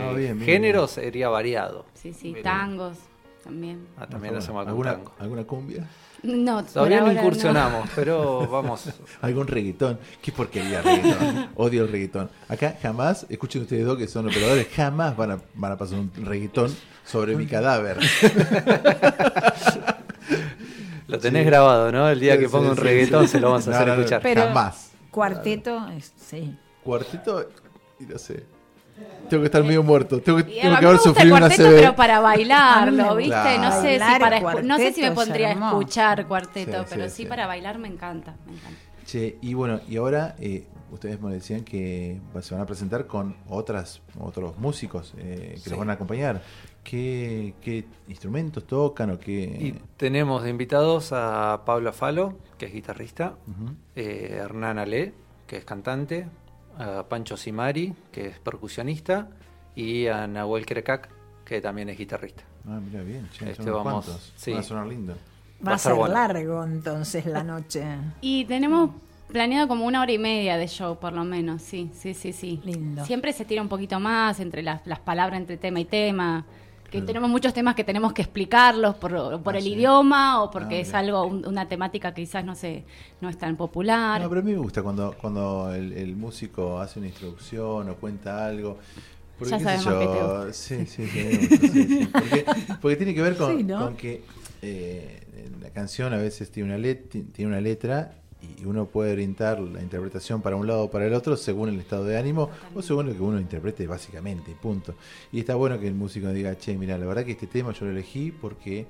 Ah, 0.00 0.12
bien, 0.14 0.38
bien, 0.38 0.40
género 0.40 0.86
sería 0.86 1.28
variado. 1.28 1.84
Sí, 1.94 2.12
sí, 2.14 2.34
tangos 2.42 2.96
también. 3.44 3.86
Ah, 3.98 4.06
también 4.06 4.34
hacemos 4.36 4.66
algún 4.66 4.86
¿Alguna, 4.86 4.92
tango. 5.04 5.12
¿Alguna 5.18 5.44
cumbia? 5.44 5.86
No, 6.22 6.62
Todavía 6.64 7.00
no 7.00 7.10
incursionamos, 7.12 7.88
pero 7.94 8.46
vamos. 8.48 8.84
¿Algún 9.22 9.46
reggaetón? 9.46 9.98
¿Qué 10.20 10.32
porquería 10.32 10.82
reggaetón? 10.82 11.48
Odio 11.56 11.84
el 11.84 11.92
reggaetón. 11.92 12.30
Acá 12.48 12.76
jamás, 12.82 13.24
escuchen 13.28 13.62
ustedes 13.62 13.86
dos 13.86 13.96
que 13.96 14.06
son 14.06 14.26
operadores, 14.28 14.68
jamás 14.74 15.16
van 15.16 15.30
a, 15.32 15.38
van 15.54 15.72
a 15.72 15.76
pasar 15.78 15.98
un 15.98 16.10
reggaetón 16.24 16.74
sobre 17.04 17.36
mi 17.36 17.46
cadáver. 17.46 17.98
Lo 21.08 21.18
tenés 21.18 21.42
Sí. 21.42 21.46
grabado, 21.46 21.90
¿no? 21.90 22.08
El 22.08 22.20
día 22.20 22.38
que 22.38 22.48
ponga 22.48 22.66
sí, 22.66 22.70
un 22.72 22.76
reggaetón 22.76 23.22
sí. 23.26 23.32
se 23.32 23.40
lo 23.40 23.48
vamos 23.50 23.66
a 23.66 23.70
No, 23.70 23.76
hacer 23.76 23.88
no, 23.88 23.94
no, 23.94 24.00
escuchar. 24.00 24.22
Pero 24.22 24.42
Jamás. 24.42 24.90
cuarteto, 25.10 25.86
sí. 26.16 26.56
Cuarteto, 26.84 27.48
y 27.98 28.04
no 28.04 28.18
sé. 28.18 28.44
Tengo 29.28 29.42
que 29.42 29.46
estar 29.46 29.62
medio 29.62 29.82
muerto. 29.84 30.20
Tengo 30.20 30.38
que, 30.38 30.44
tengo 30.44 30.76
que 30.78 30.86
haber 30.86 30.98
sufrido 30.98 31.36
una 31.36 31.48
pero 31.48 31.94
para 31.94 32.18
bailarlo, 32.20 33.14
me 33.14 33.22
¿viste? 33.22 33.58
No 33.58 33.80
sé 33.80 33.92
si 33.94 34.18
para 34.18 34.40
no 34.62 34.76
sé 34.76 34.92
si 34.92 35.02
me 35.02 35.12
pondría 35.12 35.50
a 35.50 35.52
escuchar 35.52 36.26
cuarteto, 36.26 36.80
Sí, 36.82 36.86
pero 36.90 37.08
sí, 37.08 37.26
para 37.26 37.46
bailar 37.46 37.78
me 37.78 37.86
encanta, 37.88 38.34
me 38.46 38.54
encanta. 38.54 38.76
Che, 39.06 39.38
y 39.40 39.54
bueno, 39.54 39.80
y 39.88 39.96
ahora 39.96 40.34
eh, 40.40 40.66
ustedes 40.90 41.20
me 41.20 41.32
decían 41.32 41.62
que 41.64 42.20
se 42.40 42.54
van 42.54 42.62
a 42.62 42.66
presentar 42.66 43.06
con 43.06 43.36
otras 43.48 44.02
otros 44.18 44.58
músicos 44.58 45.14
eh, 45.18 45.52
que 45.54 45.60
Sí. 45.60 45.70
los 45.70 45.78
van 45.78 45.90
a 45.90 45.94
acompañar. 45.94 46.42
¿Qué, 46.82 47.54
qué 47.60 47.84
instrumentos 48.08 48.66
tocan 48.66 49.10
o 49.10 49.18
qué...? 49.18 49.42
Y 49.60 49.72
tenemos 49.96 50.42
de 50.42 50.50
invitados 50.50 51.10
a 51.12 51.62
Pablo 51.66 51.92
Falo, 51.92 52.38
que 52.58 52.66
es 52.66 52.72
guitarrista, 52.72 53.34
Ujú. 53.46 53.74
eh, 53.96 54.38
Hernán 54.42 54.78
Ale, 54.78 55.12
que 55.46 55.58
es 55.58 55.64
cantante, 55.64 56.26
a 56.78 57.04
Pancho 57.08 57.36
Simari, 57.36 57.92
que 58.12 58.26
es 58.28 58.38
percusionista, 58.38 59.28
y 59.74 60.06
a 60.06 60.26
Nahuel 60.26 60.66
Crecac, 60.66 61.08
que 61.44 61.60
también 61.60 61.88
es 61.88 61.98
guitarrista. 61.98 62.42
Ah, 62.68 62.80
mira, 62.84 63.02
bien. 63.02 63.28
Che, 63.30 63.50
Este, 63.50 63.70
vamos, 63.70 64.04
cuantos. 64.06 64.32
sí. 64.36 64.50
Van 64.52 64.60
a 64.60 64.62
sonar 64.62 64.86
lindo. 64.86 65.16
Va 65.66 65.74
a 65.74 65.78
ser 65.78 65.94
bueno. 65.94 66.14
largo 66.14 66.64
entonces 66.64 67.26
la 67.26 67.42
noche. 67.44 67.84
Y 68.20 68.44
tenemos 68.46 68.90
planeado 69.28 69.68
como 69.68 69.84
una 69.86 70.00
hora 70.02 70.10
y 70.12 70.18
media 70.18 70.56
de 70.56 70.66
show, 70.66 70.98
por 70.98 71.12
lo 71.12 71.24
menos, 71.24 71.62
sí, 71.62 71.90
sí, 71.94 72.14
sí, 72.14 72.32
sí. 72.32 72.60
Lindo. 72.64 73.04
Siempre 73.04 73.32
se 73.32 73.44
tira 73.44 73.62
un 73.62 73.68
poquito 73.68 74.00
más 74.00 74.40
entre 74.40 74.62
las, 74.62 74.86
las 74.86 74.98
palabras 75.00 75.38
entre 75.40 75.56
tema 75.56 75.80
y 75.80 75.84
tema. 75.84 76.44
Que 76.90 76.98
Claro. 76.98 77.06
tenemos 77.06 77.30
muchos 77.30 77.54
temas 77.54 77.74
que 77.76 77.84
tenemos 77.84 78.12
que 78.12 78.22
explicarlos 78.22 78.96
por, 78.96 79.40
por 79.42 79.54
Ah, 79.54 79.58
el 79.58 79.64
sí. 79.64 79.74
idioma 79.74 80.42
o 80.42 80.50
porque 80.50 80.76
Ah, 80.76 80.80
es 80.80 80.88
mira. 80.88 80.98
algo, 80.98 81.24
un- 81.24 81.46
una 81.46 81.68
temática 81.68 82.12
que 82.12 82.22
quizás 82.22 82.44
no 82.44 82.54
sé, 82.56 82.84
no 83.20 83.28
es 83.28 83.38
tan 83.38 83.56
popular. 83.56 84.20
No, 84.20 84.28
pero 84.28 84.40
a 84.40 84.44
mí 84.44 84.52
me 84.52 84.58
gusta 84.58 84.82
cuando, 84.82 85.14
cuando 85.20 85.72
el, 85.72 85.92
el 85.92 86.16
músico 86.16 86.80
hace 86.80 86.98
una 86.98 87.08
introducción 87.08 87.88
o 87.88 87.94
cuenta 87.94 88.44
algo. 88.44 88.78
Porque, 89.38 89.52
Ya 89.52 89.60
sabemos 89.60 89.84
que 89.86 90.06
te 90.06 90.22
gusta. 90.22 90.52
Sí, 90.52 90.86
sí, 90.86 91.06
sí, 91.06 91.48
gusta, 91.48 91.66
sí, 91.68 91.86
sí. 91.86 92.06
Porque, 92.12 92.44
porque 92.82 92.96
tiene 92.96 93.14
que 93.14 93.22
ver 93.22 93.36
con, 93.36 93.56
Sí, 93.56 93.62
¿no? 93.64 93.78
con 93.78 93.96
que 93.96 94.22
eh, 94.62 95.22
la 95.62 95.70
canción 95.70 96.12
a 96.12 96.16
veces 96.18 96.50
tiene 96.50 96.70
una, 96.70 96.78
let- 96.78 97.08
tiene 97.32 97.50
una 97.52 97.60
letra 97.60 98.12
y 98.42 98.64
uno 98.64 98.86
puede 98.86 99.12
orientar 99.12 99.60
la 99.60 99.82
interpretación 99.82 100.40
para 100.42 100.56
un 100.56 100.66
lado 100.66 100.84
o 100.84 100.90
para 100.90 101.06
el 101.06 101.14
otro 101.14 101.36
según 101.36 101.68
el 101.68 101.78
estado 101.80 102.04
de 102.04 102.18
ánimo 102.18 102.50
o 102.74 102.80
según 102.82 103.06
lo 103.06 103.12
que 103.14 103.20
uno 103.22 103.38
interprete 103.40 103.86
básicamente, 103.86 104.54
punto. 104.60 104.94
Y 105.32 105.40
está 105.40 105.54
bueno 105.54 105.78
que 105.78 105.86
el 105.88 105.94
músico 105.94 106.28
diga, 106.30 106.56
che, 106.58 106.76
mira, 106.76 106.96
la 106.98 107.06
verdad 107.06 107.24
que 107.24 107.32
este 107.32 107.46
tema 107.46 107.72
yo 107.72 107.84
lo 107.86 107.92
elegí 107.92 108.30
porque 108.32 108.86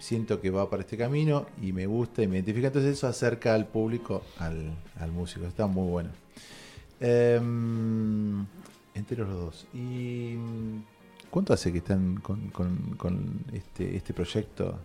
siento 0.00 0.40
que 0.40 0.50
va 0.50 0.68
para 0.68 0.82
este 0.82 0.96
camino 0.96 1.46
y 1.62 1.72
me 1.72 1.86
gusta 1.86 2.22
y 2.22 2.26
me 2.28 2.36
identifica. 2.36 2.66
Entonces 2.68 2.92
eso 2.98 3.06
acerca 3.06 3.54
al 3.54 3.66
público 3.66 4.22
al, 4.38 4.72
al 5.00 5.12
músico. 5.12 5.46
Está 5.46 5.66
muy 5.66 5.88
bueno. 5.90 6.10
Em, 7.00 8.44
enteros 8.94 9.28
los 9.28 9.38
dos. 9.38 9.66
¿Y 9.72 10.34
cuánto 11.30 11.52
hace 11.52 11.70
que 11.72 11.78
están 11.78 12.16
con, 12.16 12.48
con- 12.50 12.94
con 12.96 13.40
este, 13.52 13.96
este 13.96 14.12
proyecto? 14.12 14.76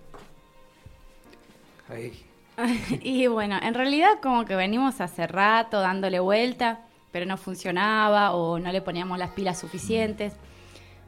Ahí. 1.90 2.12
y 3.02 3.28
bueno, 3.28 3.58
en 3.62 3.74
realidad 3.74 4.20
como 4.22 4.46
que 4.46 4.56
venimos 4.56 5.02
hace 5.02 5.28
rato 5.28 5.80
dándole 5.80 6.20
vuelta, 6.20 6.82
pero 7.12 7.26
no 7.26 7.38
funcionaba 7.38 8.34
o 8.34 8.60
no 8.60 8.72
le 8.72 8.82
poníamos 8.82 9.18
las 9.18 9.32
pilas 9.32 9.60
suficientes. 9.60 10.34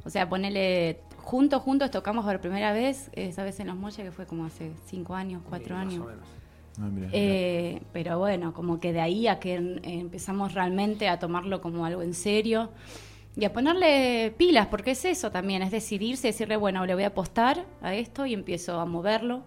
O 0.03 0.09
sea, 0.09 0.30
ponele 0.30 0.99
juntos, 1.17 1.61
juntos 1.61 1.91
tocamos 1.91 2.26
por 2.26 2.39
primera 2.39 2.73
vez, 2.73 3.09
esa 3.13 3.43
vez 3.43 3.59
en 3.59 3.67
Los 3.67 3.76
Molles, 3.76 3.97
que 3.97 4.11
fue 4.11 4.26
como 4.26 4.45
hace 4.45 4.72
cinco 4.85 5.15
años, 5.15 5.41
cuatro 5.47 5.76
Más 5.76 5.85
o 5.85 5.89
años. 5.89 6.05
menos. 6.05 6.27
Ah, 6.80 6.89
Eh, 7.13 7.81
pero 7.93 8.19
bueno, 8.19 8.53
como 8.53 8.80
que 8.80 8.91
de 8.93 9.01
ahí 9.01 9.27
a 9.27 9.39
que 9.39 9.55
empezamos 9.84 10.53
realmente 10.53 11.07
a 11.07 11.19
tomarlo 11.19 11.61
como 11.61 11.85
algo 11.85 12.01
en 12.01 12.13
serio 12.13 12.69
y 13.38 13.45
a 13.45 13.53
ponerle 13.53 14.34
pilas, 14.38 14.67
porque 14.67 14.91
es 14.91 15.05
eso 15.05 15.31
también, 15.31 15.61
es 15.61 15.72
decidirse, 15.72 16.27
decirle, 16.27 16.57
bueno, 16.57 16.85
le 16.85 16.93
voy 16.93 17.03
a 17.03 17.07
apostar 17.07 17.65
a 17.81 17.93
esto 17.95 18.26
y 18.26 18.34
empiezo 18.34 18.80
a 18.80 18.85
moverlo. 18.85 19.43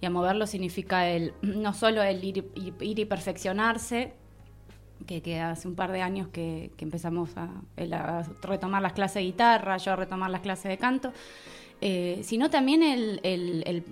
Y 0.00 0.06
a 0.06 0.10
moverlo 0.10 0.46
significa 0.46 1.08
el 1.08 1.32
no 1.42 1.72
solo 1.72 2.02
el 2.02 2.22
ir, 2.22 2.50
ir- 2.54 2.74
y 2.80 3.04
perfeccionarse, 3.04 4.12
que, 5.06 5.22
que 5.22 5.40
hace 5.40 5.68
un 5.68 5.74
par 5.74 5.92
de 5.92 6.02
años 6.02 6.28
que, 6.28 6.70
empezamos 6.78 7.30
a, 7.36 7.50
a 7.92 8.22
retomar 8.42 8.82
las 8.82 8.92
clases 8.94 9.16
de 9.16 9.22
guitarra, 9.22 9.76
yo 9.76 9.92
a 9.92 9.96
retomar 9.96 10.30
las 10.30 10.40
clases 10.40 10.70
de 10.70 10.78
canto, 10.78 11.12
eh, 11.80 12.20
sino 12.22 12.48
también 12.50 12.82
el, 12.82 13.20
el- 13.22 13.62
el- 13.66 13.84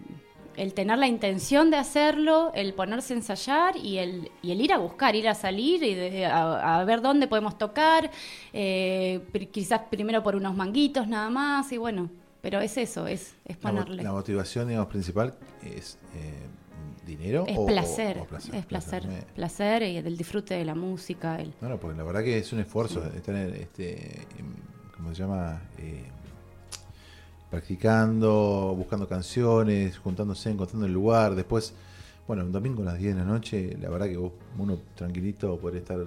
el 0.56 0.72
tener 0.72 0.98
la 0.98 1.08
intención 1.08 1.68
de 1.70 1.76
hacerlo, 1.78 2.52
el 2.54 2.74
ponerse 2.74 3.12
a 3.12 3.16
ensayar 3.16 3.76
y 3.76 3.98
el, 3.98 4.30
y 4.40 4.52
ir 4.52 4.72
a 4.72 4.78
buscar, 4.78 5.16
ir 5.16 5.28
a 5.28 5.34
salir 5.34 5.82
y 5.82 5.94
de- 5.94 6.26
a, 6.26 6.84
ver 6.84 7.00
dónde 7.02 7.26
podemos 7.26 7.58
tocar, 7.58 8.08
eh, 8.52 9.20
quizás 9.50 9.80
primero 9.90 10.22
por 10.22 10.36
unos 10.36 10.54
manguitos 10.54 11.08
nada 11.08 11.28
más, 11.28 11.72
y 11.72 11.76
bueno, 11.76 12.08
pero 12.44 12.60
es 12.60 12.76
eso, 12.76 13.06
es, 13.06 13.34
es 13.46 13.56
ponerle. 13.56 14.02
la 14.02 14.12
motivación 14.12 14.68
digamos, 14.68 14.88
principal 14.88 15.32
es 15.62 15.96
eh, 16.14 17.06
dinero 17.06 17.46
Es 17.48 17.56
o, 17.56 17.64
placer, 17.64 18.18
o 18.18 18.26
placer? 18.26 18.54
es 18.54 18.66
placer, 18.66 19.06
Eh, 19.06 19.24
placer 19.34 19.82
y 19.84 20.02
del 20.02 20.18
disfrute 20.18 20.52
de 20.52 20.64
la 20.66 20.74
música. 20.74 21.40
El, 21.40 21.54
No, 21.62 21.70
no, 21.70 21.78
porque 21.78 21.96
la 21.96 22.04
verdad 22.04 22.22
que 22.22 22.36
es 22.36 22.52
un 22.52 22.60
esfuerzo 22.60 23.02
estar 23.16 23.34
en 23.34 23.54
este, 23.54 24.26
¿cómo 24.94 25.14
se 25.14 25.22
llama? 25.22 25.62
Eh, 25.78 26.04
practicando, 27.50 28.74
buscando 28.76 29.08
canciones, 29.08 29.96
juntándose, 29.96 30.50
encontrando 30.50 30.84
el 30.84 30.92
lugar. 30.92 31.34
Después, 31.34 31.72
bueno, 32.28 32.44
un 32.44 32.52
domingo 32.52 32.82
a 32.82 32.84
las 32.84 32.98
10 32.98 33.14
de 33.14 33.20
la 33.22 33.26
noche, 33.26 33.74
la 33.80 33.88
verdad 33.88 34.06
que 34.06 34.18
vos, 34.18 34.32
uno 34.58 34.78
tranquilito 34.94 35.56
podría 35.56 35.80
estar 35.80 36.04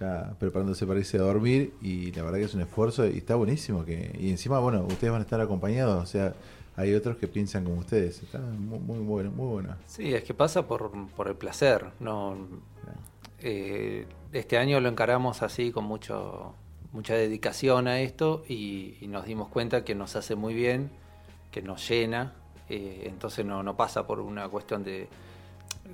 ya 0.00 0.34
preparándose 0.38 0.86
para 0.86 0.98
irse 1.00 1.16
a 1.18 1.22
dormir 1.22 1.72
y 1.82 2.12
la 2.12 2.22
verdad 2.22 2.38
que 2.38 2.44
es 2.44 2.54
un 2.54 2.60
esfuerzo 2.62 3.06
y 3.06 3.18
está 3.18 3.34
buenísimo 3.34 3.84
que 3.84 4.16
y 4.20 4.30
encima 4.30 4.58
bueno 4.58 4.82
ustedes 4.84 5.10
van 5.12 5.20
a 5.20 5.24
estar 5.24 5.40
acompañados 5.40 6.02
o 6.02 6.06
sea 6.06 6.34
hay 6.76 6.92
otros 6.94 7.16
que 7.16 7.26
piensan 7.28 7.64
como 7.64 7.76
ustedes 7.78 8.22
está 8.22 8.38
muy 8.38 8.78
muy 8.78 8.98
bueno 8.98 9.30
muy 9.30 9.46
bueno 9.46 9.76
Sí, 9.86 10.12
es 10.14 10.22
que 10.24 10.34
pasa 10.34 10.66
por, 10.66 10.90
por 11.16 11.28
el 11.28 11.34
placer. 11.34 11.86
No, 12.00 12.36
eh, 13.40 14.06
este 14.32 14.58
año 14.58 14.80
lo 14.80 14.88
encaramos 14.88 15.42
así 15.42 15.72
con 15.72 15.84
mucho 15.84 16.54
mucha 16.92 17.14
dedicación 17.14 17.88
a 17.88 18.00
esto 18.00 18.42
y, 18.48 18.96
y 19.00 19.08
nos 19.08 19.26
dimos 19.26 19.48
cuenta 19.48 19.84
que 19.84 19.94
nos 19.94 20.16
hace 20.16 20.34
muy 20.34 20.54
bien, 20.54 20.90
que 21.50 21.60
nos 21.62 21.86
llena. 21.88 22.32
eh, 22.68 23.04
entonces 23.06 23.44
no, 23.44 23.62
no 23.62 23.76
pasa 23.76 24.06
por 24.06 24.20
una 24.20 24.48
cuestión 24.48 24.82
de 24.82 25.08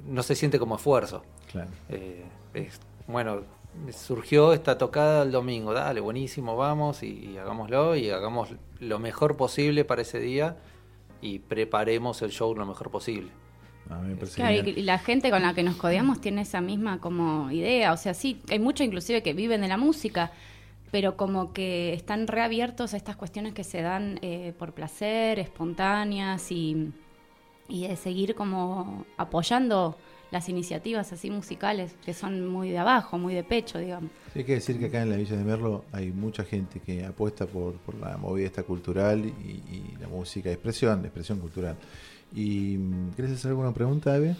no 0.08 0.22
se 0.22 0.34
siente 0.34 0.58
como 0.58 0.76
esfuerzo. 0.76 1.22
claro 1.50 1.70
Eh, 1.88 2.24
es- 2.54 2.80
bueno, 3.08 3.42
surgió 3.92 4.52
esta 4.52 4.78
tocada 4.78 5.22
el 5.22 5.32
domingo, 5.32 5.72
dale, 5.72 6.00
buenísimo, 6.00 6.56
vamos 6.56 7.02
y, 7.02 7.30
y 7.32 7.38
hagámoslo 7.38 7.96
y 7.96 8.10
hagamos 8.10 8.50
lo 8.80 8.98
mejor 8.98 9.36
posible 9.36 9.84
para 9.84 10.02
ese 10.02 10.20
día 10.20 10.56
y 11.22 11.38
preparemos 11.38 12.20
el 12.20 12.30
show 12.30 12.54
lo 12.54 12.66
mejor 12.66 12.90
posible. 12.90 13.30
a 13.88 13.96
mí 13.96 14.10
me 14.10 14.16
parece 14.16 14.36
Claro, 14.36 14.68
y 14.68 14.82
la 14.82 14.98
gente 14.98 15.30
con 15.30 15.40
la 15.42 15.54
que 15.54 15.62
nos 15.62 15.76
codeamos 15.76 16.20
tiene 16.20 16.42
esa 16.42 16.60
misma 16.60 16.98
como 17.00 17.50
idea. 17.50 17.92
O 17.92 17.96
sea, 17.96 18.12
sí, 18.12 18.42
hay 18.50 18.58
muchos 18.58 18.86
inclusive 18.86 19.22
que 19.22 19.32
viven 19.32 19.62
de 19.62 19.68
la 19.68 19.78
música, 19.78 20.32
pero 20.90 21.16
como 21.16 21.52
que 21.52 21.94
están 21.94 22.26
reabiertos 22.26 22.92
a 22.92 22.96
estas 22.96 23.16
cuestiones 23.16 23.54
que 23.54 23.64
se 23.64 23.80
dan 23.80 24.18
eh, 24.20 24.52
por 24.58 24.74
placer, 24.74 25.38
espontáneas 25.38 26.50
y, 26.50 26.92
y 27.68 27.86
de 27.86 27.96
seguir 27.96 28.34
como 28.34 29.06
apoyando 29.16 29.96
las 30.32 30.48
iniciativas 30.48 31.12
así 31.12 31.30
musicales, 31.30 31.94
que 32.04 32.14
son 32.14 32.46
muy 32.48 32.70
de 32.70 32.78
abajo, 32.78 33.18
muy 33.18 33.34
de 33.34 33.44
pecho, 33.44 33.78
digamos. 33.78 34.10
Sí, 34.32 34.40
hay 34.40 34.44
que 34.44 34.54
decir 34.54 34.78
que 34.78 34.86
acá 34.86 35.02
en 35.02 35.10
la 35.10 35.16
Villa 35.16 35.36
de 35.36 35.44
Merlo 35.44 35.84
hay 35.92 36.10
mucha 36.10 36.42
gente 36.44 36.80
que 36.80 37.04
apuesta 37.04 37.46
por, 37.46 37.74
por 37.74 37.94
la 37.96 38.16
movida 38.16 38.46
esta 38.46 38.62
cultural 38.64 39.24
y, 39.26 39.30
y 39.30 39.94
la 40.00 40.08
música, 40.08 40.50
expresión, 40.50 41.04
expresión 41.04 41.38
cultural. 41.38 41.76
Y 42.34 42.78
mm, 42.78 43.10
¿Querés 43.14 43.32
hacer 43.32 43.50
alguna 43.50 43.72
pregunta, 43.74 44.16
Eve? 44.16 44.34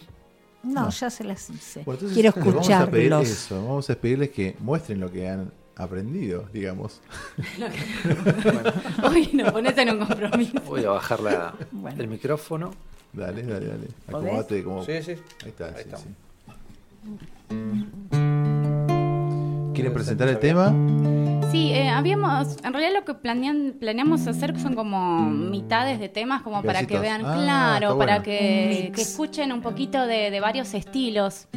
No, 0.63 0.85
No. 0.85 0.91
ya 0.91 1.11
se 1.11 1.25
las 1.25 1.51
hice. 1.51 1.83
Bueno, 1.85 1.99
entonces 2.01 2.15
Quiero 2.15 2.33
les 2.35 2.45
Vamos 2.47 2.71
a 2.71 2.87
pedir 2.91 3.13
escucharlos. 3.13 3.29
eso, 3.31 3.57
vamos 3.63 3.91
a 3.91 3.95
pedirles 3.97 4.31
que 4.31 4.57
muestren 4.61 4.99
lo 5.01 5.13
que 5.13 5.29
han 5.29 5.53
aprendido, 5.77 6.49
digamos. 6.55 7.01
Hoy 9.05 9.31
nos 9.35 9.53
pones 9.53 9.77
en 9.77 9.91
un 9.91 10.07
compromiso. 10.07 10.61
Voy 10.67 10.85
a 10.85 10.91
bajar 10.91 11.21
la- 11.21 11.55
Bueno. 11.71 12.01
el 12.03 12.09
micrófono. 12.09 12.73
Dale, 13.13 13.43
dale, 13.43 13.67
dale. 13.67 13.89
Acomodate 14.09 14.63
como. 14.65 14.85
Sí, 14.85 15.03
sí. 15.03 15.13
Ahí 15.43 15.49
está, 15.49 15.67
Ahí 15.67 15.73
sí, 15.75 15.81
estamos. 15.81 16.07
sí. 16.07 16.09
¿Quieren 19.75 19.93
presentar 19.95 20.29
el 20.29 20.39
tema? 20.39 20.69
Sí, 21.51 21.73
eh, 21.73 21.89
habíamos, 21.89 22.57
en 22.65 22.73
realidad 22.73 23.01
lo 23.01 23.05
que 23.05 23.15
planean, 23.15 23.77
planeamos 23.79 24.27
hacer 24.27 24.59
son 24.61 24.75
como 24.75 25.29
mitades 25.29 25.99
de 26.01 26.09
temas, 26.09 26.43
como 26.43 26.63
para 26.63 26.87
que 26.87 26.99
vean, 26.99 27.23
Ah, 27.25 27.35
claro, 27.35 27.87
está 27.89 27.99
para 27.99 28.13
bueno. 28.21 28.25
que 28.25 28.93
escuchen 28.97 29.53
un 29.53 29.61
poquito 29.63 30.07
de, 30.07 30.31
de 30.31 30.41
varios 30.41 30.73
estilos. 30.75 31.49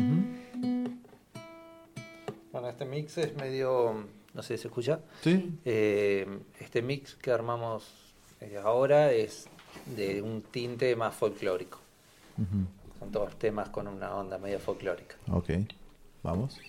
Bueno, 2.52 2.70
este 2.70 2.86
mix 2.86 3.18
es 3.18 3.36
medio, 3.36 4.06
no 4.34 4.42
sé 4.44 4.58
si 4.58 4.62
se 4.64 4.68
escucha. 4.70 5.00
Sí. 5.22 5.54
Eh, 5.66 6.40
este 6.60 6.82
mix 6.82 7.16
que 7.16 7.32
armamos 7.32 7.86
eh, 8.42 8.60
ahora 8.64 9.12
es 9.12 9.48
de 9.96 10.22
un 10.22 10.42
tinte 10.42 10.96
más 10.96 11.16
folclórico. 11.16 11.80
Son 13.00 13.12
todos 13.12 13.38
temas 13.38 13.70
con 13.70 13.88
una 13.88 14.14
onda 14.16 14.38
medio 14.38 14.60
folclórica. 14.60 15.16
Ok, 15.32 15.50
vamos. 16.24 16.60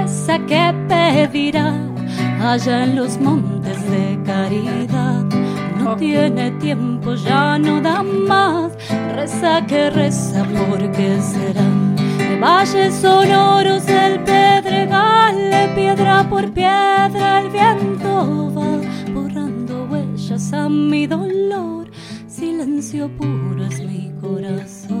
Reza 0.00 0.38
que 0.46 0.74
pedirá 0.88 1.74
allá 2.40 2.84
en 2.84 2.96
los 2.96 3.18
montes 3.20 3.78
de 3.90 4.18
caridad. 4.24 5.24
No 5.78 5.96
tiene 5.96 6.50
tiempo, 6.52 7.14
ya 7.14 7.58
no 7.58 7.80
da 7.80 8.02
más. 8.02 8.72
Reza 9.14 9.66
que 9.66 9.90
reza 9.90 10.44
porque 10.68 11.20
serán 11.20 11.96
valles 12.40 12.94
sonoros 12.94 13.86
el 13.88 14.20
pedregal, 14.20 15.36
de 15.50 15.68
piedra 15.74 16.26
por 16.28 16.50
piedra 16.52 17.40
el 17.40 17.50
viento 17.50 18.50
va 18.56 18.70
borrando 19.12 19.86
huellas 19.90 20.52
a 20.52 20.68
mi 20.68 21.06
dolor. 21.06 21.90
Silencio 22.26 23.08
puro 23.18 23.64
es 23.64 23.80
mi 23.80 24.10
corazón. 24.20 24.99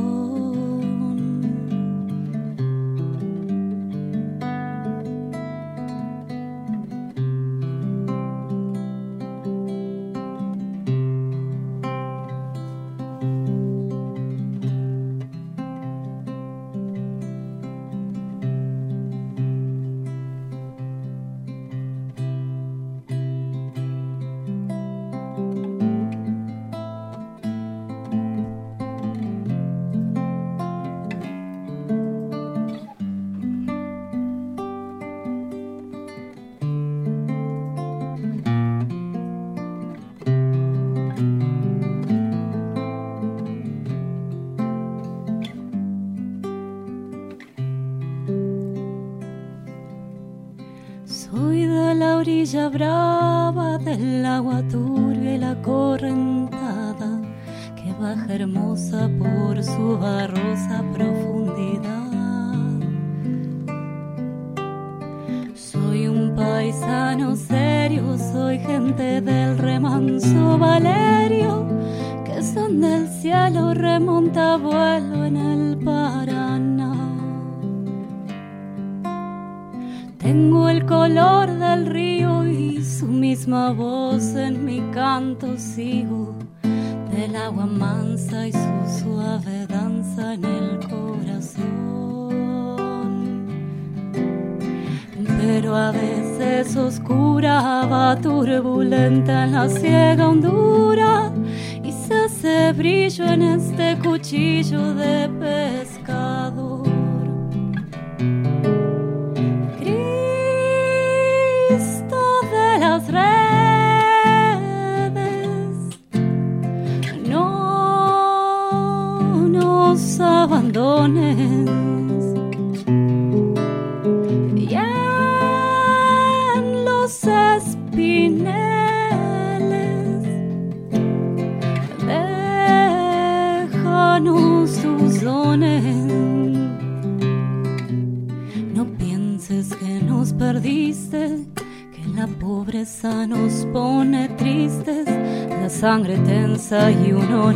desayuno 146.70 147.52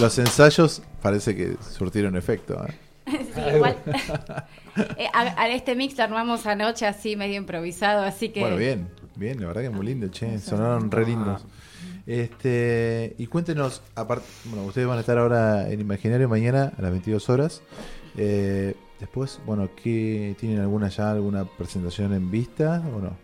los 0.00 0.18
ensayos 0.18 0.82
parece 1.02 1.36
que 1.36 1.56
surtieron 1.60 2.16
efecto. 2.16 2.64
¿eh? 2.66 2.74
Sí, 3.34 3.40
igual. 3.54 3.76
Eh, 4.96 5.08
a, 5.12 5.22
a 5.42 5.48
este 5.48 5.74
mix 5.74 5.98
lo 5.98 6.04
armamos 6.04 6.46
anoche 6.46 6.86
así 6.86 7.16
medio 7.16 7.36
improvisado, 7.36 8.04
así 8.04 8.28
que 8.28 8.40
Bueno, 8.40 8.56
bien, 8.56 8.88
bien, 9.16 9.40
la 9.40 9.48
verdad 9.48 9.62
que 9.62 9.70
muy 9.70 9.84
lindo, 9.84 10.08
che, 10.08 10.38
sonaron 10.38 10.90
re 10.92 11.04
lindos. 11.04 11.44
Este, 12.06 13.14
y 13.18 13.26
cuéntenos, 13.26 13.82
aparte, 13.96 14.26
bueno, 14.44 14.64
ustedes 14.64 14.86
van 14.86 14.98
a 14.98 15.00
estar 15.00 15.18
ahora 15.18 15.68
en 15.70 15.80
Imaginario 15.80 16.28
mañana 16.28 16.72
a 16.78 16.82
las 16.82 16.92
22 16.92 17.28
horas. 17.28 17.62
Eh, 18.16 18.74
después, 19.00 19.40
bueno, 19.44 19.68
¿qué 19.74 20.36
tienen 20.38 20.60
alguna 20.60 20.88
ya 20.88 21.10
alguna 21.10 21.44
presentación 21.44 22.14
en 22.14 22.30
vista 22.30 22.80
o 22.96 23.00
no? 23.00 23.16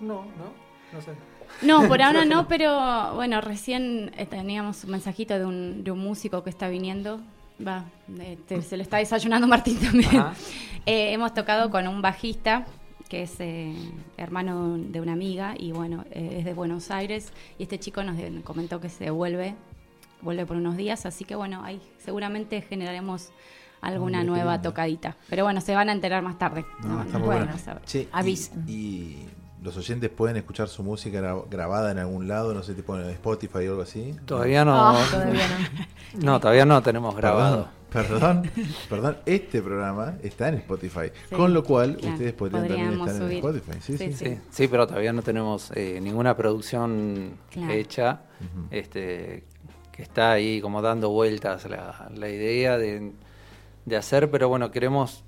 No, 0.00 0.24
no, 0.24 0.52
no 0.92 1.00
sé. 1.00 1.12
No, 1.60 1.86
por 1.88 2.00
ahora 2.02 2.24
no, 2.24 2.48
pero 2.48 3.14
bueno, 3.14 3.40
recién 3.40 4.10
eh, 4.16 4.26
teníamos 4.26 4.84
un 4.84 4.90
mensajito 4.92 5.38
de 5.38 5.44
un, 5.44 5.84
de 5.84 5.90
un 5.90 5.98
músico 5.98 6.42
que 6.42 6.50
está 6.50 6.68
viniendo. 6.68 7.20
Va, 7.66 7.84
eh, 8.18 8.38
se 8.62 8.76
lo 8.76 8.82
está 8.82 8.96
desayunando 8.96 9.46
Martín 9.46 9.78
también. 9.78 10.10
Eh, 10.84 11.12
hemos 11.12 11.32
tocado 11.32 11.70
con 11.70 11.86
un 11.86 12.02
bajista 12.02 12.66
que 13.08 13.22
es 13.22 13.36
eh, 13.38 13.72
hermano 14.16 14.76
de 14.78 15.00
una 15.00 15.12
amiga 15.12 15.54
y 15.56 15.70
bueno, 15.70 16.04
eh, 16.10 16.38
es 16.38 16.44
de 16.44 16.54
Buenos 16.54 16.90
Aires 16.90 17.32
y 17.56 17.62
este 17.62 17.78
chico 17.78 18.02
nos 18.02 18.16
comentó 18.42 18.80
que 18.80 18.88
se 18.88 19.10
vuelve, 19.10 19.54
vuelve 20.22 20.44
por 20.44 20.56
unos 20.56 20.76
días, 20.76 21.06
así 21.06 21.24
que 21.24 21.36
bueno, 21.36 21.62
ahí 21.62 21.80
seguramente 21.98 22.62
generaremos 22.62 23.30
alguna 23.80 24.24
nueva 24.24 24.60
tocadita. 24.60 25.16
Pero 25.28 25.44
bueno, 25.44 25.60
se 25.60 25.72
van 25.74 25.88
a 25.88 25.92
enterar 25.92 26.22
más 26.22 26.36
tarde. 26.38 26.64
No, 26.80 27.04
No, 27.04 27.18
no 27.18 27.18
bueno. 27.20 27.58
saber. 27.58 27.84
Che. 27.84 28.08
Y, 28.66 29.26
los 29.62 29.76
oyentes 29.76 30.10
pueden 30.10 30.36
escuchar 30.36 30.68
su 30.68 30.82
música 30.82 31.20
gra- 31.20 31.44
grabada 31.48 31.90
en 31.92 31.98
algún 31.98 32.26
lado, 32.28 32.52
no 32.54 32.62
sé, 32.62 32.74
tipo 32.74 32.98
en 32.98 33.08
Spotify 33.10 33.66
o 33.68 33.70
algo 33.70 33.82
así. 33.82 34.14
Todavía 34.26 34.64
no. 34.64 34.74
Ah, 34.90 35.04
todavía 35.10 35.40
no. 36.20 36.40
todavía 36.40 36.64
no 36.66 36.82
tenemos 36.82 37.14
grabado. 37.16 37.68
Perdón, 37.92 38.42
perdón, 38.42 38.50
perdón, 38.88 39.16
este 39.26 39.60
programa 39.62 40.14
está 40.22 40.48
en 40.48 40.54
Spotify, 40.54 41.10
Sí, 41.28 41.34
con 41.34 41.52
lo 41.52 41.62
cual 41.62 41.96
claro, 41.96 42.12
ustedes 42.14 42.32
podrían 42.32 42.66
también 42.66 42.92
estar 43.00 43.22
en. 43.22 43.32
Spotify. 43.32 43.72
Sí, 43.82 43.98
sí, 43.98 44.12
Sí, 44.14 44.38
sí, 44.50 44.68
pero 44.68 44.86
todavía 44.86 45.12
no 45.12 45.20
tenemos 45.22 45.70
eh, 45.74 46.00
ninguna 46.02 46.34
producción 46.36 47.34
Claro. 47.50 47.72
hecha. 47.72 48.20
este, 48.70 49.44
que 49.92 50.02
está 50.02 50.32
ahí 50.32 50.60
como 50.62 50.80
dando 50.80 51.10
vueltas 51.10 51.68
la, 51.68 52.08
la 52.16 52.28
idea 52.30 52.78
de, 52.78 53.12
de 53.84 53.96
hacer, 53.96 54.30
pero 54.30 54.48
bueno, 54.48 54.70
queremos 54.70 55.22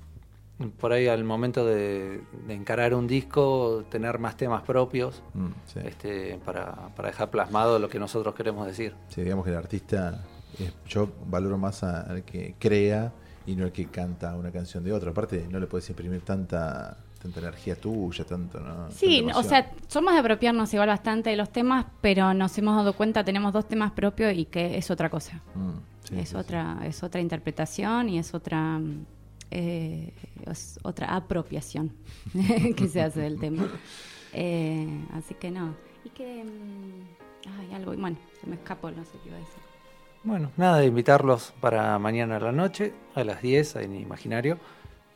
por 0.78 0.92
ahí 0.92 1.08
al 1.08 1.24
momento 1.24 1.66
de, 1.66 2.20
de 2.46 2.54
encarar 2.54 2.94
un 2.94 3.06
disco 3.06 3.84
tener 3.90 4.18
más 4.18 4.36
temas 4.36 4.62
propios 4.62 5.22
Mm, 5.34 5.48
sí. 5.66 5.80
este, 5.84 6.38
para, 6.44 6.72
para 6.94 7.08
dejar 7.08 7.30
plasmado 7.30 7.78
lo 7.78 7.88
que 7.88 7.98
nosotros 7.98 8.34
queremos 8.34 8.66
decir. 8.66 8.94
Sí, 9.08 9.22
digamos 9.22 9.44
que 9.44 9.50
el 9.50 9.56
artista, 9.56 10.24
es- 10.58 10.72
yo 10.88 11.08
valoro 11.26 11.58
más 11.58 11.82
a- 11.82 12.02
al 12.02 12.22
que 12.22 12.54
crea 12.58 13.12
y 13.46 13.56
no 13.56 13.64
al 13.64 13.72
que 13.72 13.86
canta 13.86 14.34
una 14.36 14.50
canción 14.52 14.84
de 14.84 14.92
otro. 14.92 15.10
Aparte, 15.10 15.46
no 15.50 15.58
le 15.58 15.66
puedes 15.66 15.90
imprimir 15.90 16.22
tanta, 16.22 16.96
tanta 17.20 17.40
energía 17.40 17.74
tuya, 17.74 18.24
tanto, 18.24 18.60
¿no? 18.60 18.90
Sí, 18.92 19.26
o 19.34 19.42
sea, 19.42 19.70
somos 19.88 20.14
de 20.14 20.20
apropiarnos 20.20 20.72
igual 20.72 20.88
bastante 20.88 21.30
de 21.30 21.36
los 21.36 21.50
temas, 21.50 21.84
pero 22.00 22.32
nos 22.32 22.56
hemos 22.58 22.76
dado 22.76 22.92
cuenta, 22.94 23.24
tenemos 23.24 23.52
dos 23.52 23.66
temas 23.66 23.90
propios 23.92 24.32
y 24.34 24.44
que 24.46 24.78
es 24.78 24.90
otra 24.90 25.10
cosa. 25.10 25.42
Mm, 25.54 25.70
sí, 26.08 26.18
es 26.20 26.28
sí, 26.30 26.36
otra, 26.36 26.78
es 26.84 27.02
otra 27.02 27.20
interpretación 27.20 28.08
y 28.08 28.18
es 28.18 28.32
otra 28.34 28.78
mm, 28.78 29.04
eh, 29.54 30.12
es 30.50 30.78
otra 30.82 31.14
apropiación 31.16 31.92
que 32.76 32.88
se 32.88 33.00
hace 33.00 33.20
del 33.20 33.38
tema. 33.38 33.68
Eh, 34.32 34.88
así 35.14 35.34
que 35.34 35.50
no. 35.50 35.74
Y 36.04 36.10
que. 36.10 36.44
mm, 36.44 37.58
Ay, 37.60 37.74
algo. 37.74 37.94
Bueno, 37.96 38.16
se 38.40 38.46
me 38.46 38.56
escapó, 38.56 38.90
no 38.90 39.04
sé 39.04 39.12
qué 39.22 39.28
iba 39.28 39.36
a 39.36 39.40
decir. 39.40 39.60
Bueno, 40.22 40.50
nada, 40.56 40.78
de 40.78 40.86
invitarlos 40.86 41.52
para 41.60 41.98
mañana 41.98 42.36
a 42.36 42.40
la 42.40 42.52
noche, 42.52 42.94
a 43.14 43.22
las 43.24 43.42
10 43.42 43.76
en 43.76 43.94
Imaginario, 43.96 44.58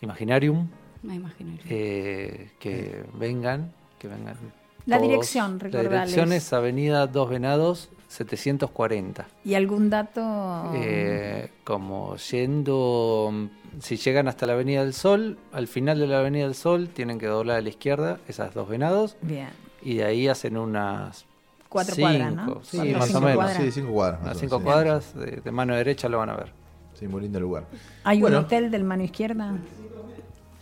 Imaginarium, 0.02 0.68
Me 1.02 1.14
imagino. 1.14 1.52
eh, 1.68 2.50
que 2.60 3.02
vengan, 3.14 3.72
que 3.98 4.08
vengan. 4.08 4.36
La 4.84 4.98
todos. 4.98 5.08
dirección, 5.08 5.52
La 5.52 5.58
recordales. 5.64 6.10
dirección 6.10 6.32
es 6.34 6.52
Avenida 6.52 7.06
Dos 7.06 7.30
Venados, 7.30 7.88
740. 8.08 9.26
¿Y 9.44 9.54
algún 9.54 9.90
dato? 9.90 10.72
Eh, 10.74 11.50
como 11.64 12.16
yendo, 12.16 13.32
si 13.80 13.96
llegan 13.96 14.28
hasta 14.28 14.46
la 14.46 14.54
Avenida 14.54 14.82
del 14.82 14.94
Sol, 14.94 15.38
al 15.52 15.68
final 15.68 15.98
de 15.98 16.06
la 16.06 16.18
Avenida 16.20 16.44
del 16.44 16.54
Sol 16.54 16.88
tienen 16.88 17.18
que 17.18 17.26
doblar 17.26 17.58
a 17.58 17.60
la 17.60 17.68
izquierda, 17.68 18.18
esas 18.26 18.54
dos 18.54 18.68
venados, 18.68 19.16
Bien. 19.22 19.50
y 19.82 19.94
de 19.96 20.04
ahí 20.04 20.28
hacen 20.28 20.56
unas 20.56 21.24
Cuatro 21.68 21.94
cinco, 21.94 22.08
cuadras, 22.08 22.34
¿no? 22.34 22.60
Sí, 22.64 22.76
Cuatro, 22.78 22.98
más 22.98 23.06
cinco 23.06 23.18
o 23.18 23.20
menos. 23.22 23.36
cuadras. 23.36 23.62
Sí, 23.62 23.72
cinco 23.72 23.92
cuadras, 23.92 24.20
más 24.20 24.26
Unas 24.30 24.38
cinco 24.40 24.58
sí. 24.58 24.64
cuadras, 24.64 25.14
de, 25.14 25.26
de 25.44 25.52
mano 25.52 25.76
derecha 25.76 26.08
lo 26.08 26.18
van 26.18 26.30
a 26.30 26.36
ver. 26.36 26.52
Sí, 26.94 27.06
muy 27.06 27.20
lindo 27.20 27.38
lugar. 27.38 27.66
¿Hay 28.04 28.20
Bueno. 28.20 28.38
un 28.38 28.44
hotel 28.44 28.70
del 28.70 28.84
mano 28.84 29.04
izquierda? 29.04 29.54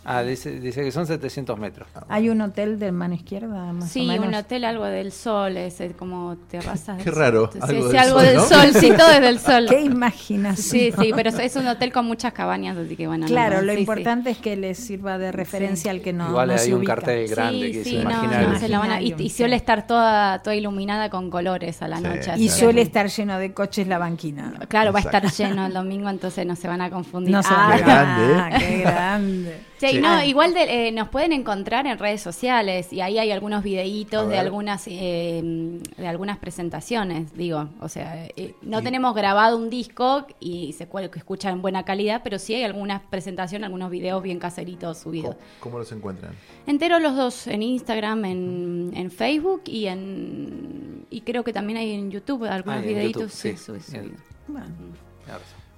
Ah, 0.09 0.23
dice, 0.23 0.59
dice 0.61 0.83
que 0.83 0.91
son 0.91 1.05
700 1.05 1.59
metros. 1.59 1.87
¿Hay 2.07 2.29
un 2.29 2.39
hotel 2.39 2.79
del 2.79 2.93
mano 2.93 3.13
izquierda? 3.13 3.73
Más 3.73 3.83
o 3.83 3.87
Sí, 3.87 4.05
menos? 4.07 4.25
un 4.27 4.35
hotel 4.35 4.63
algo 4.63 4.85
del 4.85 5.11
sol, 5.11 5.57
ese 5.57 5.91
como 5.91 6.37
terrazas. 6.49 6.97
Qué 6.97 7.11
del 7.11 7.15
raro, 7.15 7.51
sol. 7.51 7.61
algo 7.61 7.67
Sí, 7.67 7.81
sí, 7.81 7.87
del 7.89 7.97
algo 7.97 8.17
sol, 8.19 8.25
del 8.27 8.35
¿no? 8.37 8.43
sol, 8.43 8.73
sí, 8.73 8.91
todo 8.97 9.09
es 9.11 9.21
del 9.21 9.39
sol. 9.41 9.65
Qué 9.67 9.81
imaginación. 9.81 10.55
Sí, 10.79 10.91
sí, 10.97 11.11
pero 11.13 11.29
es 11.29 11.55
un 11.57 11.67
hotel 11.67 11.91
con 11.91 12.05
muchas 12.05 12.31
cabañas, 12.31 12.77
así 12.77 12.95
que 12.95 13.05
bueno. 13.05 13.27
Claro, 13.27 13.61
lo 13.61 13.71
sí, 13.73 13.75
sí. 13.75 13.79
importante 13.81 14.29
es 14.29 14.37
que 14.37 14.55
les 14.55 14.77
sirva 14.77 15.17
de 15.17 15.31
referencia 15.33 15.91
al 15.91 16.01
que 16.01 16.13
no, 16.13 16.29
Igual 16.29 16.47
no 16.47 16.53
hay 16.53 16.59
se 16.59 16.73
un 16.73 16.79
ubica. 16.79 16.95
cartel 16.95 17.27
grande 17.27 17.65
Sí, 17.67 17.71
que 17.73 17.83
sí, 17.83 17.89
dice 17.97 18.03
no, 18.05 18.59
se 18.59 18.69
la 18.69 18.79
van 18.79 18.91
a- 18.91 19.01
y, 19.01 19.13
y 19.17 19.29
suele 19.29 19.57
estar 19.57 19.85
toda, 19.87 20.41
toda 20.41 20.55
iluminada 20.55 21.09
con 21.09 21.29
colores 21.29 21.81
a 21.81 21.87
la 21.89 21.97
Sí. 21.97 22.03
noche. 22.03 22.31
Y 22.37 22.47
suele 22.49 22.81
estar 22.81 23.07
lleno 23.09 23.37
de 23.39 23.53
coches 23.53 23.87
la 23.87 23.97
banquina. 23.97 24.53
Claro, 24.69 24.93
va 24.93 24.99
a 24.99 25.01
estar 25.01 25.25
Exacto. 25.25 25.43
lleno 25.53 25.65
el 25.65 25.73
domingo, 25.73 26.09
entonces 26.09 26.45
no 26.45 26.55
se 26.55 26.67
van 26.69 26.79
a 26.81 26.89
confundir. 26.89 27.33
No 27.33 27.43
se 27.43 27.49
Ah, 27.51 27.67
van 27.67 27.77
Qué 27.77 27.83
grande, 27.83 28.31
¿eh? 28.31 28.37
Ah, 28.39 28.49
qué 28.57 28.77
grande. 28.79 29.61
Sí, 29.79 29.87
Sí. 29.89 29.99
no, 29.99 30.07
Ah. 30.07 30.25
igual 30.25 30.53
de- 30.55 30.87
eh, 30.87 30.91
nos 30.91 31.09
pueden 31.09 31.33
encontrar 31.33 31.85
en 31.85 31.99
redes 31.99 32.19
sociales 32.21 32.91
y 32.91 33.01
ahí 33.01 33.19
hay 33.19 33.31
algunos 33.31 33.63
videitos 33.63 34.27
de 34.27 34.37
algunas 34.39 34.83
eh, 34.87 35.79
de 35.97 36.07
algunas 36.07 36.37
presentaciones, 36.39 37.33
digo, 37.35 37.69
o 37.79 37.87
sea, 37.87 38.25
eh, 38.35 38.55
no 38.63 38.81
tenemos 38.81 39.13
grabado 39.13 39.55
un 39.57 39.69
disco 39.69 40.25
y 40.39 40.73
se 40.73 40.87
que 41.11 41.19
escucha 41.19 41.49
en 41.51 41.61
buena 41.61 41.83
calidad, 41.85 42.21
pero 42.23 42.39
sí 42.39 42.55
hay 42.55 42.63
algunas 42.63 43.01
presentaciones, 43.03 43.65
algunos 43.65 43.91
videos 43.91 44.23
bien 44.23 44.39
caseritos 44.39 44.97
subidos. 44.97 45.35
¿Cómo, 45.35 45.47
cómo 45.59 45.77
los 45.79 45.91
encuentran? 45.91 46.33
Enteros 46.65 46.99
los 47.01 47.15
dos 47.15 47.45
en 47.47 47.61
Instagram, 47.61 48.25
en, 48.25 48.91
en 48.95 49.11
Facebook 49.11 49.61
y 49.67 49.85
en 49.87 51.05
y 51.11 51.21
creo 51.21 51.43
que 51.43 51.53
también 51.53 51.77
hay 51.77 51.91
en 51.93 52.09
YouTube 52.11 52.45
algunos 52.45 52.79
Ah, 52.79 52.81
videitos 52.81 53.21
YouTube, 53.23 53.31
sí, 53.31 53.51
sí. 53.51 53.57
subidos. 53.57 53.91
Bien. 53.91 54.15
Bueno, 54.47 54.67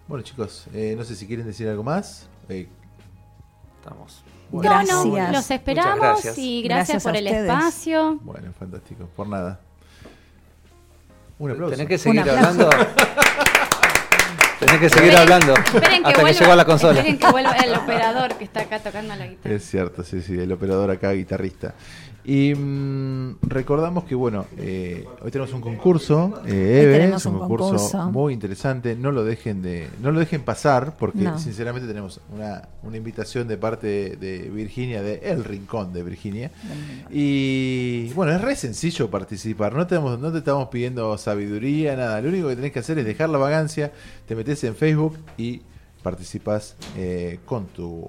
Bueno, 0.07 0.23
chicos, 0.23 0.67
eh, 0.73 0.95
no 0.97 1.03
sé 1.03 1.15
si 1.15 1.27
quieren 1.27 1.45
decir 1.45 1.67
algo 1.67 1.84
más. 1.84 2.27
Estamos. 3.90 4.24
bueno, 4.52 4.70
No, 4.72 5.06
no, 5.06 5.11
Gracias. 5.11 5.32
los 5.36 5.52
esperamos 5.52 5.99
gracias. 5.99 6.38
y 6.38 6.61
gracias, 6.64 6.88
Gracias 6.88 7.03
por 7.03 7.16
el 7.16 7.26
ustedes. 7.26 7.49
espacio. 7.49 8.20
Bueno, 8.22 8.53
fantástico. 8.57 9.10
Por 9.16 9.28
nada. 9.28 9.60
Un 11.40 11.52
aplauso. 11.52 11.72
Tenés 11.72 11.88
que 11.88 11.98
seguir 11.98 12.20
hablando. 12.30 12.70
Tenés 14.60 14.78
que 14.80 14.90
seguir 14.90 15.14
Esperen- 15.14 15.18
hablando 15.22 15.53
esperen 15.53 16.06
hasta 16.06 16.14
que 16.18 16.22
vuelva- 16.22 16.40
llegó 16.40 16.52
a 16.52 16.56
la 16.57 16.66
consola. 16.66 16.99
Esperen 16.99 17.18
que 17.18 17.32
vuelva 17.32 17.52
el 17.53 17.74
operador 17.76 18.34
que 18.36 18.44
está 18.44 18.60
acá 18.61 18.80
tocando 18.80 19.16
la 19.16 19.26
guitarra. 19.26 19.56
Es 19.56 19.64
cierto, 19.70 20.03
sí, 20.03 20.22
sí, 20.22 20.38
el 20.38 20.52
operador 20.52 20.91
acá, 20.91 21.11
guitarrista. 21.14 21.74
Y 22.25 22.53
mm, 22.53 23.37
recordamos 23.41 24.03
que, 24.03 24.13
bueno, 24.13 24.45
eh, 24.57 25.05
hoy 25.21 25.31
tenemos 25.31 25.53
un 25.53 25.61
concurso, 25.61 26.41
eh, 26.45 26.81
Eve, 26.83 26.97
tenemos 26.99 27.21
es 27.21 27.25
un 27.25 27.33
un 27.35 27.39
concurso, 27.39 27.65
concurso. 27.75 28.11
muy 28.11 28.33
interesante, 28.33 28.95
no 28.95 29.11
lo 29.11 29.23
dejen 29.23 29.61
de 29.61 29.87
no 30.01 30.11
lo 30.11 30.19
dejen 30.19 30.41
pasar, 30.41 30.95
porque 30.99 31.19
No. 31.19 31.39
sinceramente 31.39 31.87
tenemos 31.87 32.19
una, 32.35 32.67
una 32.83 32.97
invitación 32.97 33.47
de 33.47 33.57
parte 33.57 33.87
de, 33.87 34.15
de 34.17 34.49
Virginia, 34.49 35.01
de 35.01 35.15
El 35.23 35.43
Rincón 35.43 35.91
de 35.93 36.03
Virginia. 36.03 36.51
Y 37.09 38.11
bueno, 38.13 38.33
es 38.33 38.41
re 38.41 38.55
sencillo 38.55 39.09
participar, 39.09 39.73
no 39.73 39.87
te, 39.87 39.95
estamos- 39.95 40.19
no 40.19 40.31
te 40.31 40.39
estamos 40.39 40.67
pidiendo 40.69 41.17
sabiduría, 41.17 41.95
nada, 41.95 42.21
lo 42.21 42.29
único 42.29 42.49
que 42.49 42.55
tenés 42.55 42.71
que 42.71 42.79
hacer 42.79 42.99
es 42.99 43.05
dejar 43.05 43.29
la 43.29 43.37
vagancia, 43.37 43.91
te 44.27 44.35
metes 44.35 44.63
en 44.65 44.75
Facebook 44.75 45.17
y 45.37 45.61
participas 46.03 46.77
eh, 46.97 47.39
con 47.45 47.65
tus 47.67 48.05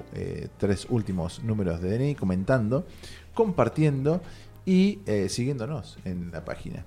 tres 0.58 0.86
últimos 0.90 1.42
números 1.42 1.80
de 1.80 1.98
DNI, 1.98 2.14
comentando, 2.14 2.86
compartiendo 3.34 4.20
y 4.66 4.98
eh, 5.06 5.28
siguiéndonos 5.28 5.98
en 6.04 6.30
la 6.30 6.44
página. 6.44 6.84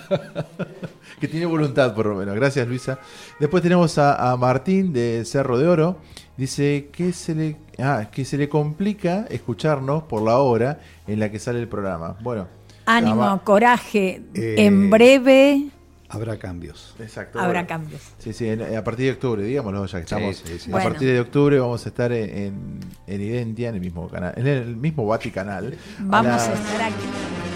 que 1.20 1.28
tiene 1.28 1.46
voluntad, 1.46 1.94
por 1.94 2.06
lo 2.06 2.14
menos. 2.14 2.34
Gracias, 2.34 2.66
Luisa. 2.66 2.98
Después 3.38 3.62
tenemos 3.62 3.98
a, 3.98 4.32
a 4.32 4.36
Martín 4.36 4.92
de 4.92 5.24
Cerro 5.24 5.58
de 5.58 5.68
Oro. 5.68 5.98
Dice 6.36 6.88
que 6.92 7.12
se 7.12 7.34
le 7.34 7.56
ah, 7.78 8.08
que 8.10 8.24
se 8.24 8.38
le 8.38 8.48
complica 8.48 9.26
escucharnos 9.28 10.04
por 10.04 10.22
la 10.22 10.38
hora 10.38 10.80
en 11.06 11.20
la 11.20 11.30
que 11.30 11.38
sale 11.38 11.60
el 11.60 11.68
programa. 11.68 12.16
Bueno, 12.22 12.48
Ánimo, 12.86 13.40
coraje. 13.44 14.22
Eh, 14.34 14.54
en 14.58 14.90
breve 14.90 15.68
Habrá 16.08 16.36
cambios. 16.38 16.94
Exacto. 17.00 17.38
habrá 17.38 17.60
bueno. 17.62 17.68
cambios. 17.68 18.02
Sí, 18.18 18.32
sí, 18.34 18.46
en- 18.48 18.76
a 18.76 18.84
partir 18.84 19.06
de 19.06 19.12
octubre, 19.12 19.42
digámoslo, 19.44 19.86
ya 19.86 19.98
que 19.98 20.04
estamos. 20.04 20.36
sí, 20.36 20.58
sí. 20.58 20.68
A 20.70 20.72
Bueno. 20.72 20.90
partir 20.90 21.08
de 21.10 21.20
octubre 21.20 21.58
vamos 21.58 21.86
a 21.86 21.88
estar 21.88 22.12
en, 22.12 22.28
en, 22.36 22.80
en 23.06 23.20
Identia, 23.22 23.70
en 23.70 23.76
el 23.76 23.80
mismo 23.80 24.08
canal, 24.08 24.34
en 24.36 24.46
el 24.46 24.76
mismo 24.76 25.06
Vaticanal. 25.06 25.74
Vamos 26.00 26.42
a 26.42 26.52
estar 26.52 26.82
aquí. 26.82 27.51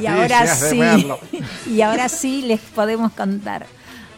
Y 0.00 0.06
ahora 0.06 0.46
sí, 0.46 0.80
y 1.70 1.80
ahora 1.80 2.08
sí 2.08 2.42
les 2.42 2.60
podemos 2.60 3.12
contar. 3.12 3.66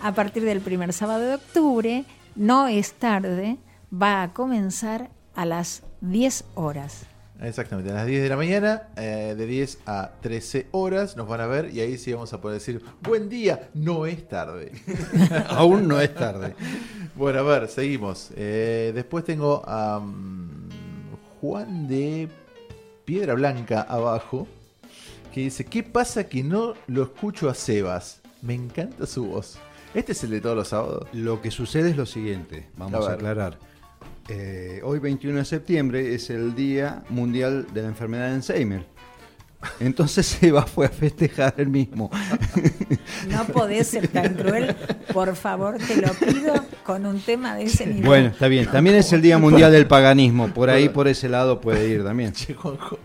A 0.02 0.12
partir 0.12 0.44
del 0.44 0.60
primer 0.60 0.92
sábado 0.92 1.20
de 1.20 1.34
octubre, 1.34 2.04
no 2.34 2.68
es 2.68 2.92
tarde, 2.92 3.56
va 3.92 4.22
a 4.22 4.32
comenzar 4.32 5.10
a 5.34 5.44
las 5.44 5.82
10 6.00 6.44
horas. 6.54 7.06
Exactamente, 7.40 7.90
a 7.90 7.94
las 7.94 8.06
10 8.06 8.22
de 8.22 8.28
la 8.30 8.36
mañana, 8.36 8.88
eh, 8.96 9.34
de 9.36 9.46
10 9.46 9.80
a 9.84 10.12
13 10.22 10.68
horas 10.70 11.16
nos 11.16 11.28
van 11.28 11.42
a 11.42 11.46
ver 11.46 11.70
y 11.70 11.80
ahí 11.80 11.98
sí 11.98 12.12
vamos 12.12 12.32
a 12.32 12.40
poder 12.40 12.58
decir, 12.58 12.82
buen 13.02 13.28
día, 13.28 13.68
no 13.74 14.06
es 14.06 14.26
tarde. 14.26 14.72
Aún 15.50 15.86
no 15.86 16.00
es 16.00 16.14
tarde. 16.14 16.54
Bueno, 17.14 17.40
a 17.40 17.42
ver, 17.42 17.68
seguimos. 17.68 18.30
Eh, 18.36 18.92
después 18.94 19.24
tengo 19.24 19.62
a 19.66 20.00
Juan 21.40 21.86
de 21.88 22.28
Piedra 23.04 23.34
Blanca 23.34 23.82
abajo, 23.82 24.48
que 25.36 25.42
dice, 25.42 25.66
¿qué 25.66 25.82
pasa 25.82 26.24
que 26.24 26.42
no 26.42 26.72
lo 26.86 27.02
escucho 27.02 27.50
a 27.50 27.54
Sebas? 27.54 28.22
Me 28.40 28.54
encanta 28.54 29.04
su 29.04 29.26
voz. 29.26 29.58
Este 29.92 30.12
es 30.12 30.24
el 30.24 30.30
de 30.30 30.40
todos 30.40 30.56
los 30.56 30.68
sábados. 30.68 31.08
Lo 31.12 31.42
que 31.42 31.50
sucede 31.50 31.90
es 31.90 31.96
lo 31.98 32.06
siguiente, 32.06 32.70
vamos 32.74 33.06
A 33.06 33.12
aclarar. 33.12 33.58
Eh, 34.30 34.80
hoy 34.82 34.98
21 34.98 35.36
de 35.36 35.44
septiembre 35.44 36.14
es 36.14 36.30
el 36.30 36.54
Día 36.54 37.04
Mundial 37.10 37.66
de 37.74 37.82
la 37.82 37.88
Enfermedad 37.88 38.30
de 38.30 38.36
Alzheimer. 38.36 38.86
Entonces 39.78 40.24
Seba 40.40 40.62
fue 40.64 40.86
a 40.86 40.88
festejar 40.88 41.52
el 41.58 41.68
mismo. 41.68 42.10
No 43.28 43.44
podés 43.46 43.88
ser 43.88 44.08
tan 44.08 44.34
cruel, 44.34 44.74
por 45.12 45.34
favor, 45.36 45.76
te 45.78 46.00
lo 46.00 46.12
pido, 46.14 46.64
con 46.84 47.04
un 47.04 47.20
tema 47.20 47.56
de 47.56 47.64
ese 47.64 47.86
nivel. 47.86 48.04
Bueno, 48.04 48.28
está 48.28 48.48
bien. 48.48 48.66
También 48.70 48.96
es 48.96 49.12
el 49.12 49.20
Día 49.20 49.36
Mundial 49.36 49.70
del 49.70 49.86
Paganismo. 49.86 50.48
Por 50.48 50.70
ahí, 50.70 50.88
por 50.88 51.08
ese 51.08 51.28
lado 51.28 51.60
puede 51.60 51.88
ir 51.88 52.04
también. 52.04 52.32
Che, 52.34 52.54
Juanjo, 52.54 52.98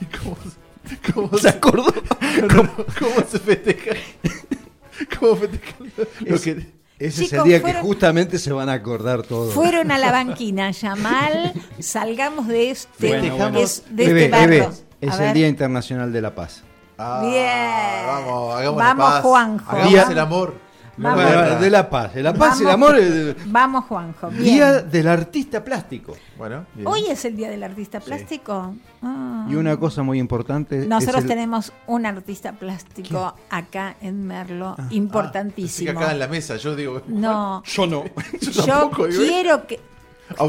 ¿y 0.00 0.04
¿cómo, 0.16 0.36
cómo 1.14 1.36
¿Se 1.38 1.48
acordó? 1.48 1.84
¿Cómo, 2.54 2.70
cómo 2.98 3.26
se 3.28 3.38
festeja? 3.38 3.92
¿Cómo 5.18 5.36
festeja 5.36 5.74
lo 6.20 6.34
Es- 6.36 6.42
que- 6.42 6.74
Ese 6.98 7.24
es 7.24 7.32
el 7.32 7.42
día 7.44 7.60
fueron- 7.60 7.82
que 7.82 7.86
justamente 7.88 8.38
se 8.38 8.52
van 8.52 8.68
a 8.68 8.74
acordar 8.74 9.22
todos. 9.24 9.52
Fueron 9.52 9.90
a 9.90 9.98
la 9.98 10.12
banquina, 10.12 10.70
Yamal, 10.70 11.52
salgamos 11.80 12.46
de 12.46 12.70
este, 12.70 13.08
Bueno, 13.08 13.36
bueno. 13.36 13.58
es- 13.58 13.82
de 13.90 14.04
Eve, 14.10 14.24
este 14.26 14.30
barro. 14.60 14.72
Es 15.00 15.10
A 15.10 15.14
el 15.16 15.20
ver. 15.20 15.34
Día 15.34 15.48
Internacional 15.48 16.12
de 16.12 16.20
la 16.22 16.34
Paz. 16.34 16.62
Bien. 16.96 18.06
Vamos, 18.06 18.54
hagamos 18.54 18.78
Vamos, 18.78 19.04
la 19.04 19.10
paz. 19.14 19.22
Juanjo. 19.22 19.70
Hagamos 19.70 19.92
Vamos. 19.94 20.10
el 20.10 20.18
amor. 20.18 20.54
Vamos. 20.96 21.24
Bueno, 21.24 21.60
de 21.60 21.70
la 21.70 21.90
paz. 21.90 22.14
De 22.14 22.22
la 22.22 22.32
paz 22.34 22.58
y 22.58 22.62
el 22.62 22.68
Vamos. 22.68 22.90
amor. 22.90 23.36
Vamos, 23.46 23.84
Juanjo. 23.86 24.28
Bien. 24.30 24.42
Día 24.44 24.72
del 24.82 25.08
Artista 25.08 25.64
Plástico. 25.64 26.16
Bueno, 26.38 26.66
bien. 26.74 26.86
Hoy 26.86 27.06
es 27.08 27.24
el 27.24 27.36
día 27.36 27.50
del 27.50 27.62
artista 27.62 28.00
plástico. 28.00 28.74
Ah. 29.02 29.46
Y 29.50 29.54
una 29.56 29.76
cosa 29.76 30.02
muy 30.02 30.18
importante. 30.18 30.86
Nosotros 30.86 31.22
el- 31.22 31.28
tenemos 31.28 31.72
un 31.86 32.06
artista 32.06 32.52
plástico 32.52 33.34
acá 33.50 33.96
en 34.00 34.24
Merlo, 34.26 34.74
Así 34.78 34.96
importantísimo. 34.96 35.92
que 35.92 35.98
acá 36.04 36.12
en 36.12 36.18
la 36.20 36.28
mesa, 36.28 36.56
yo 36.56 36.74
digo. 36.76 37.02
No. 37.08 37.62
Yo 37.64 37.86
no. 37.86 38.04
Yo 38.40 38.50
Yo 38.52 38.64
tampoco, 38.64 39.06
digo, 39.08 39.22
¿eh? 39.22 39.26
quiero 39.26 39.66
que 39.66 39.80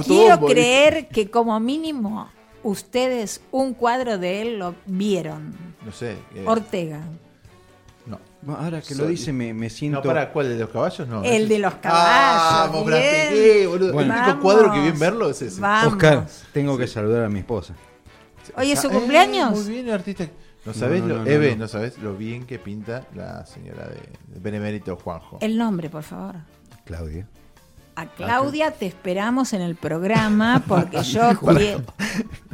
quiero 0.05 0.39
creer 0.45 1.07
que 1.07 1.29
como 1.29 1.59
mínimo 1.59 2.29
ustedes 2.63 3.41
un 3.51 3.73
cuadro 3.73 4.17
de 4.17 4.41
él 4.41 4.59
lo 4.59 4.75
vieron. 4.85 5.53
No 5.85 5.91
sé. 5.91 6.13
eh, 6.33 6.43
Ortega. 6.47 7.01
Ahora 8.47 8.81
que 8.81 8.93
lo 8.95 9.07
dice, 9.07 9.33
me, 9.33 9.53
me 9.53 9.69
siento. 9.69 9.99
No, 9.99 10.03
para, 10.03 10.31
¿cuál? 10.31 10.47
¿El 10.47 10.53
de 10.57 10.59
los 10.63 10.69
caballos? 10.69 11.07
No. 11.07 11.23
El 11.23 11.47
de 11.47 11.59
los 11.59 11.73
Ah, 11.73 11.79
caballos. 11.81 12.73
vamos, 12.73 12.85
bien. 12.87 13.69
Boludo. 13.69 13.93
Bueno. 13.93 14.13
El 14.13 14.19
único 14.19 14.27
Vamos. 14.27 14.41
cuadro 14.43 14.71
que 14.71 14.81
bien 14.81 14.99
verlo 14.99 15.29
es 15.29 15.41
ese. 15.41 15.59
Vamos. 15.61 15.93
Oscar, 15.93 16.27
tengo 16.53 16.77
que 16.77 16.87
saludar 16.87 17.23
a 17.23 17.29
mi 17.29 17.39
esposa. 17.39 17.73
Hoy 18.55 18.71
es 18.71 18.79
su 18.79 18.87
Ah, 18.87 18.91
cumpleaños. 18.91 19.51
Muy 19.51 19.69
bien, 19.73 19.89
artista. 19.89 20.25
No 20.25 20.71
No, 20.71 20.73
sabés, 20.73 21.01
no, 21.01 21.07
lo, 21.09 21.15
no, 21.17 21.23
no, 21.25 21.29
Eve, 21.29 21.51
no. 21.55 21.63
no. 21.63 21.67
sabés 21.67 21.97
lo 21.99 22.15
bien 22.15 22.45
que 22.45 22.57
pinta 22.59 23.05
la 23.15 23.45
señora 23.45 23.87
de, 23.87 23.95
de 24.33 24.39
Benemérito 24.39 24.95
Juanjo. 24.95 25.37
El 25.41 25.57
nombre, 25.57 25.89
por 25.89 26.03
favor. 26.03 26.35
Claudia. 26.85 27.27
A 27.95 28.07
Claudia 28.07 28.71
te 28.71 28.85
esperamos 28.85 29.53
en 29.53 29.61
el 29.61 29.75
programa 29.75 30.63
porque 30.67 31.01
yo. 31.03 31.29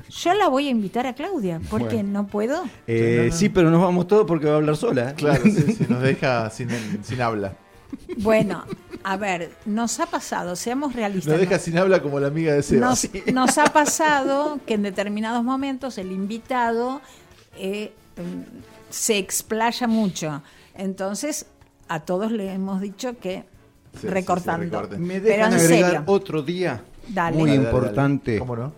Yo 0.10 0.34
la 0.34 0.50
voy 0.50 0.68
a 0.68 0.70
invitar 0.72 1.08
a 1.08 1.14
Claudia 1.14 1.62
porque 1.70 1.96
Bueno. 1.96 2.10
no 2.24 2.28
puedo. 2.28 2.66
Eh, 2.86 3.16
no, 3.18 3.32
no. 3.32 3.38
Sí, 3.38 3.48
pero 3.48 3.72
nos 3.72 3.82
vamos 3.82 4.08
todos 4.08 4.28
porque 4.28 4.46
va 4.48 4.54
a 4.54 4.56
hablar 4.58 4.76
sola. 4.76 5.14
Claro, 5.16 5.42
sí, 5.46 5.74
sí, 5.78 5.86
nos 5.88 6.02
deja 6.04 6.50
sin, 6.50 6.70
sin 7.02 7.22
habla. 7.22 7.54
Bueno, 8.18 8.66
a 9.04 9.16
ver, 9.18 9.52
nos 9.66 10.00
ha 10.02 10.06
pasado, 10.08 10.56
seamos 10.58 10.94
realistas. 10.94 11.32
Nos 11.32 11.40
deja 11.40 11.56
¿no? 11.56 11.62
sin 11.62 11.78
habla 11.78 12.02
como 12.02 12.20
la 12.20 12.28
amiga 12.28 12.54
de 12.54 12.62
Seba. 12.62 12.88
Nos, 12.88 13.08
nos 13.34 13.58
ha 13.58 13.66
pasado 13.74 14.60
que 14.66 14.74
en 14.74 14.84
determinados 14.84 15.44
momentos 15.46 15.98
el 15.98 16.12
invitado 16.12 17.02
eh, 17.58 17.94
mm, 18.18 18.90
se 18.90 19.18
explaya 19.18 19.88
mucho. 19.88 20.44
Entonces, 20.76 21.46
a 21.88 22.02
todos 22.02 22.32
le 22.32 22.52
hemos 22.54 22.82
dicho 22.82 23.18
que 23.18 23.46
Sí, 24.00 24.08
recortando. 24.08 24.88
sí. 24.90 24.98
Me 24.98 25.20
Pero 25.20 25.26
dejan 25.36 25.54
en 25.54 25.60
agregar 25.60 25.92
serio. 25.92 26.04
otro 26.08 26.42
día 26.42 26.82
Dale. 27.10 27.38
muy 27.38 27.50
Dale, 27.52 27.64
importante. 27.64 28.32
dale. 28.32 28.40
¿Cómo 28.40 28.56
no? 28.56 28.74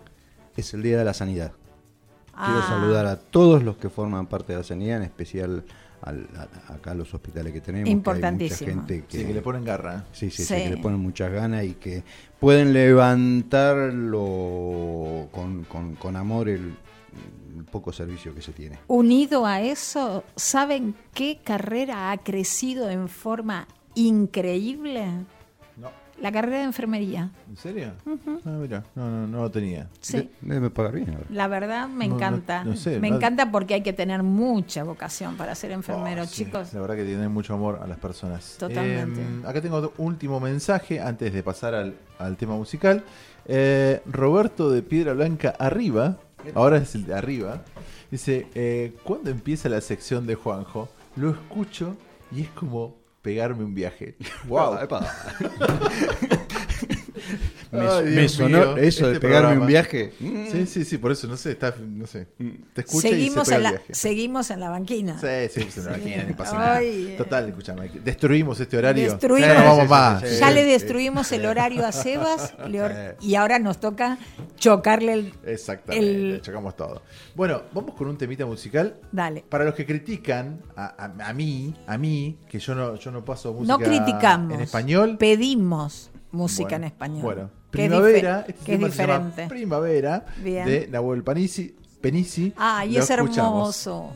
Es 0.56 0.74
el 0.74 0.82
Día 0.82 0.98
de 0.98 1.04
la 1.04 1.14
Sanidad. 1.14 1.52
Quiero 2.36 2.60
Ah. 2.60 2.66
saludar 2.68 3.06
a 3.06 3.16
todos 3.16 3.62
los 3.62 3.76
que 3.76 3.88
forman 3.88 4.26
parte 4.26 4.52
de 4.52 4.58
la 4.58 4.64
sanidad, 4.64 4.96
en 4.96 5.04
especial 5.04 5.64
al- 6.02 6.26
a- 6.36 6.74
acá 6.74 6.90
a 6.90 6.94
los 6.94 7.14
hospitales 7.14 7.52
que 7.52 7.60
tenemos. 7.60 7.84
que 7.84 7.90
hay 7.90 7.94
mucha 7.96 8.10
Importantísimo. 8.10 8.70
gente 8.70 9.04
que, 9.08 9.18
Sí, 9.18 9.24
que 9.24 9.32
le 9.34 9.40
ponen 9.40 9.64
garra. 9.64 10.04
Sí, 10.12 10.30
sí, 10.30 10.42
sí, 10.44 10.54
Sí. 10.54 10.62
que 10.64 10.70
le 10.70 10.76
ponen 10.78 10.98
muchas 11.00 11.32
ganas 11.32 11.64
y 11.64 11.74
que 11.74 12.02
pueden 12.40 12.72
levantarlo 13.84 15.28
con, 15.32 15.64
con- 15.64 15.94
con 15.94 16.16
amor 16.16 16.48
el, 16.48 16.74
el 17.56 17.64
poco 17.70 17.92
servicio 17.92 18.34
que 18.34 18.42
se 18.42 18.52
tiene. 18.52 18.78
Unido 18.88 19.46
a 19.46 19.60
eso, 19.60 20.24
¿saben 20.36 20.94
qué 21.14 21.40
carrera 21.42 22.10
ha 22.10 22.18
crecido 22.18 22.90
en 22.90 23.08
forma 23.08 23.66
increíble? 23.94 25.06
No. 25.76 25.90
La 26.20 26.30
carrera 26.30 26.58
de 26.58 26.64
enfermería. 26.64 27.30
¿En 27.48 27.56
serio? 27.56 27.92
Ah, 28.46 28.50
mira, 28.60 28.84
no, 28.94 29.10
no, 29.10 29.26
no 29.26 29.42
lo 29.42 29.50
tenía. 29.50 29.88
Sí. 30.00 30.30
Debe 30.40 30.70
pagar 30.70 30.92
bien 30.92 31.10
ahora. 31.10 31.24
La 31.30 31.48
verdad 31.48 31.88
me 31.88 32.06
No, 32.06 32.10
no- 32.10 32.16
encanta. 32.16 32.64
no 32.64 32.76
sé, 32.76 33.00
me 33.00 33.10
no- 33.10 33.16
encanta 33.16 33.50
porque 33.50 33.74
hay 33.74 33.82
que 33.82 33.92
tener 33.92 34.22
mucha 34.22 34.84
vocación 34.84 35.36
para 35.36 35.54
ser 35.56 35.72
enfermero, 35.72 36.22
Oh, 36.22 36.26
sí, 36.26 36.44
chicos. 36.44 36.72
La 36.72 36.80
verdad 36.80 36.94
que 36.96 37.04
tienen 37.04 37.32
mucho 37.32 37.54
amor 37.54 37.80
a 37.82 37.86
las 37.88 37.98
personas. 37.98 38.56
Totalmente. 38.58 39.20
Eh, 39.20 39.42
acá 39.44 39.60
tengo 39.60 39.76
otro 39.76 39.92
último 39.98 40.38
mensaje 40.38 41.00
antes 41.00 41.32
de 41.32 41.42
pasar 41.42 41.74
al, 41.74 41.96
al 42.18 42.36
tema 42.36 42.54
musical. 42.54 43.02
Eh, 43.46 44.00
Roberto 44.06 44.70
de 44.70 44.82
Piedra 44.82 45.14
Blanca 45.14 45.54
Arriba, 45.58 46.16
ahora 46.54 46.76
es 46.78 46.94
el 46.94 47.06
de 47.06 47.14
arriba, 47.14 47.62
dice, 48.10 48.46
eh, 48.54 48.94
¿cuándo 49.02 49.30
empieza 49.30 49.68
la 49.68 49.80
sección 49.80 50.26
de 50.28 50.36
Juanjo? 50.36 50.88
Lo 51.16 51.30
escucho 51.30 51.96
y 52.30 52.42
es 52.42 52.48
como 52.50 52.94
pegarme 53.24 53.64
un 53.64 53.74
viaje. 53.74 54.14
¡Wow! 54.46 54.78
Me- 57.74 57.88
Ay, 57.88 58.04
me 58.14 58.28
sonó 58.28 58.58
mío, 58.58 58.76
eso 58.76 59.06
de 59.06 59.12
este 59.14 59.20
pegarme 59.20 59.40
programa. 59.48 59.60
un 59.62 59.66
viaje. 59.66 60.12
Sí, 60.52 60.66
sí, 60.66 60.84
sí, 60.84 60.98
por 60.98 61.12
eso, 61.12 61.26
no 61.26 61.36
sé, 61.36 61.52
está, 61.52 61.74
no 61.80 62.06
sé. 62.06 62.26
Te 62.72 62.80
escucha 62.82 63.08
Seguimos 63.08 63.48
y 63.48 63.50
se 63.50 63.56
pega 63.56 63.56
en, 63.56 63.62
la, 63.62 63.68
el 63.70 63.74
viaje. 63.76 63.94
seguimos 63.94 64.50
en 64.50 64.60
la 64.60 64.70
banquina. 64.70 65.18
Sí, 65.20 65.26
sí, 65.52 65.60
pues, 65.64 65.76
en 65.78 65.84
la 65.86 65.94
Sí. 65.94 66.00
banquina, 66.00 66.24
no 66.30 66.36
pasa 66.36 66.58
nada. 66.58 66.76
Ay, 66.76 67.06
eh. 67.10 67.14
Total, 67.18 67.48
escúchame, 67.48 67.90
destruimos 68.04 68.60
este 68.60 68.76
horario. 68.76 69.10
Destruimos. 69.10 69.50
Sí, 69.50 69.58
no 69.58 69.64
vamos 69.64 69.82
sí, 69.84 69.90
más. 69.90 70.20
sí, 70.22 70.28
sí, 70.28 70.36
Ya 70.40 70.48
sí. 70.48 70.54
le 70.54 70.64
destruimos 70.64 71.32
el 71.32 71.46
horario 71.46 71.86
a 71.86 71.92
Sebas 71.92 72.54
le 72.68 73.16
y 73.20 73.34
ahora 73.34 73.58
nos 73.58 73.78
toca 73.80 74.18
chocarle 74.56 75.12
el... 75.12 75.34
Exactamente, 75.44 76.34
El- 76.34 76.40
chocamos 76.42 76.76
todo. 76.76 77.02
Bueno, 77.34 77.62
vamos 77.72 77.94
con 77.94 78.08
un 78.08 78.16
temita 78.16 78.46
musical. 78.46 78.94
Dale. 79.12 79.44
Para 79.48 79.64
los 79.64 79.74
que 79.74 79.84
critican 79.86 80.60
a, 80.76 80.86
a- 81.04 81.28
a 81.28 81.32
mí, 81.32 81.74
a 81.86 81.98
mí, 81.98 82.38
que 82.48 82.58
yo 82.58 82.74
no, 82.74 82.96
yo 82.96 83.10
no 83.10 83.24
paso 83.24 83.52
música 83.52 83.72
No 83.72 83.78
criticamos. 83.78 84.54
en 84.54 84.60
español. 84.60 85.16
Pedimos 85.18 86.10
música 86.32 86.70
Bueno, 86.70 86.76
en 86.76 86.84
español. 86.84 87.22
Bueno, 87.22 87.50
que 87.74 87.84
es 87.84 87.88
Primavera, 87.90 88.38
dife- 88.46 88.50
este 88.50 88.64
que 88.64 88.72
es 88.74 88.78
tema 88.80 88.90
se 88.90 88.96
llama 89.06 89.26
diferente. 89.26 89.54
Primavera 89.54 90.26
Bien. 90.42 90.66
de 90.66 90.88
Nahuel 90.90 91.22
Panisi, 91.24 91.74
Penisi. 92.00 92.52
Ay, 92.56 92.92
Lo 92.92 93.00
es 93.00 93.10
escuchamos. 93.10 93.86
hermoso. 93.86 94.12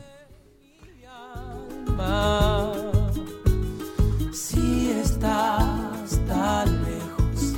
Si 4.31 4.91
estás 4.91 6.19
tan 6.27 6.83
lejos, 6.83 7.53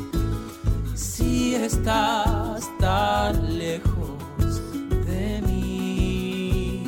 si 0.95 1.55
estás 1.55 2.69
tan 2.79 3.57
lejos 3.57 4.61
de 5.05 5.41
mí. 5.47 6.83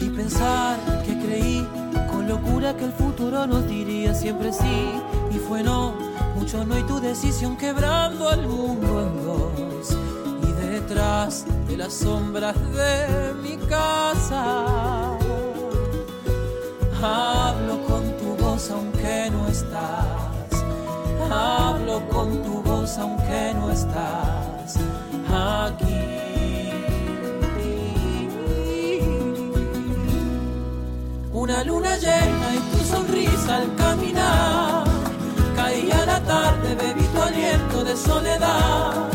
Y 0.00 0.08
pensar 0.10 0.78
que 1.06 1.16
creí 1.24 1.66
con 2.10 2.26
locura 2.28 2.76
que 2.76 2.84
el 2.86 2.92
futuro 2.92 3.46
nos 3.46 3.66
diría 3.68 4.14
siempre 4.14 4.52
sí. 4.52 4.92
Y 5.34 5.38
fue 5.38 5.62
no, 5.62 5.94
mucho 6.46 6.64
no 6.64 6.78
y 6.78 6.82
tu 6.84 7.00
decisión 7.00 7.56
quebrando 7.56 8.28
al 8.28 8.46
mundo 8.46 9.02
en 9.02 9.26
dos. 9.26 9.96
Y 10.48 10.52
detrás 10.70 11.44
de 11.66 11.76
las 11.76 11.92
sombras 11.92 12.54
de 12.72 13.34
mi 13.42 13.56
casa. 13.66 15.18
Hablo 17.02 17.84
con 17.88 18.16
tu 18.18 18.36
voz 18.44 18.70
aunque 18.70 19.28
no 19.32 19.48
estás. 19.48 20.64
Hablo 21.28 22.08
con 22.10 22.40
tu 22.44 22.62
voz 22.62 22.96
aunque 22.96 23.52
no 23.54 23.72
estás 23.72 24.76
aquí. 25.28 25.94
Una 31.32 31.64
luna 31.64 31.96
llena 31.96 32.54
y 32.54 32.58
tu 32.70 32.84
sonrisa 32.84 33.56
al 33.56 33.74
caminar. 33.74 34.65
Caía 35.88 36.04
la 36.04 36.20
tarde, 36.20 36.74
bebí 36.74 37.06
tu 37.14 37.22
aliento 37.22 37.84
de 37.84 37.96
soledad. 37.96 39.08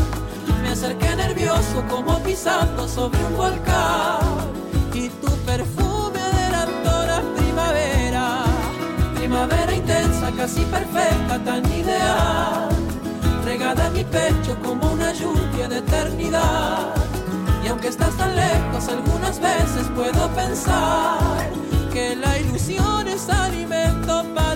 Me 0.62 0.70
acerqué 0.70 1.16
nervioso 1.18 1.84
como 1.90 2.18
pisando 2.20 2.88
sobre 2.88 3.20
un 3.26 3.36
volcán. 3.36 4.20
Y 4.94 5.10
tu 5.10 5.32
perfume 5.46 6.20
adelantó 6.22 7.06
la 7.06 7.22
primavera. 7.36 8.44
Primavera 9.16 9.74
intensa, 9.74 10.32
casi 10.38 10.62
perfecta, 10.62 11.40
tan 11.44 11.66
ideal. 11.74 12.70
Regada 13.44 13.88
en 13.88 13.94
mi 13.94 14.04
pecho 14.06 14.56
como 14.64 14.94
una 14.94 15.12
lluvia 15.12 15.68
de 15.68 15.80
eternidad. 15.80 16.94
Y 17.66 17.68
aunque 17.68 17.90
estás 17.90 18.16
tan 18.16 18.34
lejos, 18.34 18.88
algunas 18.88 19.42
veces 19.42 19.88
puedo 19.94 20.30
pensar 20.30 21.50
que 21.92 22.16
la 22.16 22.38
ilusión 22.40 23.08
es 23.10 23.30
alimento 23.30 24.24
para 24.34 24.51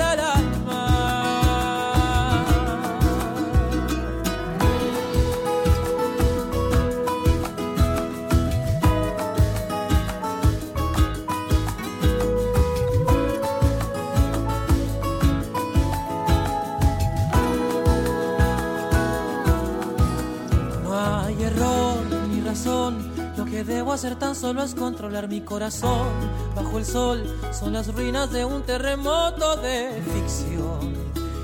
que 23.56 23.64
debo 23.64 23.94
hacer 23.94 24.18
tan 24.18 24.36
solo 24.36 24.64
es 24.64 24.76
controlar 24.76 25.30
mi 25.30 25.40
corazón. 25.40 26.10
Bajo 26.58 26.78
el 26.78 26.86
sol 26.86 27.24
son 27.54 27.72
las 27.72 27.88
ruinas 27.88 28.30
de 28.30 28.44
un 28.44 28.64
terremoto 28.64 29.56
de 29.56 29.92
ficción 30.14 30.94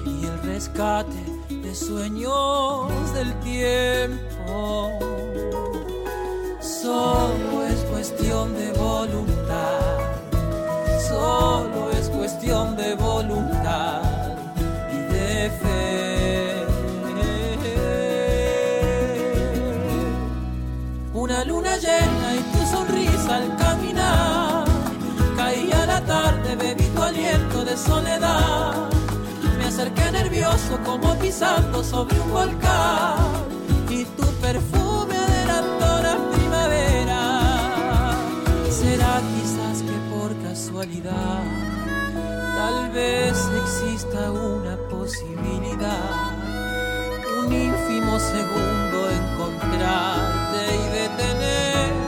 y 0.05 0.25
el 0.25 0.41
rescate 0.41 1.23
de 1.47 1.73
sueños 1.73 3.13
del 3.13 3.33
tiempo. 3.39 4.89
Solo 6.59 7.65
es 7.65 7.79
cuestión 7.85 8.55
de 8.55 8.73
voluntad, 8.73 9.99
solo 11.07 11.91
es 11.91 12.09
cuestión 12.09 12.75
de 12.75 12.93
voluntad 12.95 14.01
y 14.91 15.13
de 15.13 15.49
fe. 15.61 16.10
Una 21.41 21.53
luna 21.53 21.77
llena 21.77 22.35
y 22.35 22.39
tu 22.53 22.59
sonrisa 22.67 23.37
al 23.37 23.57
caminar. 23.57 24.63
Caía 25.35 25.87
la 25.87 25.99
tarde, 26.01 26.55
bebí 26.55 26.83
tu 26.83 27.01
aliento 27.01 27.65
de 27.65 27.75
soledad. 27.75 28.87
Me 29.57 29.65
acerqué 29.65 30.11
nervioso 30.11 30.77
como 30.85 31.15
pisando 31.15 31.83
sobre 31.83 32.19
un 32.19 32.31
volcán. 32.31 33.15
Y 33.89 34.05
tu 34.05 34.23
perfume 34.39 35.17
adelantó 35.17 36.03
la 36.03 36.15
primavera. 36.31 37.41
Será 38.69 39.19
quizás 39.33 39.81
que 39.81 39.97
por 40.13 40.37
casualidad, 40.47 41.41
tal 42.55 42.91
vez 42.91 43.35
exista 43.63 44.29
una 44.29 44.77
posibilidad. 44.91 46.37
Un 47.39 47.51
ínfimo 47.51 48.19
segundo 48.19 49.09
encontrarte 49.09 50.40
y 50.40 50.40
detener 51.01 52.00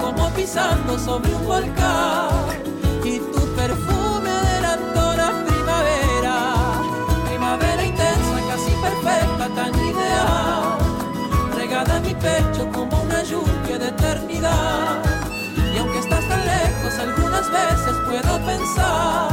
como 0.00 0.30
pisando 0.30 0.98
sobre 0.98 1.34
un 1.34 1.46
volcán. 1.46 2.28
Y 3.04 3.18
tu 3.18 3.40
perfume 3.54 4.30
adelantó 4.30 5.16
la 5.16 5.30
primavera. 5.46 6.36
Primavera 7.26 7.84
intensa, 7.84 8.36
casi 8.48 8.72
perfecta, 8.86 9.48
tan 9.54 9.74
ideal. 9.74 10.78
Regada 11.54 11.96
en 11.98 12.02
mi 12.02 12.14
pecho 12.14 12.68
como 12.72 13.02
una 13.02 13.22
lluvia 13.22 13.78
de 13.78 13.88
eternidad. 13.88 15.02
Y 15.74 15.78
aunque 15.78 15.98
estás 15.98 16.26
tan 16.28 16.42
lejos, 16.44 16.98
algunas 16.98 17.50
veces 17.50 17.94
puedo 18.06 18.46
pensar 18.46 19.25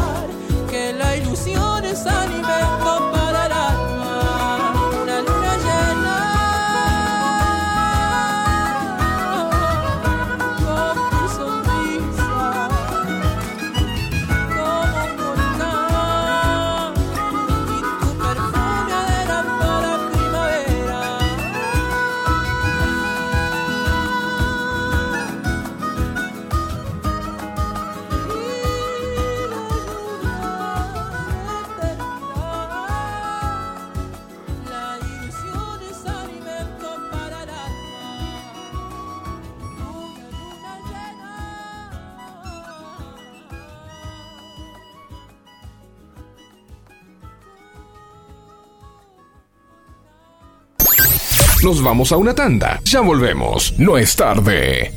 Nos 51.63 51.81
vamos 51.81 52.11
a 52.11 52.17
una 52.17 52.35
tanda. 52.35 52.81
Ya 52.83 52.99
volvemos. 52.99 53.79
No 53.79 53.97
es 53.97 54.17
tarde. 54.17 54.91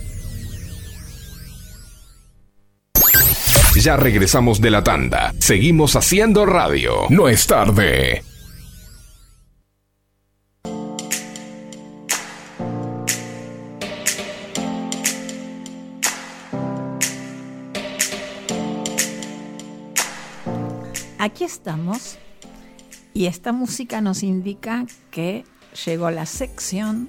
Ya 3.81 3.97
regresamos 3.97 4.61
de 4.61 4.71
la 4.73 4.83
tanda. 4.83 5.33
Seguimos 5.39 5.95
haciendo 5.95 6.45
radio. 6.45 7.07
No 7.09 7.29
es 7.29 7.47
tarde. 7.47 8.25
Aquí 21.19 21.45
estamos 21.45 22.19
y 23.15 23.27
esta 23.27 23.53
música 23.53 24.01
nos 24.01 24.25
indica 24.25 24.85
que 25.13 25.45
llegó 25.85 26.11
la 26.11 26.27
sección 26.27 27.09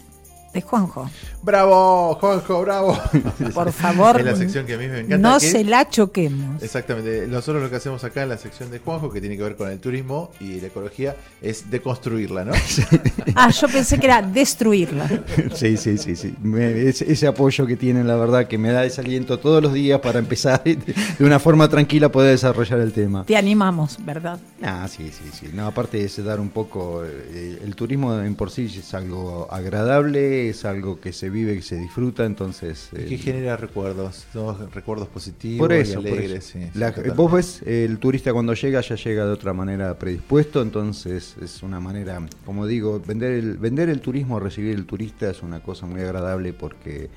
de 0.57 0.61
Juanjo. 0.63 1.09
¡Bravo, 1.43 2.15
Juanjo, 2.19 2.61
bravo! 2.61 2.99
Por 3.53 3.71
favor, 3.71 4.19
es 4.19 4.25
la 4.25 4.35
sección 4.35 4.65
que 4.65 4.73
a 4.73 4.77
mí 4.77 4.87
me 4.87 4.99
encanta. 4.99 5.17
no 5.17 5.39
que- 5.39 5.49
se 5.49 5.63
la 5.63 5.87
choquemos. 5.89 6.61
Exactamente. 6.61 7.25
Nosotros 7.27 7.63
lo 7.63 7.69
que 7.69 7.75
hacemos 7.77 8.03
acá 8.03 8.23
en 8.23 8.29
la 8.29 8.37
sección 8.37 8.69
de 8.71 8.79
Juanjo, 8.79 9.11
que 9.11 9.21
tiene 9.21 9.37
que 9.37 9.43
ver 9.43 9.55
con 9.55 9.69
el 9.71 9.79
turismo 9.79 10.31
y 10.39 10.59
la 10.59 10.67
ecología, 10.67 11.15
es 11.41 11.69
deconstruirla, 11.69 12.43
¿no? 12.45 12.53
Ah, 13.35 13.51
yo 13.51 13.67
pensé 13.67 13.99
que 13.99 14.07
era 14.07 14.21
destruirla. 14.21 15.07
Sí, 15.53 15.77
sí, 15.77 15.97
sí, 15.97 16.15
sí. 16.15 16.33
Me- 16.41 16.87
ese, 16.89 17.11
ese 17.11 17.27
apoyo 17.27 17.65
que 17.65 17.75
tienen, 17.77 18.07
la 18.07 18.15
verdad, 18.15 18.47
que 18.47 18.57
me 18.57 18.71
da 18.71 18.83
ese 18.83 19.01
aliento 19.01 19.37
todos 19.39 19.61
los 19.61 19.73
días 19.73 19.99
para 20.01 20.19
empezar 20.19 20.63
de 20.63 20.77
una 21.23 21.39
forma 21.39 21.67
tranquila 21.69 22.11
poder 22.11 22.31
desarrollar 22.31 22.79
el 22.79 22.91
tema. 22.93 23.23
Te 23.25 23.37
animamos, 23.37 23.97
¿verdad? 24.03 24.39
Ah, 24.63 24.87
sí, 24.89 25.11
sí, 25.11 25.29
sí. 25.31 25.49
No, 25.53 25.67
aparte 25.67 25.97
de 25.97 26.23
dar 26.23 26.39
un 26.39 26.49
poco, 26.49 27.03
eh, 27.05 27.59
el 27.63 27.75
turismo 27.75 28.19
en 28.19 28.33
por 28.35 28.49
sí 28.49 28.65
es 28.65 28.93
algo 28.93 29.47
agradable, 29.51 30.46
es 30.49 30.65
algo 30.65 30.99
que 30.99 31.13
se 31.13 31.29
vive, 31.29 31.55
que 31.55 31.61
se 31.61 31.77
disfruta, 31.77 32.25
entonces... 32.25 32.89
Y 32.93 33.05
que 33.05 33.15
eh, 33.15 33.17
genera 33.17 33.57
recuerdos, 33.57 34.25
recuerdos 34.73 35.07
positivos 35.07 35.59
por 35.67 35.73
eso, 35.73 35.93
y 36.01 36.03
por 36.09 36.17
alegres. 36.19 36.55
eso. 36.55 36.59
sí, 36.59 36.79
La- 36.79 36.91
vos 37.15 37.31
ves, 37.31 37.61
el 37.65 37.97
turista 37.99 38.33
cuando 38.33 38.53
llega 38.53 38.81
ya 38.81 38.95
llega 38.95 39.25
de 39.25 39.31
otra 39.31 39.53
manera 39.53 39.97
predispuesto, 39.97 40.61
entonces 40.61 41.35
es 41.41 41.63
una 41.63 41.79
manera, 41.79 42.21
como 42.45 42.65
digo, 42.67 42.99
vender 43.05 43.31
el, 43.33 43.57
vender 43.57 43.89
el 43.89 44.01
turismo, 44.01 44.39
recibir 44.39 44.75
el 44.75 44.85
turista 44.85 45.29
es 45.29 45.41
una 45.43 45.61
cosa 45.61 45.85
muy 45.85 46.01
agradable 46.01 46.53
porque 46.53 47.09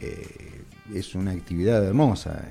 eh, 0.00 0.26
es 0.94 1.14
una 1.14 1.30
actividad 1.30 1.84
hermosa. 1.84 2.44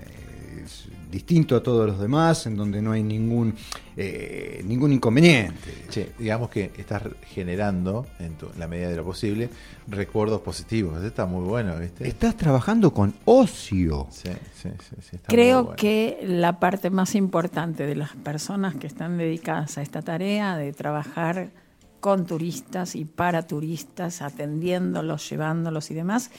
Distinto 1.14 1.56
a 1.56 1.61
todos 1.61 1.85
los 1.88 1.99
demás, 1.99 2.45
en 2.48 2.57
donde 2.57 2.81
no 2.81 2.91
hay 2.91 3.03
ningún 3.03 3.53
eh, 3.95 4.61
ningún 4.65 4.91
inconveniente. 4.91 5.85
Che, 5.90 6.14
digamos 6.18 6.49
que 6.49 6.72
estás 6.77 7.03
generando, 7.27 8.07
en, 8.19 8.34
tu- 8.34 8.48
en 8.52 8.60
la 8.60 8.68
medida 8.68 8.90
de 8.90 8.95
lo 8.95 9.03
posible, 9.06 9.49
recuerdos 9.88 10.41
positivos. 10.41 11.03
Está 11.03 11.26
muy 11.27 11.45
bueno, 11.48 11.77
¿viste? 11.77 12.07
Estás 12.07 12.35
trabajando 12.35 12.91
con 12.91 13.14
ocio. 13.26 14.07
Sí, 14.10 14.30
sí, 14.56 14.69
sí. 14.80 14.95
sí, 15.02 15.15
está 15.18 15.27
Creo 15.27 15.57
muy 15.57 15.64
bueno. 15.65 15.77
que 15.77 16.19
la 16.23 16.60
parte 16.60 16.90
más 16.90 17.14
importante 17.14 17.85
de 17.85 17.95
las 17.95 18.11
personas 18.15 18.76
que 18.76 18.88
están 18.88 19.18
dedicadas 19.19 19.77
a 19.77 19.84
esta 19.84 20.02
tarea 20.02 20.57
de 20.57 20.73
trabajar 20.73 21.52
con 21.99 22.26
turistas 22.26 22.95
y 22.95 23.06
para 23.06 23.45
turistas, 23.48 24.22
atendiéndolos, 24.23 25.30
llevándolos 25.30 25.90
y 25.91 25.94
demás, 25.94 26.31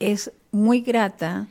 es 0.00 0.32
muy 0.50 0.80
grata 0.80 1.46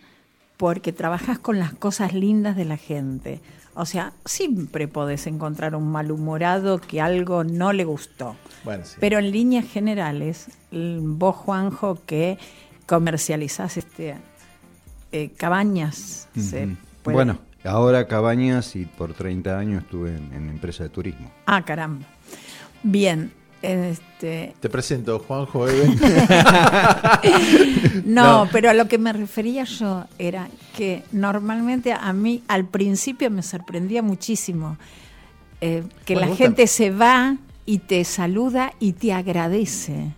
porque 0.60 0.92
trabajas 0.92 1.40
con 1.40 1.58
las 1.58 1.72
cosas 1.74 2.14
lindas 2.14 2.58
de 2.58 2.66
la 2.66 2.76
gente. 2.76 3.40
O 3.76 3.86
sea, 3.86 4.12
siempre 4.26 4.90
podés 4.90 5.26
encontrar 5.26 5.74
un 5.74 5.90
malhumorado 5.90 6.82
que 6.82 7.00
algo 7.00 7.46
no 7.46 7.72
le 7.72 7.86
gustó. 7.86 8.36
Bueno, 8.66 8.84
sí. 8.84 8.98
Pero 9.00 9.20
en 9.20 9.32
líneas 9.32 9.64
generales, 9.66 10.48
vos, 10.72 11.34
Juanjo, 11.38 11.98
que 12.06 12.38
comercializás 12.88 13.78
este, 13.78 14.18
eh, 15.14 15.30
cabañas, 15.38 16.28
se 16.38 16.76
puede- 17.04 17.16
Bueno, 17.16 17.40
ahora 17.64 18.06
Cabañas 18.08 18.76
y 18.76 18.84
por 18.84 19.14
30 19.14 19.58
años 19.58 19.84
estuve 19.84 20.10
en, 20.18 20.34
en 20.34 20.50
empresa 20.50 20.84
de 20.84 20.90
turismo. 20.90 21.32
Ah, 21.46 21.64
caramba. 21.64 22.06
Bien. 22.84 23.32
Este, 23.62 24.54
Te 24.60 24.70
presento, 24.70 25.20
Juanjo 25.20 25.68
Eben. 25.70 26.00
no, 28.06 28.48
pero 28.52 28.70
a 28.70 28.74
lo 28.74 28.88
que 28.88 28.98
me 28.98 29.12
refería 29.12 29.66
yo 29.66 30.06
era 30.18 30.48
que 30.76 31.04
normalmente 31.12 31.92
a 31.92 32.14
mí 32.14 32.42
al 32.48 32.66
principio 32.66 33.30
me 33.30 33.44
sorprendía 33.44 34.02
muchísimo 34.02 34.78
eh, 35.62 35.84
que 36.06 36.14
Bueno, 36.14 36.30
la 36.30 36.36
gente 36.36 36.68
se 36.68 36.92
va 36.92 37.36
y 37.66 37.80
te 37.80 38.04
saluda 38.06 38.74
y 38.80 38.94
te 38.94 39.14
agradece. 39.14 40.14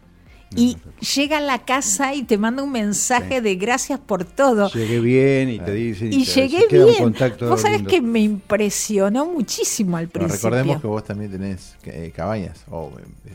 Y 0.56 0.78
llega 1.16 1.38
a 1.38 1.42
la 1.42 1.60
casa 1.66 2.14
y 2.14 2.24
te 2.24 2.38
manda 2.38 2.62
un 2.62 2.72
mensaje 2.72 3.40
de 3.42 3.56
gracias 3.56 4.00
por 4.00 4.26
todo. 4.26 4.70
Llegué 4.72 5.00
bien 5.00 5.50
y 5.50 5.60
te 5.60 5.72
dicen. 5.74 6.12
Y 6.12 6.26
te- 6.26 6.32
llegué 6.34 6.60
se 6.62 6.68
queda 6.68 6.86
un 6.86 6.92
bien. 6.92 7.04
contacto 7.04 7.50
Vos 7.50 7.62
sabés 7.62 7.84
que 7.84 8.02
me 8.02 8.20
impresionó 8.20 9.26
muchísimo 9.26 9.96
al 9.98 10.10
Pero 10.10 10.26
principio. 10.26 10.50
recordemos 10.50 10.82
que 10.82 10.88
vos 10.88 11.04
también 11.06 11.32
tenés 11.32 11.76
eh, 11.86 12.12
cabañas. 12.16 12.66
eh, 12.70 13.34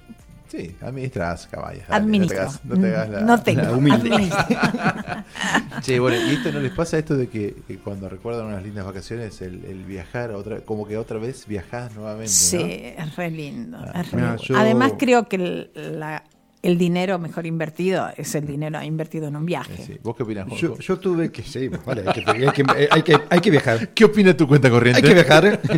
Sí, 0.48 0.76
administras 0.80 1.48
caballos. 1.50 1.82
Administro. 1.88 2.46
No 2.64 2.78
te 2.80 2.86
hagas, 2.94 3.08
no 3.08 3.14
la, 3.14 3.20
No 3.22 3.42
tengo, 3.42 3.62
la 3.62 3.72
humilde. 3.72 4.10
administro. 4.14 4.46
Che, 5.82 5.98
bueno, 5.98 6.16
¿y 6.24 6.34
esto 6.34 6.52
no 6.52 6.60
les 6.60 6.70
pasa 6.72 6.98
esto 6.98 7.16
de 7.16 7.28
que, 7.28 7.56
que 7.66 7.78
cuando 7.78 8.08
recuerdan 8.08 8.46
unas 8.46 8.62
lindas 8.62 8.84
vacaciones, 8.84 9.40
el, 9.42 9.64
el 9.64 9.82
viajar, 9.84 10.30
otra, 10.30 10.60
como 10.60 10.86
que 10.86 10.96
otra 10.98 11.18
vez 11.18 11.46
viajás 11.48 11.94
nuevamente? 11.96 12.28
Sí, 12.32 12.58
¿no? 12.58 12.64
es 12.64 13.16
re 13.16 13.30
lindo. 13.30 13.78
Ah, 13.80 14.00
es 14.02 14.12
re 14.12 14.20
lindo. 14.20 14.36
yo- 14.42 14.56
Además, 14.56 14.92
creo 14.98 15.28
que 15.28 15.70
la- 15.74 16.22
el 16.66 16.78
dinero 16.78 17.18
mejor 17.20 17.46
invertido 17.46 18.08
es 18.16 18.34
el 18.34 18.44
dinero 18.44 18.82
invertido 18.82 19.28
en 19.28 19.36
un 19.36 19.46
viaje. 19.46 20.00
¿Vos 20.02 20.16
qué 20.16 20.24
opinas, 20.24 20.48
Yo, 20.58 20.76
yo 20.78 20.98
tuve 20.98 21.30
que, 21.30 21.42
sí, 21.42 21.68
vale, 21.68 22.02
hay 22.06 22.22
que, 22.24 22.30
hay 22.30 22.50
que- 22.52 22.88
hay 22.90 23.02
que- 23.02 23.20
hay 23.30 23.40
que 23.40 23.50
viajar. 23.52 23.88
¿Qué 23.90 24.04
opina 24.04 24.36
tu 24.36 24.48
cuenta 24.48 24.68
corriente? 24.68 25.00
Hay 25.00 25.08
que 25.08 25.14
viajar. 25.14 25.60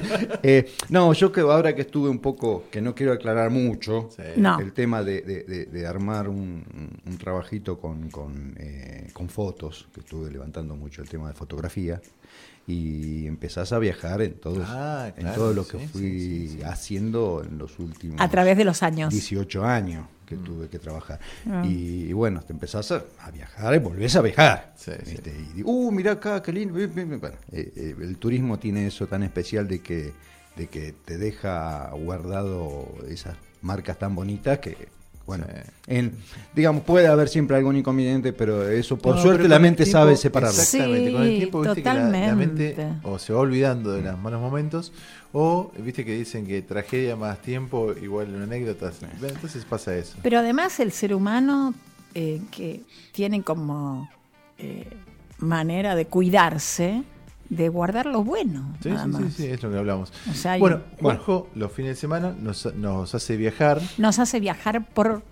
Eh, 0.43 0.71
no, 0.89 1.13
yo 1.13 1.31
que 1.33 1.41
ahora 1.41 1.75
que 1.75 1.83
estuve 1.83 2.09
un 2.09 2.21
poco, 2.21 2.65
que 2.71 2.81
no 2.81 2.95
quiero 2.95 3.13
aclarar 3.13 3.51
mucho, 3.51 4.09
No. 4.37 4.59
el 4.61 4.73
tema 4.73 5.03
de, 5.03 5.21
de- 5.23 5.43
de- 5.45 5.67
de 5.67 5.87
armar 5.87 6.29
un, 6.29 6.65
un 7.05 7.19
trabajito 7.19 7.79
con, 7.79 8.09
con, 8.11 8.55
eh, 8.59 9.09
con 9.13 9.29
fotos, 9.29 9.89
que 9.93 10.01
estuve 10.01 10.31
levantando 10.31 10.75
mucho 10.77 11.03
el 11.03 11.09
tema 11.09 11.29
de 11.29 11.35
fotografía, 11.35 12.01
y 12.69 13.27
empezás 13.27 13.73
a 13.73 13.79
viajar 13.79 14.21
en 14.21 14.35
todo, 14.35 14.63
Ah, 14.67 15.11
en 15.17 15.33
todo 15.33 15.55
lo 15.55 15.67
que 15.67 15.79
sí, 15.79 15.87
fui 15.87 16.63
haciendo 16.67 17.43
en 17.43 17.57
los 17.57 17.79
últimos 17.79 18.21
A 18.21 18.29
través 18.29 18.59
de 18.59 18.65
los 18.67 18.83
años. 18.83 19.11
18 19.11 19.65
años 19.65 20.07
que 20.27 20.37
tuve 20.37 20.69
que 20.69 20.79
trabajar. 20.79 21.19
Ah. 21.51 21.63
Y, 21.65 22.05
y 22.11 22.13
bueno, 22.13 22.43
te 22.43 22.53
empezás 22.53 22.93
a, 22.93 23.05
a 23.21 23.31
viajar 23.31 23.75
y 23.75 23.79
volvés 23.79 24.15
a 24.17 24.21
viajar. 24.21 24.75
¿viste? 25.07 25.35
Y 25.51 25.55
digo, 25.57 25.73
uh, 25.73 25.91
mirá 25.91 26.13
acá, 26.13 26.43
qué 26.43 26.53
lindo. 26.53 26.75
Bueno, 26.75 27.37
eh, 27.53 27.73
eh, 27.75 27.97
el 27.99 28.19
turismo 28.19 28.59
tiene 28.59 28.87
eso 28.87 29.07
tan 29.07 29.23
especial 29.23 29.67
de 29.67 29.81
que, 29.81 30.13
de 30.55 30.67
que 30.67 30.93
te 30.93 31.17
deja 31.17 31.91
guardado 31.93 32.87
esas 33.09 33.35
marcas 33.63 33.99
tan 33.99 34.15
bonitas 34.15 34.59
que, 34.59 34.89
bueno, 35.29 35.45
en, 35.87 36.15
digamos, 36.57 36.83
puede 36.85 37.07
haber 37.07 37.29
siempre 37.29 37.55
algún 37.57 37.77
inconveniente, 37.77 38.33
pero 38.33 38.67
eso 38.67 38.97
por 38.97 39.15
No, 39.17 39.23
suerte 39.23 39.47
la 39.47 39.59
mente 39.59 39.85
tiempo- 39.85 39.99
sabe 40.01 40.17
separarlo. 40.17 40.59
Exactamente, 40.59 41.13
con 41.13 41.23
el 41.23 41.37
tiempo 41.37 41.61
viste 41.61 41.83
que 41.83 41.89
la- 41.89 41.95
la, 41.95 42.01
totalmente. 42.07 42.75
mente 42.75 42.93
o 43.03 43.19
se 43.19 43.33
va 43.35 43.41
olvidando 43.41 43.93
de 43.93 44.01
los 44.03 44.19
malos 44.19 44.41
momentos 44.41 44.91
o 45.35 45.71
viste 45.79 46.05
que 46.07 46.15
dicen 46.17 46.47
que 46.47 46.63
tragedia 46.63 47.15
más 47.15 47.43
tiempo 47.43 47.93
igual 48.03 48.35
una 48.35 48.45
anécdota. 48.45 48.91
Entonces 49.23 49.65
pasa 49.67 49.95
eso. 49.95 50.17
Pero 50.23 50.39
además 50.39 50.81
el 50.81 50.93
ser 50.93 51.15
humano 51.15 51.75
eh, 52.15 52.41
que 52.51 52.81
tiene 53.13 53.43
como 53.43 54.09
eh, 54.57 54.89
manera 55.41 55.95
de 55.95 56.07
cuidarse, 56.07 57.03
de 57.51 57.69
guardar 57.69 58.07
lo 58.07 58.23
bueno. 58.25 58.75
Sí, 58.83 58.91
nada 58.91 59.05
sí, 59.07 59.13
sí, 59.13 59.23
más. 59.23 59.33
sí, 59.35 59.47
es 59.47 59.63
lo 59.63 59.71
que 59.71 59.79
hablamos. 59.79 60.13
O 60.31 60.35
sea, 60.35 60.53
hay- 60.53 60.61
bueno, 60.61 60.81
Juanjo, 61.01 61.49
los 61.55 61.73
fines 61.73 61.93
de 61.93 61.97
semana 61.97 62.35
nos, 62.39 62.75
nos 62.75 63.15
hace 63.15 63.37
viajar. 63.37 63.81
Nos 63.99 64.19
hace 64.19 64.39
viajar 64.41 64.87
por 64.89 65.23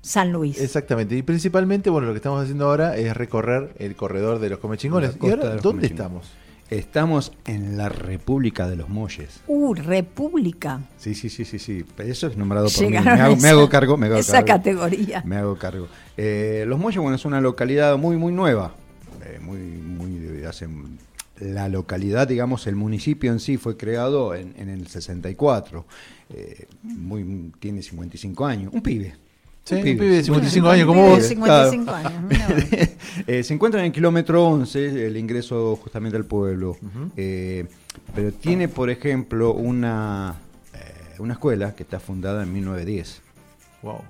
San 0.00 0.32
Luis. 0.32 0.60
Exactamente, 0.60 1.16
y 1.16 1.22
principalmente, 1.22 1.90
bueno, 1.90 2.06
lo 2.06 2.12
que 2.14 2.18
estamos 2.18 2.42
haciendo 2.42 2.66
ahora 2.70 2.96
es 2.96 3.16
recorrer 3.16 3.74
el 3.78 3.96
corredor 3.96 4.38
de 4.38 4.48
los 4.50 4.58
comechingones. 4.60 5.16
¿Y 5.20 5.28
ahora 5.30 5.56
dónde 5.56 5.86
estamos? 5.88 6.30
Estamos 6.70 7.32
en 7.46 7.78
la 7.78 7.88
República 7.88 8.68
de 8.68 8.76
los 8.76 8.90
Molles. 8.90 9.40
Uh, 9.46 9.72
República. 9.74 10.80
Sí, 10.98 11.14
sí, 11.14 11.30
sí, 11.30 11.46
sí, 11.46 11.58
sí. 11.58 11.82
Eso 11.98 12.26
es 12.26 12.36
nombrado 12.36 12.68
por 12.68 12.82
mí. 12.84 12.90
Me 12.90 12.98
Llegaron 12.98 13.20
hago, 13.22 13.36
me 13.36 13.48
hago 13.48 13.68
cargo, 13.70 13.96
me 13.96 14.06
hago 14.06 14.16
esa 14.16 14.32
cargo. 14.44 14.46
categoría. 14.48 15.22
Me 15.24 15.36
hago 15.36 15.56
cargo. 15.56 15.88
Eh, 16.18 16.64
los 16.68 16.78
Molles, 16.78 17.00
bueno, 17.00 17.16
es 17.16 17.24
una 17.24 17.40
localidad 17.40 17.96
muy, 17.96 18.16
muy 18.18 18.32
nueva. 18.32 18.74
Eh, 19.24 19.38
muy, 19.40 19.58
muy 19.58 20.10
de 20.18 20.46
hace 20.46 20.68
la 21.40 21.68
localidad, 21.68 22.28
digamos, 22.28 22.66
el 22.66 22.76
municipio 22.76 23.32
en 23.32 23.40
sí 23.40 23.56
fue 23.56 23.76
creado 23.76 24.34
en, 24.34 24.54
en 24.58 24.68
el 24.68 24.86
64. 24.86 25.84
Eh, 26.30 26.66
muy, 26.82 27.52
tiene 27.58 27.82
55 27.82 28.46
años. 28.46 28.72
Un 28.72 28.82
pibe. 28.82 29.14
Sí, 29.64 29.74
un 29.74 29.82
pibe 29.82 30.08
de 30.08 30.22
55 30.22 30.68
años 30.68 30.86
como 30.86 31.00
Un 31.00 31.06
pibe 31.06 31.18
vos. 31.18 31.22
de 31.22 31.28
55 31.28 31.90
años. 31.90 32.12
Eh, 33.26 33.42
se 33.42 33.52
encuentra 33.52 33.80
en 33.80 33.86
el 33.86 33.92
kilómetro 33.92 34.46
11, 34.46 35.06
el 35.06 35.16
ingreso 35.16 35.76
justamente 35.76 36.16
al 36.16 36.24
pueblo. 36.24 36.76
Eh, 37.16 37.66
pero 38.14 38.32
tiene, 38.32 38.68
por 38.68 38.90
ejemplo, 38.90 39.52
una, 39.52 40.36
eh, 40.72 41.16
una 41.18 41.34
escuela 41.34 41.74
que 41.74 41.82
está 41.82 42.00
fundada 42.00 42.44
en 42.44 42.52
1910. 42.52 43.20
Wow. 43.82 44.00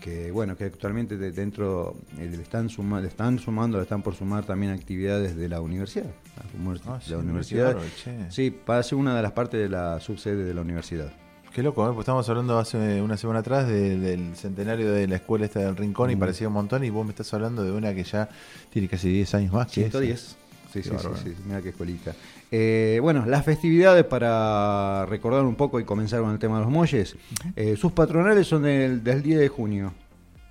Que 0.00 0.30
bueno, 0.30 0.56
que 0.56 0.64
actualmente 0.64 1.16
de- 1.16 1.32
dentro 1.32 1.96
eh, 2.18 2.28
le 2.34 2.42
están, 2.42 2.68
suma- 2.68 3.00
le 3.00 3.08
están 3.08 3.38
sumando, 3.38 3.78
le 3.78 3.82
están 3.82 4.02
por 4.02 4.14
sumar 4.14 4.44
también 4.44 4.72
actividades 4.72 5.36
de 5.36 5.48
la 5.48 5.60
universidad. 5.60 6.06
La, 6.36 6.42
Ah, 6.86 7.00
sí, 7.02 7.10
la 7.10 7.16
qué 7.18 7.22
universidad. 7.22 7.76
Sí, 8.30 8.54
va 8.68 8.78
a 8.78 8.82
ser 8.82 8.96
una 8.98 9.16
de 9.16 9.22
las 9.22 9.32
partes 9.32 9.60
de 9.60 9.68
la 9.68 9.98
subsede 10.00 10.44
de 10.44 10.54
la 10.54 10.60
universidad. 10.60 11.12
Qué 11.52 11.62
loco, 11.62 11.84
¿eh? 11.86 11.92
Pues 11.94 12.00
estamos 12.04 12.28
hablando 12.28 12.58
hace 12.58 13.00
una 13.00 13.16
semana 13.16 13.38
atrás 13.40 13.66
de- 13.66 13.98
del 13.98 14.36
centenario 14.36 14.92
de 14.92 15.08
la 15.08 15.16
escuela 15.16 15.46
esta 15.46 15.60
del 15.60 15.74
Rincón 15.76 16.10
y 16.10 16.16
Mm. 16.16 16.18
parecía 16.18 16.48
un 16.48 16.54
montón 16.54 16.84
y 16.84 16.90
vos 16.90 17.04
me 17.04 17.10
estás 17.12 17.32
hablando 17.32 17.64
de 17.64 17.72
una 17.72 17.94
que 17.94 18.04
ya 18.04 18.28
tiene 18.70 18.88
casi 18.88 19.08
10 19.10 19.34
años 19.34 19.52
más 19.54 19.66
que 19.72 19.80
esa. 19.86 19.98
110. 19.98 20.36
Sí, 20.72 20.82
sí, 20.82 20.90
sí, 20.90 21.08
sí, 21.24 21.34
mira 21.46 21.62
qué 21.62 21.70
escuelita. 21.70 22.14
Eh, 22.52 22.98
bueno, 23.02 23.26
las 23.26 23.44
festividades 23.44 24.04
para 24.04 25.04
recordar 25.06 25.44
un 25.44 25.56
poco 25.56 25.80
y 25.80 25.84
comenzar 25.84 26.20
con 26.20 26.30
el 26.30 26.38
tema 26.38 26.58
de 26.58 26.64
los 26.64 26.72
molles. 26.72 27.16
Eh, 27.56 27.76
sus 27.76 27.92
patronales 27.92 28.46
son 28.46 28.62
del, 28.62 29.02
del 29.02 29.22
10 29.22 29.38
de 29.40 29.48
junio, 29.48 29.92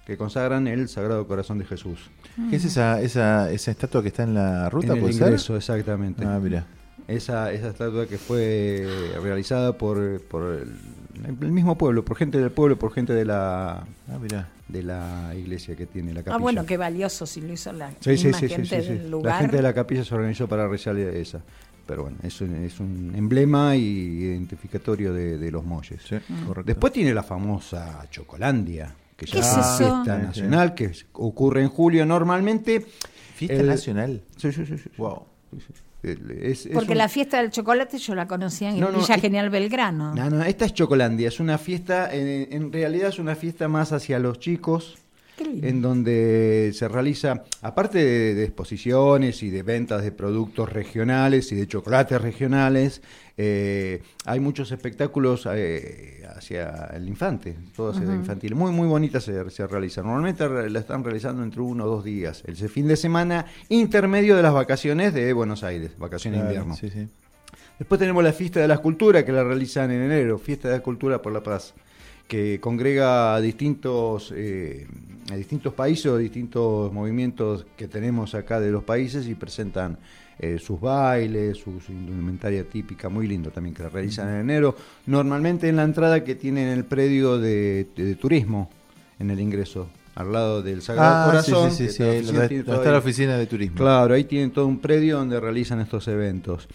que 0.05 0.17
consagran 0.17 0.67
el 0.67 0.89
Sagrado 0.89 1.25
Corazón 1.27 1.57
de 1.57 1.65
Jesús. 1.65 2.09
¿Qué 2.49 2.57
es 2.57 2.65
esa, 2.65 3.01
esa, 3.01 3.49
esa 3.51 3.71
estatua 3.71 4.01
que 4.01 4.09
está 4.09 4.23
en 4.23 4.33
la 4.33 4.69
ruta? 4.69 4.93
En 4.93 5.03
el 5.05 5.13
ser? 5.13 5.27
ingreso, 5.27 5.55
exactamente. 5.55 6.25
Ah, 6.25 6.37
mira. 6.41 6.65
Esa, 7.07 7.51
esa 7.53 7.69
estatua 7.69 8.07
que 8.07 8.17
fue 8.17 8.85
realizada 9.21 9.77
por, 9.77 10.19
por 10.23 10.43
el, 11.23 11.35
el 11.41 11.51
mismo 11.51 11.77
pueblo, 11.77 12.03
por 12.03 12.17
gente 12.17 12.39
del 12.39 12.51
pueblo, 12.51 12.77
por 12.77 12.91
gente 12.93 13.13
de 13.13 13.23
la, 13.25 13.85
Ah, 14.09 14.17
mirá. 14.19 14.49
de 14.67 14.81
la 14.83 15.31
iglesia 15.37 15.75
que 15.75 15.85
tiene 15.85 16.13
la 16.13 16.21
capilla. 16.21 16.35
Ah, 16.35 16.39
bueno, 16.39 16.65
qué 16.65 16.77
valioso 16.77 17.25
si 17.27 17.41
lo 17.41 17.53
hizo 17.53 17.71
la 17.73 17.91
Sí, 17.99 18.17
sí, 18.17 18.25
misma 18.27 18.39
sí, 18.39 18.47
sí, 18.49 18.53
gente 18.55 18.81
sí, 18.81 18.87
sí. 18.87 18.93
del 18.95 19.11
lugar. 19.11 19.33
La 19.35 19.39
gente 19.39 19.55
de 19.57 19.61
la 19.63 19.73
capilla 19.73 20.03
se 20.03 20.13
organizó 20.15 20.47
para 20.47 20.63
realizar 20.63 20.97
esa. 20.97 21.41
Pero 21.85 22.03
bueno, 22.03 22.17
es 22.23 22.41
un, 22.41 22.55
es 22.63 22.79
un 22.79 23.13
emblema 23.15 23.75
y 23.75 23.81
identificatorio 23.81 25.13
de, 25.13 25.37
de 25.37 25.51
los 25.51 25.63
molles. 25.63 26.01
Después 26.65 26.91
tiene 26.93 27.13
la 27.13 27.23
famosa 27.23 28.05
Chocolandia, 28.09 28.93
que 29.15 29.25
¿Qué 29.25 29.33
ya 29.33 29.39
es 29.41 29.77
fiesta 29.77 30.17
nacional, 30.17 30.73
que 30.73 30.85
es- 30.85 31.05
ocurre 31.13 31.61
en 31.61 31.69
julio 31.69 32.05
normalmente. 32.05 32.85
¿Fiesta 33.35 33.57
El- 33.57 33.67
nacional? 33.67 34.21
Sí, 34.37 34.51
sí, 34.51 34.65
sí. 34.65 34.77
sí. 34.77 34.89
Wow. 34.97 35.23
Es- 36.03 36.65
es 36.67 36.73
Porque 36.73 36.91
un- 36.91 36.97
la 36.99 37.09
fiesta 37.09 37.37
del 37.41 37.49
chocolate 37.51 37.97
yo 37.97 38.13
la 38.15 38.27
conocía 38.27 38.69
en 38.69 38.79
No, 38.79 38.91
no, 38.91 38.99
Villa 38.99 39.15
es- 39.15 39.21
Genial 39.21 39.49
Belgrano. 39.49 40.13
No, 40.13 40.29
no, 40.29 40.43
esta 40.43 40.65
es 40.65 40.73
Chocolandia, 40.73 41.27
es 41.29 41.39
una 41.39 41.57
fiesta, 41.57 42.13
en, 42.13 42.47
en 42.51 42.71
realidad 42.71 43.09
es 43.09 43.19
una 43.19 43.35
fiesta 43.35 43.67
más 43.67 43.91
hacia 43.91 44.19
los 44.19 44.39
chicos. 44.39 44.97
En 45.39 45.81
donde 45.81 46.71
se 46.73 46.87
realiza, 46.87 47.43
aparte 47.61 47.97
de, 47.97 48.35
de 48.35 48.43
exposiciones 48.45 49.43
y 49.43 49.49
de 49.49 49.63
ventas 49.63 50.03
de 50.03 50.11
productos 50.11 50.71
regionales 50.71 51.51
y 51.51 51.55
de 51.55 51.67
chocolates 51.67 52.21
regionales, 52.21 53.01
eh, 53.37 54.01
hay 54.25 54.39
muchos 54.39 54.71
espectáculos 54.71 55.45
eh, 55.51 56.23
hacia 56.35 56.89
el 56.93 57.07
infante, 57.09 57.55
todo 57.75 57.91
hacia 57.91 58.03
el 58.03 58.15
infantil. 58.15 58.55
Muy, 58.55 58.71
muy 58.71 58.87
bonitas 58.87 59.23
se, 59.25 59.49
se 59.49 59.67
realizan. 59.67 60.05
Normalmente 60.05 60.47
la 60.69 60.79
están 60.79 61.03
realizando 61.03 61.43
entre 61.43 61.61
uno 61.61 61.83
o 61.83 61.87
dos 61.87 62.03
días. 62.05 62.43
El 62.45 62.55
fin 62.55 62.87
de 62.87 62.95
semana 62.95 63.45
intermedio 63.67 64.37
de 64.37 64.43
las 64.43 64.53
vacaciones 64.53 65.13
de 65.13 65.33
Buenos 65.33 65.63
Aires, 65.63 65.91
vacaciones 65.97 66.41
de 66.41 66.45
Claro, 66.49 66.65
invierno. 66.65 66.75
sí, 66.75 66.89
sí. 66.89 67.07
Después 67.77 67.99
tenemos 67.99 68.23
la 68.23 68.31
fiesta 68.31 68.61
de 68.61 68.69
las 68.69 68.79
culturas 68.79 69.25
que 69.25 69.33
la 69.33 69.43
realizan 69.43 69.91
en 69.91 70.01
enero, 70.03 70.37
fiesta 70.37 70.69
de 70.69 70.77
la 70.77 70.81
cultura 70.83 71.21
por 71.21 71.33
la 71.33 71.43
paz, 71.43 71.73
que 72.27 72.59
congrega 72.59 73.35
a 73.35 73.41
distintos, 73.41 74.33
eh, 74.35 74.87
a 75.31 75.35
distintos 75.35 75.73
países 75.73 76.07
o 76.07 76.17
distintos 76.17 76.91
movimientos 76.91 77.65
que 77.77 77.87
tenemos 77.87 78.33
acá 78.35 78.59
de 78.59 78.71
los 78.71 78.83
países 78.83 79.27
y 79.27 79.35
presentan 79.35 79.97
eh, 80.39 80.57
sus 80.59 80.79
bailes, 80.81 81.57
su, 81.57 81.79
su 81.79 81.91
indumentaria 81.91 82.63
típica, 82.65 83.07
muy 83.09 83.27
lindo 83.27 83.51
también 83.51 83.73
que 83.75 83.83
la 83.83 83.89
realizan 83.89 84.27
en 84.29 84.41
enero. 84.41 84.75
Normalmente 85.05 85.69
en 85.69 85.77
la 85.77 85.83
entrada 85.83 86.23
que 86.23 86.35
tienen 86.35 86.67
el 86.67 86.83
predio 86.83 87.37
de, 87.39 87.87
de- 87.95 88.03
de 88.05 88.15
turismo, 88.15 88.69
en 89.19 89.29
el 89.31 89.39
ingreso, 89.39 89.87
al 90.15 90.31
lado 90.33 90.61
del 90.61 90.81
Sagrado 90.81 91.15
Ah, 91.23 91.25
Corazón. 91.27 91.71
sí, 91.71 91.87
sí, 91.87 91.93
sí, 91.93 92.31
la 92.33 92.47
todo 92.65 92.75
está 92.75 92.91
la 92.91 92.97
oficina 92.97 93.37
de 93.37 93.45
turismo. 93.47 93.77
Claro, 93.77 94.13
ahí 94.13 94.25
tienen 94.25 94.51
todo 94.51 94.67
un 94.67 94.79
predio 94.79 95.17
donde 95.17 95.39
realizan 95.39 95.79
estos 95.79 96.07
eventos. 96.09 96.67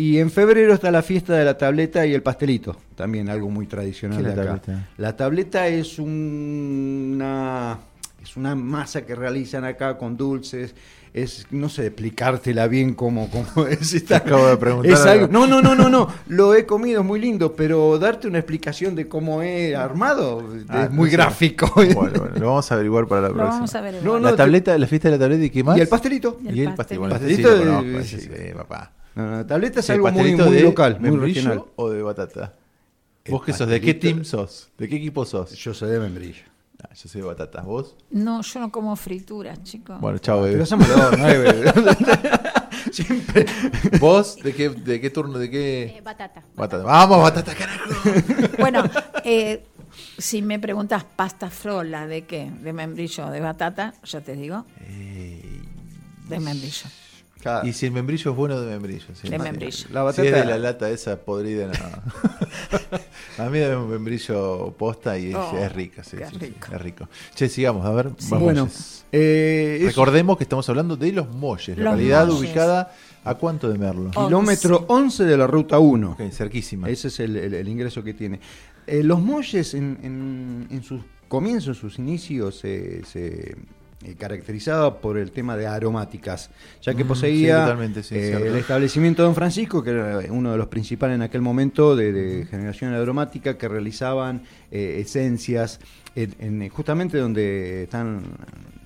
Y 0.00 0.18
en 0.18 0.30
febrero 0.30 0.72
está 0.72 0.90
la 0.90 1.02
fiesta 1.02 1.34
de 1.34 1.44
la 1.44 1.58
tableta 1.58 2.06
y 2.06 2.14
el 2.14 2.22
pastelito, 2.22 2.74
también 2.94 3.28
algo 3.28 3.50
muy 3.50 3.66
tradicional 3.66 4.22
¿Qué 4.22 4.30
es 4.30 4.36
de 4.36 4.44
la 4.44 4.52
acá. 4.52 4.60
tableta? 4.62 4.88
La 4.96 5.16
tableta 5.16 5.68
es 5.68 5.98
un- 5.98 7.12
una 7.16 7.78
es 8.22 8.36
una 8.36 8.54
masa 8.54 9.02
que 9.06 9.14
realizan 9.14 9.64
acá 9.64 9.96
con 9.98 10.16
dulces. 10.16 10.74
Es, 11.12 11.46
no 11.50 11.68
sé 11.68 11.86
explicártela 11.86 12.66
bien 12.68 12.94
cómo, 12.94 13.28
cómo 13.30 13.66
es. 13.66 13.92
Está- 13.94 14.18
acabo 14.18 14.46
de 14.46 14.56
preguntar 14.56 14.92
es 14.92 15.00
algo- 15.00 15.24
algo. 15.24 15.32
no, 15.32 15.46
no, 15.46 15.60
no, 15.60 15.74
no, 15.74 15.88
no. 15.90 16.08
Lo 16.28 16.54
he 16.54 16.64
comido, 16.66 17.00
es 17.00 17.06
muy 17.06 17.18
lindo, 17.20 17.54
pero 17.56 17.98
darte 17.98 18.28
una 18.28 18.38
explicación 18.38 18.94
de 18.94 19.08
cómo 19.08 19.42
es 19.42 19.74
armado 19.74 20.46
Ah, 20.68 20.84
es 20.84 20.90
muy 20.90 21.10
gráfico. 21.10 21.70
Bueno, 21.74 21.94
bueno, 21.94 22.26
lo 22.38 22.46
vamos 22.46 22.70
a 22.70 22.74
averiguar 22.74 23.06
para 23.06 23.22
la 23.22 23.28
Lo 23.28 23.34
próxima. 23.34 23.54
vamos 23.56 23.74
a 23.74 23.78
averiguar. 23.80 24.04
No, 24.06 24.12
no, 24.20 24.30
la 24.30 24.36
tableta, 24.36 24.78
la 24.78 24.86
fiesta 24.86 25.08
de 25.08 25.16
la 25.16 25.20
tableta 25.24 25.44
y 25.44 25.50
qué 25.50 25.64
más? 25.64 25.76
Y 25.76 25.80
el 25.80 25.88
pastelito. 25.88 26.38
Y 26.44 26.60
el, 26.62 26.74
pastelito. 26.74 27.00
Bueno, 27.00 27.14
Pastelito 27.16 27.48
sí, 27.48 27.54
lo 27.54 27.58
de- 27.58 27.66
conozco, 27.66 27.98
ese 28.00 28.20
sí, 28.20 28.28
sí, 28.28 28.54
papá. 28.54 28.92
No, 29.14 29.26
no, 29.30 29.46
tableta 29.46 29.80
es 29.80 29.86
Sí, 29.86 29.92
algo 29.92 30.10
muy, 30.10 30.34
muy 30.34 30.52
de 30.54 30.62
local, 30.62 30.98
muy 31.00 31.10
membrillo 31.10 31.40
regional. 31.42 31.64
o 31.76 31.90
de 31.90 32.02
batata? 32.02 32.54
El 33.24 33.32
¿Vos 33.32 33.44
qué 33.44 33.52
sos? 33.52 33.68
¿De 33.68 33.80
qué 33.80 33.94
team 33.94 34.24
sos? 34.24 34.70
¿De 34.78 34.88
qué 34.88 34.96
equipo 34.96 35.24
sos? 35.24 35.52
Yo 35.52 35.74
soy 35.74 35.90
de 35.90 36.00
membrillo. 36.00 36.44
Ah, 36.82 36.88
yo 36.94 37.08
soy 37.08 37.20
de 37.20 37.26
batatas. 37.26 37.64
¿Vos? 37.64 37.96
No, 38.10 38.40
yo 38.40 38.60
no 38.60 38.72
como 38.72 38.96
frituras, 38.96 39.62
chicos. 39.62 40.00
Bueno, 40.00 40.18
chao, 40.18 40.40
bebé. 40.40 40.54
Pero 40.54 40.66
somos 40.66 40.88
dos, 40.88 41.18
¿no? 41.18 41.24
bebé. 41.26 41.72
Siempre. 42.92 43.44
¿Vos? 44.00 44.36
¿De 44.36 44.54
qué, 44.54 44.70
de 44.70 45.00
qué 45.00 45.10
turno? 45.10 45.38
¿De 45.38 45.50
qué? 45.50 45.96
Eh, 45.98 46.00
batata. 46.00 46.42
Batata. 46.56 46.82
Vamos, 46.84 47.22
batata, 47.22 47.54
carajo. 47.54 47.84
Bueno, 48.58 48.84
eh, 49.24 49.64
si 50.16 50.40
me 50.40 50.58
preguntas 50.58 51.04
pasta 51.04 51.50
frola, 51.50 52.06
¿de 52.06 52.22
qué? 52.24 52.50
¿De 52.62 52.72
membrillo 52.72 53.26
o 53.26 53.30
de 53.30 53.40
batata? 53.40 53.92
Yo 54.04 54.22
te 54.22 54.34
digo. 54.34 54.64
De 56.28 56.40
membrillo. 56.40 56.86
Y 57.64 57.72
si 57.72 57.86
el 57.86 57.92
membrillo 57.92 58.30
es 58.32 58.36
bueno, 58.36 58.60
de 58.60 58.70
membrillo. 58.70 59.06
sí. 59.14 59.28
De 59.28 59.38
membrillo. 59.38 59.86
La 59.92 60.12
Si 60.12 60.20
es 60.22 60.32
de 60.32 60.44
la 60.44 60.58
lata 60.58 60.90
esa 60.90 61.16
podrida, 61.20 61.66
no. 61.68 61.72
a 63.44 63.48
mí 63.48 63.58
de 63.58 63.76
membrillo 63.76 64.74
posta 64.78 65.18
y 65.18 65.30
es, 65.30 65.36
Oh, 65.36 65.56
es 65.58 65.72
rica, 65.72 66.04
sí, 66.04 66.16
qué 66.16 66.26
sí, 66.26 66.32
sí, 66.32 66.38
rico. 66.38 66.68
es 66.74 66.80
rico. 66.82 67.08
Che, 67.34 67.48
sigamos, 67.48 67.84
a 67.86 67.90
ver. 67.92 68.10
vamos. 68.28 68.40
Bueno, 68.40 68.68
eh, 69.12 69.82
recordemos 69.86 70.36
que 70.36 70.44
estamos 70.44 70.68
hablando 70.68 70.96
de 70.96 71.12
Los 71.12 71.28
Molles, 71.34 71.76
Los 71.76 71.84
localidad 71.84 72.26
Molles. 72.26 72.40
ubicada 72.40 72.94
a 73.24 73.34
cuánto 73.34 73.68
de 73.70 73.78
Merlo. 73.78 74.10
Kilómetro 74.10 74.84
11 74.88 75.24
de 75.24 75.36
la 75.36 75.46
ruta 75.46 75.78
1. 75.78 76.12
Ok, 76.12 76.30
cerquísima. 76.32 76.88
Ese 76.88 77.08
es 77.08 77.20
el, 77.20 77.36
el- 77.36 77.54
el 77.54 77.68
ingreso 77.68 78.02
que 78.02 78.14
tiene. 78.14 78.40
Eh, 78.86 79.02
los 79.02 79.20
molles 79.20 79.74
en, 79.74 79.98
en- 80.02 80.66
en 80.70 80.82
sus 80.82 81.02
comienzos, 81.28 81.78
sus 81.78 81.98
inicios, 81.98 82.58
se, 82.58 83.02
eh, 84.02 84.14
caracterizaba 84.18 84.98
por 84.98 85.18
el 85.18 85.30
tema 85.30 85.56
de 85.56 85.66
aromáticas, 85.66 86.50
ya 86.80 86.94
que 86.94 87.04
poseía 87.04 87.56
sí, 87.56 87.60
totalmente, 87.62 88.02
sí, 88.02 88.14
eh, 88.14 88.46
el 88.46 88.56
establecimiento 88.56 89.22
Don 89.22 89.34
Francisco, 89.34 89.82
que 89.82 89.90
era 89.90 90.20
uno 90.30 90.52
de 90.52 90.56
los 90.58 90.68
principales 90.68 91.16
en 91.16 91.22
aquel 91.22 91.42
momento 91.42 91.94
de, 91.94 92.12
de 92.12 92.46
generación 92.46 92.94
aromática, 92.94 93.58
que 93.58 93.68
realizaban 93.68 94.42
eh, 94.70 95.00
esencias 95.00 95.80
en, 96.14 96.34
en, 96.38 96.62
eh, 96.62 96.68
justamente 96.70 97.18
donde 97.18 97.82
están 97.82 98.22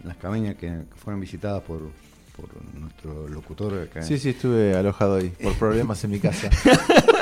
las 0.03 0.17
cabañas 0.17 0.57
que, 0.57 0.67
que 0.67 0.97
fueron 0.97 1.21
visitadas 1.21 1.63
por, 1.63 1.91
por 2.37 2.49
nuestro 2.75 3.29
locutor 3.29 3.83
acá. 3.83 4.03
Sí, 4.03 4.19
sí, 4.19 4.31
estuve 4.31 4.75
alojado 4.75 5.17
ahí 5.17 5.29
por 5.29 5.55
problemas 5.59 6.03
en 6.05 6.11
mi 6.11 6.19
casa. 6.19 6.51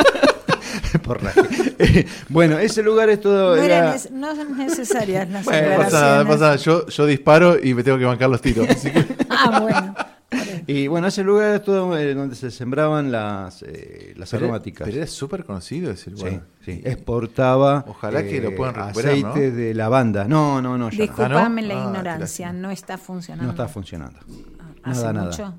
Por 1.02 1.22
la- 1.22 1.32
bueno, 2.28 2.58
ese 2.58 2.82
lugar 2.82 3.08
es 3.10 3.20
todo. 3.20 3.56
No, 3.56 3.62
era- 3.62 3.94
neces- 3.94 4.10
no 4.10 4.34
son 4.36 4.56
necesarias 4.56 5.28
las 5.30 5.44
Bueno, 5.44 5.70
no 5.70 5.76
pasa 5.78 6.22
no 6.24 6.28
pasa. 6.30 6.56
Yo, 6.56 6.86
yo 6.86 7.06
disparo 7.06 7.56
y 7.62 7.74
me 7.74 7.82
tengo 7.82 7.98
que 7.98 8.04
bancar 8.04 8.30
los 8.30 8.40
tiros. 8.40 8.68
así 8.68 8.90
que- 8.90 9.04
Ah, 9.30 9.60
bueno. 9.60 9.94
Y 10.66 10.86
bueno, 10.86 11.08
ese 11.08 11.22
lugar 11.22 11.56
es 11.56 11.62
todo 11.62 11.96
eh, 11.98 12.14
donde 12.14 12.34
se 12.36 12.50
sembraban 12.50 13.10
las, 13.12 13.62
eh, 13.62 14.14
las 14.16 14.30
Pero- 14.30 14.44
aromáticas. 14.46 14.86
pero 14.86 14.98
era 14.98 15.06
súper 15.06 15.44
conocido 15.44 15.90
ese 15.90 16.10
lugar. 16.10 16.42
Sí, 16.64 16.72
sí. 16.74 16.82
Exportaba. 16.84 17.84
Ojalá 17.88 18.22
que 18.22 18.40
lo 18.40 18.54
puedan 18.54 18.74
recuperar, 18.74 19.10
Aceite 19.12 19.50
¿no? 19.50 19.56
de 19.56 19.74
lavanda. 19.74 20.24
No, 20.24 20.62
no, 20.62 20.78
no. 20.78 20.88
ya 20.90 20.96
no. 20.96 21.02
Disculpame 21.02 21.62
la 21.62 21.74
Ah, 21.82 21.84
ignorancia, 21.86 22.52
no 22.52 22.70
está 22.70 22.96
funcionando. 22.96 23.44
No 23.44 23.50
está 23.50 23.68
funcionando. 23.68 24.20
¿Hace 24.84 25.00
Nada, 25.00 25.12
nada. 25.12 25.26
mucho? 25.26 25.54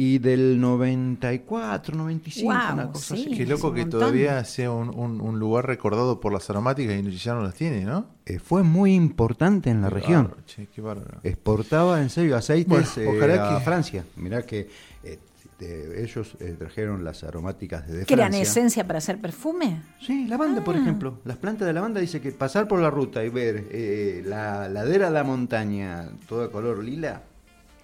Y 0.00 0.18
del 0.20 0.60
94, 0.60 1.96
95, 1.96 2.44
Guau, 2.52 2.72
una 2.74 2.92
cosa 2.92 3.16
sí. 3.16 3.26
así. 3.26 3.36
Qué 3.36 3.46
loco 3.46 3.72
que 3.74 3.84
todavía 3.84 4.44
sea 4.44 4.70
un, 4.70 4.90
un- 4.96 5.20
un 5.20 5.38
lugar 5.40 5.66
recordado 5.66 6.20
por 6.20 6.32
las 6.32 6.48
aromáticas 6.50 6.94
y 6.94 7.10
ya 7.16 7.34
no 7.34 7.42
las 7.42 7.54
tiene, 7.54 7.84
¿no? 7.84 8.06
Eh, 8.24 8.38
fue 8.38 8.62
muy 8.62 8.94
importante 8.94 9.70
en 9.70 9.82
la 9.82 9.88
Qué 9.88 9.94
región. 9.96 10.22
bárbaro, 10.28 10.42
che, 10.46 10.68
qué 10.72 10.80
bárbaro. 10.80 11.18
Exportaba 11.24 12.00
en 12.00 12.10
serio 12.10 12.36
aceites 12.36 12.68
Bueno, 12.68 13.10
eh, 13.12 13.16
ojalá 13.16 13.56
a 13.56 13.58
que- 13.58 13.64
Francia. 13.64 14.04
Mirá 14.16 14.42
que 14.46 14.68
eh, 15.02 15.18
de- 15.58 16.04
ellos 16.04 16.36
eh, 16.38 16.54
trajeron 16.56 17.02
las 17.02 17.24
aromáticas 17.24 17.88
desde 17.88 18.06
¿Que 18.06 18.14
eran 18.14 18.28
Francia. 18.32 18.42
esencia 18.48 18.86
para 18.86 18.98
hacer 18.98 19.18
perfume? 19.20 19.82
Sí, 20.00 20.28
lavanda, 20.28 20.62
por 20.62 20.76
Ah. 20.76 20.78
ejemplo. 20.80 21.18
Las 21.24 21.38
plantas 21.38 21.66
de 21.66 21.72
lavanda 21.72 22.00
dice 22.00 22.20
que 22.20 22.30
pasar 22.30 22.68
por 22.68 22.78
la 22.78 22.90
ruta 22.90 23.24
y 23.24 23.30
ver 23.30 23.66
eh, 23.72 24.22
la 24.24 24.68
ladera 24.68 25.06
de 25.08 25.14
la 25.14 25.24
montaña 25.24 26.08
toda 26.28 26.50
color 26.52 26.84
lila, 26.84 27.22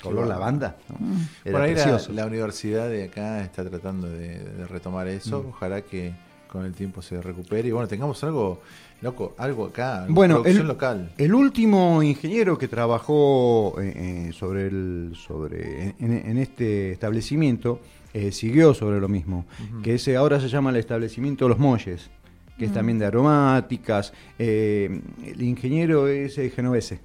color 0.05 0.26
lavanda, 0.26 0.76
¿no? 0.89 0.97
Era 1.44 1.52
Por 1.52 1.60
ahí 1.62 1.74
la, 1.74 1.82
precioso. 1.82 2.12
la 2.12 2.26
universidad 2.26 2.89
de 2.89 3.05
acá 3.05 3.43
está 3.43 3.68
tratando 3.68 4.09
de, 4.09 4.39
de 4.39 4.66
retomar 4.66 5.09
eso. 5.09 5.43
Mm. 5.43 5.48
Ojalá 5.48 5.82
que 5.82 6.12
con 6.48 6.64
el 6.64 6.72
tiempo 6.74 7.02
se 7.02 7.20
recupere 7.20 7.66
y 7.68 7.72
bueno, 7.72 7.89
tengamos 7.89 8.22
algo, 8.22 8.60
loco, 9.01 9.35
algo 9.39 9.66
acá, 9.66 10.06
Bueno, 10.09 10.35
producción 10.36 10.60
el, 10.62 10.68
local. 10.68 11.12
el 11.18 11.35
último 11.35 12.01
ingeniero 12.02 12.56
que 12.56 12.68
trabajó 12.68 13.74
eh, 13.81 14.28
eh, 14.28 14.32
sobre 14.32 14.68
el 14.68 15.14
sobre 15.16 15.94
en, 15.98 16.12
en 16.12 16.39
este 16.39 16.93
establecimiento 16.93 17.81
eh, 18.12 18.31
siguió 18.31 18.72
sobre 18.74 19.01
lo 19.01 19.09
mismo, 19.09 19.47
que 19.82 19.94
ese 19.97 20.14
ahora 20.16 20.39
se 20.39 20.48
llama 20.48 20.70
el 20.70 20.76
establecimiento 20.76 21.48
Los 21.48 21.59
Molles, 21.59 22.09
que 22.56 22.66
es 22.66 22.70
Mm. 22.70 22.74
también 22.74 22.98
de 23.01 23.06
aromáticas. 23.06 24.12
eh, 24.39 25.01
el 25.26 25.43
ingeniero 25.43 26.06
es 26.06 26.36
genovese, 26.55 27.01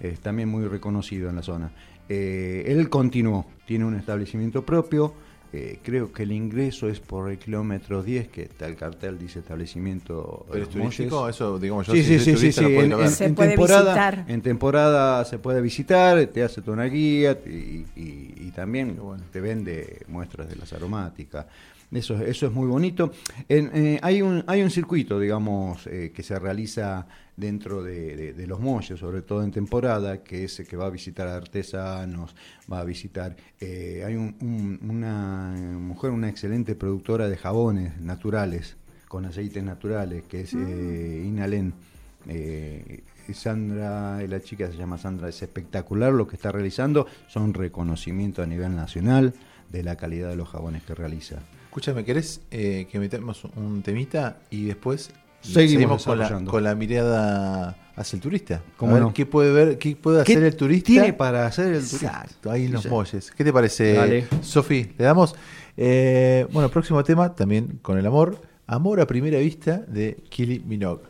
es 0.00 0.20
también 0.20 0.48
muy 0.48 0.64
reconocido 0.66 1.28
en 1.28 1.36
la 1.36 1.42
zona. 1.42 1.70
Eh, 2.12 2.64
él 2.66 2.88
continuó, 2.88 3.46
tiene 3.66 3.84
un 3.84 3.94
establecimiento 3.94 4.66
propio. 4.66 5.14
eh, 5.52 5.78
creo 5.82 6.12
que 6.12 6.22
el 6.24 6.30
ingreso 6.32 6.88
es 6.88 7.00
por 7.00 7.28
el 7.30 7.36
kilómetro 7.38 8.02
10, 8.04 8.28
que 8.28 8.42
está 8.42 8.66
el 8.68 8.76
cartel, 8.76 9.18
dice 9.18 9.40
establecimiento. 9.40 10.46
¿Pero 10.50 10.62
es 10.64 10.68
turístico? 10.70 11.28
Eso, 11.28 11.58
digamos, 11.58 11.86
yo 11.88 11.92
sí, 11.92 12.02
si 12.04 12.18
sí, 12.20 12.24
sí, 12.24 12.36
sí, 12.36 12.52
sí, 12.52 12.60
lo 12.62 12.68
puedo 12.68 12.82
En, 13.00 13.06
en- 13.06 13.10
Se 13.10 13.24
en 13.26 13.34
puede 13.34 13.48
temporada, 13.50 13.94
visitar. 13.94 14.24
en 14.28 14.42
temporada 14.42 15.24
se 15.24 15.38
puede 15.38 15.60
visitar, 15.60 16.24
te 16.26 16.42
hace 16.44 16.60
toda 16.62 16.74
una 16.74 16.84
guía 16.84 17.36
y, 17.46 17.84
y- 17.96 18.34
y 18.46 18.52
también 18.54 18.96
te 19.32 19.40
vende 19.40 20.02
muestras 20.08 20.48
de 20.48 20.54
las 20.56 20.72
aromáticas. 20.72 21.46
Eso, 21.92 22.14
eso 22.22 22.46
es 22.46 22.52
muy 22.52 22.68
bonito. 22.68 23.10
En- 23.48 23.70
eh, 23.74 23.98
hay, 24.02 24.22
un, 24.22 24.44
hay 24.46 24.62
un 24.62 24.70
circuito, 24.70 25.18
digamos, 25.18 25.86
eh, 25.88 26.12
que 26.14 26.22
se 26.22 26.38
realiza 26.38 27.06
dentro 27.36 27.82
de, 27.82 28.14
de- 28.14 28.32
de 28.32 28.46
los 28.46 28.60
molles, 28.60 29.00
sobre 29.00 29.22
todo 29.22 29.42
en 29.42 29.50
temporada, 29.50 30.22
que 30.22 30.44
es 30.44 30.62
que 30.68 30.76
va 30.76 30.86
a 30.86 30.90
visitar 30.90 31.26
artesanos, 31.26 32.36
va 32.72 32.80
a 32.80 32.84
visitar... 32.84 33.34
eh, 33.60 34.04
hay 34.06 34.14
un- 34.14 34.36
un- 34.40 34.78
una 34.88 35.52
mujer, 35.80 36.10
una 36.12 36.28
excelente 36.28 36.76
productora 36.76 37.28
de 37.28 37.36
jabones 37.36 38.00
naturales, 38.00 38.76
con 39.08 39.24
aceites 39.24 39.64
naturales, 39.64 40.22
que 40.28 40.42
es 40.42 40.54
eh, 40.54 41.24
Inalén. 41.26 41.74
Eh, 42.28 43.02
y 43.26 43.34
Sandra, 43.34 44.20
la 44.22 44.40
chica 44.40 44.70
se 44.70 44.76
llama 44.76 44.96
Sandra, 44.98 45.28
es 45.28 45.42
espectacular 45.42 46.12
lo 46.12 46.28
que 46.28 46.36
está 46.36 46.52
realizando, 46.52 47.06
son 47.26 47.52
reconocimiento 47.54 48.42
a 48.42 48.46
nivel 48.46 48.76
nacional 48.76 49.34
de 49.70 49.82
la 49.82 49.96
calidad 49.96 50.28
de 50.28 50.36
los 50.36 50.48
jabones 50.48 50.82
que 50.84 50.94
realiza. 50.94 51.38
Escúchame, 51.70 52.04
¿querés 52.04 52.40
eh, 52.50 52.88
que 52.90 52.98
metemos 52.98 53.44
un 53.54 53.80
temita 53.80 54.38
y 54.50 54.64
después 54.64 55.12
Seguimos 55.40 56.04
con 56.04 56.18
la, 56.18 56.44
con 56.44 56.64
la 56.64 56.74
mirada 56.74 57.76
hacia 57.94 58.16
el 58.16 58.20
turista? 58.20 58.60
Qué 59.14 59.24
puede 59.24 59.52
ver, 59.52 59.78
qué 59.78 59.94
puede 59.94 60.24
¿Qué 60.24 60.32
hacer 60.32 60.42
el 60.42 60.56
turista. 60.56 60.86
tiene 60.86 61.12
para 61.12 61.46
hacer 61.46 61.66
el 61.66 61.88
turista? 61.88 62.06
Exacto, 62.06 62.50
ahí 62.50 62.64
en 62.64 62.72
los 62.72 62.86
molles. 62.86 63.30
¿Qué 63.30 63.44
te 63.44 63.52
parece. 63.52 64.26
Sofi? 64.42 64.90
Le 64.98 65.04
damos. 65.04 65.36
Eh, 65.76 66.44
bueno, 66.50 66.68
próximo 66.70 67.04
tema, 67.04 67.36
también 67.36 67.78
con 67.82 67.98
el 67.98 68.04
amor. 68.04 68.40
Amor 68.66 69.00
a 69.00 69.06
primera 69.06 69.38
vista 69.38 69.78
de 69.78 70.16
Kylie 70.28 70.58
Minogue. 70.66 71.04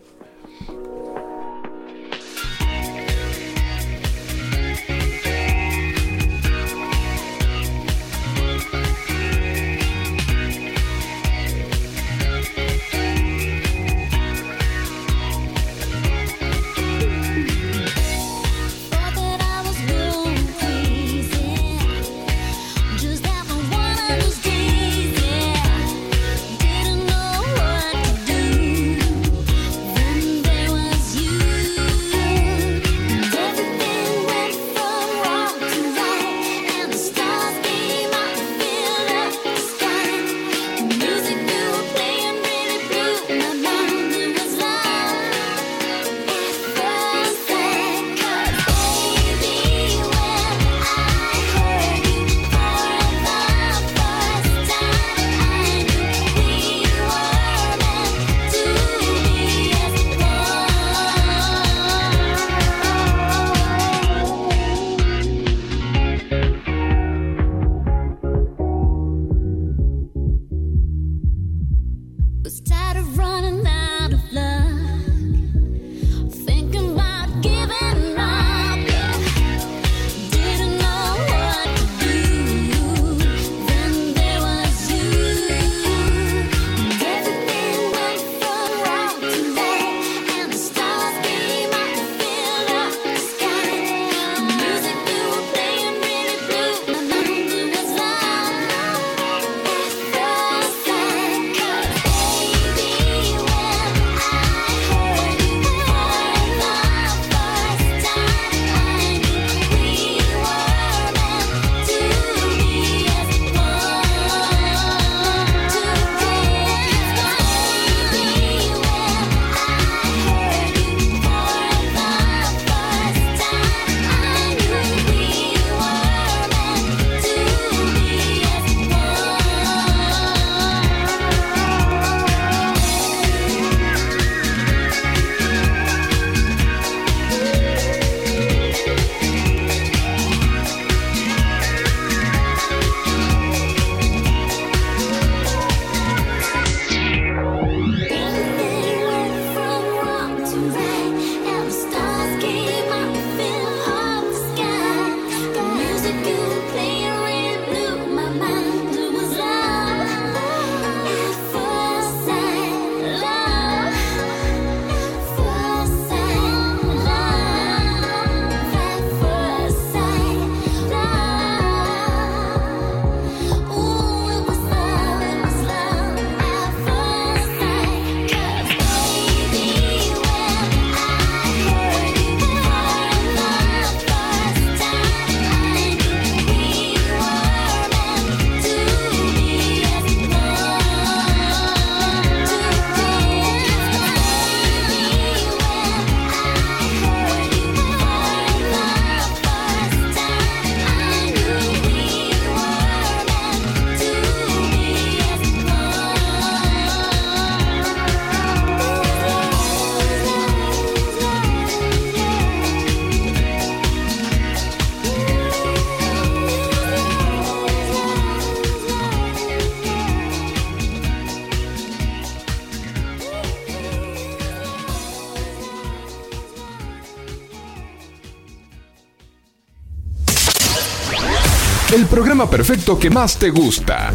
El 231.92 232.06
programa 232.06 232.48
perfecto 232.48 232.96
que 232.96 233.10
más 233.10 233.36
te 233.36 233.50
gusta. 233.50 234.12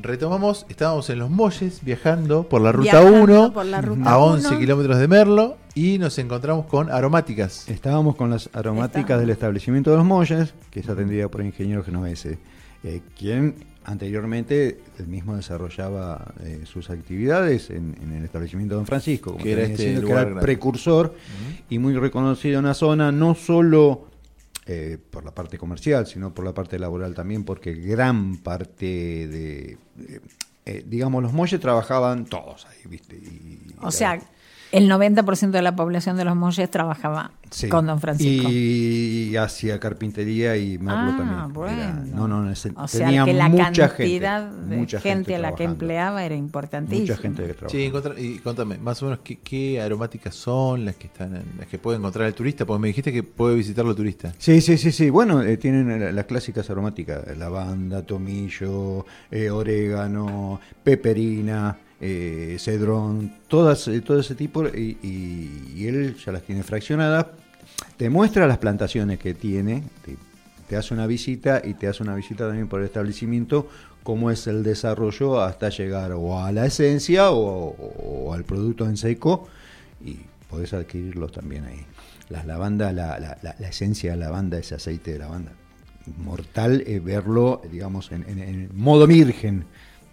retomamos, 0.01 0.65
estábamos 0.71 1.11
en 1.11 1.19
los 1.19 1.29
Molles 1.31 1.81
viajando 1.85 2.49
por 2.49 2.63
la 2.63 2.73
ruta 2.73 2.93
Viajando 3.01 3.23
1 3.23 3.53
por 3.53 3.67
la 3.67 3.83
ruta 3.83 4.11
a 4.11 4.17
11 4.19 4.49
uno. 4.49 4.59
kilómetros 4.59 4.99
de 4.99 5.09
Merlo 5.09 5.59
y 5.75 5.99
nos 5.99 6.17
encontramos 6.19 6.65
con 6.67 6.91
aromáticas. 6.91 7.69
Estábamos 7.69 8.17
con 8.17 8.31
las 8.31 8.49
aromáticas 8.55 9.21
del 9.21 9.29
establecimiento 9.29 9.91
de 9.91 9.97
los 9.99 10.07
Molles, 10.07 10.55
que 10.71 10.81
es 10.81 10.89
atendida 10.89 11.29
por 11.29 11.43
el 11.43 11.49
ingeniero 11.49 11.85
Genovese, 11.85 12.39
eh, 12.85 13.01
quien 13.19 13.57
anteriormente 13.87 14.81
él 14.99 15.07
mismo 15.07 15.37
desarrollaba 15.37 16.35
eh, 16.43 16.63
sus 16.65 16.91
actividades 16.91 17.71
en, 17.71 17.97
en 18.03 18.13
el 18.13 18.25
establecimiento 18.25 18.75
de 18.75 18.79
Don 18.79 18.87
Francisco, 18.87 19.33
como 19.33 19.43
Que 19.45 19.53
era 19.53 19.63
este 19.63 19.85
diciendo, 19.85 20.07
que 20.07 20.13
era 20.13 20.23
el 20.23 20.35
precursor 20.41 21.15
y 21.71 21.79
muy 21.79 21.95
reconocido 21.95 22.59
en 22.59 22.65
la 22.67 22.75
zona, 22.75 23.13
no 23.13 23.35
solo 23.35 24.09
eh, 24.67 24.99
por 25.11 25.25
la 25.25 25.31
parte 25.33 25.57
comercial, 25.57 26.07
sino 26.07 26.35
por 26.35 26.45
la 26.45 26.53
parte 26.53 26.79
laboral 26.79 27.15
también, 27.15 27.45
porque 27.45 27.73
gran 27.75 28.37
parte 28.39 28.85
de, 28.87 29.79
eh, 30.09 30.21
eh, 30.67 30.85
digamos, 30.87 31.23
los 31.23 31.33
Molles 31.33 31.61
trabajaban 31.61 32.25
todos 32.27 32.67
ahí, 32.67 32.79
¿viste? 32.91 33.15
Y- 33.17 33.61
O 33.81 33.93
sea, 33.93 34.21
el 34.73 34.91
90% 34.91 35.51
de 35.51 35.63
la 35.63 35.77
población 35.77 36.17
de 36.17 36.25
los 36.25 36.37
Molles 36.37 36.71
trabajaba 36.71 37.31
Sí. 37.51 37.69
con 37.69 37.87
Don 37.87 38.01
Francisco. 38.01 38.49
Y 38.51 39.37
hacía 39.37 39.79
carpintería 39.79 40.57
y 40.57 40.79
Merlo 40.79 41.13
Ah, 41.13 41.15
también. 41.17 41.53
bueno. 41.53 41.83
Era- 41.83 41.93
no, 41.93 42.27
no, 42.27 42.51
ese- 42.51 42.73
O 42.77 42.89
sea, 42.89 43.07
tenía 43.07 43.25
que 43.25 43.33
la 43.35 43.49
mucha 43.49 43.63
cantidad 43.89 43.91
gente, 44.51 44.67
de 44.69 44.77
mucha 44.77 45.01
gente, 45.01 45.37
a 45.37 45.39
la 45.39 45.55
que 45.55 45.63
empleaba 45.65 46.25
era 46.25 46.35
importantísima. 46.35 47.03
Mucha 47.03 47.17
gente 47.17 47.43
que 47.47 47.55
trabajaba. 47.55 47.71
Sí, 47.71 48.25
y 48.35 48.39
contame, 48.39 48.79
más 48.79 49.01
o 49.03 49.07
menos 49.07 49.21
qué, 49.23 49.39
qué 49.39 49.81
aromáticas 49.81 50.35
son 50.35 50.85
las 50.85 50.97
que 50.97 51.07
están 51.07 51.37
en- 51.37 51.45
las 51.59 51.69
que 51.69 51.79
puede 51.79 51.99
encontrar 51.99 52.27
el 52.27 52.35
turista, 52.35 52.65
porque 52.67 52.81
me 52.83 52.89
dijiste 52.89 53.13
que 53.13 53.23
puede 53.23 53.55
visitarlo 53.55 53.93
el 53.93 53.97
turista. 53.97 54.33
Sí, 54.39 54.61
sí, 54.61 54.77
sí, 54.77 54.91
sí. 54.91 55.09
Bueno, 55.11 55.43
eh, 55.43 55.57
tienen 55.57 56.01
la- 56.01 56.11
las 56.13 56.25
clásicas 56.25 56.69
aromáticas: 56.69 57.23
lavanda, 57.39 58.03
tomillo, 58.05 59.07
eh, 59.31 59.51
orégano, 59.51 60.61
peperina, 60.83 61.77
eh, 62.01 62.57
cedrón, 62.59 63.33
todas, 63.49 63.89
eh, 63.89 64.01
todo 64.01 64.21
ese 64.21 64.35
tipo. 64.35 64.67
Y, 64.67 64.99
y- 65.03 65.73
y 65.77 65.87
él 65.87 66.17
ya 66.25 66.33
las 66.33 66.43
tiene 66.43 66.63
fraccionadas. 66.63 67.27
Te 67.97 68.11
muestra 68.11 68.47
las 68.47 68.59
plantaciones 68.59 69.19
que 69.19 69.35
tiene, 69.35 69.83
te, 70.69 70.77
hace 70.77 70.93
una 70.95 71.07
visita 71.07 71.63
y 71.65 71.75
te 71.75 71.87
hace 71.89 72.03
una 72.03 72.15
visita 72.15 72.47
también 72.47 72.69
por 72.69 72.81
el 72.81 72.87
establecimiento, 72.87 73.69
cómo 74.03 74.31
es 74.31 74.47
el 74.47 74.63
desarrollo 74.63 75.41
hasta 75.41 75.69
llegar 75.69 76.13
o 76.13 76.39
a 76.43 76.53
la 76.53 76.67
esencia 76.67 77.31
o, 77.31 78.33
al 78.33 78.45
producto 78.45 78.85
en 78.87 78.97
seco 78.97 79.49
y 80.05 80.19
podés 80.51 80.73
adquirirlos 80.75 81.33
también 81.33 81.65
ahí. 81.65 81.85
Las 82.29 82.45
lavandas, 82.47 82.93
la, 82.95 83.19
la- 83.19 83.39
la- 83.43 83.57
la 83.59 83.69
esencia 83.69 84.13
de 84.13 84.17
lavanda, 84.19 84.59
ese 84.59 84.75
aceite 84.75 85.13
de 85.13 85.19
lavanda, 85.21 85.53
mortal 86.19 86.83
eh, 86.87 86.99
verlo, 87.01 87.63
digamos, 87.71 88.11
en- 88.13 88.25
en 88.29 88.71
modo 88.75 89.07
virgen. 89.07 89.65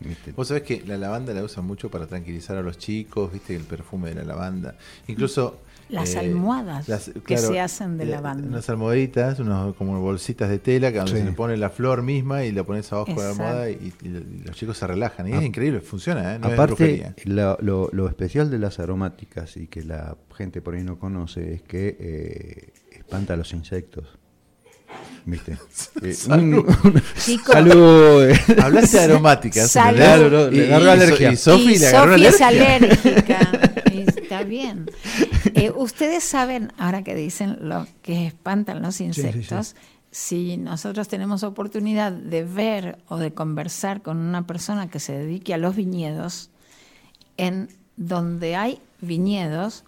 ¿Viste? 0.09 0.31
Vos 0.33 0.47
sabés 0.47 0.63
que 0.63 0.83
la 0.85 0.97
lavanda 0.97 1.33
la 1.33 1.43
usan 1.43 1.65
mucho 1.65 1.89
para 1.89 2.07
tranquilizar 2.07 2.57
a 2.57 2.61
los 2.61 2.77
chicos, 2.77 3.31
viste, 3.31 3.55
el 3.55 3.63
perfume 3.63 4.09
de 4.09 4.15
la 4.15 4.23
lavanda. 4.23 4.75
Incluso... 5.07 5.59
Las 5.89 6.15
eh, 6.15 6.19
almohadas 6.19 6.87
que 7.27 7.37
se 7.37 7.59
hacen 7.59 7.97
de 7.97 8.05
eh, 8.05 8.07
lavanda. 8.07 8.47
Unas 8.47 8.69
almohaditas, 8.69 9.39
unos, 9.39 9.75
como 9.75 9.99
bolsitas 9.99 10.49
de 10.49 10.57
tela, 10.57 10.91
que 10.91 10.97
donde 10.97 11.11
Sí. 11.11 11.17
se 11.19 11.25
le 11.25 11.31
pone 11.33 11.57
la 11.57 11.69
flor 11.69 12.01
misma 12.01 12.45
y 12.45 12.51
la 12.53 12.63
pones 12.63 12.91
abajo 12.93 13.09
de 13.11 13.15
la 13.17 13.21
Exacto. 13.29 13.43
almohada 13.43 13.69
y, 13.69 13.93
y 14.01 14.07
lo- 14.07 14.19
y 14.19 14.43
los 14.45 14.55
chicos 14.55 14.77
se 14.77 14.87
relajan. 14.87 15.27
Y 15.27 15.33
Ah. 15.33 15.39
es 15.39 15.43
increíble, 15.45 15.81
funciona, 15.81 16.35
¿eh? 16.35 16.39
No 16.39 16.47
es 16.47 16.53
Aparte, 16.53 17.13
lo, 17.25 17.57
lo- 17.61 17.89
lo 17.91 18.07
especial 18.07 18.49
de 18.49 18.59
las 18.59 18.79
aromáticas 18.79 19.57
y 19.57 19.67
que 19.67 19.83
la 19.83 20.15
gente 20.35 20.61
por 20.61 20.73
ahí 20.75 20.83
no 20.83 20.97
conoce 20.97 21.53
es 21.55 21.61
que 21.61 21.97
eh, 21.99 22.73
espanta 22.97 23.33
a 23.33 23.37
los 23.37 23.51
insectos. 23.53 24.05
¿Viste? 25.25 25.57
Eh, 26.01 26.13
Salud. 26.13 26.65
un- 26.83 27.01
Chicos. 27.23 27.53
Salud. 27.53 28.31
Hablaste 28.61 28.97
de 28.97 29.03
aromáticas. 29.03 29.71
Salud. 29.71 29.97
le 30.51 30.57
Y- 30.57 30.65
agarró 30.71 30.85
y- 30.85 30.89
alergia. 30.89 31.31
Y 31.31 31.37
Sofi 31.37 31.75
Y 31.75 31.77
le 31.79 31.87
agarró 31.87 32.13
Sofi 32.13 32.25
es 32.25 32.41
alergia. 32.41 32.87
alérgica. 33.09 33.51
Está 33.93 34.43
bien. 34.43 34.89
Eh, 35.53 35.71
Ustedes 35.75 36.23
saben, 36.23 36.71
ahora 36.77 37.03
que 37.03 37.13
dicen 37.15 37.57
lo 37.61 37.85
que 38.01 38.27
espantan 38.27 38.81
los 38.81 38.95
sí, 38.95 39.03
insectos, 39.05 39.75
si 40.11 40.57
nosotros 40.57 41.07
tenemos 41.07 41.43
oportunidad 41.43 42.11
de 42.11 42.43
ver 42.43 42.97
o 43.07 43.17
de 43.17 43.33
conversar 43.33 44.01
con 44.01 44.17
una 44.17 44.45
persona 44.47 44.89
que 44.89 44.99
se 44.99 45.13
dedique 45.13 45.53
a 45.53 45.57
los 45.57 45.75
viñedos, 45.75 46.49
en 47.37 47.69
donde 47.95 48.55
hay 48.55 48.79
viñedos, 49.01 49.83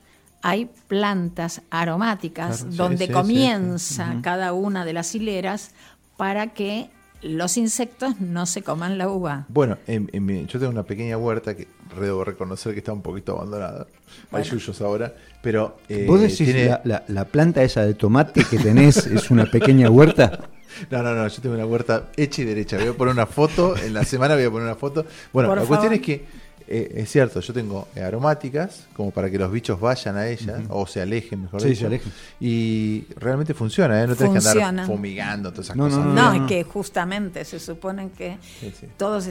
hay 0.48 0.70
plantas 0.88 1.64
aromáticas 1.72 2.60
Claro, 2.60 2.76
donde 2.76 3.06
sí, 3.06 3.08
sí, 3.08 3.12
comienza 3.14 4.12
sí. 4.14 4.20
Cada 4.22 4.54
una 4.54 4.86
de 4.86 4.94
las 4.94 5.16
hileras 5.16 5.72
para 6.18 6.54
que 6.54 6.90
los 7.24 7.58
insectos 7.58 8.22
no 8.22 8.46
se 8.46 8.62
coman 8.62 9.00
la 9.00 9.10
uva. 9.10 9.46
Bueno, 9.48 9.80
en- 9.88 10.08
en 10.14 10.24
mi- 10.24 10.46
yo 10.46 10.60
tengo 10.60 10.72
una 10.72 10.84
pequeña 10.84 11.18
huerta 11.18 11.56
que 11.56 11.68
debo 12.00 12.24
reconocer 12.24 12.74
que 12.74 12.80
está 12.80 12.94
un 12.94 13.02
poquito 13.02 13.32
abandonada. 13.32 13.88
Hay 14.32 14.44
yuyos 14.44 14.80
ahora, 14.82 15.12
pero 15.42 15.78
eh, 15.90 16.06
¿Vos 16.08 16.22
decís 16.22 16.38
tiene- 16.46 16.66
la, 16.66 16.82
la- 16.84 17.04
la 17.08 17.26
planta 17.26 17.64
esa 17.64 17.84
de 17.84 17.96
tomate 17.96 18.44
que 18.44 18.60
tenés 18.60 18.98
es 19.08 19.32
una 19.32 19.46
pequeña 19.46 19.90
huerta? 19.90 20.40
No, 20.92 21.02
no, 21.02 21.16
no, 21.16 21.26
yo 21.26 21.42
tengo 21.42 21.56
una 21.56 21.66
huerta 21.66 22.08
hecha 22.18 22.42
y 22.42 22.46
derecha. 22.46 22.76
Voy 22.78 22.88
a 22.90 22.94
poner 22.94 23.14
una 23.14 23.26
foto, 23.26 23.78
en 23.78 23.94
la 23.94 24.04
semana 24.04 24.36
voy 24.36 24.44
a 24.44 24.52
poner 24.52 24.66
una 24.68 24.76
foto. 24.76 25.06
Bueno, 25.32 25.48
Por 25.48 25.60
la 25.60 25.64
cuestión 25.66 25.94
favor. 25.94 25.94
es 25.94 26.02
que 26.02 26.26
eh, 26.68 26.94
es 26.96 27.12
cierto, 27.12 27.40
yo 27.40 27.54
tengo 27.54 27.88
eh, 27.96 28.02
aromáticas 28.02 28.88
como 28.94 29.12
para 29.12 29.30
que 29.30 29.38
los 29.38 29.52
bichos 29.52 29.80
vayan 29.80 30.18
a 30.18 30.28
ellas 30.28 30.62
o 30.70 30.88
se 30.88 31.02
alejen, 31.02 31.44
mejor 31.44 31.62
Sí, 31.62 31.70
dicho. 31.70 31.82
se 31.82 31.86
alejen. 31.88 32.12
Y 32.40 33.06
realmente 33.18 33.54
funciona, 33.54 34.02
¿eh? 34.02 34.08
no 34.08 34.16
tenés 34.16 34.34
que 34.34 34.42
Funciona. 34.42 34.68
andar 34.70 34.86
fumigando 34.88 35.52
todas 35.52 35.68
esas 35.68 35.76
No, 35.78 35.90
no, 35.90 35.96
cosas. 35.98 36.06
No, 36.14 36.34
no. 36.34 36.44
es 36.44 36.48
que 36.50 36.64
justamente 36.64 37.46
se 37.46 37.60
supone 37.60 38.10
que 38.12 38.38
Sí, 38.60 38.74
sí. 38.80 38.88
todos 38.98 39.30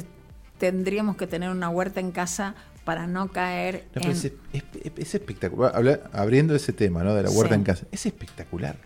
tendríamos 0.59 1.17
que 1.17 1.27
tener 1.27 1.51
una 1.51 1.69
huerta 1.69 2.01
en 2.01 2.13
casa 2.13 2.55
para 2.85 3.07
no 3.07 3.29
caer 3.33 3.85
en... 3.95 4.11
es, 4.11 4.25
es- 4.27 4.33
es 4.97 5.15
espectacular. 5.15 5.73
Habla- 5.75 6.01
abriendo 6.13 6.55
ese 6.55 6.73
tema 6.73 7.03
¿no? 7.03 7.15
de 7.15 7.23
la 7.23 7.31
huerta 7.31 7.55
Sí. 7.55 7.59
en 7.59 7.65
casa, 7.65 7.87
es 7.91 8.07
espectacular. 8.07 8.77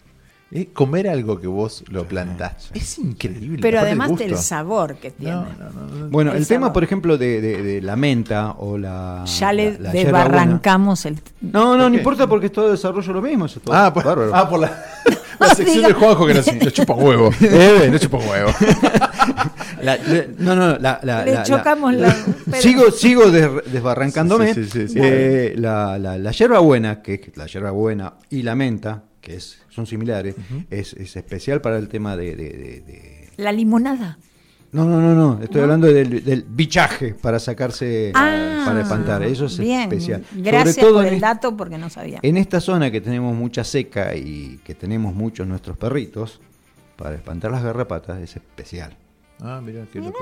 Eh, 0.51 0.70
Comer 0.73 1.09
algo 1.11 1.39
que 1.39 1.47
vos 1.47 1.85
lo 1.91 2.07
plantás 2.09 2.70
es 2.73 2.99
increíble. 2.99 3.59
Pero 3.61 3.81
además 3.81 4.16
del 4.16 4.37
sabor 4.39 4.95
que 4.97 5.11
tiene. 5.11 5.35
No, 5.35 5.43
no, 5.45 5.70
no, 5.70 5.97
no. 5.97 6.09
Bueno, 6.09 6.31
el, 6.33 6.39
El 6.39 6.47
tema, 6.47 6.73
por 6.73 6.83
ejemplo, 6.83 7.19
de, 7.19 7.43
de- 7.43 7.62
de 7.62 7.83
la 7.83 7.97
menta 7.97 8.53
o 8.53 8.79
la. 8.79 9.25
ya 9.27 9.53
le 9.53 9.79
la- 9.79 9.93
desbarrancamos 9.93 11.05
el... 11.05 11.20
No, 11.43 11.77
no, 11.77 11.83
¿Por 11.83 11.91
no 11.91 11.97
importa 11.99 12.27
porque 12.27 12.47
es 12.47 12.53
todo 12.53 12.70
desarrollo 12.70 13.12
lo 13.12 13.20
mismo. 13.20 13.45
eso 13.45 13.59
es 13.59 13.65
todo 13.66 13.75
Ah, 13.77 13.93
por, 13.93 14.05
bárbaro. 14.05 14.35
ah, 14.35 14.49
por 14.49 14.61
la, 14.61 14.83
la 15.39 15.49
sección 15.55 15.85
diga- 15.85 15.89
de 15.89 15.93
Juanjo 15.95 16.27
que 16.27 16.33
nos, 16.35 16.47
nos 16.55 16.73
chupa 16.73 16.95
huevo. 16.95 17.31
Eh, 17.43 17.89
no 17.93 17.99
chupa 17.99 18.16
huevo. 18.16 18.51
La- 19.83 19.97
no, 20.39 20.57
no, 20.57 20.79
la, 20.79 20.99
la- 21.03 21.25
Le 21.25 21.35
la- 21.35 21.43
chocamos 21.45 21.95
la- 21.95 22.16
Sigo, 22.59 22.91
sigo 22.91 23.31
des- 23.31 23.70
desbarrancándome. 23.73 24.53
Sí, 24.55 24.65
sí, 24.65 24.70
sí, 24.70 24.89
sí, 24.89 24.99
Eh, 25.01 25.55
la, 25.57 25.99
la, 25.99 26.19
la 26.19 26.33
hierbabuena, 26.33 27.01
que 27.03 27.15
es 27.15 27.37
la 27.37 27.47
hierbabuena 27.47 28.15
y 28.31 28.43
la 28.43 28.55
menta, 28.57 29.05
que 29.29 29.37
es, 29.37 29.59
son 29.69 29.87
similares, 29.87 30.35
es, 30.71 30.95
es 30.95 31.17
especial 31.17 31.61
para 31.61 31.77
el 31.79 31.89
tema 31.89 32.17
de, 32.17 32.35
de- 32.35 32.49
de- 32.49 32.81
de- 32.81 33.29
La 33.37 33.53
limonada. 33.53 34.19
No, 34.73 34.85
no, 34.85 35.01
no, 35.01 35.15
no. 35.15 35.43
Estoy 35.43 35.59
¿No? 35.59 35.63
hablando 35.65 35.87
del, 35.87 36.23
del 36.25 36.43
bichaje 36.43 37.15
para 37.15 37.39
sacarse, 37.39 38.13
Ah, 38.15 38.63
para 38.67 38.83
espantar. 38.83 39.23
Eso 39.23 39.47
es 39.47 39.59
bien. 39.59 39.83
especial. 39.83 40.25
Gracias 40.35 40.75
Sobre 40.77 40.87
todo 40.87 40.99
por 40.99 41.07
en 41.07 41.15
el 41.15 41.21
dato 41.21 41.57
porque 41.57 41.79
no 41.79 41.89
sabía. 41.89 42.21
En 42.23 42.37
esta 42.37 42.61
zona 42.61 42.91
que 42.91 43.01
tenemos 43.01 43.35
mucha 43.35 43.65
seca 43.65 44.15
y 44.15 44.61
que 44.65 44.75
tenemos 44.75 45.15
muchos 45.15 45.47
nuestros 45.47 45.77
perritos, 45.79 46.41
para 46.97 47.15
espantar 47.15 47.51
las 47.51 47.63
garrapatas 47.63 48.21
es 48.21 48.37
especial. 48.37 48.97
Ah, 49.41 49.61
mira, 49.65 49.87
qué 49.93 50.01
pues. 50.01 50.13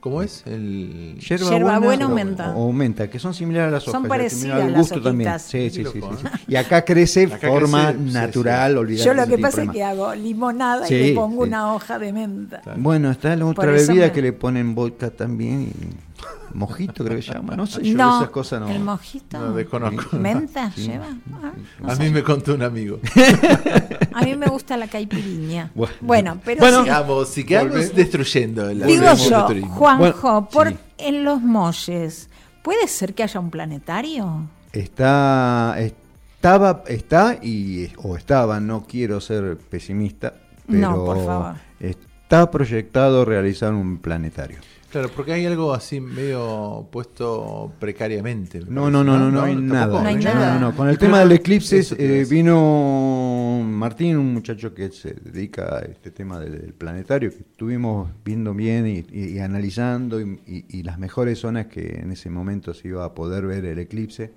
¿Cómo 0.00 0.22
es? 0.22 0.42
El... 0.46 1.16
Yerbabuena 1.20 2.06
o 2.06 2.14
menta. 2.14 2.52
O, 2.56 2.68
o 2.68 2.72
menta, 2.72 3.10
que 3.10 3.18
son 3.18 3.34
similares 3.34 3.68
a 3.68 3.70
las 3.72 3.82
Son 3.82 3.96
hojas. 3.96 4.02
ya 4.04 4.08
parecidas 4.08 4.40
terminaba 4.40 4.64
el 4.66 4.72
las 4.72 4.80
gusto 4.80 5.02
también. 5.02 5.38
Sí, 5.38 5.70
sí, 5.70 5.84
sí, 5.84 5.90
sí, 5.92 6.00
sí. 6.00 6.26
Y 6.48 6.56
acá 6.56 6.84
crece 6.86 7.24
Acá 7.26 7.48
forma 7.48 7.88
crece, 7.92 8.06
sí, 8.08 8.12
natural, 8.14 8.78
olvidate 8.78 9.04
Yo 9.06 9.12
lo 9.14 9.24
que 9.26 9.36
de 9.36 9.42
pasa 9.42 9.48
es 9.48 9.54
problema. 9.68 9.72
que 9.74 9.84
hago 9.84 10.14
limonada 10.14 10.86
y 10.86 10.88
Sí, 10.88 10.94
le 10.94 11.14
pongo 11.14 11.42
sí. 11.44 11.48
una 11.50 11.74
hoja 11.74 11.98
de 11.98 12.12
menta. 12.14 12.62
Bueno, 12.76 13.10
está 13.10 13.36
la 13.36 13.44
otra 13.44 13.70
bebida 13.72 14.06
me- 14.06 14.12
que 14.12 14.22
le 14.22 14.32
ponen 14.32 14.74
vodka 14.74 15.10
también. 15.10 15.70
y 15.70 16.09
mojito 16.54 17.04
creo 17.04 17.16
que 17.16 17.22
se 17.22 17.32
llama. 17.32 17.56
No 17.56 17.66
sé, 17.66 17.82
yo 17.82 17.96
No, 17.96 18.18
esas 18.18 18.30
cosas 18.30 18.60
no. 18.60 18.68
el 18.68 18.80
mojito. 18.80 19.38
No, 19.38 19.52
desconozco. 19.54 20.16
¿Menta 20.16 20.70
Sí. 20.72 20.82
lleva? 20.88 21.06
Ah, 21.34 21.52
no 21.80 21.88
A 21.88 21.96
sé. 21.96 22.02
mí 22.04 22.10
me 22.10 22.22
contó 22.22 22.54
un 22.54 22.62
amigo. 22.62 22.98
A 24.14 24.22
mí 24.22 24.34
me 24.36 24.46
gusta 24.46 24.76
la 24.76 24.88
caipiriña. 24.88 25.70
Bueno. 25.74 25.94
Bueno, 26.00 26.40
pero 26.44 26.60
Bueno, 26.60 26.82
sigamos, 26.82 27.28
sigamos 27.28 27.68
Volvemos. 27.70 27.94
destruyendo 27.96 28.68
el 28.70 28.82
digo 28.86 29.14
yo, 29.14 29.46
turismo. 29.46 29.68
Juanjo, 29.74 30.28
Bueno, 30.32 30.48
por, 30.50 30.68
sí. 30.70 30.76
en 30.98 31.24
los 31.24 31.40
molles, 31.42 32.28
¿puede 32.62 32.86
ser 32.88 33.14
que 33.14 33.22
haya 33.22 33.40
un 33.40 33.50
planetario? 33.50 34.48
Está, 34.72 35.76
estaba, 35.78 36.82
está 36.86 37.38
y 37.42 37.88
o 38.02 38.16
estaba, 38.16 38.60
no 38.60 38.84
quiero 38.86 39.20
ser 39.20 39.56
pesimista, 39.56 40.34
pero 40.66 40.80
No, 40.90 41.04
por 41.04 41.24
favor. 41.24 41.54
está 41.80 42.50
proyectado 42.50 43.24
realizar 43.24 43.72
un 43.72 43.98
planetario. 43.98 44.58
Claro, 44.90 45.08
porque 45.14 45.32
hay 45.32 45.46
algo 45.46 45.72
así 45.72 46.00
medio 46.00 46.88
puesto 46.90 47.72
precariamente. 47.78 48.60
me 48.60 48.66
No, 48.70 48.90
no, 48.90 49.04
no, 49.04 49.18
no, 49.18 49.30
no 49.30 49.42
hay 49.42 49.54
nada. 49.54 50.02
No 50.02 50.08
hay 50.08 50.16
No, 50.16 50.22
nada. 50.22 50.54
no, 50.58 50.70
no. 50.70 50.76
Con 50.76 50.88
el 50.88 50.98
tema 50.98 51.20
del 51.20 51.30
eclipse 51.32 51.80
eh, 51.96 52.26
vino 52.28 53.62
Martín, 53.64 54.16
un 54.16 54.32
muchacho 54.34 54.74
que 54.74 54.90
se 54.90 55.14
dedica 55.14 55.76
a 55.76 55.80
este 55.82 56.10
tema 56.10 56.40
del, 56.40 56.72
planetario, 56.74 57.30
que 57.30 57.38
estuvimos 57.38 58.10
viendo 58.24 58.52
bien 58.52 58.86
y, 58.86 59.04
y- 59.16 59.36
y 59.36 59.38
analizando 59.38 60.20
y, 60.20 60.40
y- 60.46 60.64
y 60.68 60.82
las 60.82 60.98
mejores 60.98 61.38
zonas 61.38 61.66
que 61.66 62.00
en 62.02 62.10
ese 62.10 62.28
momento 62.28 62.74
se 62.74 62.88
iba 62.88 63.04
a 63.04 63.14
poder 63.14 63.46
ver 63.46 63.64
el 63.66 63.78
eclipse, 63.78 64.32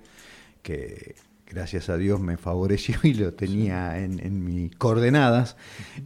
que 0.62 1.16
gracias 1.50 1.88
a 1.88 1.96
Dios 1.96 2.20
me 2.20 2.36
favoreció 2.36 2.96
y 3.02 3.14
lo 3.14 3.32
tenía 3.34 3.98
en, 3.98 4.20
en 4.20 4.44
mis 4.44 4.74
coordenadas. 4.76 5.56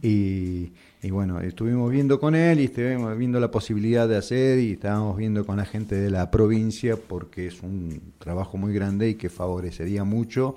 Y, 0.01 0.71
y 1.01 1.11
bueno, 1.11 1.39
estuvimos 1.39 1.89
viendo 1.91 2.19
con 2.19 2.35
él 2.35 2.59
y 2.59 2.65
estuvimos 2.65 3.17
viendo 3.17 3.39
la 3.39 3.49
posibilidad 3.49 4.07
de 4.07 4.17
hacer 4.17 4.59
y 4.59 4.73
estábamos 4.73 5.15
viendo 5.15 5.45
con 5.45 5.57
la 5.57 5.65
gente 5.65 5.95
de 5.95 6.09
la 6.09 6.29
provincia 6.29 6.97
porque 6.97 7.47
es 7.47 7.63
un 7.63 8.13
trabajo 8.19 8.57
muy 8.57 8.73
grande 8.73 9.09
y 9.09 9.15
que 9.15 9.29
favorecería 9.29 10.03
mucho. 10.03 10.55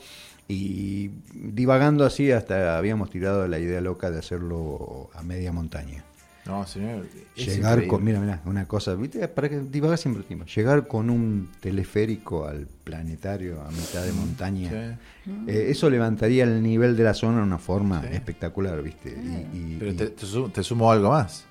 Y 0.49 1.11
divagando 1.33 2.05
así 2.05 2.33
hasta 2.33 2.77
habíamos 2.77 3.11
tirado 3.11 3.47
la 3.47 3.61
idea 3.61 3.81
loca 3.81 4.11
de 4.11 4.19
hacerlo 4.19 5.11
a 5.15 5.23
media 5.23 5.53
montaña. 5.53 6.05
No, 6.45 6.67
señor. 6.67 7.07
Llegar 7.37 7.87
con, 7.87 8.03
mira, 8.03 8.19
mira, 8.19 8.41
una 8.47 8.67
cosa, 8.67 8.95
¿viste? 8.95 9.29
Para 9.29 9.49
que 9.49 9.61
divaga 9.61 9.97
siempre 9.97 10.23
el 10.23 10.27
tiempo. 10.27 10.45
Llegar 10.47 10.89
con 10.89 11.09
un 11.09 11.51
teleférico 11.61 12.47
al 12.47 12.67
planetario 12.83 13.61
a 13.63 13.71
mitad 13.71 14.03
de 14.03 14.13
montaña. 14.13 14.99
Sí. 15.25 15.31
eh, 15.47 15.67
eso 15.69 15.89
levantaría 15.89 16.43
el 16.45 16.61
nivel 16.61 16.97
de 16.97 17.05
la 17.05 17.15
zona 17.15 17.39
de 17.39 17.45
una 17.45 17.59
forma 17.59 18.05
espectacular, 18.11 18.83
¿viste? 18.83 19.11
Y- 19.11 19.57
y- 19.57 19.77
Pero 19.79 19.95
te, 19.95 20.07
te 20.09 20.27
sumo, 20.27 20.49
te 20.49 20.63
sumo 20.65 20.91
algo 20.91 21.11
más. 21.11 21.45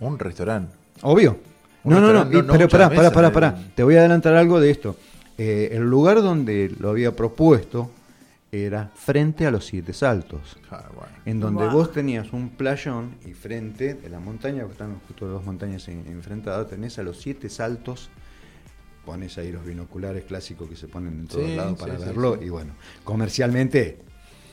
Un 0.00 0.18
restaurante. 0.18 0.74
Obvio. 1.02 1.38
Un 1.84 1.92
No, 1.92 2.00
no, 2.00 2.24
no, 2.24 2.52
pero 2.52 2.68
pará, 2.68 2.88
pará, 2.88 3.10
pará, 3.12 3.30
pará. 3.32 3.58
Te 3.74 3.82
voy 3.82 3.96
a 3.96 4.00
adelantar 4.00 4.34
algo 4.34 4.60
de 4.60 4.70
esto. 4.70 4.96
Eh, 5.36 5.68
el 5.72 5.82
lugar 5.82 6.22
donde 6.22 6.74
lo 6.80 6.88
había 6.90 7.14
propuesto 7.14 7.90
era 8.50 8.90
frente 8.94 9.46
a 9.46 9.50
los 9.50 9.66
siete 9.66 9.92
saltos. 9.92 10.56
Ah, 10.70 10.88
bueno. 10.94 11.12
En 11.26 11.40
donde 11.40 11.64
Wow. 11.64 11.72
vos 11.72 11.92
tenías 11.92 12.32
un 12.32 12.48
playón 12.50 13.16
y 13.26 13.32
frente 13.34 13.94
de 13.94 14.08
la 14.08 14.20
montaña, 14.20 14.64
que 14.64 14.72
están 14.72 14.98
justo 15.06 15.26
dos 15.26 15.44
montañas 15.44 15.86
en- 15.88 16.06
enfrentadas, 16.06 16.68
tenés 16.68 16.98
a 16.98 17.02
los 17.02 17.20
siete 17.20 17.48
saltos. 17.50 18.08
Pones 19.04 19.36
ahí 19.38 19.52
los 19.52 19.64
binoculares 19.64 20.24
clásicos 20.24 20.68
que 20.68 20.76
se 20.76 20.88
ponen 20.88 21.20
en 21.20 21.26
todos 21.26 21.46
Sí, 21.46 21.56
lados 21.56 21.78
para 21.78 21.98
sí, 21.98 22.04
verlo. 22.04 22.36
sí. 22.38 22.46
Y 22.46 22.48
bueno, 22.50 22.72
comercialmente. 23.04 23.98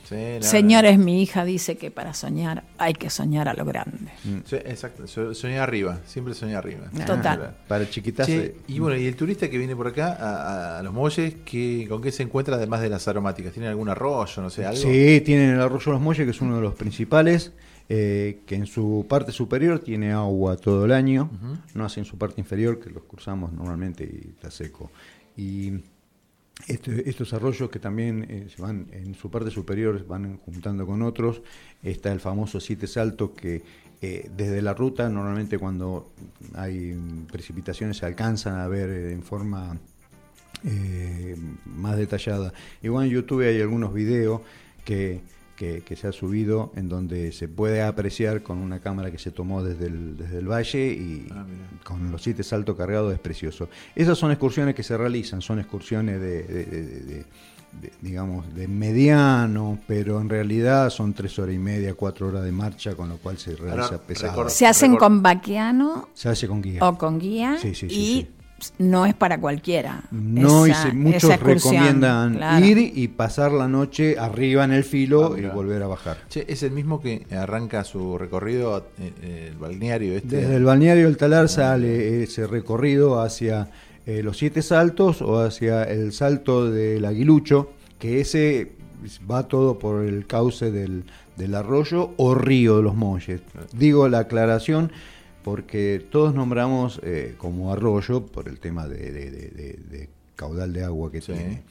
Sí, 0.07 0.15
Señores, 0.41 0.97
mi 0.99 1.21
hija 1.21 1.43
dice 1.45 1.77
que 1.77 1.89
para 1.91 2.13
soñar 2.13 2.63
hay 2.77 2.93
que 2.93 3.09
soñar 3.09 3.47
a 3.49 3.53
lo 3.53 3.65
grande. 3.65 4.11
Sí, 4.45 4.55
exacto. 4.57 5.07
So- 5.07 5.33
Soñé 5.33 5.59
arriba. 5.59 5.99
Siempre 6.05 6.33
soñé 6.33 6.55
arriba. 6.55 6.89
Total. 7.05 7.55
Para 7.67 7.89
chiquitas. 7.89 8.27
Che, 8.27 8.37
eh, 8.45 8.55
y 8.67 8.79
bueno, 8.79 8.97
y 8.97 9.05
el 9.07 9.15
turista 9.15 9.49
que 9.49 9.57
viene 9.57 9.75
por 9.75 9.87
acá 9.87 10.13
a, 10.19 10.79
a 10.79 10.83
los 10.83 10.93
molles, 10.93 11.35
¿qué, 11.43 11.85
¿con 11.89 12.01
qué 12.01 12.11
se 12.11 12.23
encuentra 12.23 12.55
además 12.55 12.81
de 12.81 12.89
las 12.89 13.07
aromáticas? 13.07 13.51
¿Tiene 13.53 13.67
algún 13.67 13.89
arroyo, 13.89 14.41
no 14.41 14.49
sé, 14.49 14.65
algo? 14.65 14.79
Sí, 14.81 15.21
tienen 15.25 15.51
el 15.51 15.61
arroyo 15.61 15.91
Los 15.91 16.01
Molles, 16.01 16.25
que 16.25 16.31
es 16.31 16.41
uno 16.41 16.55
de 16.57 16.61
los 16.61 16.75
principales, 16.75 17.51
eh, 17.89 18.41
que 18.45 18.55
en 18.55 18.65
su 18.67 19.05
parte 19.09 19.31
superior 19.31 19.79
tiene 19.79 20.11
agua 20.11 20.57
todo 20.57 20.85
el 20.85 20.91
año, 20.91 21.29
no 21.73 21.85
así 21.85 21.99
en 21.99 22.05
su 22.05 22.17
parte 22.17 22.39
inferior, 22.41 22.79
que 22.79 22.89
los 22.89 23.03
cruzamos 23.03 23.51
normalmente 23.53 24.03
y 24.03 24.29
está 24.29 24.51
seco. 24.51 24.91
Y 25.37 25.73
este- 26.67 27.09
estos 27.09 27.33
arroyos 27.33 27.69
que 27.69 27.79
también 27.79 28.25
eh, 28.29 28.47
se 28.53 28.61
van 28.61 28.87
en 28.91 29.13
su 29.15 29.29
parte 29.29 29.51
superior 29.51 30.05
van 30.07 30.37
juntando 30.37 30.85
con 30.85 31.01
otros, 31.01 31.41
está 31.83 32.11
el 32.11 32.19
famoso 32.19 32.59
Siete 32.59 32.87
Saltos 32.87 33.31
que 33.31 33.61
eh, 34.01 34.29
desde 34.35 34.61
la 34.61 34.73
ruta 34.73 35.09
normalmente 35.09 35.57
cuando 35.57 36.11
hay 36.53 36.97
precipitaciones 37.31 37.97
se 37.97 38.05
alcanzan 38.05 38.55
a 38.59 38.67
ver 38.67 38.89
eh, 38.89 39.13
en 39.13 39.23
forma 39.23 39.77
más 41.65 41.95
detallada. 41.95 42.51
Igual 42.81 43.05
en 43.05 43.11
YouTube 43.11 43.47
hay 43.47 43.61
algunos 43.61 43.93
videos 43.93 44.41
que, 44.83 45.21
que, 45.55 45.81
que 45.81 45.95
se 45.95 46.07
ha 46.07 46.11
subido 46.11 46.71
en 46.75 46.89
donde 46.89 47.31
se 47.31 47.47
puede 47.47 47.81
apreciar 47.81 48.43
con 48.43 48.57
una 48.59 48.79
cámara 48.79 49.11
que 49.11 49.17
se 49.17 49.31
tomó 49.31 49.63
desde 49.63 49.87
el, 49.87 50.17
desde 50.17 50.39
el 50.39 50.47
valle 50.51 50.87
y 50.93 51.27
Ah, 51.31 51.45
con 51.83 52.11
los 52.11 52.21
siete 52.21 52.43
saltos 52.43 52.75
cargados 52.75 53.13
es 53.13 53.19
precioso. 53.19 53.69
Esas 53.95 54.17
son 54.17 54.31
excursiones 54.31 54.75
que 54.75 54.83
se 54.83 54.97
realizan, 54.97 55.41
son 55.41 55.59
excursiones 55.59 56.19
de, 56.19 56.43
de- 56.43 56.65
de- 56.65 56.83
de- 56.83 56.99
de- 57.01 57.25
de, 57.81 57.91
digamos, 58.01 58.53
de 58.55 58.69
mediano, 58.69 59.77
pero 59.85 60.21
en 60.21 60.29
realidad 60.29 60.89
son 60.89 61.13
tres 61.13 61.37
horas 61.39 61.55
y 61.55 61.59
media, 61.59 61.93
cuatro 61.93 62.27
horas 62.29 62.43
de 62.45 62.51
marcha, 62.53 62.95
con 62.95 63.09
lo 63.09 63.17
cual 63.17 63.37
se 63.37 63.53
realiza 63.55 64.01
pesado. 64.01 64.47
¿Se 64.49 64.65
hacen 64.65 64.95
con 64.95 65.21
vaqueano 65.21 66.07
Se 66.13 66.29
hace 66.29 66.47
con 66.47 66.61
guía. 66.61 66.79
o 66.87 66.97
con 66.97 67.19
guía? 67.19 67.57
Sí, 67.61 67.75
sí, 67.75 67.89
sí, 67.89 67.95
y 67.95 68.05
sí. 68.21 68.27
No 68.77 69.05
es 69.05 69.13
para 69.13 69.39
cualquiera. 69.39 70.03
No, 70.11 70.65
y 70.65 70.73
se- 70.73 70.93
muchos 70.93 71.23
esa 71.25 71.35
excursión, 71.35 71.73
recomiendan 71.73 72.35
claro. 72.35 72.65
ir 72.65 72.77
y 72.95 73.07
pasar 73.09 73.51
la 73.51 73.67
noche 73.67 74.17
arriba 74.17 74.63
en 74.63 74.71
el 74.71 74.83
filo 74.83 75.33
Ah, 75.35 75.39
y 75.39 75.45
volver 75.45 75.83
a 75.83 75.87
bajar. 75.87 76.17
Che, 76.29 76.45
es 76.47 76.63
el 76.63 76.71
mismo 76.71 77.01
que 77.01 77.25
arranca 77.35 77.83
su 77.83 78.17
recorrido, 78.17 78.77
eh, 78.99 79.11
eh, 79.21 79.47
el 79.51 79.57
balneario 79.57 80.13
este. 80.15 80.37
Desde 80.37 80.55
el 80.55 80.63
balneario 80.63 81.05
del 81.05 81.17
Talar 81.17 81.49
sale 81.49 82.23
ese 82.23 82.47
recorrido 82.47 83.21
hacia 83.21 83.69
eh, 84.05 84.21
los 84.23 84.37
siete 84.37 84.61
saltos 84.61 85.21
o 85.21 85.39
hacia 85.43 85.83
el 85.83 86.13
salto 86.13 86.69
del 86.71 87.03
aguilucho, 87.05 87.71
que 87.99 88.21
ese 88.21 88.71
va 89.29 89.47
todo 89.47 89.77
por 89.79 90.03
el 90.05 90.25
cauce 90.27 90.71
del, 90.71 91.03
del 91.37 91.55
arroyo 91.55 92.11
o 92.17 92.33
río 92.35 92.77
de 92.77 92.83
los 92.83 92.95
Molles. 92.95 93.41
Digo 93.73 94.07
la 94.09 94.19
aclaración 94.19 94.91
porque 95.45 96.03
todos 96.11 96.33
nombramos 96.33 96.99
eh, 97.03 97.35
como 97.37 97.71
arroyo 97.71 98.25
por 98.25 98.49
el 98.49 98.59
tema 98.59 98.87
de, 98.87 99.11
de- 99.11 99.29
de- 99.31 99.49
de- 99.51 99.73
de 99.91 100.09
caudal 100.35 100.73
de 100.73 100.83
agua 100.83 101.11
que 101.11 101.21
Sí. 101.21 101.33
tiene. 101.33 101.61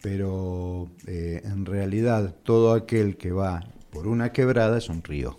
Pero 0.00 0.88
eh, 1.06 1.42
en 1.44 1.66
realidad 1.66 2.34
todo 2.42 2.72
aquel 2.72 3.18
que 3.18 3.30
va 3.30 3.64
por 3.92 4.08
una 4.08 4.32
quebrada 4.32 4.78
es 4.78 4.88
un 4.88 5.02
río. 5.04 5.38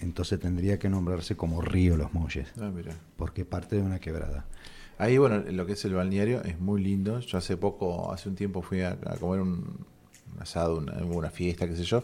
Entonces 0.00 0.40
tendría 0.40 0.78
que 0.78 0.88
nombrarse 0.88 1.36
como 1.36 1.60
Río 1.60 1.96
Los 1.96 2.12
Molles, 2.12 2.48
Ah, 2.60 2.70
mira. 2.74 2.96
porque 3.16 3.44
parte 3.44 3.76
de 3.76 3.82
una 3.82 4.00
quebrada. 4.00 4.44
Ahí, 4.98 5.18
bueno, 5.18 5.38
lo 5.38 5.66
que 5.66 5.72
es 5.74 5.84
el 5.84 5.94
balneario 5.94 6.42
es 6.42 6.58
muy 6.58 6.82
lindo. 6.82 7.20
Yo 7.20 7.38
hace 7.38 7.56
poco, 7.56 8.12
hace 8.12 8.28
un 8.28 8.34
tiempo 8.34 8.60
fui 8.62 8.80
a, 8.80 8.98
a 9.06 9.16
comer 9.16 9.40
un, 9.40 9.50
un 10.34 10.42
asado, 10.42 10.78
una, 10.78 10.94
una 11.04 11.30
fiesta, 11.30 11.68
qué 11.68 11.76
sé 11.76 11.84
yo. 11.84 12.02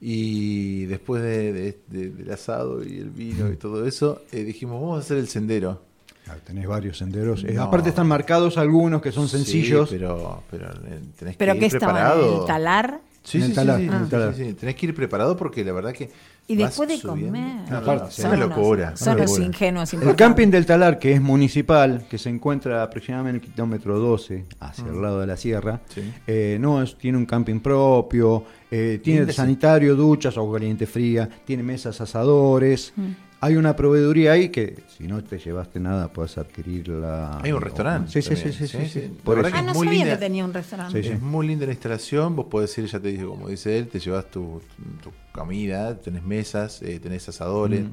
Y 0.00 0.84
después 0.86 1.22
de, 1.22 1.52
de- 1.52 1.78
de- 1.88 2.10
del 2.10 2.30
asado 2.32 2.84
y 2.84 2.98
el 2.98 3.10
vino 3.10 3.50
y 3.50 3.56
todo 3.56 3.86
eso, 3.86 4.22
eh, 4.32 4.44
dijimos, 4.44 4.80
vamos 4.80 4.98
a 4.98 5.00
hacer 5.00 5.16
el 5.18 5.28
sendero. 5.28 5.82
Ah, 6.26 6.36
Tenés 6.44 6.66
varios 6.66 6.98
senderos. 6.98 7.44
Eh, 7.44 7.52
No. 7.52 7.64
aparte 7.64 7.90
están 7.90 8.06
marcados 8.06 8.56
algunos 8.58 9.02
que 9.02 9.12
son 9.12 9.28
Sí, 9.28 9.36
sencillos. 9.36 9.90
pero, 9.90 10.42
pero 10.50 10.70
eh, 10.86 11.00
tenés 11.18 11.36
¿Pero 11.36 11.52
que 11.54 11.58
qué 11.60 11.64
ir 11.66 11.70
preparado. 11.72 12.34
¿En 12.34 12.40
el 12.40 12.46
talar? 12.46 13.00
Sí, 13.22 13.38
En 13.38 13.44
sí, 13.44 13.48
el 13.50 13.54
talar, 13.54 13.78
sí, 13.78 13.84
en 13.84 13.90
sí, 13.90 13.96
el 13.96 14.04
sí, 14.04 14.10
talar. 14.10 14.34
sí, 14.34 14.44
sí. 14.44 14.52
Tenés 14.54 14.74
que 14.74 14.86
ir 14.86 14.94
preparado 14.94 15.36
porque 15.36 15.64
la 15.64 15.72
verdad 15.72 15.92
que. 15.92 16.10
Y 16.46 16.56
después 16.56 16.88
de 16.90 16.98
subiendo. 16.98 17.38
comer. 17.38 17.70
No, 17.70 17.76
Aparte, 17.78 18.02
una 18.02 18.10
Son 18.10 18.40
los- 18.40 18.48
locura. 18.50 18.96
Son 18.96 19.14
una 19.14 19.22
los 19.22 19.38
ingenuos 19.38 19.94
El 19.94 20.14
camping 20.14 20.48
del 20.48 20.66
Talar, 20.66 20.98
que 20.98 21.12
es 21.12 21.20
municipal, 21.22 22.06
que 22.08 22.18
se 22.18 22.28
encuentra 22.28 22.82
aproximadamente 22.82 23.38
en 23.38 23.44
el 23.48 23.54
kilómetro 23.54 23.98
12, 23.98 24.44
hacia 24.60 24.84
el 24.86 25.00
lado 25.00 25.20
de 25.20 25.26
la 25.26 25.36
sierra, 25.38 25.80
Sí. 25.88 26.02
eh, 26.26 26.58
no 26.60 26.82
es, 26.82 26.96
tiene 26.98 27.16
un 27.16 27.24
camping 27.24 27.60
propio, 27.60 28.44
eh, 28.70 29.00
tiene 29.02 29.32
sanitario, 29.32 29.96
duchas, 29.96 30.36
agua 30.36 30.58
caliente 30.58 30.86
fría, 30.86 31.28
tiene 31.46 31.62
mesas 31.62 32.00
asadores. 32.00 32.92
Mm. 32.96 33.02
Hay 33.44 33.56
una 33.56 33.76
proveeduría 33.76 34.32
ahí 34.32 34.48
que 34.48 34.76
si 34.96 35.06
no 35.06 35.22
te 35.22 35.38
llevaste 35.38 35.78
nada 35.78 36.08
puedes 36.08 36.38
adquirirla. 36.38 37.38
Hay 37.42 37.52
un 37.52 37.60
restaurante. 37.60 38.10
Sí, 38.10 38.22
sí, 38.22 38.36
sí, 38.36 38.52
sí, 38.52 38.66
sí, 38.88 39.18
Ah, 39.26 39.62
no 39.62 39.70
es 39.72 39.76
muy 39.76 39.86
sabía 39.86 39.90
linda. 40.04 40.10
que 40.14 40.16
tenía 40.24 40.44
un 40.44 40.54
restaurante. 40.54 41.00
Es 41.00 41.20
muy 41.20 41.46
linda 41.46 41.66
la 41.66 41.72
instalación. 41.72 42.36
Vos 42.36 42.46
podés 42.46 42.76
ir, 42.78 42.86
ya 42.86 42.98
te 43.00 43.08
dije, 43.08 43.24
como 43.24 43.48
dice 43.48 43.76
él, 43.76 43.88
te 43.88 43.98
llevas 44.00 44.30
tu, 44.30 44.62
tu 45.02 45.10
comida, 45.32 45.94
tenés 46.00 46.22
mesas, 46.22 46.80
eh, 46.82 46.98
tenés 47.00 47.28
asadores. 47.28 47.82
Mm. 47.82 47.92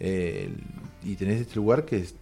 eh, 0.00 0.50
y 1.04 1.14
tenés 1.14 1.40
este 1.40 1.56
lugar 1.56 1.84
que 1.84 1.98
es- 1.98 2.14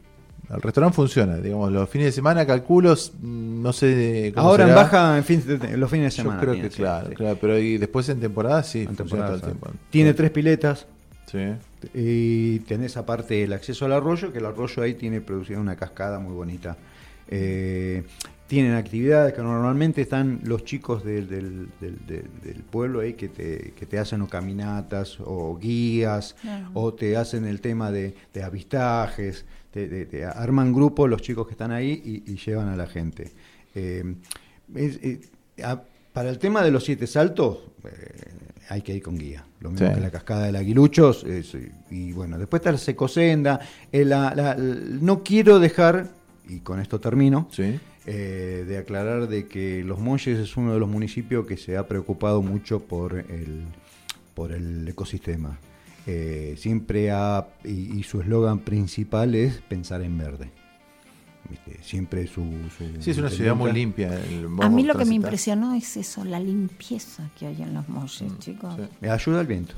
el 0.48 0.60
restaurante 0.62 0.94
funciona, 0.94 1.36
digamos, 1.38 1.72
los 1.72 1.88
fines 1.88 2.06
de 2.06 2.12
semana 2.12 2.44
calculo, 2.46 2.92
s- 2.92 3.10
no 3.22 3.72
sé 3.72 4.30
cómo 4.34 4.46
Ahora 4.48 4.64
en 4.64 4.70
será. 4.70 4.82
baja 4.82 5.16
en 5.18 5.24
fin 5.24 5.42
de- 5.46 5.76
los 5.76 5.90
fines 5.90 6.06
de 6.14 6.22
semana. 6.22 6.40
Yo 6.40 6.50
creo 6.52 6.62
que 6.62 6.70
sí, 6.70 6.76
claro, 6.76 7.08
sí. 7.08 7.14
claro, 7.14 7.38
pero 7.40 7.58
y 7.58 7.78
después 7.78 8.08
en 8.10 8.20
temporada 8.20 8.62
sí, 8.62 8.80
En 8.80 8.88
funciona 8.94 9.08
temporada, 9.10 9.38
todo 9.40 9.50
el 9.50 9.56
tiempo. 9.58 9.80
Tiene 9.90 10.12
tres 10.14 10.30
piletas. 10.30 10.86
Sí. 11.32 11.38
Y 11.92 12.60
tenés 12.60 12.96
aparte 12.96 13.42
el 13.42 13.52
acceso 13.52 13.84
al 13.84 13.92
arroyo, 13.92 14.32
que 14.32 14.38
el 14.38 14.46
arroyo 14.46 14.82
ahí 14.82 14.94
tiene 14.94 15.20
producida 15.20 15.58
una 15.58 15.76
cascada 15.76 16.18
muy 16.18 16.32
bonita. 16.32 16.76
Eh, 17.28 18.02
tienen 18.46 18.74
actividades 18.74 19.32
que 19.32 19.40
normalmente 19.42 20.02
están 20.02 20.40
los 20.44 20.64
chicos 20.64 21.02
del, 21.02 21.26
del- 21.28 21.68
del- 21.80 22.06
del- 22.06 22.30
del 22.42 22.62
pueblo 22.62 23.00
ahí 23.00 23.14
que 23.14 23.28
te, 23.28 23.72
que 23.76 23.86
te 23.86 23.98
hacen 23.98 24.20
o 24.20 24.28
caminatas 24.28 25.18
o 25.20 25.58
guías 25.58 26.36
Claro. 26.42 26.68
o 26.74 26.92
te 26.94 27.16
hacen 27.16 27.46
el 27.46 27.60
tema 27.62 27.90
de, 27.90 28.14
de 28.34 28.42
avistajes, 28.42 29.46
te, 29.70 29.88
te- 29.88 30.04
te 30.06 30.24
arman 30.26 30.72
grupos 30.74 31.08
los 31.08 31.22
chicos 31.22 31.46
que 31.46 31.52
están 31.52 31.72
ahí 31.72 32.22
y, 32.26 32.30
y 32.32 32.36
llevan 32.36 32.68
a 32.68 32.76
la 32.76 32.86
gente. 32.86 33.32
Eh, 33.74 34.14
es- 34.74 35.00
eh, 35.02 35.20
a- 35.64 35.82
para 36.12 36.28
el 36.28 36.38
tema 36.38 36.62
de 36.62 36.70
los 36.70 36.84
siete 36.84 37.06
saltos, 37.08 37.58
hay 38.68 38.82
que 38.82 38.94
ir 38.94 39.02
con 39.02 39.16
guía. 39.18 39.44
Lo 39.64 39.70
mismo 39.70 39.88
Sí. 39.88 39.94
que 39.94 40.00
la 40.00 40.10
cascada 40.10 40.44
del 40.44 40.56
Aguiluchos. 40.56 41.24
es- 41.24 41.56
y 41.90 42.12
bueno, 42.12 42.38
después 42.38 42.60
está 42.60 42.70
la 42.70 42.78
Secosenda. 42.78 43.58
eh, 43.90 44.04
la- 44.04 44.34
la- 44.34 44.54
no 44.56 45.22
quiero 45.24 45.58
dejar, 45.58 46.10
y 46.48 46.60
con 46.60 46.78
esto 46.80 47.00
termino, 47.00 47.48
eh, 48.06 48.64
de 48.68 48.76
aclarar 48.78 49.26
de 49.28 49.46
que 49.46 49.82
Los 49.82 49.98
Monjes 50.00 50.38
es 50.38 50.56
uno 50.58 50.74
de 50.74 50.78
los 50.78 50.88
municipios 50.88 51.46
que 51.46 51.56
se 51.56 51.78
ha 51.78 51.88
preocupado 51.88 52.42
mucho 52.42 52.80
por 52.80 53.14
el, 53.14 53.62
por 54.34 54.52
el 54.52 54.86
ecosistema. 54.86 55.58
Eh, 56.06 56.56
siempre 56.58 57.10
ha, 57.10 57.46
y, 57.64 57.98
y 57.98 58.02
su 58.02 58.20
eslogan 58.20 58.58
principal 58.58 59.34
es 59.34 59.62
pensar 59.66 60.02
en 60.02 60.18
verde. 60.18 60.50
Siempre 61.82 62.26
su, 62.26 62.42
su- 62.76 63.00
Sí, 63.02 63.10
es 63.10 63.18
una 63.18 63.28
ciudad 63.30 63.54
muy 63.54 63.70
limpia. 63.72 64.08
el- 64.14 64.48
A 64.62 64.68
mí 64.68 64.82
lo 64.84 64.94
que 64.94 65.04
me 65.04 65.14
impresionó 65.14 65.74
es 65.74 65.96
eso, 65.96 66.24
la 66.24 66.40
limpieza 66.40 67.28
que 67.38 67.46
hay 67.46 67.62
en 67.62 67.74
los 67.74 67.88
molles, 67.88 68.22
Mm, 68.32 68.38
chicos. 68.38 68.74
Me 69.00 69.10
ayuda 69.10 69.40
el 69.42 69.46
viento. 69.46 69.74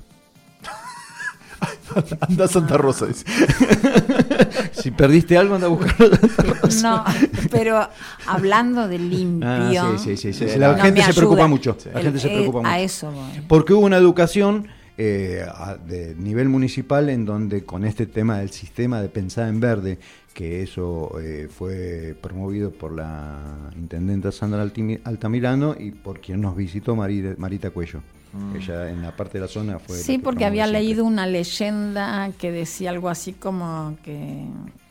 Anda 2.29 2.45
a 2.45 2.49
Santa 2.49 2.77
Rosa, 2.77 3.07
dice. 3.07 3.25
si 4.73 4.91
perdiste 4.91 5.39
algo, 5.39 5.55
anda 5.55 5.67
a 5.67 5.71
buscarlo. 5.71 6.15
a 6.15 6.29
Santa 6.29 6.43
Rosa. 6.63 6.83
No, 6.83 7.05
pero 7.51 7.89
hablando 8.27 8.87
de 8.89 8.99
limpio. 8.99 9.49
Ah, 9.49 9.97
sí, 9.99 10.17
sí, 10.17 10.33
sí, 10.33 10.49
sí. 10.49 10.55
no 10.59 10.73
La 10.73 10.79
gente 10.79 11.01
se 11.01 11.07
ayuda. 11.07 11.17
preocupa 11.21 11.47
mucho. 11.49 11.77
La 11.93 12.01
El- 12.01 12.05
gente 12.07 12.21
se 12.21 12.29
eh, 12.29 12.37
preocupa 12.37 12.59
mucho. 12.59 12.71
A 12.71 12.79
eso 12.81 13.11
voy. 13.11 13.41
Porque 13.49 13.73
hubo 13.73 13.87
una 13.87 13.97
educación 13.97 14.69
eh, 14.99 15.45
a- 15.47 15.77
de 15.77 16.15
nivel 16.15 16.49
municipal 16.49 17.09
en 17.11 17.25
donde 17.25 17.65
con 17.65 17.85
este 17.85 18.07
tema 18.07 18.39
del 18.39 18.51
sistema 18.51 19.01
de 19.01 19.09
pensar 19.09 19.49
en 19.49 19.61
verde, 19.61 19.99
que 20.33 20.63
eso 20.63 21.19
eh, 21.21 21.49
fue 21.51 22.15
promovido 22.21 22.71
por 22.71 22.93
la 22.93 23.71
intendenta 23.77 24.31
Sandra 24.33 24.63
Altamirano 25.05 25.75
y 25.79 25.91
por 25.93 26.21
quien 26.21 26.41
nos 26.41 26.55
visitó 26.57 26.95
Marita, 26.97 27.35
Marita 27.39 27.71
Cuello. 27.71 28.01
Mm. 28.33 28.57
Ella 28.57 28.91
en 28.91 29.01
la 29.03 29.17
parte 29.17 29.39
de 29.39 29.43
la 29.43 29.49
zona 29.49 29.79
fue... 29.79 29.97
Sí, 29.97 30.19
porque 30.19 30.45
había 30.45 30.65
siempre. 30.65 30.83
leído 30.83 31.05
una 31.07 31.27
leyenda 31.27 32.31
que 32.39 32.51
decía 32.53 32.91
algo 32.91 33.09
así 33.09 33.33
como 33.33 33.97
que 34.05 34.45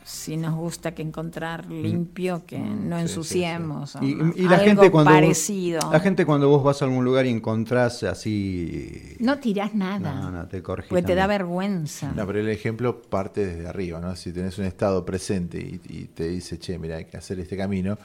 si 0.08 0.36
nos 0.36 0.54
gusta 0.54 0.94
que 0.94 1.02
encontrar 1.02 1.66
limpio, 1.66 2.44
que 2.46 2.58
no 2.60 2.96
sí, 2.96 3.02
ensuciemos. 3.02 3.96
o 3.96 4.04
Y, 4.04 4.14
la 4.14 4.54
algo 4.54 4.64
gente 4.64 4.90
cuando 4.92 5.10
vos- 5.10 5.20
parecido. 5.20 5.80
la 5.90 5.98
gente 5.98 6.24
cuando 6.24 6.48
vos 6.48 6.62
vas 6.62 6.80
a 6.80 6.84
algún 6.84 7.04
lugar 7.04 7.26
y 7.26 7.30
encontrás 7.30 8.04
así 8.04 9.16
No 9.18 9.38
tirás 9.38 9.74
nada. 9.74 10.14
No, 10.14 10.30
no, 10.30 10.46
te 10.46 10.62
corregís 10.62 10.90
Porque 10.90 11.02
te 11.02 11.14
da 11.16 11.26
vergüenza. 11.26 12.12
No, 12.14 12.24
pero 12.26 12.38
el 12.38 12.48
ejemplo 12.48 13.02
parte 13.02 13.44
desde 13.44 13.66
arriba, 13.66 13.98
¿no? 14.00 14.14
Si 14.14 14.32
tenés 14.32 14.56
un 14.58 14.64
estado 14.66 15.04
presente 15.04 15.58
y, 15.58 15.80
y 15.88 16.04
te 16.04 16.28
dice, 16.28 16.58
che, 16.58 16.78
mira, 16.78 16.96
hay 16.98 17.06
que 17.06 17.16
hacer 17.16 17.40
este 17.40 17.56
camino, 17.56 17.98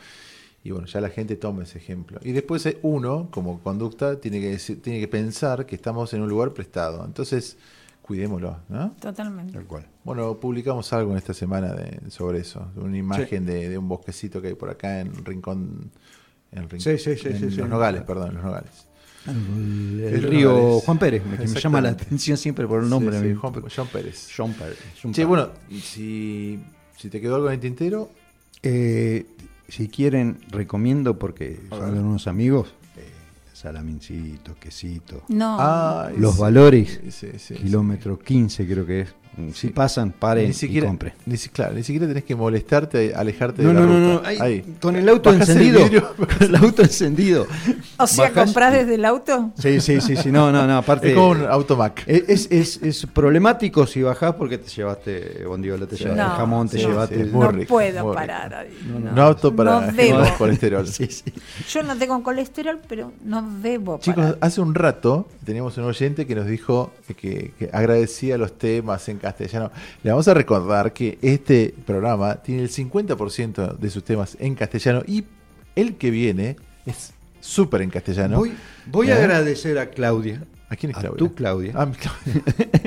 y 0.63 0.71
bueno, 0.71 0.87
ya 0.87 1.01
la 1.01 1.09
gente 1.09 1.35
toma 1.35 1.63
ese 1.63 1.77
ejemplo. 1.77 2.19
Y 2.23 2.31
después 2.31 2.65
eh, 2.65 2.79
uno, 2.81 3.29
como 3.31 3.59
conducta, 3.61 4.19
tiene 4.19 4.39
que, 4.39 4.51
decir- 4.57 4.81
tiene 4.81 4.99
que 4.99 5.07
pensar 5.07 5.65
que 5.67 5.75
estamos 5.75 6.13
en 6.13 6.21
un 6.21 6.29
lugar 6.29 6.53
prestado. 6.53 7.03
Entonces, 7.05 7.57
cuidémoslo, 8.01 8.57
¿no? 8.69 8.91
Totalmente. 8.99 9.53
Tal 9.53 9.65
cual. 9.65 9.87
Bueno, 10.03 10.37
publicamos 10.39 10.91
algo 10.93 11.11
en 11.11 11.17
esta 11.17 11.33
semana 11.33 11.73
de, 11.73 12.09
sobre 12.09 12.39
eso, 12.39 12.67
una 12.75 12.97
imagen 12.97 13.45
de, 13.45 13.69
de 13.69 13.77
un 13.77 13.87
bosquecito 13.87 14.41
que 14.41 14.49
hay 14.49 14.55
por 14.55 14.69
acá 14.69 14.99
en 15.01 15.23
Rincón, 15.23 15.91
en, 16.51 16.67
Rincón- 16.69 16.79
Sí, 16.79 16.97
sí, 16.97 17.15
sí, 17.15 17.27
en 17.29 17.39
sí, 17.39 17.49
sí. 17.51 17.55
Los 17.57 17.69
Nogales, 17.69 18.01
perdón, 18.03 18.29
en 18.29 18.35
Los 18.35 18.43
Nogales. 18.45 18.87
El, 19.27 20.23
río 20.23 20.51
Nogales. 20.51 20.83
Juan 20.85 20.97
Pérez, 20.97 21.23
que 21.23 21.47
me 21.47 21.59
llama 21.59 21.81
la 21.81 21.89
atención 21.89 22.37
siempre 22.37 22.67
por 22.67 22.81
el 22.83 22.89
nombre. 22.89 23.19
sí, 23.21 23.35
Juan, 23.35 23.53
John 23.75 23.87
Pérez. 23.87 24.29
John 24.35 24.53
Pérez. 24.53 24.77
John 25.01 25.11
Che, 25.13 25.21
Pérez. 25.21 25.27
bueno, 25.27 25.49
si, 25.81 26.59
si 26.97 27.09
te 27.09 27.21
quedó 27.21 27.35
algo 27.35 27.47
en 27.47 27.53
el 27.53 27.59
tintero, 27.59 28.09
Eh, 28.63 29.25
si 29.67 29.87
quieren, 29.87 30.39
recomiendo 30.49 31.17
porque 31.17 31.59
son 31.69 31.97
unos 31.97 32.27
amigos. 32.27 32.73
Salamincito, 33.61 34.55
quesito. 34.59 35.23
No. 35.27 35.57
Ay, 35.59 36.15
Los 36.17 36.35
sí, 36.35 36.41
valores, 36.41 36.99
sí, 37.09 37.27
sí, 37.37 37.53
kilómetro 37.53 38.17
15 38.17 38.65
creo 38.67 38.85
que 38.85 39.01
es. 39.01 39.15
Si 39.53 39.69
pasan, 39.69 40.11
paren 40.11 40.47
ni 40.47 40.53
siquiera, 40.53 40.85
y 40.85 40.89
compren. 40.89 41.13
Ni, 41.25 41.37
si- 41.37 41.49
claro, 41.49 41.73
ni 41.73 41.83
siquiera 41.83 42.05
tenés 42.07 42.25
que 42.25 42.35
molestarte, 42.35 43.13
alejarte 43.15 43.61
No, 43.63 43.69
de 43.69 43.73
la 43.73 43.79
no, 43.79 43.87
no, 43.87 43.93
ruta. 44.17 44.21
no, 44.23 44.27
ahí, 44.27 44.37
Ahí. 44.41 44.75
con 44.81 44.95
el 44.97 45.07
auto 45.07 45.31
Bajás 45.31 45.49
el 45.49 45.57
encendido. 45.57 45.83
vidrio, 45.85 46.13
con 46.17 46.43
el 46.47 46.55
auto 46.57 46.81
encendido. 46.81 47.47
O 47.97 48.07
sea, 48.07 48.25
Bajás 48.29 48.45
¿comprás 48.45 48.73
y- 48.73 48.77
desde 48.79 48.95
el 48.95 49.05
auto? 49.05 49.51
Sí, 49.57 49.79
sí, 49.79 50.01
sí, 50.01 50.15
sí, 50.17 50.31
no, 50.31 50.51
no, 50.51 50.67
no, 50.67 50.77
aparte... 50.77 51.09
Es 51.09 51.15
como 51.15 51.29
un 51.29 51.45
automac. 51.45 52.03
Es, 52.07 52.47
es, 52.51 52.81
es 52.83 53.05
problemático 53.07 53.87
si 53.87 54.01
bajás 54.01 54.35
porque 54.35 54.57
te 54.57 54.69
llevaste 54.69 55.45
bondiola, 55.45 55.85
te 55.87 55.95
Sí. 55.95 56.03
llevaste 56.03 56.23
No, 56.23 56.31
el 56.31 56.37
jamón, 56.37 56.69
te 56.69 56.77
sí, 56.77 56.85
llevaste... 56.85 57.15
sí, 57.15 57.21
el- 57.21 57.31
no 57.31 57.51
rico, 57.51 57.69
puedo 57.69 58.13
parar 58.13 58.53
ahí. 58.53 58.77
No, 58.85 59.35
para 59.55 59.71
No 59.71 59.81
gente 59.93 60.09
con 60.11 60.23
debo. 60.23 60.37
colesterol. 60.37 60.87
Sí, 60.91 61.07
sí. 61.07 61.33
Yo 61.69 61.83
no 61.83 61.95
tengo 61.97 62.21
colesterol, 62.21 62.79
pero 62.87 63.13
no 63.23 63.41
debo 63.61 63.97
Chicos, 63.99 64.35
hace 64.41 64.59
un 64.61 64.75
rato 64.75 65.29
teníamos 65.51 65.77
un 65.77 65.83
oyente 65.83 66.25
que 66.25 66.33
nos 66.33 66.47
dijo 66.47 66.93
que, 67.17 67.51
que 67.59 67.69
agradecía 67.73 68.37
los 68.37 68.57
temas 68.57 69.09
en 69.09 69.17
castellano. 69.17 69.69
Le 70.01 70.09
vamos 70.11 70.25
a 70.29 70.33
recordar 70.33 70.93
que 70.93 71.19
este 71.21 71.75
programa 71.85 72.35
tiene 72.35 72.61
el 72.61 72.69
50% 72.69 73.77
de 73.77 73.89
sus 73.89 74.01
temas 74.05 74.37
en 74.39 74.55
castellano 74.55 75.03
y 75.05 75.25
el 75.75 75.95
que 75.95 76.09
viene 76.09 76.55
es 76.85 77.11
súper 77.41 77.81
en 77.81 77.89
castellano. 77.89 78.37
Voy, 78.37 78.53
voy 78.85 79.11
a 79.11 79.19
¿Eh? 79.19 79.23
agradecer 79.23 79.77
a 79.77 79.89
Claudia. 79.89 80.41
¿A 80.69 80.77
quién 80.77 80.91
es 80.91 80.97
A 80.99 81.01
Claudia? 81.01 81.17
tu 81.17 81.35
Claudia. 81.35 81.73
Ah, 81.75 81.85
mi 81.85 81.95
Claudia. 81.95 82.43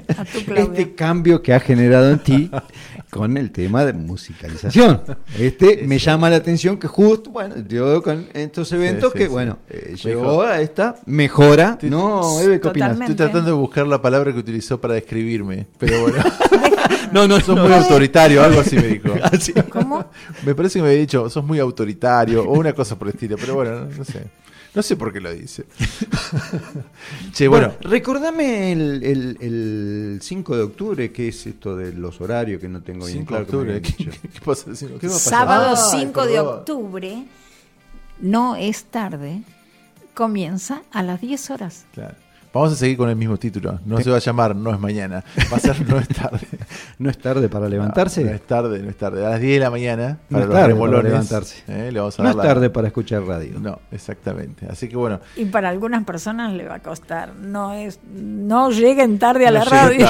A 0.17 0.25
tu 0.25 0.43
Claudia. 0.47 0.65
Este 0.65 0.95
cambio 0.95 1.43
que 1.43 1.53
ha 1.53 1.61
generado 1.61 2.13
en 2.13 2.19
ti 2.19 2.51
con 3.15 3.37
el 3.37 3.53
tema 3.53 3.85
de 3.85 3.93
musicalización. 3.93 5.03
Este 5.39 5.83
me 5.87 6.01
llama 6.01 6.29
la 6.29 6.35
atención 6.35 6.77
que 6.79 6.89
justo, 6.89 7.31
bueno, 7.31 7.55
yo 7.69 8.03
con 8.03 8.27
estos 8.35 8.73
eventos 8.73 9.13
sí, 9.13 9.19
que, 9.19 9.25
sí. 9.27 9.31
bueno, 9.31 9.59
eh, 9.71 9.91
Me 9.91 10.11
llegó 10.11 10.43
a 10.43 10.61
esta 10.61 10.97
mejora. 11.07 11.79
No, 11.83 12.41
Eve, 12.41 12.61
¿qué 12.61 12.67
opinas? 12.67 12.99
Estoy 12.99 13.15
tratando 13.15 13.51
de 13.51 13.57
buscar 13.57 13.87
la 13.87 14.03
palabra 14.03 14.33
que 14.33 14.41
utilizó 14.41 14.81
para 14.81 14.95
describirme, 14.95 15.69
pero 15.79 16.03
bueno. 16.03 16.19
No, 17.13 17.29
no, 17.29 17.39
sos 17.39 17.55
no. 17.55 17.63
muy 17.63 17.73
autoritario, 17.73 18.43
algo 18.43 18.61
así 18.61 18.75
me 18.75 18.89
dijo. 18.89 19.15
Así. 19.23 19.53
¿Cómo? 19.71 20.07
Me 20.45 20.53
parece 20.53 20.81
que 20.81 20.83
me 20.83 20.89
había 20.89 21.01
dicho, 21.01 21.31
sos 21.31 21.45
muy 21.45 21.61
autoritario 21.61 22.43
o 22.43 22.59
una 22.59 22.73
cosa 22.73 22.99
por 22.99 23.07
el 23.07 23.15
estilo, 23.15 23.37
pero 23.39 23.55
bueno, 23.55 23.71
no, 23.71 23.87
no 23.87 24.05
sé. 24.05 24.25
No 24.75 24.83
sé 24.83 24.97
por 24.97 25.13
qué 25.13 25.21
lo 25.21 25.33
dice. 25.33 25.67
che, 27.33 27.47
bueno, 27.47 27.69
Bueno, 27.69 27.91
recordame 27.91 28.73
el, 28.73 29.05
el, 29.05 29.39
el 29.41 30.19
5 30.21 30.57
de 30.57 30.63
octubre, 30.63 31.13
que 31.13 31.29
es 31.29 31.47
esto 31.47 31.77
de 31.77 31.93
los 31.93 32.21
horarios 32.21 32.61
que 32.61 32.69
no 32.69 32.83
tengo 32.83 33.07
bien 33.07 33.19
5 33.19 33.29
claro. 33.29 33.45
de 33.45 33.51
que 33.51 33.57
me 33.57 33.77
octubre, 33.77 33.83
¿qué, 33.83 34.29
qué 34.29 34.41
pasa? 34.45 34.71
el 34.71 34.77
cinco? 34.77 34.99
¿Qué 34.99 35.07
va 35.07 35.13
a 35.13 35.17
pasar? 35.17 35.39
Sábado 35.39 35.75
Ay, 35.77 36.01
5 36.01 36.27
de 36.27 36.41
octubre, 36.41 37.25
no 38.19 38.57
es 38.57 38.85
tarde, 38.85 39.43
comienza 40.13 40.83
a 40.91 41.03
las 41.05 41.21
10 41.21 41.51
horas. 41.51 41.85
Claro. 41.93 42.24
Vamos 42.55 42.73
a 42.73 42.77
seguir 42.77 42.97
con 42.97 43.09
el 43.11 43.17
mismo 43.17 43.37
título. 43.37 43.81
No 43.85 44.01
se 44.01 44.09
va 44.11 44.17
a 44.17 44.21
llamar 44.21 44.55
No 44.55 44.73
es 44.73 44.79
mañana. 44.79 45.25
Va 45.53 45.57
a 45.57 45.61
ser 45.61 45.87
No 45.89 45.99
es 45.99 46.07
tarde. 46.09 46.39
¿No 46.99 47.11
es 47.11 47.19
tarde 47.19 47.49
para 47.49 47.69
levantarse? 47.69 48.23
No, 48.25 48.31
es 48.31 48.43
tarde, 48.43 48.79
no 48.81 48.89
es 48.91 48.97
tarde. 48.97 49.27
A 49.27 49.31
las 49.31 49.41
10 49.41 49.55
de 49.55 49.61
la 49.61 49.71
mañana, 49.71 50.19
No 50.31 50.39
para 50.39 50.43
es 50.45 50.49
los 50.49 50.57
tarde 50.59 50.75
para 50.77 51.03
levantarse. 51.03 51.63
eh, 51.67 51.91
le 51.93 51.99
vamos 51.99 52.21
a 52.21 52.23
No 52.23 52.31
es 52.31 52.37
la- 52.37 52.43
tarde 52.45 52.71
para 52.71 52.87
escuchar 52.87 53.23
radio. 53.25 53.59
No, 53.59 53.81
exactamente. 53.91 54.67
Así 54.71 54.89
que 54.89 54.97
bueno, 54.97 55.19
Y 55.37 55.47
para 55.47 55.69
algunas 55.69 56.05
personas 56.05 56.53
le 56.53 56.69
va 56.69 56.77
a 56.77 56.83
costar. 56.83 57.35
No 57.35 57.73
es, 57.75 57.99
no 58.15 58.71
lleguen 58.71 59.19
tarde 59.19 59.47
a 59.49 59.51
No 59.51 59.59
la 59.59 59.65
radio. 59.65 60.07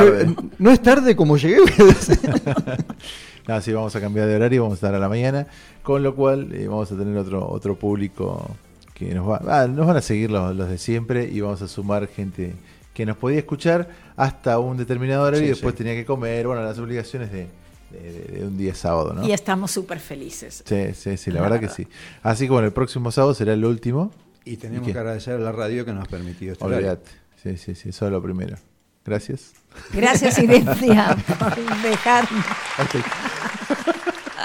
No 0.58 0.70
es 0.70 0.82
tarde 0.82 1.16
como 1.16 1.38
llegué. 1.38 1.56
nada, 3.48 3.60
sí, 3.60 3.72
vamos 3.72 3.94
a 3.96 4.00
cambiar 4.00 4.26
de 4.26 4.36
horario, 4.36 4.62
vamos 4.62 4.76
a 4.76 4.78
estar 4.86 4.94
a 4.94 4.98
la 4.98 5.08
mañana, 5.08 5.46
con 5.82 6.02
lo 6.02 6.14
cual 6.14 6.52
eh, 6.52 6.66
vamos 6.68 6.90
a 6.92 6.96
tener 6.96 7.16
otro 7.16 7.46
otro 7.48 7.74
público 7.76 8.50
que 8.94 9.12
nos 9.14 9.28
va, 9.28 9.40
ah, 9.48 9.66
nos 9.66 9.86
van 9.86 9.96
a 9.96 10.00
seguir 10.02 10.30
los, 10.30 10.54
los 10.56 10.68
de 10.68 10.78
siempre 10.78 11.28
y 11.30 11.40
vamos 11.40 11.60
a 11.62 11.68
sumar 11.68 12.06
gente 12.08 12.54
que 12.94 13.04
nos 13.04 13.16
podía 13.16 13.38
escuchar 13.38 13.88
hasta 14.16 14.58
un 14.60 14.76
determinado 14.76 15.22
horario 15.24 15.40
Sí, 15.40 15.46
y 15.46 15.48
después 15.48 15.72
sí. 15.74 15.78
tenía 15.78 15.94
que 15.94 16.04
comer, 16.06 16.46
bueno, 16.46 16.62
las 16.62 16.78
obligaciones 16.78 17.32
de, 17.32 17.48
de- 17.90 18.12
de- 18.12 18.38
de 18.40 18.46
un 18.46 18.56
día 18.56 18.74
sábado, 18.74 19.12
¿no? 19.12 19.26
Y 19.26 19.32
estamos 19.32 19.72
súper 19.72 19.98
felices. 19.98 20.62
Sí, 20.64 20.94
sí, 20.94 21.16
sí, 21.16 21.30
la 21.32 21.40
verdad 21.42 21.58
que 21.60 21.68
sí. 21.68 21.88
Así 22.22 22.44
que 22.46 22.52
bueno, 22.52 22.66
el 22.68 22.72
próximo 22.72 23.10
sábado 23.10 23.34
será 23.34 23.52
el 23.52 23.64
último. 23.64 24.12
Y 24.44 24.58
tenemos 24.58 24.86
que 24.86 24.96
agradecer 24.96 25.34
a 25.34 25.38
la 25.38 25.50
radio 25.52 25.84
que 25.84 25.92
nos 25.92 26.04
ha 26.04 26.08
permitido 26.08 26.52
este 26.52 26.64
horario. 26.64 26.88
Olvídate. 26.90 27.10
Sí, 27.42 27.56
sí, 27.56 27.74
sí, 27.74 27.88
eso 27.88 28.06
es 28.06 28.12
lo 28.12 28.22
primero. 28.22 28.56
Gracias. 29.04 29.52
Gracias, 29.92 30.38
Irencia, 30.38 31.16
por 31.38 31.54
dejarnos. 31.82 32.44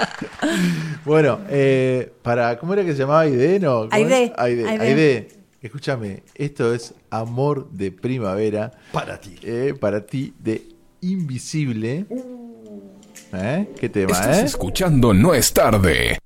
Bueno, 1.04 1.40
eh, 1.48 2.12
para, 2.22 2.58
¿cómo 2.58 2.74
era 2.74 2.84
que 2.84 2.92
se 2.92 2.98
llamaba 2.98 3.20
Aide? 3.20 3.58
No, 3.58 3.88
¿cómo 3.88 3.92
Aide? 3.92 4.32
Aide. 4.36 4.68
Aide. 4.68 4.82
Aide, 4.82 5.28
escúchame, 5.62 6.22
esto 6.34 6.74
es 6.74 6.94
Amor 7.10 7.70
de 7.70 7.90
Primavera. 7.90 8.70
Para 8.92 9.20
ti. 9.20 9.36
Eh, 9.42 9.74
para 9.78 10.04
ti, 10.04 10.34
de 10.38 10.62
Invisible. 11.00 12.06
¿Eh? 13.32 13.68
¿Qué 13.78 13.88
tema, 13.88 14.12
Estás 14.12 14.38
eh? 14.38 14.44
escuchando 14.44 15.14
No 15.14 15.34
es 15.34 15.52
tarde. 15.52 16.18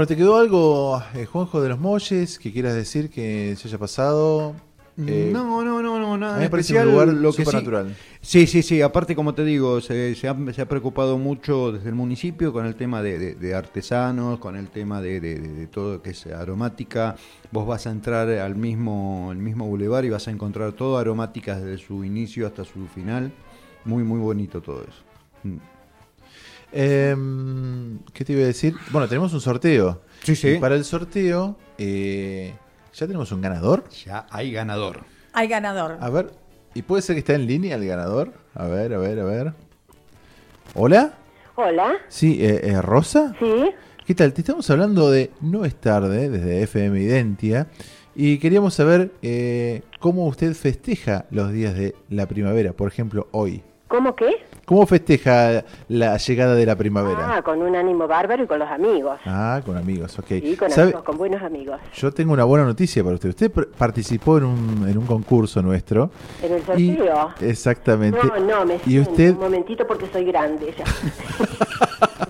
Bueno, 0.00 0.08
¿te 0.08 0.16
quedó 0.16 0.38
algo, 0.38 1.02
eh, 1.14 1.26
Juanjo, 1.26 1.60
de 1.60 1.68
los 1.68 1.78
Molles 1.78 2.38
que 2.38 2.50
quieras 2.50 2.74
decir 2.74 3.10
que 3.10 3.54
se 3.58 3.68
haya 3.68 3.76
pasado? 3.76 4.54
Eh, 4.96 5.28
no, 5.30 5.62
no, 5.62 5.82
no, 5.82 5.98
no, 6.00 6.16
nada 6.16 6.36
a 6.36 6.38
mí 6.38 6.44
me 6.44 6.48
parece 6.48 6.72
un 6.74 6.86
lugar 6.86 7.08
lo 7.08 7.28
que 7.32 7.36
sí, 7.36 7.44
supernatural. 7.44 7.94
sí, 8.22 8.46
sí, 8.46 8.62
sí, 8.62 8.80
aparte 8.80 9.14
como 9.14 9.34
te 9.34 9.44
digo, 9.44 9.78
se, 9.82 10.14
se 10.14 10.26
ha, 10.26 10.34
se 10.54 10.62
ha 10.62 10.66
preocupado 10.66 11.18
mucho 11.18 11.72
desde 11.72 11.90
el 11.90 11.96
municipio 11.96 12.50
con 12.50 12.64
el 12.64 12.76
tema 12.76 13.02
de, 13.02 13.18
de- 13.18 13.34
de 13.34 13.54
artesanos, 13.54 14.38
con 14.38 14.56
el 14.56 14.68
tema 14.68 15.02
de, 15.02 15.20
de- 15.20 15.38
de- 15.38 15.48
de 15.52 15.66
todo 15.66 15.92
lo 15.96 16.02
que 16.02 16.10
es 16.10 16.26
aromática. 16.28 17.16
Vos 17.50 17.66
vas 17.66 17.86
a 17.86 17.90
entrar 17.90 18.26
al 18.30 18.56
mismo, 18.56 19.28
el 19.32 19.38
mismo 19.38 19.66
bulevar 19.66 20.06
y 20.06 20.08
vas 20.08 20.28
a 20.28 20.30
encontrar 20.30 20.72
todo 20.72 20.96
aromáticas 20.96 21.60
desde 21.62 21.76
su 21.76 22.04
inicio 22.06 22.46
hasta 22.46 22.64
su 22.64 22.86
final. 22.86 23.32
Muy, 23.84 24.02
muy 24.02 24.18
bonito 24.18 24.62
todo 24.62 24.80
eso. 24.80 25.60
Em, 26.72 27.98
¿Qué 28.12 28.24
te 28.24 28.32
iba 28.32 28.42
a 28.42 28.46
decir? 28.46 28.74
Bueno, 28.90 29.08
tenemos 29.08 29.32
un 29.32 29.40
sorteo. 29.40 30.02
Sí, 30.22 30.36
sí. 30.36 30.48
Y 30.50 30.58
para 30.58 30.74
el 30.74 30.84
sorteo, 30.84 31.56
eh, 31.78 32.54
¿ya 32.94 33.06
tenemos 33.06 33.32
un 33.32 33.40
ganador? 33.40 33.84
Ya 34.04 34.26
hay 34.30 34.52
ganador. 34.52 35.00
Hay 35.32 35.48
ganador. 35.48 35.98
A 36.00 36.10
ver, 36.10 36.32
¿y 36.74 36.82
puede 36.82 37.02
ser 37.02 37.16
que 37.16 37.20
está 37.20 37.34
en 37.34 37.46
línea 37.46 37.76
el 37.76 37.86
ganador? 37.86 38.32
A 38.54 38.66
ver, 38.66 38.94
a 38.94 38.98
ver, 38.98 39.20
a 39.20 39.24
ver. 39.24 39.52
¿Hola? 40.74 41.14
Hola. 41.56 41.94
Sí, 42.08 42.38
eh, 42.44 42.60
eh, 42.62 42.82
¿Rosa? 42.82 43.34
Sí. 43.38 43.70
¿Qué 44.06 44.14
tal? 44.14 44.32
Te 44.32 44.40
estamos 44.40 44.68
hablando 44.70 45.10
de 45.10 45.30
No 45.40 45.64
es 45.64 45.74
tarde, 45.74 46.28
desde 46.28 46.62
FM 46.62 47.00
Identia. 47.00 47.68
Y 48.14 48.38
queríamos 48.38 48.74
saber 48.74 49.12
eh, 49.22 49.82
cómo 49.98 50.26
usted 50.26 50.54
festeja 50.54 51.26
los 51.30 51.52
días 51.52 51.74
de 51.74 51.94
la 52.08 52.26
primavera, 52.26 52.72
por 52.72 52.88
ejemplo, 52.88 53.28
hoy. 53.30 53.62
¿Cómo 53.90 54.14
qué? 54.14 54.36
¿Cómo 54.66 54.86
festeja 54.86 55.64
la 55.88 56.16
llegada 56.16 56.54
de 56.54 56.64
la 56.64 56.76
primavera? 56.76 57.34
Ah, 57.38 57.42
con 57.42 57.60
un 57.60 57.74
ánimo 57.74 58.06
bárbaro 58.06 58.44
y 58.44 58.46
con 58.46 58.60
los 58.60 58.68
amigos. 58.70 59.18
Ah, 59.26 59.60
con 59.66 59.76
amigos, 59.76 60.16
ok. 60.16 60.26
Sí, 60.28 60.56
con 60.56 60.70
¿Sabe- 60.70 60.82
amigos, 60.84 61.02
con 61.02 61.18
buenos 61.18 61.42
amigos. 61.42 61.80
Yo 61.94 62.12
tengo 62.12 62.32
una 62.32 62.44
buena 62.44 62.64
noticia 62.64 63.02
para 63.02 63.16
usted. 63.16 63.30
Usted 63.30 63.50
participó 63.76 64.38
en 64.38 64.44
un, 64.44 64.88
en 64.88 64.96
un 64.96 65.06
concurso 65.06 65.60
nuestro. 65.60 66.12
¿En 66.40 66.52
el 66.52 66.80
Y- 66.80 66.94
sorteo? 66.94 67.30
exactamente. 67.40 68.20
No, 68.24 68.38
no, 68.38 68.64
me 68.64 68.78
Y 68.86 69.00
usted, 69.00 69.32
un 69.32 69.40
momentito 69.40 69.84
porque 69.88 70.06
soy 70.12 70.24
grande 70.24 70.72
ya. 70.78 70.84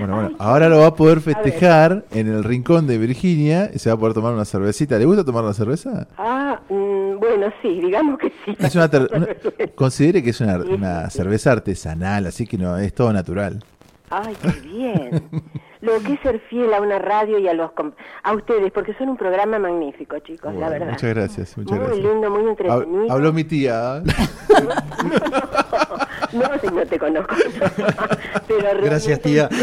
bueno, 0.00 0.14
bueno, 0.14 0.36
ahora 0.38 0.68
lo 0.68 0.78
va 0.80 0.86
a 0.86 0.94
poder 0.94 1.20
festejar 1.20 2.04
en 2.10 2.28
el 2.28 2.42
rincón 2.44 2.86
de 2.86 2.98
Virginia 2.98 3.70
y 3.72 3.78
se 3.78 3.88
va 3.90 3.94
a 3.94 3.98
poder 3.98 4.14
tomar 4.14 4.32
una 4.34 4.44
cervecita. 4.44 4.98
¿Le 4.98 5.04
gusta 5.04 5.24
tomar 5.24 5.44
una 5.44 5.54
cerveza? 5.54 6.08
Ah, 6.18 6.60
mm, 6.68 7.18
bueno, 7.18 7.46
sí, 7.62 7.80
digamos 7.80 8.18
que 8.18 8.32
sí. 8.44 8.56
Es 8.58 8.74
una 8.74 8.88
ter- 8.90 9.08
una- 9.14 9.28
considere 9.74 10.22
que 10.22 10.30
es 10.30 10.40
una, 10.40 10.56
una 10.58 11.10
cerveza 11.10 11.52
artesanal, 11.52 12.26
así 12.26 12.46
que 12.46 12.58
no 12.58 12.76
es 12.78 12.92
todo 12.94 13.12
natural. 13.12 13.62
Ay, 14.12 14.34
qué 14.42 14.68
bien. 14.68 15.22
Lo 15.82 15.98
que 16.02 16.14
es 16.14 16.20
ser 16.20 16.40
fiel 16.50 16.74
a 16.74 16.80
una 16.80 16.98
radio 16.98 17.38
y 17.38 17.46
a 17.48 17.54
los 17.54 17.70
a 18.24 18.32
ustedes, 18.34 18.70
porque 18.72 18.92
son 18.94 19.08
un 19.10 19.16
programa 19.16 19.58
magnífico, 19.60 20.18
chicos, 20.18 20.52
la 20.56 20.68
verdad. 20.68 20.90
muchas 20.90 21.14
gracias, 21.14 21.56
muchas 21.56 21.78
muy 21.78 21.86
gracias. 21.86 22.04
lindo, 22.06 22.28
muy 22.30 22.50
entretenido. 22.50 23.12
Habló 23.12 23.32
mi 23.32 23.44
tía. 23.44 24.02
No, 26.32 26.58
si 26.60 26.66
no 26.68 26.86
te 26.86 26.98
conozco. 26.98 27.34
Pero 28.48 28.82
Gracias, 28.82 29.20
tía. 29.20 29.48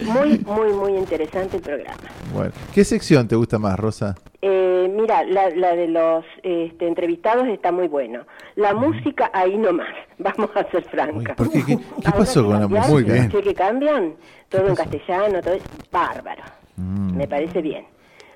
Muy, 0.00 0.38
muy, 0.38 0.72
muy 0.72 0.96
interesante 0.96 1.56
el 1.56 1.62
programa. 1.62 1.98
Bueno, 2.32 2.52
¿qué 2.72 2.84
sección 2.84 3.26
te 3.26 3.34
gusta 3.34 3.58
más, 3.58 3.78
Rosa? 3.78 4.14
Eh, 4.40 4.88
mira, 4.94 5.24
la, 5.24 5.50
la 5.50 5.74
de 5.74 5.88
los 5.88 6.24
este, 6.44 6.86
entrevistados 6.86 7.48
está 7.48 7.72
muy 7.72 7.88
bueno. 7.88 8.24
La 8.54 8.74
música 8.74 9.30
ahí 9.34 9.56
nomás, 9.56 9.88
vamos 10.18 10.50
a 10.54 10.70
ser 10.70 10.84
francas. 10.84 11.36
¿Por 11.36 11.50
qué? 11.50 11.64
¿Qué, 11.64 11.76
qué 11.76 12.10
pasó 12.12 12.46
con 12.46 12.60
la 12.60 12.68
música? 12.68 13.16
¿escuché 13.16 13.42
que 13.42 13.54
cambian? 13.54 14.14
Todo 14.48 14.68
en 14.68 14.76
castellano, 14.76 15.40
todo 15.42 15.54
es 15.54 15.64
bárbaro. 15.90 16.44
Me 16.76 17.26
parece 17.26 17.60
bien. 17.60 17.84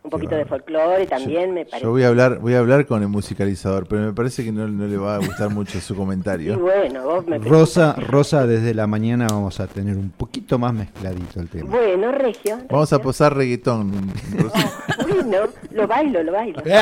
Un 0.05 0.11
poquito 0.11 0.35
de 0.35 0.45
folclore 0.45 1.07
también 1.07 1.55
me 1.55 1.65
parece. 1.65 1.85
Yo 1.85 1.91
voy 1.93 2.03
a 2.03 2.09
hablar, 2.09 2.39
voy 2.41 2.55
a 2.55 2.59
hablar 2.59 2.87
con 2.87 3.03
el 3.03 3.09
musicalizador, 3.09 3.87
pero 3.87 4.03
me 4.03 4.13
parece 4.13 4.45
que 4.45 4.51
no, 4.51 4.67
no 4.67 4.87
le 4.89 4.97
va 4.97 5.15
a 5.15 5.19
gustar 5.19 5.49
mucho 5.55 5.81
su 5.81 5.95
Y 5.95 5.97
comentario. 5.97 6.59
bueno, 6.59 7.05
vos 7.05 7.27
me 7.27 7.39
Rosa, 7.39 7.95
Rosa, 7.95 8.45
desde 8.47 8.75
la 8.75 8.89
mañana 8.89 9.29
vamos 9.31 9.61
a 9.61 9.69
tener 9.69 9.97
un 9.97 10.11
poquito 10.11 10.59
más 10.59 10.75
mezcladito 10.75 11.39
el 11.41 11.49
tema. 11.49 11.71
Bueno, 11.71 12.11
Regio. 12.11 12.59
Vamos 12.69 12.93
a 12.93 12.99
posar 13.01 13.37
reggaetón. 13.37 13.93
Rosa. 14.39 14.73
Bueno, 15.13 15.47
lo 15.71 15.87
bailo, 15.87 16.23
lo 16.23 16.33
bailo. 16.33 16.63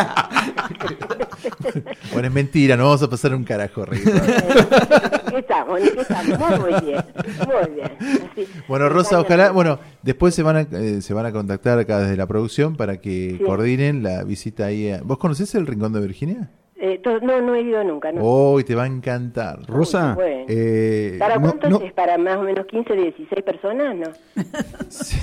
Bueno, 2.12 2.28
es 2.28 2.34
mentira, 2.34 2.76
no 2.76 2.84
vamos 2.84 3.02
a 3.02 3.10
pasar 3.10 3.34
un 3.34 3.44
carajo 3.44 3.84
reggaetón. 3.84 4.20
¿Qué 5.30 5.38
estamos? 5.38 5.80
¿Qué 5.80 6.00
estamos? 6.00 6.60
Muy 6.60 6.80
bien, 6.86 7.04
muy 7.46 7.74
bien. 7.74 7.92
Así. 8.32 8.48
Bueno, 8.68 8.88
Rosa, 8.88 9.20
ojalá, 9.20 9.50
bueno, 9.50 9.78
después 10.02 10.34
se 10.34 10.42
van 10.42 10.56
a, 10.56 10.60
eh, 10.60 11.00
se 11.02 11.14
van 11.14 11.26
a 11.26 11.32
contactar 11.32 11.78
acá 11.78 12.00
desde 12.00 12.16
la 12.16 12.26
producción 12.26 12.76
para 12.76 12.96
que 12.98 13.09
Sí. 13.38 13.44
coordinen 13.44 14.02
la 14.02 14.24
visita 14.24 14.66
ahí. 14.66 14.90
a- 14.90 15.02
¿Vos 15.02 15.18
conocés 15.18 15.54
el 15.54 15.66
Rincón 15.66 15.92
de 15.92 16.00
Virginia? 16.00 16.50
Eh, 16.82 16.98
to- 17.02 17.20
no, 17.20 17.42
no 17.42 17.54
he 17.54 17.60
ido 17.62 17.84
nunca, 17.84 18.10
no. 18.10 18.22
Hoy 18.22 18.64
te 18.64 18.74
va 18.74 18.84
a 18.84 18.86
encantar. 18.86 19.60
Rosa, 19.66 20.14
bueno. 20.14 20.46
eh, 20.48 21.16
¿Para 21.18 21.36
no- 21.36 21.42
cuántos 21.42 21.70
no- 21.70 21.80
es? 21.82 21.92
¿Para 21.92 22.16
más 22.16 22.36
o 22.38 22.42
menos 22.42 22.64
15, 22.66 22.94
16 22.94 23.42
personas? 23.44 23.96
No. 23.96 24.06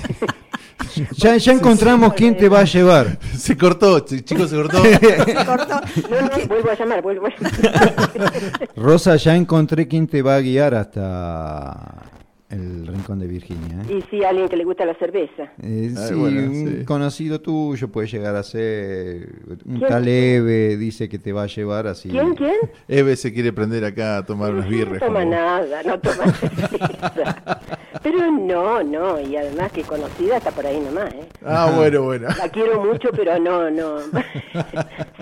ya, 1.16 1.36
ya 1.36 1.52
encontramos 1.52 2.14
quién 2.14 2.36
te 2.36 2.48
va 2.48 2.60
a 2.60 2.64
llevar. 2.64 3.18
Se 3.36 3.56
cortó, 3.56 4.04
ch- 4.06 4.24
chicos, 4.24 4.50
se 4.50 4.56
cortó. 4.62 4.78
No, 4.82 6.20
no, 6.22 6.46
vuelvo 6.48 6.70
a 6.70 6.74
llamar, 6.76 7.02
vuelvo 7.02 7.26
a 7.26 7.30
llamar. 7.30 8.70
Rosa, 8.76 9.16
ya 9.16 9.36
encontré 9.36 9.86
quién 9.88 10.06
te 10.06 10.22
va 10.22 10.36
a 10.36 10.40
guiar 10.40 10.74
hasta 10.74 12.02
el 12.50 12.86
rincón 12.86 13.18
de 13.18 13.26
Virginia. 13.26 13.82
¿eh? 13.88 13.98
Y 13.98 14.02
sí, 14.10 14.24
alguien 14.24 14.48
que 14.48 14.56
le 14.56 14.64
gusta 14.64 14.84
la 14.86 14.94
cerveza. 14.94 15.44
Eh, 15.62 15.92
Ay, 15.96 16.08
sí, 16.08 16.14
bueno, 16.14 16.40
un 16.50 16.78
sí. 16.78 16.84
conocido 16.84 17.40
tuyo 17.40 17.88
puede 17.88 18.08
llegar 18.08 18.36
a 18.36 18.42
ser 18.42 19.28
un 19.66 19.76
¿Quién? 19.78 19.88
tal 19.88 20.08
Eve, 20.08 20.76
dice 20.76 21.08
que 21.08 21.18
te 21.18 21.32
va 21.32 21.42
a 21.42 21.46
llevar 21.46 21.86
así. 21.86 22.08
¿Quién, 22.08 22.34
quién? 22.34 22.56
Eve 22.88 23.16
se 23.16 23.32
quiere 23.32 23.52
prender 23.52 23.84
acá 23.84 24.18
a 24.18 24.24
tomar 24.26 24.52
unas 24.52 24.64
No 24.66 24.70
birres. 24.70 25.00
toma 25.00 25.24
nada, 25.24 25.82
no 25.82 25.98
toma 26.00 26.24
cerveza. 26.32 27.60
Pero 28.02 28.30
no, 28.30 28.82
no, 28.82 29.20
y 29.20 29.36
además 29.36 29.72
que 29.72 29.82
conocida 29.82 30.36
está 30.36 30.50
por 30.50 30.64
ahí 30.66 30.78
nomás, 30.80 31.12
¿eh? 31.12 31.28
Ah, 31.44 31.72
bueno, 31.74 32.02
bueno. 32.02 32.28
La 32.38 32.48
quiero 32.48 32.82
mucho, 32.84 33.08
pero 33.12 33.38
no, 33.38 33.70
no. 33.70 33.98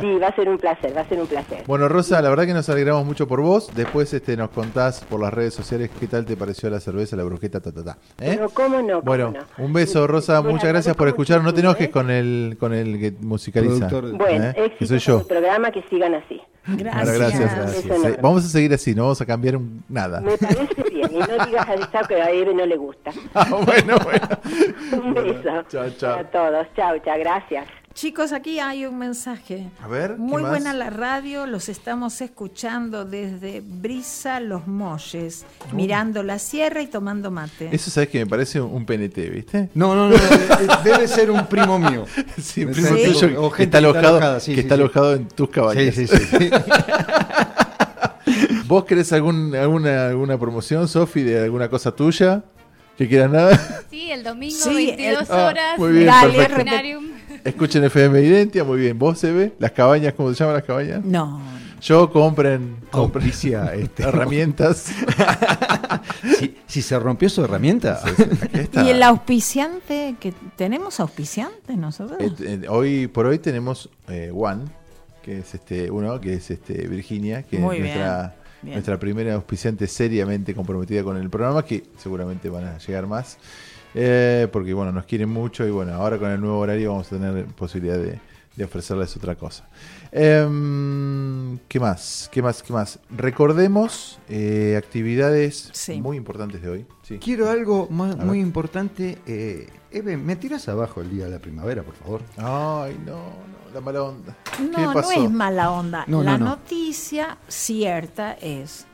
Sí, 0.00 0.18
va 0.22 0.28
a 0.28 0.36
ser 0.36 0.48
un 0.50 0.58
placer, 0.58 0.94
va 0.94 1.00
a 1.00 1.08
ser 1.08 1.18
un 1.18 1.26
placer. 1.26 1.62
Bueno, 1.66 1.88
Rosa, 1.88 2.20
la 2.20 2.28
verdad 2.28 2.44
que 2.44 2.52
nos 2.52 2.68
alegramos 2.68 3.06
mucho 3.06 3.26
por 3.26 3.40
vos. 3.40 3.70
Después 3.74 4.12
este, 4.12 4.36
nos 4.36 4.50
contás 4.50 5.02
por 5.08 5.20
las 5.20 5.32
redes 5.32 5.54
sociales 5.54 5.90
qué 5.98 6.06
tal 6.06 6.26
te 6.26 6.36
pareció 6.36 6.68
la 6.68 6.80
cerveza, 6.80 7.15
la 7.16 7.24
brujeta, 7.24 7.60
ta, 7.60 7.72
ta, 7.72 7.82
ta. 7.84 7.98
¿Eh? 8.20 8.34
Pero 8.36 8.48
cómo 8.50 8.80
no, 8.82 9.00
cómo 9.00 9.02
Bueno, 9.02 9.32
no. 9.58 9.64
un 9.64 9.72
beso, 9.72 10.06
Rosa. 10.06 10.40
Bueno, 10.40 10.54
Muchas 10.56 10.68
gracias 10.68 10.94
por 10.96 11.08
escuchar. 11.08 11.42
No 11.42 11.52
te 11.52 11.60
enojes 11.60 11.88
¿eh? 11.88 11.90
con 11.90 12.10
el, 12.10 12.56
con 12.60 12.72
el 12.74 12.98
que 13.00 13.12
musicaliza. 13.20 13.88
Productor. 13.88 14.16
Bueno, 14.18 14.44
¿eh? 14.46 14.52
que 14.54 14.64
éxito 14.66 14.86
soy 14.86 14.98
con 14.98 15.06
yo. 15.06 15.20
el 15.20 15.26
programa, 15.26 15.70
que 15.70 15.82
sigan 15.90 16.14
así. 16.14 16.40
Bueno, 16.68 16.82
Gracias. 16.84 17.18
gracias. 17.18 17.40
Beso 17.40 17.56
gracias. 17.62 17.84
enorme. 17.86 18.10
Sí, 18.10 18.16
Vamos 18.20 18.44
a 18.44 18.48
seguir 18.48 18.74
así, 18.74 18.94
no 18.94 19.02
vamos 19.04 19.20
a 19.20 19.26
cambiar 19.26 19.56
un- 19.56 19.84
nada. 19.88 20.20
Me 20.20 20.36
parece 20.36 20.82
bien, 20.90 21.10
y 21.12 21.18
no 21.18 21.46
digas 21.46 21.68
a 21.68 21.74
esa 21.74 22.00
que 22.08 22.20
a 22.20 22.30
Eve 22.30 22.52
no 22.54 22.66
le 22.66 22.76
gusta. 22.76 23.12
Ah, 23.34 23.46
bueno, 23.50 23.96
bueno. 24.02 24.28
Un 25.04 25.14
beso 25.14 25.62
chao, 25.68 25.90
chao. 25.96 26.18
a 26.18 26.24
todos. 26.24 26.66
Chao, 26.74 26.98
chao, 27.04 27.18
gracias. 27.20 27.66
Chicos, 27.96 28.32
aquí 28.32 28.60
hay 28.60 28.84
un 28.84 28.98
mensaje. 28.98 29.70
A 29.82 29.88
ver, 29.88 30.10
¿qué 30.12 30.16
Muy 30.18 30.42
más? 30.42 30.50
buena 30.50 30.74
la 30.74 30.90
radio, 30.90 31.46
los 31.46 31.70
estamos 31.70 32.20
escuchando 32.20 33.06
desde 33.06 33.62
Brisa 33.64 34.38
Los 34.38 34.66
Molles, 34.66 35.46
mirando 35.72 36.22
la 36.22 36.38
sierra 36.38 36.82
y 36.82 36.88
tomando 36.88 37.30
mate. 37.30 37.70
Eso 37.72 37.90
sabes 37.90 38.10
que 38.10 38.18
me 38.18 38.26
parece 38.26 38.60
un 38.60 38.84
PNT, 38.84 39.16
¿viste? 39.30 39.70
No, 39.72 39.94
no, 39.94 40.10
no, 40.10 40.14
eh, 40.14 40.18
eh, 40.60 40.66
debe 40.84 41.08
ser 41.08 41.30
un 41.30 41.46
primo 41.46 41.78
mío. 41.78 42.04
Sí, 42.38 42.66
un 42.66 42.74
Sí. 42.74 42.82
primo 42.82 42.96
tuyo 43.18 43.42
O 43.42 43.50
que 43.50 43.56
gente 43.62 43.64
está 43.64 43.64
que 43.64 43.64
está 43.64 43.78
alojado, 43.78 44.08
alojada, 44.18 44.40
sí, 44.40 44.50
que 44.50 44.54
sí, 44.56 44.60
está 44.60 44.74
sí. 44.74 44.80
alojado 44.82 45.14
en 45.14 45.28
tus 45.28 45.48
cabañas. 45.48 45.94
Sí, 45.94 46.06
sí, 46.06 46.18
sí. 46.18 46.50
¿Vos 48.66 48.84
querés 48.84 49.10
algún, 49.14 49.54
alguna, 49.54 50.08
alguna 50.08 50.38
promoción, 50.38 50.86
Sofi, 50.86 51.22
de 51.22 51.44
alguna 51.44 51.70
cosa 51.70 51.92
tuya? 51.96 52.42
¿Que 52.98 53.08
quieras 53.08 53.30
nada? 53.30 53.84
Sí, 53.90 54.10
el 54.10 54.22
domingo, 54.22 54.54
Sí, 54.54 54.74
22 54.74 55.22
el- 55.22 55.26
Ah, 55.34 55.46
horas. 55.46 55.78
muy 55.78 55.92
bien, 55.92 56.06
Dale, 56.06 56.34
perfecto. 56.34 56.62
Planarium. 56.62 57.15
Escuchen 57.46 57.84
FM 57.84 58.20
Identia, 58.22 58.64
muy 58.64 58.80
bien. 58.80 58.98
¿Vos 58.98 59.20
se 59.20 59.30
ve? 59.32 59.52
¿Las 59.60 59.70
cabañas? 59.70 60.14
¿Cómo 60.14 60.30
se 60.30 60.40
llaman 60.40 60.56
las 60.56 60.64
cabañas? 60.64 61.04
No. 61.04 61.40
Yo 61.80 62.10
compren, 62.10 62.76
compren 62.90 63.24
Auspicia, 63.24 63.72
este. 63.74 64.02
herramientas. 64.02 64.90
si, 66.38 66.56
si 66.66 66.82
se 66.82 66.98
rompió 66.98 67.28
su 67.28 67.44
herramienta. 67.44 68.00
Está. 68.52 68.82
¿Y 68.82 68.90
el 68.90 69.00
auspiciante? 69.00 70.16
que 70.18 70.34
¿Tenemos 70.56 70.98
auspiciante 70.98 71.76
nosotros? 71.76 72.18
Eh, 72.20 72.32
eh, 72.40 72.68
hoy 72.68 73.06
por 73.06 73.26
hoy 73.26 73.38
tenemos 73.38 73.90
eh, 74.08 74.32
One, 74.34 74.64
que 75.22 75.38
es 75.38 75.54
este 75.54 75.88
uno, 75.88 76.20
que 76.20 76.34
es 76.34 76.50
este 76.50 76.88
Virginia, 76.88 77.44
que 77.44 77.58
Muy 77.58 77.76
es 77.76 77.82
bien, 77.84 77.94
nuestra, 77.94 78.34
bien. 78.62 78.74
nuestra 78.74 78.98
primera 78.98 79.34
auspiciante 79.34 79.86
seriamente 79.86 80.52
comprometida 80.52 81.04
con 81.04 81.16
el 81.16 81.30
programa, 81.30 81.64
que 81.64 81.84
seguramente 81.96 82.48
van 82.48 82.64
a 82.64 82.78
llegar 82.78 83.06
más. 83.06 83.38
Eh, 83.94 84.48
porque 84.52 84.74
bueno, 84.74 84.92
nos 84.92 85.04
quieren 85.06 85.28
mucho 85.30 85.66
y 85.66 85.70
bueno, 85.70 85.94
ahora 85.94 86.18
con 86.18 86.30
el 86.30 86.40
nuevo 86.40 86.58
horario 86.58 86.90
vamos 86.90 87.06
a 87.12 87.16
tener 87.16 87.46
posibilidad 87.46 87.96
de, 87.98 88.18
de 88.56 88.64
ofrecerles 88.64 89.16
otra 89.16 89.34
cosa. 89.36 89.66
Em, 90.12 91.58
¿Qué 91.68 91.80
más? 91.80 92.28
¿Qué 92.32 92.42
más? 92.42 92.62
¿Qué 92.62 92.72
más? 92.72 92.98
Recordemos 93.10 94.18
eh, 94.28 94.74
actividades 94.78 95.70
Sí. 95.72 96.00
muy 96.00 96.16
importantes 96.16 96.62
de 96.62 96.68
hoy. 96.68 96.86
Sí. 97.02 97.18
Quiero 97.18 97.50
algo 97.50 97.88
más, 97.90 98.16
muy 98.16 98.40
importante. 98.40 99.18
Eh, 99.26 99.68
Eve, 99.90 100.16
¿me 100.16 100.36
tiras 100.36 100.68
abajo 100.68 101.00
el 101.00 101.10
día 101.10 101.24
de 101.26 101.30
la 101.32 101.38
primavera, 101.38 101.82
por 101.82 101.94
favor? 101.94 102.20
Ay, 102.36 102.98
no, 103.06 103.14
no, 103.16 103.72
la 103.74 103.80
mala 103.80 104.02
onda. 104.02 104.36
¿Qué 104.56 104.62
No, 104.64 104.92
no 104.94 105.10
es 105.12 105.30
mala 105.30 105.70
onda. 105.70 106.04
No, 106.06 106.22
la 106.22 106.32
no, 106.32 106.38
no. 106.44 106.50
noticia 106.56 107.38
cierta 107.48 108.32
es, 108.34 108.86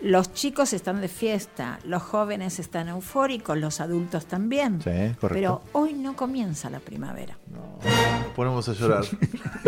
los 0.00 0.32
chicos 0.32 0.72
están 0.72 1.00
de 1.00 1.08
fiesta, 1.08 1.78
los 1.84 2.02
jóvenes 2.02 2.58
están 2.58 2.88
eufóricos, 2.88 3.56
los 3.58 3.80
adultos 3.80 4.26
también. 4.26 4.80
Sí, 4.82 4.90
correcto. 5.20 5.28
Pero 5.28 5.62
hoy 5.72 5.94
no 5.94 6.14
comienza 6.16 6.70
la 6.70 6.80
primavera. 6.80 7.36
Nos 7.50 8.26
ponemos 8.34 8.68
a 8.68 8.72
llorar. 8.72 9.04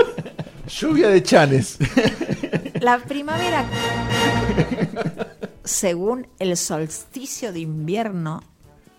Lluvia 0.68 1.08
de 1.08 1.23
chanes. 1.23 1.78
La 2.81 2.98
primavera 2.98 3.65
según 5.68 6.26
el 6.39 6.57
solsticio 6.57 7.52
de 7.52 7.60
invierno 7.60 8.42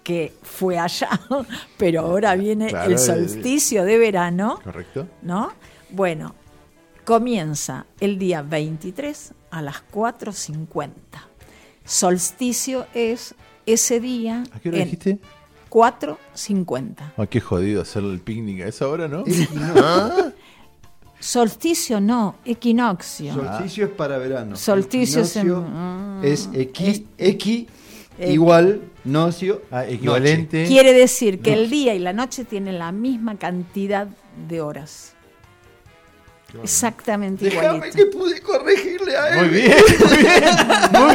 que 0.03 0.33
fue 0.43 0.77
allá, 0.77 1.09
pero 1.77 2.01
ahora 2.01 2.35
viene 2.35 2.67
Claro, 2.67 2.91
el 2.91 2.99
solsticio 2.99 3.83
de 3.85 3.97
verano, 3.97 4.59
Correcto. 4.63 5.07
¿no? 5.23 5.51
Bueno, 5.89 6.35
comienza 7.09 7.87
el 7.99 8.19
día 8.19 8.43
23 8.43 9.33
a 9.49 9.63
las 9.63 9.77
4.50. 9.91 10.91
Solsticio 11.83 12.85
es 12.93 13.33
ese 13.65 13.99
día 13.99 14.43
¿A 14.51 14.59
qué 14.59 14.69
hora 14.69 14.77
en 14.77 14.83
dijiste? 14.83 15.17
4.50. 15.71 17.13
Ah, 17.17 17.25
qué 17.25 17.41
jodido 17.41 17.81
hacer 17.81 18.03
el 18.03 18.19
picnic 18.19 18.61
a 18.61 18.67
esa 18.67 18.87
hora, 18.87 19.07
¿no? 19.07 19.23
Solsticio 21.19 21.99
no, 21.99 22.35
equinoccio. 22.45 23.33
Solsticio 23.33 23.85
es 23.85 23.91
para 23.91 24.19
verano. 24.19 24.55
Solsticio 24.55 25.21
es 25.23 25.35
en- 25.35 25.49
mm, 25.49 26.23
es 26.23 26.47
equi, 26.53 27.07
equi 27.17 27.67
igual, 28.19 28.81
nocio, 29.03 29.63
equivalente. 29.87 30.67
Quiere 30.67 30.93
decir 30.93 31.39
que 31.39 31.53
el 31.53 31.71
día 31.71 31.95
y 31.95 31.99
la 31.99 32.13
noche 32.13 32.45
tienen 32.45 32.77
la 32.77 32.91
misma 32.91 33.39
cantidad 33.39 34.07
de 34.47 34.61
horas. 34.61 35.15
Exactamente 36.63 37.45
Déjame 37.45 37.75
igualito. 37.77 37.97
que 37.97 38.05
pude 38.07 38.41
corregirle 38.41 39.15
a 39.17 39.29
él. 39.29 39.45
Muy 39.49 39.49
bien, 39.61 39.77
muy 40.07 40.17
bien, 40.17 40.43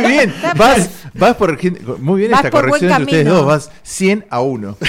muy 0.03 0.11
bien. 0.11 0.35
Vas, 0.57 0.91
vas 1.15 1.37
por, 1.37 1.59
muy 2.01 2.21
bien 2.21 2.31
Vas 2.31 2.45
esta 2.45 2.51
corrección 2.51 2.91
entre 2.93 3.05
ustedes 3.05 3.27
dos, 3.27 3.47
vas 3.47 3.71
100 3.83 4.27
a 4.31 4.41
1. 4.41 4.77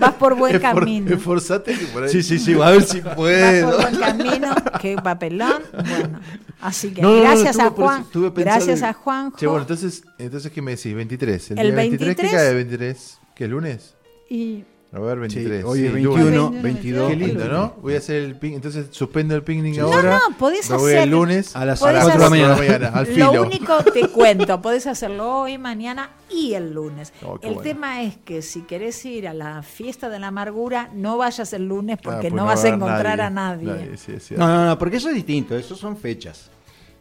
Vas 0.00 0.14
por 0.14 0.34
buen 0.34 0.56
Esfor- 0.56 0.60
camino. 0.60 1.14
Esforzate 1.14 1.72
que 1.78 1.86
por 1.86 2.02
ahí. 2.04 2.08
Sí, 2.10 2.22
sí, 2.22 2.38
sí, 2.38 2.54
a 2.60 2.70
ver 2.70 2.82
si 2.82 3.00
Vas 3.02 3.14
puedo. 3.14 3.70
por 3.70 3.80
buen 3.82 3.96
camino, 3.96 4.54
qué 4.80 4.96
papelón. 4.96 5.62
Bueno, 5.72 6.20
así 6.60 6.90
que 6.92 7.00
No, 7.02 7.10
no, 7.10 7.16
no, 7.16 7.22
gracias 7.22 7.50
estuve 7.50 7.62
a 7.66 7.70
por 7.70 7.84
eso, 7.84 7.84
Juan, 7.86 8.02
estuve 8.02 8.30
pensando 8.30 8.66
gracias 8.66 8.82
a 8.82 8.92
Juan. 8.92 9.32
Che, 9.36 9.46
bueno, 9.46 9.62
entonces, 9.62 10.02
entonces 10.18 10.52
¿qué 10.52 10.62
me 10.62 10.72
decís? 10.72 10.94
23. 10.94 11.50
El, 11.52 11.58
El 11.58 11.66
día 11.66 11.74
23, 11.76 11.98
¿qué 12.16 12.22
23? 12.22 12.32
cae 12.32 12.54
23? 12.54 13.18
¿Qué 13.36 13.48
lunes? 13.48 13.94
Y 14.30 14.64
A 14.94 15.00
ver, 15.00 15.18
23. 15.18 15.64
hoy 15.64 15.80
es 15.80 15.86
sí, 15.88 15.92
21, 15.92 16.30
lunes. 16.48 16.62
22, 16.62 17.08
Qué 17.10 17.16
lindo, 17.16 17.34
22. 17.40 17.52
¿no? 17.52 17.74
Voy 17.82 17.94
a 17.94 17.98
hacer 17.98 18.22
el 18.22 18.36
picnic. 18.36 18.56
Entonces 18.56 18.86
suspendo 18.92 19.34
el 19.34 19.42
picnic 19.42 19.74
Sí. 19.74 19.80
ahora. 19.80 20.02
No, 20.20 20.30
no, 20.30 20.36
podés 20.36 20.70
Me 20.70 20.76
voy 20.76 20.92
hacer- 20.92 21.02
el 21.02 21.10
lunes 21.10 21.56
a 21.56 21.64
las 21.64 21.80
Podés 21.80 22.04
4 22.04 22.12
de 22.12 22.24
la 22.24 22.30
mañana, 22.56 22.88
al 22.90 23.06
filo. 23.06 23.34
Lo 23.34 23.42
único 23.42 23.76
te 23.92 24.08
cuento, 24.12 24.62
podés 24.62 24.86
hacerlo 24.86 25.40
hoy, 25.40 25.58
mañana 25.58 26.10
y 26.30 26.54
el 26.54 26.72
lunes. 26.72 27.12
Oh, 27.24 27.34
el 27.42 27.54
bueno. 27.54 27.60
tema 27.62 28.02
es 28.02 28.16
que 28.18 28.40
si 28.40 28.62
querés 28.62 29.04
ir 29.04 29.26
a 29.26 29.34
la 29.34 29.62
fiesta 29.64 30.08
de 30.08 30.20
la 30.20 30.28
amargura, 30.28 30.90
no 30.94 31.16
vayas 31.18 31.52
el 31.54 31.66
lunes 31.66 31.98
Ah, 31.98 32.02
porque 32.04 32.20
pues 32.30 32.32
no 32.34 32.44
va 32.44 32.54
vas 32.54 32.64
a 32.64 32.68
encontrar 32.68 33.20
a 33.20 33.30
nadie. 33.30 33.96
sí. 33.96 34.12
No, 34.36 34.46
no, 34.46 34.66
no, 34.66 34.78
porque 34.78 34.98
eso 34.98 35.08
es 35.08 35.16
distinto, 35.16 35.56
eso 35.56 35.74
son 35.74 35.96
fechas. 35.96 36.50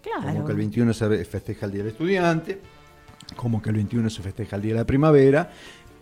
Claro. 0.01 0.33
Como 0.33 0.45
que 0.45 0.51
el 0.51 0.57
21 0.57 0.93
se 0.93 1.25
festeja 1.25 1.67
el 1.67 1.72
Día 1.72 1.83
del 1.83 1.91
Estudiante, 1.91 2.59
como 3.35 3.61
que 3.61 3.69
el 3.69 3.75
21 3.75 4.09
se 4.09 4.22
festeja 4.22 4.55
el 4.57 4.61
Día 4.63 4.73
de 4.73 4.80
la 4.80 4.85
Primavera, 4.85 5.49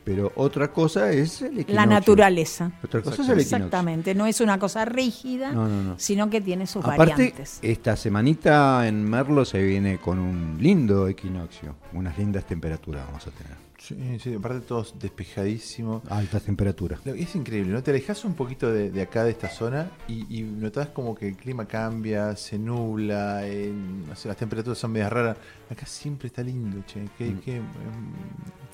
pero 0.03 0.31
otra 0.35 0.71
cosa 0.71 1.11
es 1.11 1.41
el 1.41 1.49
equinoccio. 1.59 1.75
La 1.75 1.85
naturaleza. 1.85 2.71
Otra 2.83 3.01
cosa 3.01 3.13
es 3.13 3.19
el 3.19 3.25
equinoccio. 3.39 3.57
Exactamente, 3.57 4.15
no 4.15 4.25
es 4.25 4.41
una 4.41 4.57
cosa 4.59 4.85
rígida, 4.85 5.51
No, 5.51 5.67
no, 5.67 5.83
no. 5.83 5.95
sino 5.99 6.30
que 6.30 6.41
tiene 6.41 6.65
sus 6.67 6.83
Aparte, 6.83 7.11
variantes. 7.13 7.59
esta 7.61 7.95
semanita 7.95 8.88
en 8.88 9.03
Merlo 9.09 9.45
se 9.45 9.61
viene 9.63 9.97
con 9.99 10.19
un 10.19 10.57
lindo 10.59 11.07
equinoccio, 11.07 11.75
unas 11.93 12.17
lindas 12.17 12.45
temperaturas 12.45 13.05
vamos 13.05 13.25
a 13.27 13.31
tener. 13.31 13.55
Sí, 13.84 13.95
sí, 14.19 14.35
aparte 14.35 14.60
todos 14.61 14.93
despejadísimo. 15.01 16.03
Altas 16.08 16.43
temperaturas. 16.43 17.00
Es 17.03 17.35
increíble, 17.35 17.74
¿no? 17.74 17.82
Te 17.82 17.90
alejas 17.90 18.24
un 18.26 18.35
poquito 18.35 18.72
de, 18.72 18.92
de 18.92 19.01
acá, 19.01 19.24
de 19.24 19.32
esta 19.32 19.50
zona, 19.50 19.90
y, 20.08 20.27
y 20.40 20.43
notas 20.43 20.90
como 20.90 21.16
que 21.16 21.30
el 21.30 21.35
clima 21.35 21.66
cambia, 21.66 22.35
se 22.35 22.60
nubla, 22.60 23.48
en- 23.48 24.08
no 24.08 24.16
sé, 24.16 24.27
las 24.27 24.38
temperaturas 24.38 24.77
son 24.77 24.92
medias 24.92 25.11
raras. 25.11 25.35
Acá 25.69 25.88
siempre 25.88 26.27
está 26.27 26.43
lindo, 26.43 26.84
che. 26.85 27.06
que- 27.18 27.40
que, 27.40 27.56
em, 27.58 27.64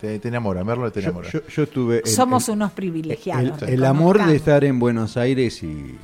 te, 0.02 0.20
te 0.20 0.28
enamora, 0.28 0.64
Merlo 0.66 0.92
te 0.92 1.00
Yo, 1.00 1.06
enamora. 1.10 1.30
yo- 1.32 1.48
yo 1.48 1.68
tuve 1.70 2.00
el- 2.00 2.08
Somos 2.08 2.50
el- 2.50 2.56
unos 2.56 2.74
privilegiados. 2.74 3.62
el, 3.62 3.70
el 3.70 3.86
amor 3.86 4.26
de 4.26 4.36
estar 4.36 4.66
en 4.66 4.78
Buenos 4.78 5.16
Aires 5.16 5.64
y 5.64 5.96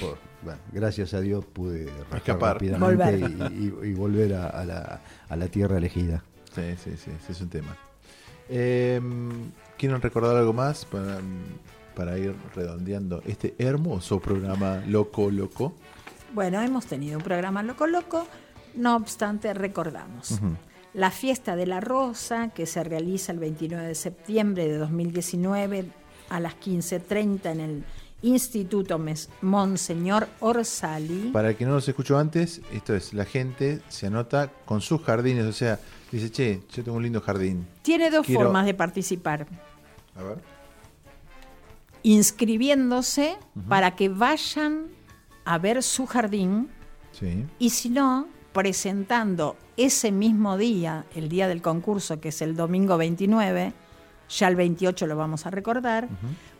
por- 0.00 0.18
bueno, 0.42 0.58
gracias 0.72 1.14
a 1.14 1.20
Dios 1.20 1.44
pude 1.44 1.86
Escapar. 2.16 2.54
rápidamente 2.54 3.16
Volver. 3.28 3.52
Y, 3.52 3.64
y- 3.86 3.90
y 3.90 3.94
volver 3.94 4.34
a, 4.34 4.48
a 4.48 4.64
la, 4.64 5.00
a 5.28 5.36
la 5.36 5.46
tierra 5.46 5.78
elegida. 5.78 6.24
Sí, 6.56 6.74
sí, 6.82 6.96
sí, 6.96 7.10
es 7.28 7.40
un 7.42 7.50
tema. 7.50 7.76
Eh, 8.48 8.98
¿Quieren 9.76 10.00
recordar 10.00 10.36
algo 10.36 10.54
más 10.54 10.86
para, 10.86 11.18
para 11.94 12.16
ir 12.16 12.34
redondeando 12.54 13.22
este 13.26 13.54
hermoso 13.58 14.20
programa 14.20 14.82
Loco 14.86 15.30
Loco? 15.30 15.74
Bueno, 16.32 16.62
hemos 16.62 16.86
tenido 16.86 17.18
un 17.18 17.24
programa 17.24 17.62
Loco 17.62 17.86
Loco, 17.86 18.26
no 18.74 18.96
obstante 18.96 19.52
recordamos. 19.52 20.40
La 20.94 21.10
fiesta 21.10 21.56
de 21.56 21.66
la 21.66 21.80
Rosa, 21.80 22.48
que 22.54 22.64
se 22.64 22.82
realiza 22.82 23.32
el 23.32 23.38
29 23.38 23.88
de 23.88 23.94
septiembre 23.94 24.66
de 24.66 24.78
2019 24.78 25.84
a 26.30 26.40
las 26.40 26.54
15.30 26.58 27.52
en 27.52 27.60
el 27.60 27.84
Instituto 28.22 28.98
Monseñor 29.42 30.26
Orsali. 30.40 31.32
Para 31.32 31.50
el 31.50 31.56
que 31.56 31.66
no 31.66 31.72
nos 31.72 31.86
escuchó 31.86 32.18
antes, 32.18 32.62
esto 32.72 32.94
es, 32.94 33.12
la 33.12 33.26
gente 33.26 33.80
se 33.88 34.06
anota 34.06 34.50
con 34.64 34.80
sus 34.80 35.02
jardines, 35.02 35.44
o 35.44 35.52
sea, 35.52 35.78
dice, 36.12 36.30
che, 36.30 36.62
yo 36.72 36.82
tengo 36.84 36.96
un 36.96 37.02
lindo 37.02 37.20
jardín. 37.20 37.66
Tiene 37.82 38.10
dos 38.10 38.24
Quiero- 38.26 38.42
formas 38.44 38.66
de 38.66 38.74
participar. 38.74 39.46
A 40.16 40.22
ver. 40.22 40.38
Inscribiéndose 42.02 43.36
para 43.68 43.96
que 43.96 44.08
vayan 44.08 44.86
a 45.44 45.58
ver 45.58 45.82
su 45.82 46.06
jardín 46.06 46.68
Sí. 47.12 47.44
y 47.58 47.70
si 47.70 47.88
no, 47.88 48.28
presentando 48.52 49.56
ese 49.76 50.12
mismo 50.12 50.56
día, 50.56 51.04
el 51.14 51.28
día 51.28 51.48
del 51.48 51.62
concurso, 51.62 52.20
que 52.20 52.28
es 52.28 52.42
el 52.42 52.54
domingo 52.56 52.96
29, 52.96 53.72
ya 54.28 54.48
el 54.48 54.56
28 54.56 55.06
lo 55.06 55.16
vamos 55.16 55.46
a 55.46 55.50
recordar, 55.50 56.08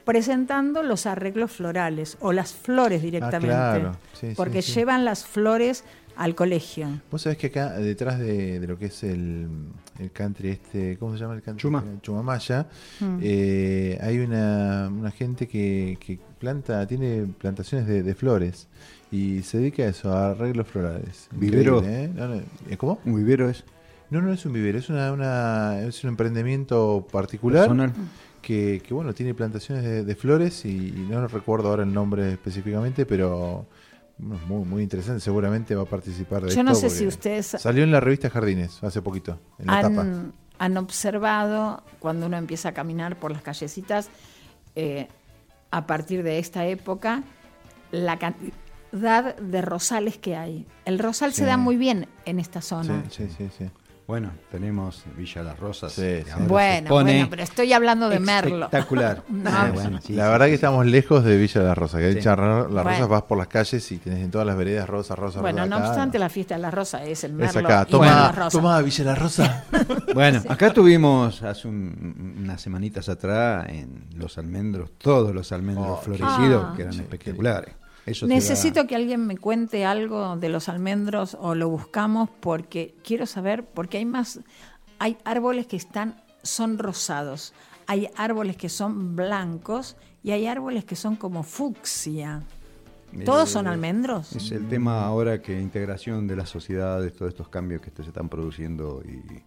presentando 0.04 0.82
los 0.82 1.06
arreglos 1.06 1.52
florales 1.52 2.16
o 2.20 2.32
las 2.32 2.52
flores 2.54 3.02
directamente. 3.02 3.54
Ah, 3.54 3.72
claro. 3.78 3.96
Sí, 4.14 4.28
sí, 4.30 4.34
porque 4.36 4.62
sí. 4.62 4.72
llevan 4.72 5.04
las 5.04 5.24
flores 5.26 5.84
al 6.16 6.34
colegio. 6.34 6.88
Vos 7.10 7.22
sabés 7.22 7.38
que 7.38 7.48
acá, 7.48 7.72
detrás 7.74 8.18
de, 8.18 8.58
de 8.60 8.66
lo 8.66 8.78
que 8.78 8.86
es 8.86 9.02
el, 9.04 9.46
el 9.98 10.10
country 10.12 10.48
este, 10.50 10.96
¿cómo 10.98 11.12
se 11.14 11.20
llama 11.20 11.34
el 11.34 11.42
country? 11.42 11.60
Chuma. 11.62 11.84
Chumamaya, 12.02 12.66
Mm. 13.00 13.18
eh, 13.22 13.98
hay 14.00 14.18
una, 14.18 14.88
una 14.92 15.10
gente 15.10 15.46
que, 15.46 15.98
que 16.00 16.18
planta, 16.38 16.86
tiene 16.86 17.26
plantaciones 17.38 17.86
de, 17.86 18.02
de 18.02 18.14
flores 18.14 18.68
y 19.12 19.42
se 19.42 19.58
dedica 19.58 19.82
a 19.84 19.88
eso, 19.88 20.12
a 20.12 20.30
arreglos 20.30 20.66
florales. 20.66 21.28
¿Vivero? 21.32 21.82
¿eh? 21.84 22.10
No, 22.14 22.28
no, 22.28 22.34
¿eh, 22.36 22.76
¿Cómo? 22.76 22.98
¿Un 23.04 23.16
vivero 23.16 23.48
es? 23.48 23.64
No, 24.10 24.20
no 24.22 24.32
es 24.32 24.46
un 24.46 24.52
vivero, 24.52 24.78
es, 24.78 24.88
una, 24.88 25.12
una- 25.12 25.80
es 25.80 26.02
un 26.04 26.10
emprendimiento 26.10 27.06
particular 27.10 27.62
Personal. 27.64 27.92
que, 28.40 28.80
que, 28.86 28.94
bueno, 28.94 29.12
tiene 29.12 29.34
plantaciones 29.34 29.82
de, 29.84 30.04
de 30.04 30.14
flores 30.14 30.64
y, 30.64 30.68
y 30.88 31.06
no 31.10 31.26
recuerdo 31.26 31.68
ahora 31.70 31.82
el 31.82 31.92
nombre 31.92 32.32
específicamente, 32.32 33.04
pero 33.04 33.66
muy, 34.18 34.64
muy 34.64 34.82
interesante. 34.82 35.20
Seguramente 35.20 35.74
va 35.74 35.82
a 35.82 35.86
participar 35.86 36.42
de 36.44 36.54
Yo 36.54 36.62
no 36.62 36.74
sé 36.74 36.90
si 36.90 37.06
ustedes 37.06 37.46
Salió 37.46 37.84
en 37.84 37.90
la 37.92 38.00
revista 38.00 38.30
Jardines 38.30 38.82
hace 38.82 39.02
poquito, 39.02 39.38
en 39.58 39.66
la 39.66 39.82
tapa. 39.82 40.00
han, 40.00 40.32
han 40.58 40.76
observado 40.78 41.82
cuando 41.98 42.26
uno 42.26 42.36
empieza 42.36 42.70
a 42.70 42.72
caminar 42.72 43.16
por 43.16 43.30
las 43.32 43.42
callecitas, 43.42 44.08
eh, 44.74 45.08
a 45.70 45.86
partir 45.86 46.22
de 46.22 46.38
esta 46.38 46.64
época, 46.66 47.22
la 47.92 48.18
cantidad 48.18 49.36
de 49.36 49.62
rosales 49.62 50.16
que 50.16 50.36
hay. 50.36 50.66
El 50.84 50.98
rosal 50.98 51.32
Sí. 51.32 51.38
se 51.40 51.44
da 51.46 51.56
muy 51.56 51.76
bien 51.76 52.08
en 52.24 52.38
esta 52.38 52.62
zona. 52.62 53.04
Sí, 53.10 53.28
sí, 53.36 53.50
sí. 53.58 53.70
Bueno, 54.06 54.30
tenemos 54.52 55.02
Villa 55.16 55.42
Las 55.42 55.58
Rosas. 55.58 55.92
Sí, 55.92 56.22
sí. 56.24 56.30
Bueno, 56.46 56.88
pone 56.88 57.12
bueno, 57.14 57.26
pero 57.28 57.42
estoy 57.42 57.72
hablando 57.72 58.08
de 58.08 58.20
Merlo. 58.20 58.66
Espectacular. 58.66 59.24
No, 59.28 59.50
bueno, 59.72 59.98
sí, 60.00 60.12
la 60.12 60.26
sí, 60.26 60.30
verdad 60.30 60.44
sí. 60.46 60.50
que 60.50 60.54
estamos 60.54 60.86
lejos 60.86 61.24
de 61.24 61.36
Villa 61.36 61.60
de 61.60 61.66
la 61.66 61.74
Rosa. 61.74 61.98
Que 61.98 62.10
Sí. 62.12 62.18
Villa 62.18 62.30
de 62.36 62.36
la 62.36 62.62
Rosa 62.62 62.82
Bueno. 62.84 63.08
vas 63.08 63.22
por 63.22 63.36
las 63.36 63.48
calles 63.48 63.90
y 63.90 63.96
tenés 63.98 64.20
en 64.20 64.30
todas 64.30 64.46
las 64.46 64.56
veredas 64.56 64.88
rosas, 64.88 65.18
rosas, 65.18 65.42
Bueno, 65.42 65.58
rosas. 65.58 65.70
no 65.70 65.76
acá, 65.78 65.88
obstante, 65.88 66.18
la 66.20 66.28
fiesta 66.28 66.54
de 66.54 66.60
la 66.62 66.70
rosa 66.70 67.04
es 67.04 67.24
el 67.24 67.32
Merlo. 67.32 67.50
Es 67.50 67.56
acá. 67.56 67.84
Toma, 67.84 68.48
toma 68.48 68.80
Villa 68.80 68.98
de 69.04 69.10
la 69.10 69.14
Rosa. 69.16 69.64
Bueno, 70.14 70.40
acá 70.48 70.72
tuvimos 70.72 71.42
hace 71.42 71.66
un- 71.66 72.36
unas 72.38 72.60
semanitas 72.62 73.08
atrás 73.08 73.66
en 73.68 74.04
los 74.14 74.38
almendros, 74.38 74.92
todos 74.98 75.34
los 75.34 75.50
almendros 75.50 75.88
Oh, 75.90 75.96
florecidos, 76.02 76.64
Ah. 76.68 76.72
que 76.76 76.82
eran 76.82 76.94
espectaculares. 76.94 77.74
Eso 78.06 78.26
Necesito 78.28 78.86
que 78.86 78.94
alguien 78.94 79.26
me 79.26 79.36
cuente 79.36 79.84
algo 79.84 80.36
de 80.36 80.48
los 80.48 80.68
almendros 80.68 81.36
o 81.38 81.56
lo 81.56 81.68
buscamos 81.68 82.30
porque 82.40 82.94
quiero 83.02 83.26
saber, 83.26 83.64
porque 83.64 83.98
hay 83.98 84.04
más, 84.04 84.40
hay 85.00 85.18
árboles 85.24 85.66
que 85.66 85.76
están, 85.76 86.22
son 86.42 86.78
rosados, 86.78 87.52
hay 87.88 88.08
árboles 88.16 88.56
que 88.56 88.68
son 88.68 89.16
blancos 89.16 89.96
y 90.22 90.30
hay 90.30 90.46
árboles 90.46 90.84
que 90.84 90.94
son 90.94 91.16
como 91.16 91.42
fucsia. 91.42 92.42
¿Todos 93.24 93.48
Eh, 93.48 93.52
son 93.52 93.66
almendros? 93.66 94.34
Es 94.34 94.52
el 94.52 94.68
tema 94.68 95.04
ahora 95.04 95.42
que 95.42 95.60
integración 95.60 96.26
de 96.26 96.36
las 96.36 96.48
sociedades, 96.48 97.14
todos 97.14 97.30
estos 97.30 97.48
cambios 97.48 97.80
que 97.80 97.90
se 97.90 98.02
están 98.02 98.28
produciendo 98.28 99.02
y 99.04 99.42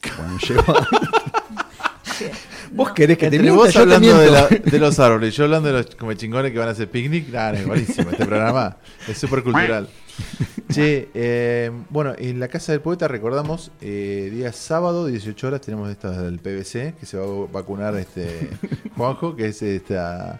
¿Vos 2.72 2.92
querés 2.92 3.16
que 3.18 3.28
te 3.30 3.36
Entre 3.36 3.42
mienta? 3.50 3.58
vos 3.64 3.66
Yo 3.72 3.78
te 3.80 3.82
hablando 3.94 4.18
de, 4.18 4.30
miento. 4.30 4.48
la- 4.64 4.70
de 4.70 4.78
los 4.78 4.98
árboles, 4.98 5.34
yo 5.36 5.44
hablando 5.44 5.68
de 5.68 5.74
los 5.82 5.94
como 5.96 6.12
chingones 6.14 6.52
que 6.52 6.58
van 6.58 6.68
a 6.68 6.72
hacer 6.72 6.88
picnic, 6.90 7.28
nada, 7.30 7.52
es 7.58 7.66
buenísimo 7.66 8.10
este 8.10 8.24
programa. 8.26 8.76
Es 9.08 9.18
súper 9.18 9.42
cultural. 9.42 9.88
Che, 10.70 11.08
eh, 11.14 11.70
bueno, 11.88 12.14
en 12.16 12.38
la 12.38 12.46
Casa 12.48 12.72
del 12.72 12.80
Poeta 12.80 13.08
recordamos, 13.08 13.72
eh, 13.80 14.30
día 14.32 14.52
sábado, 14.52 15.06
18 15.06 15.46
horas, 15.48 15.60
tenemos 15.62 15.90
esta 15.90 16.10
del 16.22 16.38
PBC, 16.38 16.94
que 16.98 17.06
se 17.06 17.16
va 17.16 17.24
a 17.24 17.46
vacunar 17.50 17.96
este 17.96 18.50
Juanjo, 18.96 19.34
que 19.34 19.46
es 19.46 19.62
esta, 19.62 20.38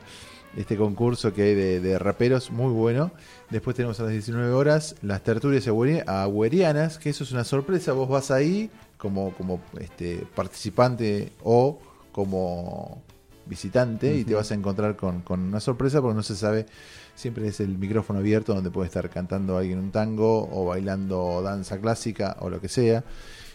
este 0.56 0.76
concurso 0.76 1.32
que 1.34 1.42
hay 1.42 1.54
de, 1.54 1.80
de 1.80 1.98
raperos, 1.98 2.50
muy 2.52 2.70
bueno. 2.72 3.10
Después 3.48 3.74
tenemos 3.74 3.98
a 3.98 4.04
las 4.04 4.12
19 4.12 4.52
horas 4.52 4.94
las 5.02 5.22
tertulias 5.24 5.66
agüeri- 5.66 6.04
agüerianas, 6.06 6.98
que 6.98 7.10
eso 7.10 7.24
es 7.24 7.32
una 7.32 7.42
sorpresa, 7.44 7.92
vos 7.92 8.08
vas 8.08 8.30
ahí 8.30 8.70
como, 9.00 9.32
como 9.34 9.60
este, 9.80 10.26
participante 10.34 11.32
o 11.42 11.78
como 12.12 13.02
visitante 13.46 14.14
y 14.14 14.24
te 14.24 14.34
vas 14.34 14.50
a 14.52 14.54
encontrar 14.54 14.96
con, 14.96 15.22
con 15.22 15.40
una 15.40 15.58
sorpresa 15.58 16.00
porque 16.00 16.14
no 16.14 16.22
se 16.22 16.36
sabe, 16.36 16.66
siempre 17.14 17.48
es 17.48 17.58
el 17.60 17.76
micrófono 17.78 18.20
abierto 18.20 18.54
donde 18.54 18.70
puede 18.70 18.86
estar 18.86 19.10
cantando 19.10 19.58
alguien 19.58 19.78
un 19.78 19.90
tango 19.90 20.48
o 20.52 20.66
bailando 20.66 21.42
danza 21.42 21.80
clásica 21.80 22.36
o 22.40 22.50
lo 22.50 22.60
que 22.60 22.68
sea. 22.68 23.04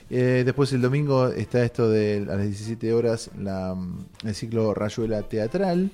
Eh, 0.10 0.44
después 0.46 0.72
el 0.74 0.82
domingo 0.82 1.30
está 1.30 1.64
esto 1.64 1.90
de 1.90 2.28
a 2.30 2.36
las 2.36 2.46
17 2.46 2.94
horas 2.94 3.32
la, 3.40 3.76
el 4.24 4.36
ciclo 4.36 4.74
Rayuela 4.74 5.24
Teatral, 5.24 5.92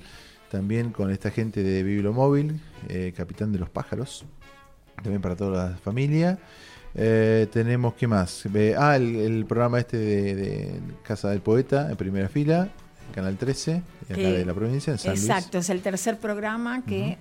también 0.50 0.92
con 0.92 1.10
esta 1.10 1.30
gente 1.30 1.62
de 1.62 1.82
Bibliomóvil, 1.82 2.60
eh, 2.88 3.14
Capitán 3.16 3.52
de 3.52 3.58
los 3.58 3.70
Pájaros, 3.70 4.24
también 4.96 5.22
para 5.22 5.36
toda 5.36 5.70
la 5.70 5.76
familia. 5.78 6.38
Eh, 6.94 7.48
tenemos, 7.52 7.94
¿qué 7.94 8.06
más? 8.06 8.44
Ah, 8.78 8.96
el, 8.96 9.16
el 9.16 9.46
programa 9.46 9.78
este 9.78 9.96
de, 9.96 10.34
de 10.34 10.80
Casa 11.02 11.30
del 11.30 11.40
Poeta, 11.40 11.90
en 11.90 11.96
primera 11.96 12.28
fila, 12.28 12.68
Canal 13.14 13.36
13, 13.36 13.72
de 13.72 13.78
acá 14.06 14.14
Que- 14.14 14.32
de 14.38 14.44
la 14.44 14.54
provincia, 14.54 14.92
en 14.92 14.98
San 14.98 15.12
Luis. 15.12 15.24
Exacto, 15.24 15.58
es 15.58 15.70
el 15.70 15.80
tercer 15.80 16.18
programa 16.18 16.84
que 16.84 17.16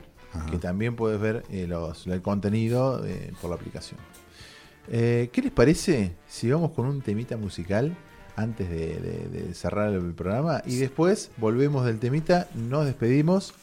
que 0.52 0.58
también 0.58 0.98
puedes 0.98 1.18
ver 1.20 1.44
eh, 1.50 1.66
los, 1.66 2.06
el 2.08 2.22
contenido 2.22 3.06
eh, 3.06 3.32
por 3.42 3.50
la 3.50 3.56
aplicación. 3.56 4.00
Eh, 4.90 5.30
¿Qué 5.32 5.42
les 5.42 5.52
parece 5.52 6.14
si 6.28 6.52
vamos 6.52 6.72
con 6.72 6.86
un 6.88 7.02
temita 7.02 7.38
musical 7.38 7.96
antes 8.36 8.70
de, 8.70 9.00
de- 9.00 9.30
de 9.30 9.54
cerrar 9.54 9.94
el 9.94 10.14
programa? 10.14 10.62
Y 10.66 10.76
después 10.76 11.32
volvemos 11.38 11.86
del 11.86 12.00
temita, 12.00 12.50
nos 12.54 12.86
despedimos 12.86 13.54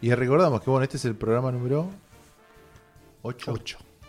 y 0.00 0.12
recordamos 0.14 0.62
que 0.62 0.70
bueno, 0.70 0.82
este 0.84 0.96
es 0.96 1.04
el 1.04 1.14
programa 1.14 1.52
número 1.52 1.90
8. 3.22 3.52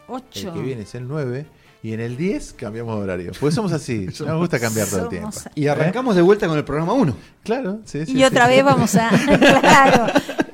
Ocho. 0.07 0.49
El 0.49 0.53
que 0.53 0.61
viene 0.61 0.81
es 0.83 0.95
el 0.95 1.07
9 1.07 1.45
y 1.85 1.93
en 1.93 1.99
el 1.99 2.17
10 2.17 2.53
cambiamos 2.53 2.97
de 2.97 3.03
horario. 3.03 3.31
Pues 3.39 3.53
somos 3.53 3.71
así, 3.71 4.07
nos 4.25 4.37
gusta 4.39 4.59
cambiar 4.59 4.87
todo 4.87 5.03
el 5.03 5.09
tiempo. 5.09 5.29
Y 5.53 5.67
arrancamos 5.67 6.15
de 6.15 6.21
vuelta 6.23 6.47
con 6.47 6.57
el 6.57 6.63
programa 6.63 6.93
1. 6.93 7.15
Claro, 7.43 7.79
sí, 7.85 8.05
sí, 8.07 8.17
Y 8.17 8.23
otra 8.23 8.45
sí. 8.47 8.51
vez 8.55 8.63
vamos 8.65 8.95
a... 8.95 9.09
claro, 9.61 10.07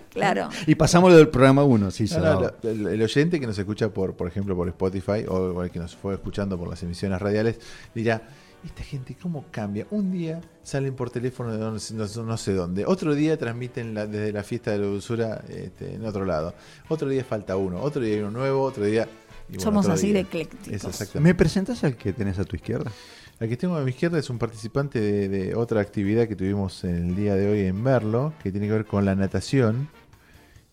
claro. 0.10 0.50
Y 0.68 0.76
pasamos 0.76 1.10
lo 1.12 1.18
del 1.18 1.30
programa 1.30 1.64
1, 1.64 1.90
sí, 1.92 2.06
No, 2.20 2.52
el, 2.64 2.88
el 2.88 3.02
oyente 3.02 3.40
que 3.40 3.48
nos 3.48 3.58
escucha 3.58 3.88
por, 3.90 4.14
por 4.16 4.28
ejemplo, 4.28 4.56
por 4.58 4.68
Spotify 4.68 5.24
o, 5.28 5.36
o 5.36 5.64
el 5.64 5.72
que 5.72 5.80
nos 5.80 5.96
fue 5.96 6.16
escuchando 6.16 6.58
por 6.58 6.68
las 6.70 6.84
emisiones 6.84 7.22
radiales 7.22 7.60
dirá, 7.96 8.22
esta 8.66 8.84
gente 8.84 9.16
cómo 9.20 9.46
cambia. 9.52 9.88
Un 9.90 10.12
día 10.12 10.42
salen 10.64 10.96
por 10.96 11.10
teléfono 11.12 11.52
de 11.54 11.58
no, 11.60 11.80
sé- 11.80 11.94
no- 11.94 12.24
no 12.26 12.38
sé 12.38 12.54
dónde, 12.54 12.86
otro 12.86 13.16
día 13.16 13.38
transmiten 13.38 13.94
la- 13.94 14.06
desde 14.06 14.34
la 14.34 14.44
fiesta 14.44 14.72
de 14.72 14.80
la 14.80 14.86
dulzura 14.86 15.42
este, 15.48 15.96
en 15.96 16.06
otro 16.06 16.26
lado, 16.26 16.54
otro 16.90 17.08
día 17.08 17.24
falta 17.24 17.56
uno, 17.56 17.82
otro 17.82 18.02
día 18.02 18.16
hay 18.16 18.20
uno 18.20 18.32
nuevo, 18.32 18.64
otro 18.64 18.84
día... 18.84 19.08
bueno, 19.58 19.64
Somos 19.64 19.90
así 19.90 20.08
día. 20.08 20.16
de 20.16 20.20
eclécticos. 20.22 21.16
¿Me 21.16 21.34
presentas 21.36 21.84
al 21.84 21.96
que 21.96 22.14
tenés 22.14 22.40
a 22.40 22.46
tu 22.46 22.56
izquierda? 22.56 22.92
El 23.40 23.50
que 23.50 23.58
tengo 23.58 23.76
a 23.76 23.82
mi 23.82 23.90
izquierda 23.92 24.20
es 24.20 24.30
un 24.30 24.38
participante 24.38 25.00
de, 25.02 25.28
de 25.30 25.56
otra 25.56 25.82
actividad 25.82 26.28
que 26.28 26.36
tuvimos 26.36 26.84
en 26.84 27.10
el 27.10 27.16
día 27.16 27.36
de 27.36 27.50
hoy 27.50 27.60
en 27.62 27.82
Merlo, 27.82 28.34
que 28.44 28.52
tiene 28.52 28.68
que 28.68 28.74
ver 28.74 28.86
con 28.86 29.04
la 29.06 29.16
natación. 29.16 29.90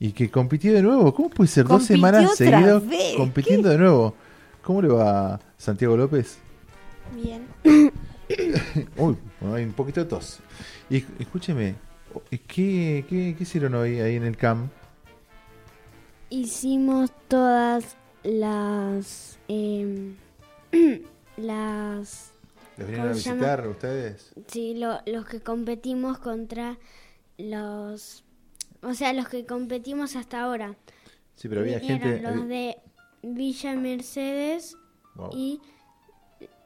Y 0.01 0.13
que 0.13 0.31
compitió 0.31 0.73
de 0.75 0.83
nuevo. 0.83 1.13
¿Cómo 1.15 1.29
puede 1.31 1.49
ser 1.49 1.67
dos 1.67 1.85
semanas 1.85 2.37
seguidas 2.37 2.87
vez. 2.87 3.17
compitiendo 3.17 3.69
de 3.69 3.79
nuevo? 3.79 4.15
¿Cómo 4.63 4.81
le 4.83 4.89
va 4.89 5.41
Santiago 5.57 5.97
López? 5.97 6.39
Bien. 7.17 7.47
Uy, 8.97 9.17
bueno, 9.41 9.55
hay 9.57 9.65
un 9.65 9.73
poquito 9.73 10.01
de 10.01 10.07
tos. 10.07 10.39
Y 10.91 11.05
escúcheme, 11.19 11.75
¿qué, 12.31 13.05
qué, 13.09 13.35
qué 13.37 13.37
hicieron 13.41 13.75
hoy 13.75 13.99
ahí 14.01 14.17
en 14.17 14.25
el 14.25 14.37
camp? 14.37 14.71
Hicimos 16.31 17.11
todas 17.29 17.97
las. 18.29 19.39
em, 19.49 20.15
las. 21.37 22.33
¿Los 22.77 22.87
vinieron 22.87 23.11
a 23.11 23.15
visitar 23.15 23.67
ustedes? 23.67 24.33
Sí, 24.47 24.75
lo- 24.75 25.01
los 25.07 25.27
que 25.27 25.41
competimos 25.41 26.19
contra 26.19 26.79
los. 27.39 28.25
O 28.83 28.95
sea, 28.95 29.13
los 29.13 29.29
que 29.29 29.45
competimos 29.45 30.15
hasta 30.15 30.43
ahora. 30.43 30.77
Sí, 31.35 31.49
pero 31.49 31.63
había 31.63 31.79
Vinieron 31.79 32.01
gente... 32.01 32.23
Los 32.23 32.49
de 32.49 32.77
Villa 33.23 33.75
Mercedes 33.75 34.77
Wow. 35.17 35.31
y 35.33 35.61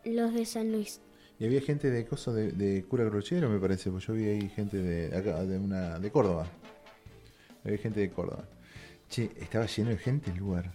los 0.04 0.34
de 0.34 0.44
San 0.44 0.72
Luis. 0.72 1.00
Y 1.38 1.46
había 1.46 1.60
gente 1.62 1.90
de 1.90 2.04
cosas 2.06 2.34
de, 2.34 2.52
de 2.52 2.84
cura 2.84 3.08
Crochero, 3.08 3.48
me 3.48 3.58
parece, 3.58 3.90
porque 3.90 4.06
yo 4.06 4.12
vi 4.12 4.24
ahí 4.26 4.48
gente 4.50 4.76
de 4.76 5.16
acá, 5.16 5.42
de 5.44 5.58
una 5.58 5.98
de 5.98 6.10
Córdoba. 6.10 6.46
Había 7.64 7.78
gente 7.78 8.00
de 8.00 8.10
Córdoba. 8.10 8.44
Che, 9.08 9.30
estaba 9.40 9.64
lleno 9.66 9.90
de 9.90 9.96
gente 9.98 10.30
el 10.30 10.36
lugar. 10.38 10.72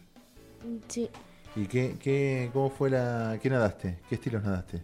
Sí, 0.88 1.10
¿Y 1.56 1.66
qué, 1.66 1.96
qué, 2.00 2.50
cómo 2.54 2.70
fue 2.70 2.90
la... 2.90 3.40
¿Qué 3.42 3.50
nadaste? 3.50 4.00
¿Qué 4.10 4.16
estilos 4.16 4.44
nadaste? 4.44 4.84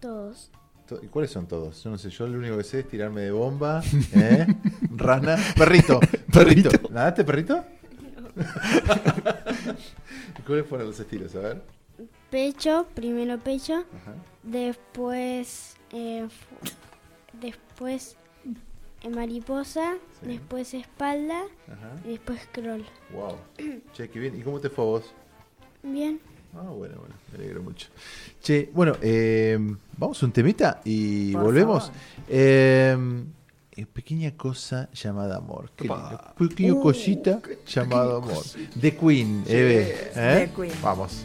todos. 0.00 0.50
To- 0.86 1.00
¿Y 1.02 1.06
cuáles 1.06 1.30
son 1.30 1.46
todos? 1.46 1.82
Yo 1.82 1.90
no 1.90 1.96
sé, 1.98 2.10
yo 2.10 2.26
lo 2.26 2.38
único 2.38 2.56
que 2.58 2.64
sé 2.64 2.80
es 2.80 2.88
tirarme 2.88 3.22
de 3.22 3.30
bomba, 3.30 3.82
¿eh? 4.14 4.46
Rana, 4.94 5.36
perrito, 5.56 5.98
perrito. 6.32 6.68
¿Nadaste 6.90 7.24
perrito? 7.24 7.64
¿Y 10.38 10.42
cuáles 10.42 10.66
fueron 10.66 10.88
los 10.88 10.98
estilos? 11.00 11.34
A 11.36 11.40
ver. 11.40 11.62
Pecho, 12.30 12.86
primero 12.94 13.38
pecho, 13.38 13.74
Ajá. 13.74 14.14
después 14.42 15.76
eh, 15.92 16.26
después 17.40 18.16
mariposa, 19.10 19.94
Sí. 20.20 20.28
después 20.28 20.72
espalda 20.74 21.42
Ajá. 21.70 21.92
y 22.04 22.08
después 22.12 22.40
crawl. 22.52 22.84
Wow. 23.12 23.36
Che, 23.94 24.08
qué 24.10 24.18
bien. 24.18 24.38
¿Y 24.38 24.42
cómo 24.42 24.60
te 24.60 24.70
fue 24.70 24.84
a 24.84 24.88
vos? 24.88 25.04
Bien. 25.82 26.20
Ah, 26.56 26.62
bueno, 26.70 26.96
bueno, 26.98 27.14
me 27.32 27.38
alegro 27.38 27.62
mucho. 27.62 27.88
Che, 28.42 28.70
bueno, 28.72 28.94
eh, 29.02 29.58
vamos 29.98 30.22
a 30.22 30.26
un 30.26 30.32
temita 30.32 30.80
y 30.84 31.32
Por 31.32 31.42
volvemos. 31.44 31.90
Eh, 32.28 32.96
eh, 33.76 33.86
pequeña 33.86 34.36
cosa 34.36 34.88
llamada 34.92 35.38
amor. 35.38 35.70
Pequeña 36.38 36.74
Uh, 36.74 36.80
cosita 36.80 37.40
llamada 37.66 38.18
amor. 38.18 38.44
The 38.80 38.96
Queen, 38.96 39.42
Sí, 39.46 39.52
Eve. 39.52 40.10
¿eh? 40.14 40.48
The 40.48 40.62
Queen. 40.62 40.72
Vamos. 40.80 41.24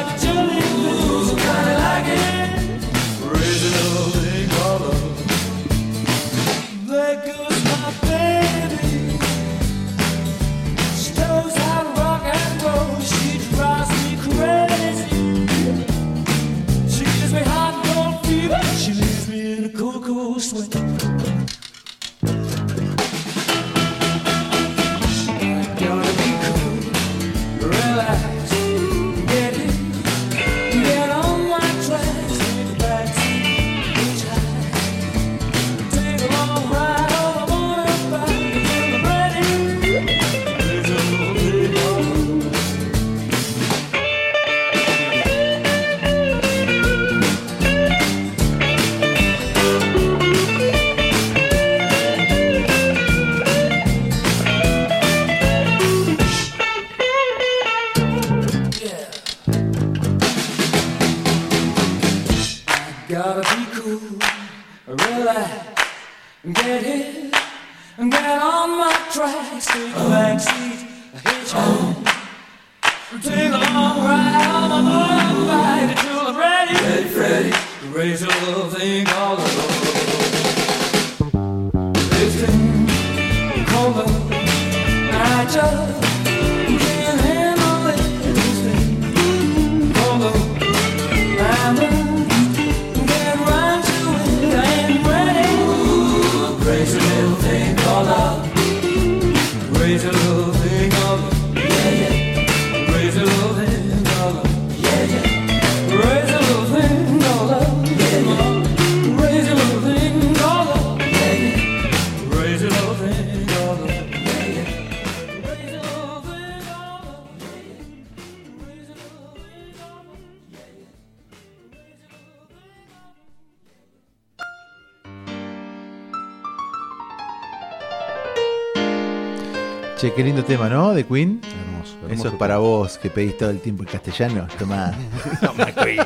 Che, 130.11 130.15
qué 130.15 130.23
lindo 130.23 130.43
tema, 130.43 130.67
¿no? 130.67 130.93
De 130.93 131.05
Queen. 131.05 131.39
Hermoso, 131.43 131.95
Eso 132.09 132.27
es 132.29 132.33
para 132.35 132.57
vos 132.57 132.97
que 132.97 133.09
pedís 133.09 133.37
todo 133.37 133.49
el 133.49 133.59
tiempo 133.59 133.83
en 133.83 133.89
castellano. 133.89 134.47
Tomá. 134.59 134.91
Toma, 135.41 135.71
Queen. 135.71 135.99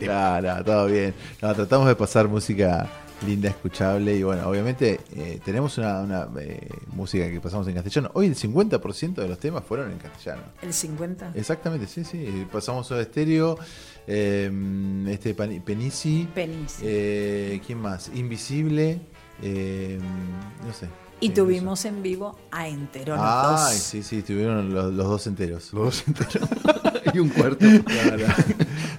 no, 0.06 0.40
no, 0.40 0.64
todo 0.64 0.86
bien. 0.86 1.14
No, 1.40 1.54
tratamos 1.54 1.88
de 1.88 1.96
pasar 1.96 2.28
música 2.28 2.86
linda, 3.26 3.48
escuchable 3.48 4.14
y 4.14 4.22
bueno, 4.22 4.46
obviamente 4.48 5.00
eh, 5.16 5.40
tenemos 5.44 5.78
una, 5.78 6.00
una, 6.00 6.28
eh, 6.40 6.68
música 6.88 7.30
que 7.30 7.40
pasamos 7.40 7.66
en 7.68 7.74
castellano. 7.74 8.10
Hoy 8.14 8.26
el 8.26 8.36
50% 8.36 9.14
de 9.14 9.28
los 9.28 9.38
temas 9.38 9.64
fueron 9.64 9.90
en 9.90 9.98
castellano. 9.98 10.42
El 10.60 10.72
50. 10.72 11.32
Exactamente, 11.34 11.86
sí, 11.86 12.04
sí. 12.04 12.46
Pasamos 12.52 12.90
a 12.92 13.00
estéreo, 13.00 13.58
eh, 14.06 14.50
este 15.08 15.34
Penisi, 15.34 16.28
Penisi. 16.34 16.82
eh, 16.84 17.60
¿quién 17.66 17.78
más? 17.80 18.10
Invisible, 18.14 19.00
eh, 19.42 19.98
no 20.66 20.72
sé. 20.72 20.86
Y 21.20 21.30
tuvimos 21.30 21.84
en 21.84 22.02
vivo 22.02 22.38
a 22.52 22.68
Entero 22.68 23.16
los 23.16 23.24
Ay, 23.24 23.74
dos. 23.74 23.82
sí, 23.82 24.02
sí, 24.04 24.22
tuvieron 24.22 24.72
los, 24.72 24.92
los 24.94 25.06
dos 25.08 25.26
enteros. 25.26 25.72
Los 25.72 25.84
dos 25.84 26.04
enteros. 26.06 26.48
y 27.14 27.18
un 27.18 27.28
cuarto. 27.30 27.64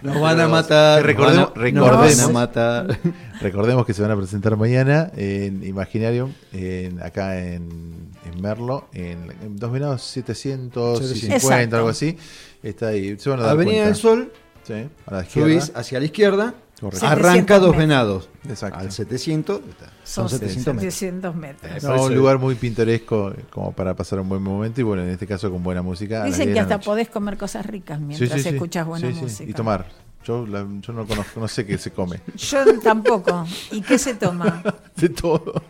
No, 0.02 0.14
Nos 0.14 0.22
van 0.22 0.40
a 0.40 0.48
matar. 0.48 1.06
recordemos, 1.06 1.52
recordemos, 1.56 2.18
van 2.18 2.20
a 2.22 2.28
matar. 2.34 3.00
recordemos 3.42 3.86
que 3.86 3.94
se 3.94 4.02
van 4.02 4.12
a 4.12 4.16
presentar 4.16 4.56
mañana 4.56 5.12
en 5.18 5.62
Imaginarium, 5.66 6.32
en, 6.54 7.04
acá 7.04 7.38
en, 7.38 8.08
en 8.26 8.42
Merlo, 8.42 8.88
en, 8.94 9.30
en 9.42 9.58
Dos 9.58 9.72
Venados 9.74 10.02
750, 10.04 11.36
Exacto. 11.36 11.76
algo 11.76 11.90
así. 11.90 12.18
Está 12.64 12.88
ahí. 12.88 13.18
Se 13.20 13.30
van 13.30 13.40
a 13.40 13.44
dar 13.44 13.52
Avenida 13.52 13.74
cuenta. 13.74 13.88
del 13.88 13.96
Sol. 13.98 14.32
Sí, 14.64 14.74
a 15.06 15.14
la 15.16 15.22
izquierda. 15.24 15.50
Subís 15.50 15.72
hacia 15.76 16.00
la 16.00 16.06
izquierda. 16.06 16.54
Correcto. 16.80 17.06
Arranca 17.08 17.56
700 17.56 17.60
dos 17.62 17.70
metros. 17.72 17.78
venados. 17.78 18.30
Exacto. 18.48 18.80
Al 18.80 18.92
700. 18.92 19.62
Son 20.04 20.30
Son 20.30 20.40
700 20.40 20.74
metros. 20.76 20.94
700 20.94 21.36
metros. 21.36 21.84
No, 21.84 22.04
un 22.04 22.16
lugar 22.16 22.40
muy 22.40 22.56
pintoresco 22.56 23.34
como 23.50 23.72
para 23.74 23.94
pasar 23.96 24.20
un 24.20 24.30
buen 24.30 24.42
momento 24.42 24.80
y 24.80 24.84
bueno, 24.84 25.04
en 25.04 25.10
este 25.10 25.28
caso 25.28 25.52
con 25.52 25.62
buena 25.62 25.82
música. 25.82 26.24
Dicen 26.24 26.46
10 26.46 26.48
de 26.48 26.54
que 26.54 26.60
hasta 26.62 26.76
noche. 26.76 26.86
podés 26.86 27.10
comer 27.10 27.38
cosas 27.38 27.66
ricas 27.66 28.00
mientras 28.00 28.32
sí, 28.32 28.42
sí. 28.42 28.50
escuchas 28.56 28.86
buena 28.88 29.08
Sí, 29.10 29.14
sí. 29.14 29.22
música. 29.22 29.50
Y 29.50 29.54
tomar. 29.54 29.86
Yo, 30.24 30.46
la- 30.46 30.68
yo 30.82 30.94
no 30.94 31.06
conozco, 31.08 31.40
no 31.40 31.48
sé 31.48 31.66
qué 31.66 31.78
se 31.78 31.92
come. 31.92 32.22
Yo 32.36 32.80
tampoco. 32.80 33.46
¿Y 33.72 33.82
qué 33.82 33.98
se 33.98 34.16
toma? 34.16 34.62
De 34.96 35.10
todo. 35.10 35.62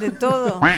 De 0.00 0.10
todo. 0.10 0.60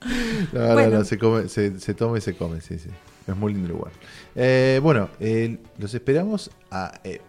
No, 0.52 0.60
no, 0.68 0.72
Bueno. 0.74 0.98
no, 0.98 1.04
se, 1.04 1.18
come, 1.18 1.48
se, 1.48 1.78
se 1.78 1.94
toma 1.94 2.18
y 2.18 2.20
se 2.20 2.34
come, 2.34 2.60
sí, 2.60 2.78
sí. 2.78 2.88
Es 3.26 3.36
muy 3.36 3.52
lindo 3.52 3.68
el 3.68 3.74
lugar. 3.76 3.92
Eh, 4.34 4.80
bueno, 4.82 5.08
eh, 5.20 5.58
los 5.78 5.92
esperamos 5.94 6.50
a, 6.70 7.00
eh, 7.04 7.20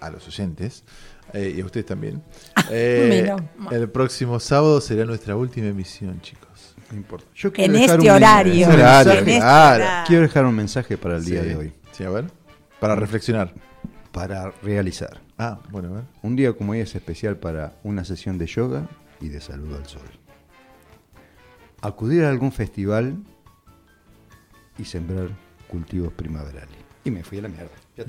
a 0.00 0.10
los 0.10 0.26
oyentes 0.28 0.84
eh, 1.32 1.52
y 1.56 1.60
a 1.60 1.64
ustedes 1.64 1.86
también. 1.86 2.22
Eh, 2.70 3.30
el 3.72 3.90
próximo 3.90 4.40
sábado 4.40 4.80
será 4.80 5.04
nuestra 5.04 5.36
última 5.36 5.66
emisión, 5.66 6.18
chicos. 6.22 6.74
No 6.90 6.96
importa. 6.96 7.26
Yo 7.34 7.50
En 7.56 7.72
dejar 7.74 7.96
este 7.98 8.08
un 8.10 8.16
horario. 8.16 8.68
mensaje- 8.68 9.18
En 9.18 9.28
este 9.28 9.38
horario. 9.42 9.86
Quiero 10.06 10.22
dejar 10.22 10.46
un 10.46 10.54
mensaje 10.54 10.96
para 10.96 11.16
el 11.16 11.24
día 11.26 11.42
Sí. 11.42 11.48
de 11.48 11.56
hoy. 11.56 11.72
Sí, 11.92 12.04
a 12.04 12.10
ver. 12.10 12.24
Para 12.80 12.94
reflexionar. 12.96 13.52
Para 14.12 14.50
realizar. 14.62 15.20
Ah, 15.36 15.58
bueno, 15.70 15.88
a 15.88 15.92
ver. 15.96 16.04
Un 16.22 16.36
día 16.36 16.52
como 16.54 16.72
hoy 16.72 16.80
es 16.80 16.94
especial 16.94 17.36
para 17.36 17.74
una 17.82 18.04
sesión 18.04 18.38
de 18.38 18.46
yoga 18.46 18.88
y 19.20 19.28
de 19.28 19.40
saludo 19.42 19.76
al 19.76 19.86
sol. 19.86 20.02
Acudir 21.84 22.24
a 22.24 22.30
algún 22.30 22.52
festival 22.52 23.16
y 24.78 24.84
sembrar 24.84 25.28
cultivos 25.68 26.12
primaverales. 26.12 26.74
Y 27.04 27.10
me 27.10 27.22
fui 27.22 27.38
a 27.38 27.42
la 27.42 27.48
mierda. 27.48 27.70
¿Qué 27.94 28.02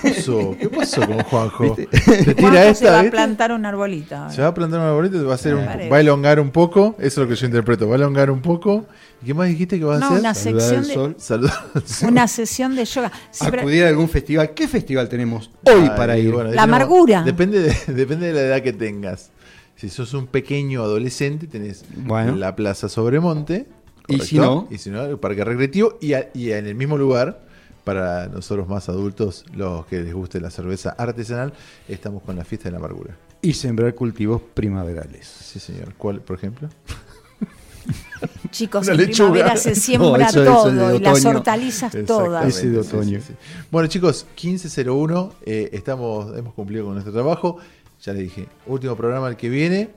pasó? 0.00 0.54
¿Qué 0.60 0.68
pasó 0.68 1.00
con 1.04 1.18
Juanjo? 1.24 1.74
¿Viste? 1.74 1.86
Te 2.24 2.34
tira 2.34 2.50
Juanjo 2.50 2.74
se 2.74 2.84
va 2.90 3.00
a 3.00 3.04
plantar 3.10 3.50
un 3.52 3.64
arbolito. 3.66 4.14
ahora. 4.14 4.30
Se 4.32 4.42
va 4.42 4.48
a 4.48 4.54
plantar 4.54 4.78
un 4.80 4.86
arbolito, 4.86 5.24
va 5.24 5.32
a, 5.32 5.34
hacer 5.34 5.54
un- 5.56 5.66
va 5.66 5.96
a 5.96 6.00
elongar 6.00 6.38
un 6.38 6.50
poco. 6.50 6.94
Eso 6.98 7.06
es 7.06 7.16
lo 7.16 7.28
que 7.28 7.34
yo 7.34 7.46
interpreto. 7.46 7.88
Va 7.88 7.94
a 7.94 7.98
elongar 7.98 8.30
un 8.30 8.40
poco. 8.42 8.86
¿Y 9.22 9.26
qué 9.26 9.34
más 9.34 9.48
dijiste 9.48 9.78
que 9.78 9.84
va 9.84 9.94
a 9.94 9.98
hacer? 9.98 10.20
una 10.20 10.34
Saludar 10.34 10.60
sección 10.62 10.80
al 10.82 10.86
de- 10.88 10.94
sol. 10.94 11.14
Saludar 11.18 11.64
al 11.74 11.86
sol. 11.88 12.10
Una 12.10 12.28
sesión 12.28 12.76
de 12.76 12.84
yoga. 12.84 13.10
Sí, 13.32 13.46
pero- 13.50 13.62
Acudir 13.62 13.84
a 13.84 13.88
algún 13.88 14.08
festival. 14.08 14.50
¿Qué 14.54 14.68
festival 14.68 15.08
tenemos 15.08 15.50
hoy 15.64 15.82
Ay, 15.82 15.90
para 15.96 16.16
ir? 16.18 16.30
bueno, 16.30 16.50
La 16.50 16.62
tenemos- 16.62 16.64
amargura. 16.76 17.22
Depende 17.24 17.60
de, 17.60 17.74
depende 17.94 18.26
de 18.28 18.32
la 18.34 18.40
edad 18.42 18.62
que 18.62 18.72
tengas. 18.74 19.30
Si 19.78 19.88
sos 19.88 20.12
un 20.12 20.26
pequeño 20.26 20.82
adolescente, 20.82 21.46
tenés 21.46 21.84
Bueno. 21.96 22.34
la 22.36 22.54
Plaza 22.56 22.88
Sobremonte. 22.90 23.66
Y 24.08 24.18
¿correcto? 24.18 24.24
si 24.26 24.36
no- 24.38 24.68
Y 24.70 24.78
si 24.78 24.90
no, 24.90 25.02
el 25.04 25.18
Parque 25.18 25.44
Recreativo. 25.44 25.96
Y, 26.00 26.12
a- 26.14 26.28
y 26.34 26.50
en 26.50 26.66
el 26.66 26.74
mismo 26.74 26.98
lugar, 26.98 27.46
para 27.84 28.26
nosotros 28.26 28.68
más 28.68 28.88
adultos, 28.88 29.44
los 29.54 29.86
que 29.86 30.00
les 30.00 30.12
guste 30.12 30.40
la 30.40 30.50
cerveza 30.50 30.90
artesanal, 30.90 31.52
estamos 31.88 32.22
con 32.22 32.36
la 32.36 32.44
fiesta 32.44 32.64
de 32.68 32.72
la 32.72 32.78
amargura. 32.78 33.16
Y 33.40 33.52
sembrar 33.52 33.94
cultivos 33.94 34.42
primaverales. 34.52 35.26
Sí, 35.26 35.60
señor. 35.60 35.94
¿Cuál, 35.96 36.20
por 36.22 36.36
ejemplo? 36.36 36.68
Chicos, 38.50 38.88
en 38.88 38.96
lechuga. 38.96 39.30
primavera 39.30 39.56
se 39.56 39.74
siembra 39.76 40.08
No, 40.10 40.16
eso- 40.16 40.42
eso 40.42 40.52
todo 40.52 40.88
de 40.88 40.96
y 40.96 41.00
las 41.00 41.24
hortalizas 41.24 41.94
todas. 42.06 42.46
Ese 42.48 42.68
de 42.70 42.82
sí, 42.82 42.88
otoño. 42.96 43.20
sí, 43.20 43.26
sí. 43.28 43.34
Bueno, 43.70 43.88
chicos, 43.88 44.26
1501, 44.42 45.32
eh, 45.44 45.68
estamos, 45.72 46.36
hemos 46.36 46.54
cumplido 46.54 46.84
con 46.86 46.94
nuestro 46.94 47.12
trabajo. 47.12 47.58
Ya 48.02 48.12
les 48.12 48.22
dije, 48.22 48.48
último 48.66 48.96
programa 48.96 49.28
el 49.28 49.36
que 49.36 49.48
viene 49.48 49.90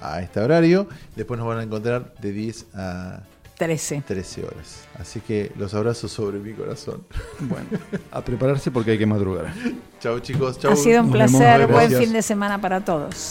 a 0.00 0.20
este 0.20 0.40
horario. 0.40 0.88
Después 1.16 1.38
nos 1.38 1.48
van 1.48 1.58
a 1.58 1.62
encontrar 1.62 2.14
de 2.20 2.32
10 2.32 2.66
a 2.74 3.22
13. 3.58 4.04
13 4.06 4.44
horas. 4.44 4.84
Así 4.98 5.20
que 5.20 5.50
los 5.56 5.74
abrazos 5.74 6.12
sobre 6.12 6.38
mi 6.38 6.52
corazón. 6.52 7.04
Bueno, 7.40 7.66
a 8.12 8.22
prepararse 8.22 8.70
porque 8.70 8.92
hay 8.92 8.98
que 8.98 9.06
madrugar. 9.06 9.52
Chau, 10.00 10.20
chicos. 10.20 10.58
Chau. 10.58 10.72
Ha 10.72 10.76
sido 10.76 11.02
un 11.02 11.10
Nos 11.10 11.16
placer. 11.16 11.66
Buen 11.66 11.90
fin 11.90 12.12
de 12.12 12.22
semana 12.22 12.60
para 12.60 12.84
todos. 12.84 13.28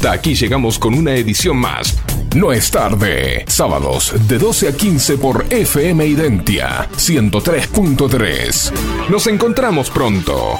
Hasta 0.00 0.12
aquí 0.12 0.34
llegamos 0.34 0.78
con 0.78 0.94
una 0.94 1.14
edición 1.14 1.58
más. 1.58 1.94
No 2.34 2.52
es 2.52 2.70
tarde. 2.70 3.44
Sábados 3.46 4.14
de 4.26 4.38
12 4.38 4.68
a 4.68 4.72
15 4.72 5.18
por 5.18 5.44
FM 5.50 6.06
Identia 6.06 6.88
103.3. 6.96 8.72
Nos 9.10 9.26
encontramos 9.26 9.90
pronto. 9.90 10.58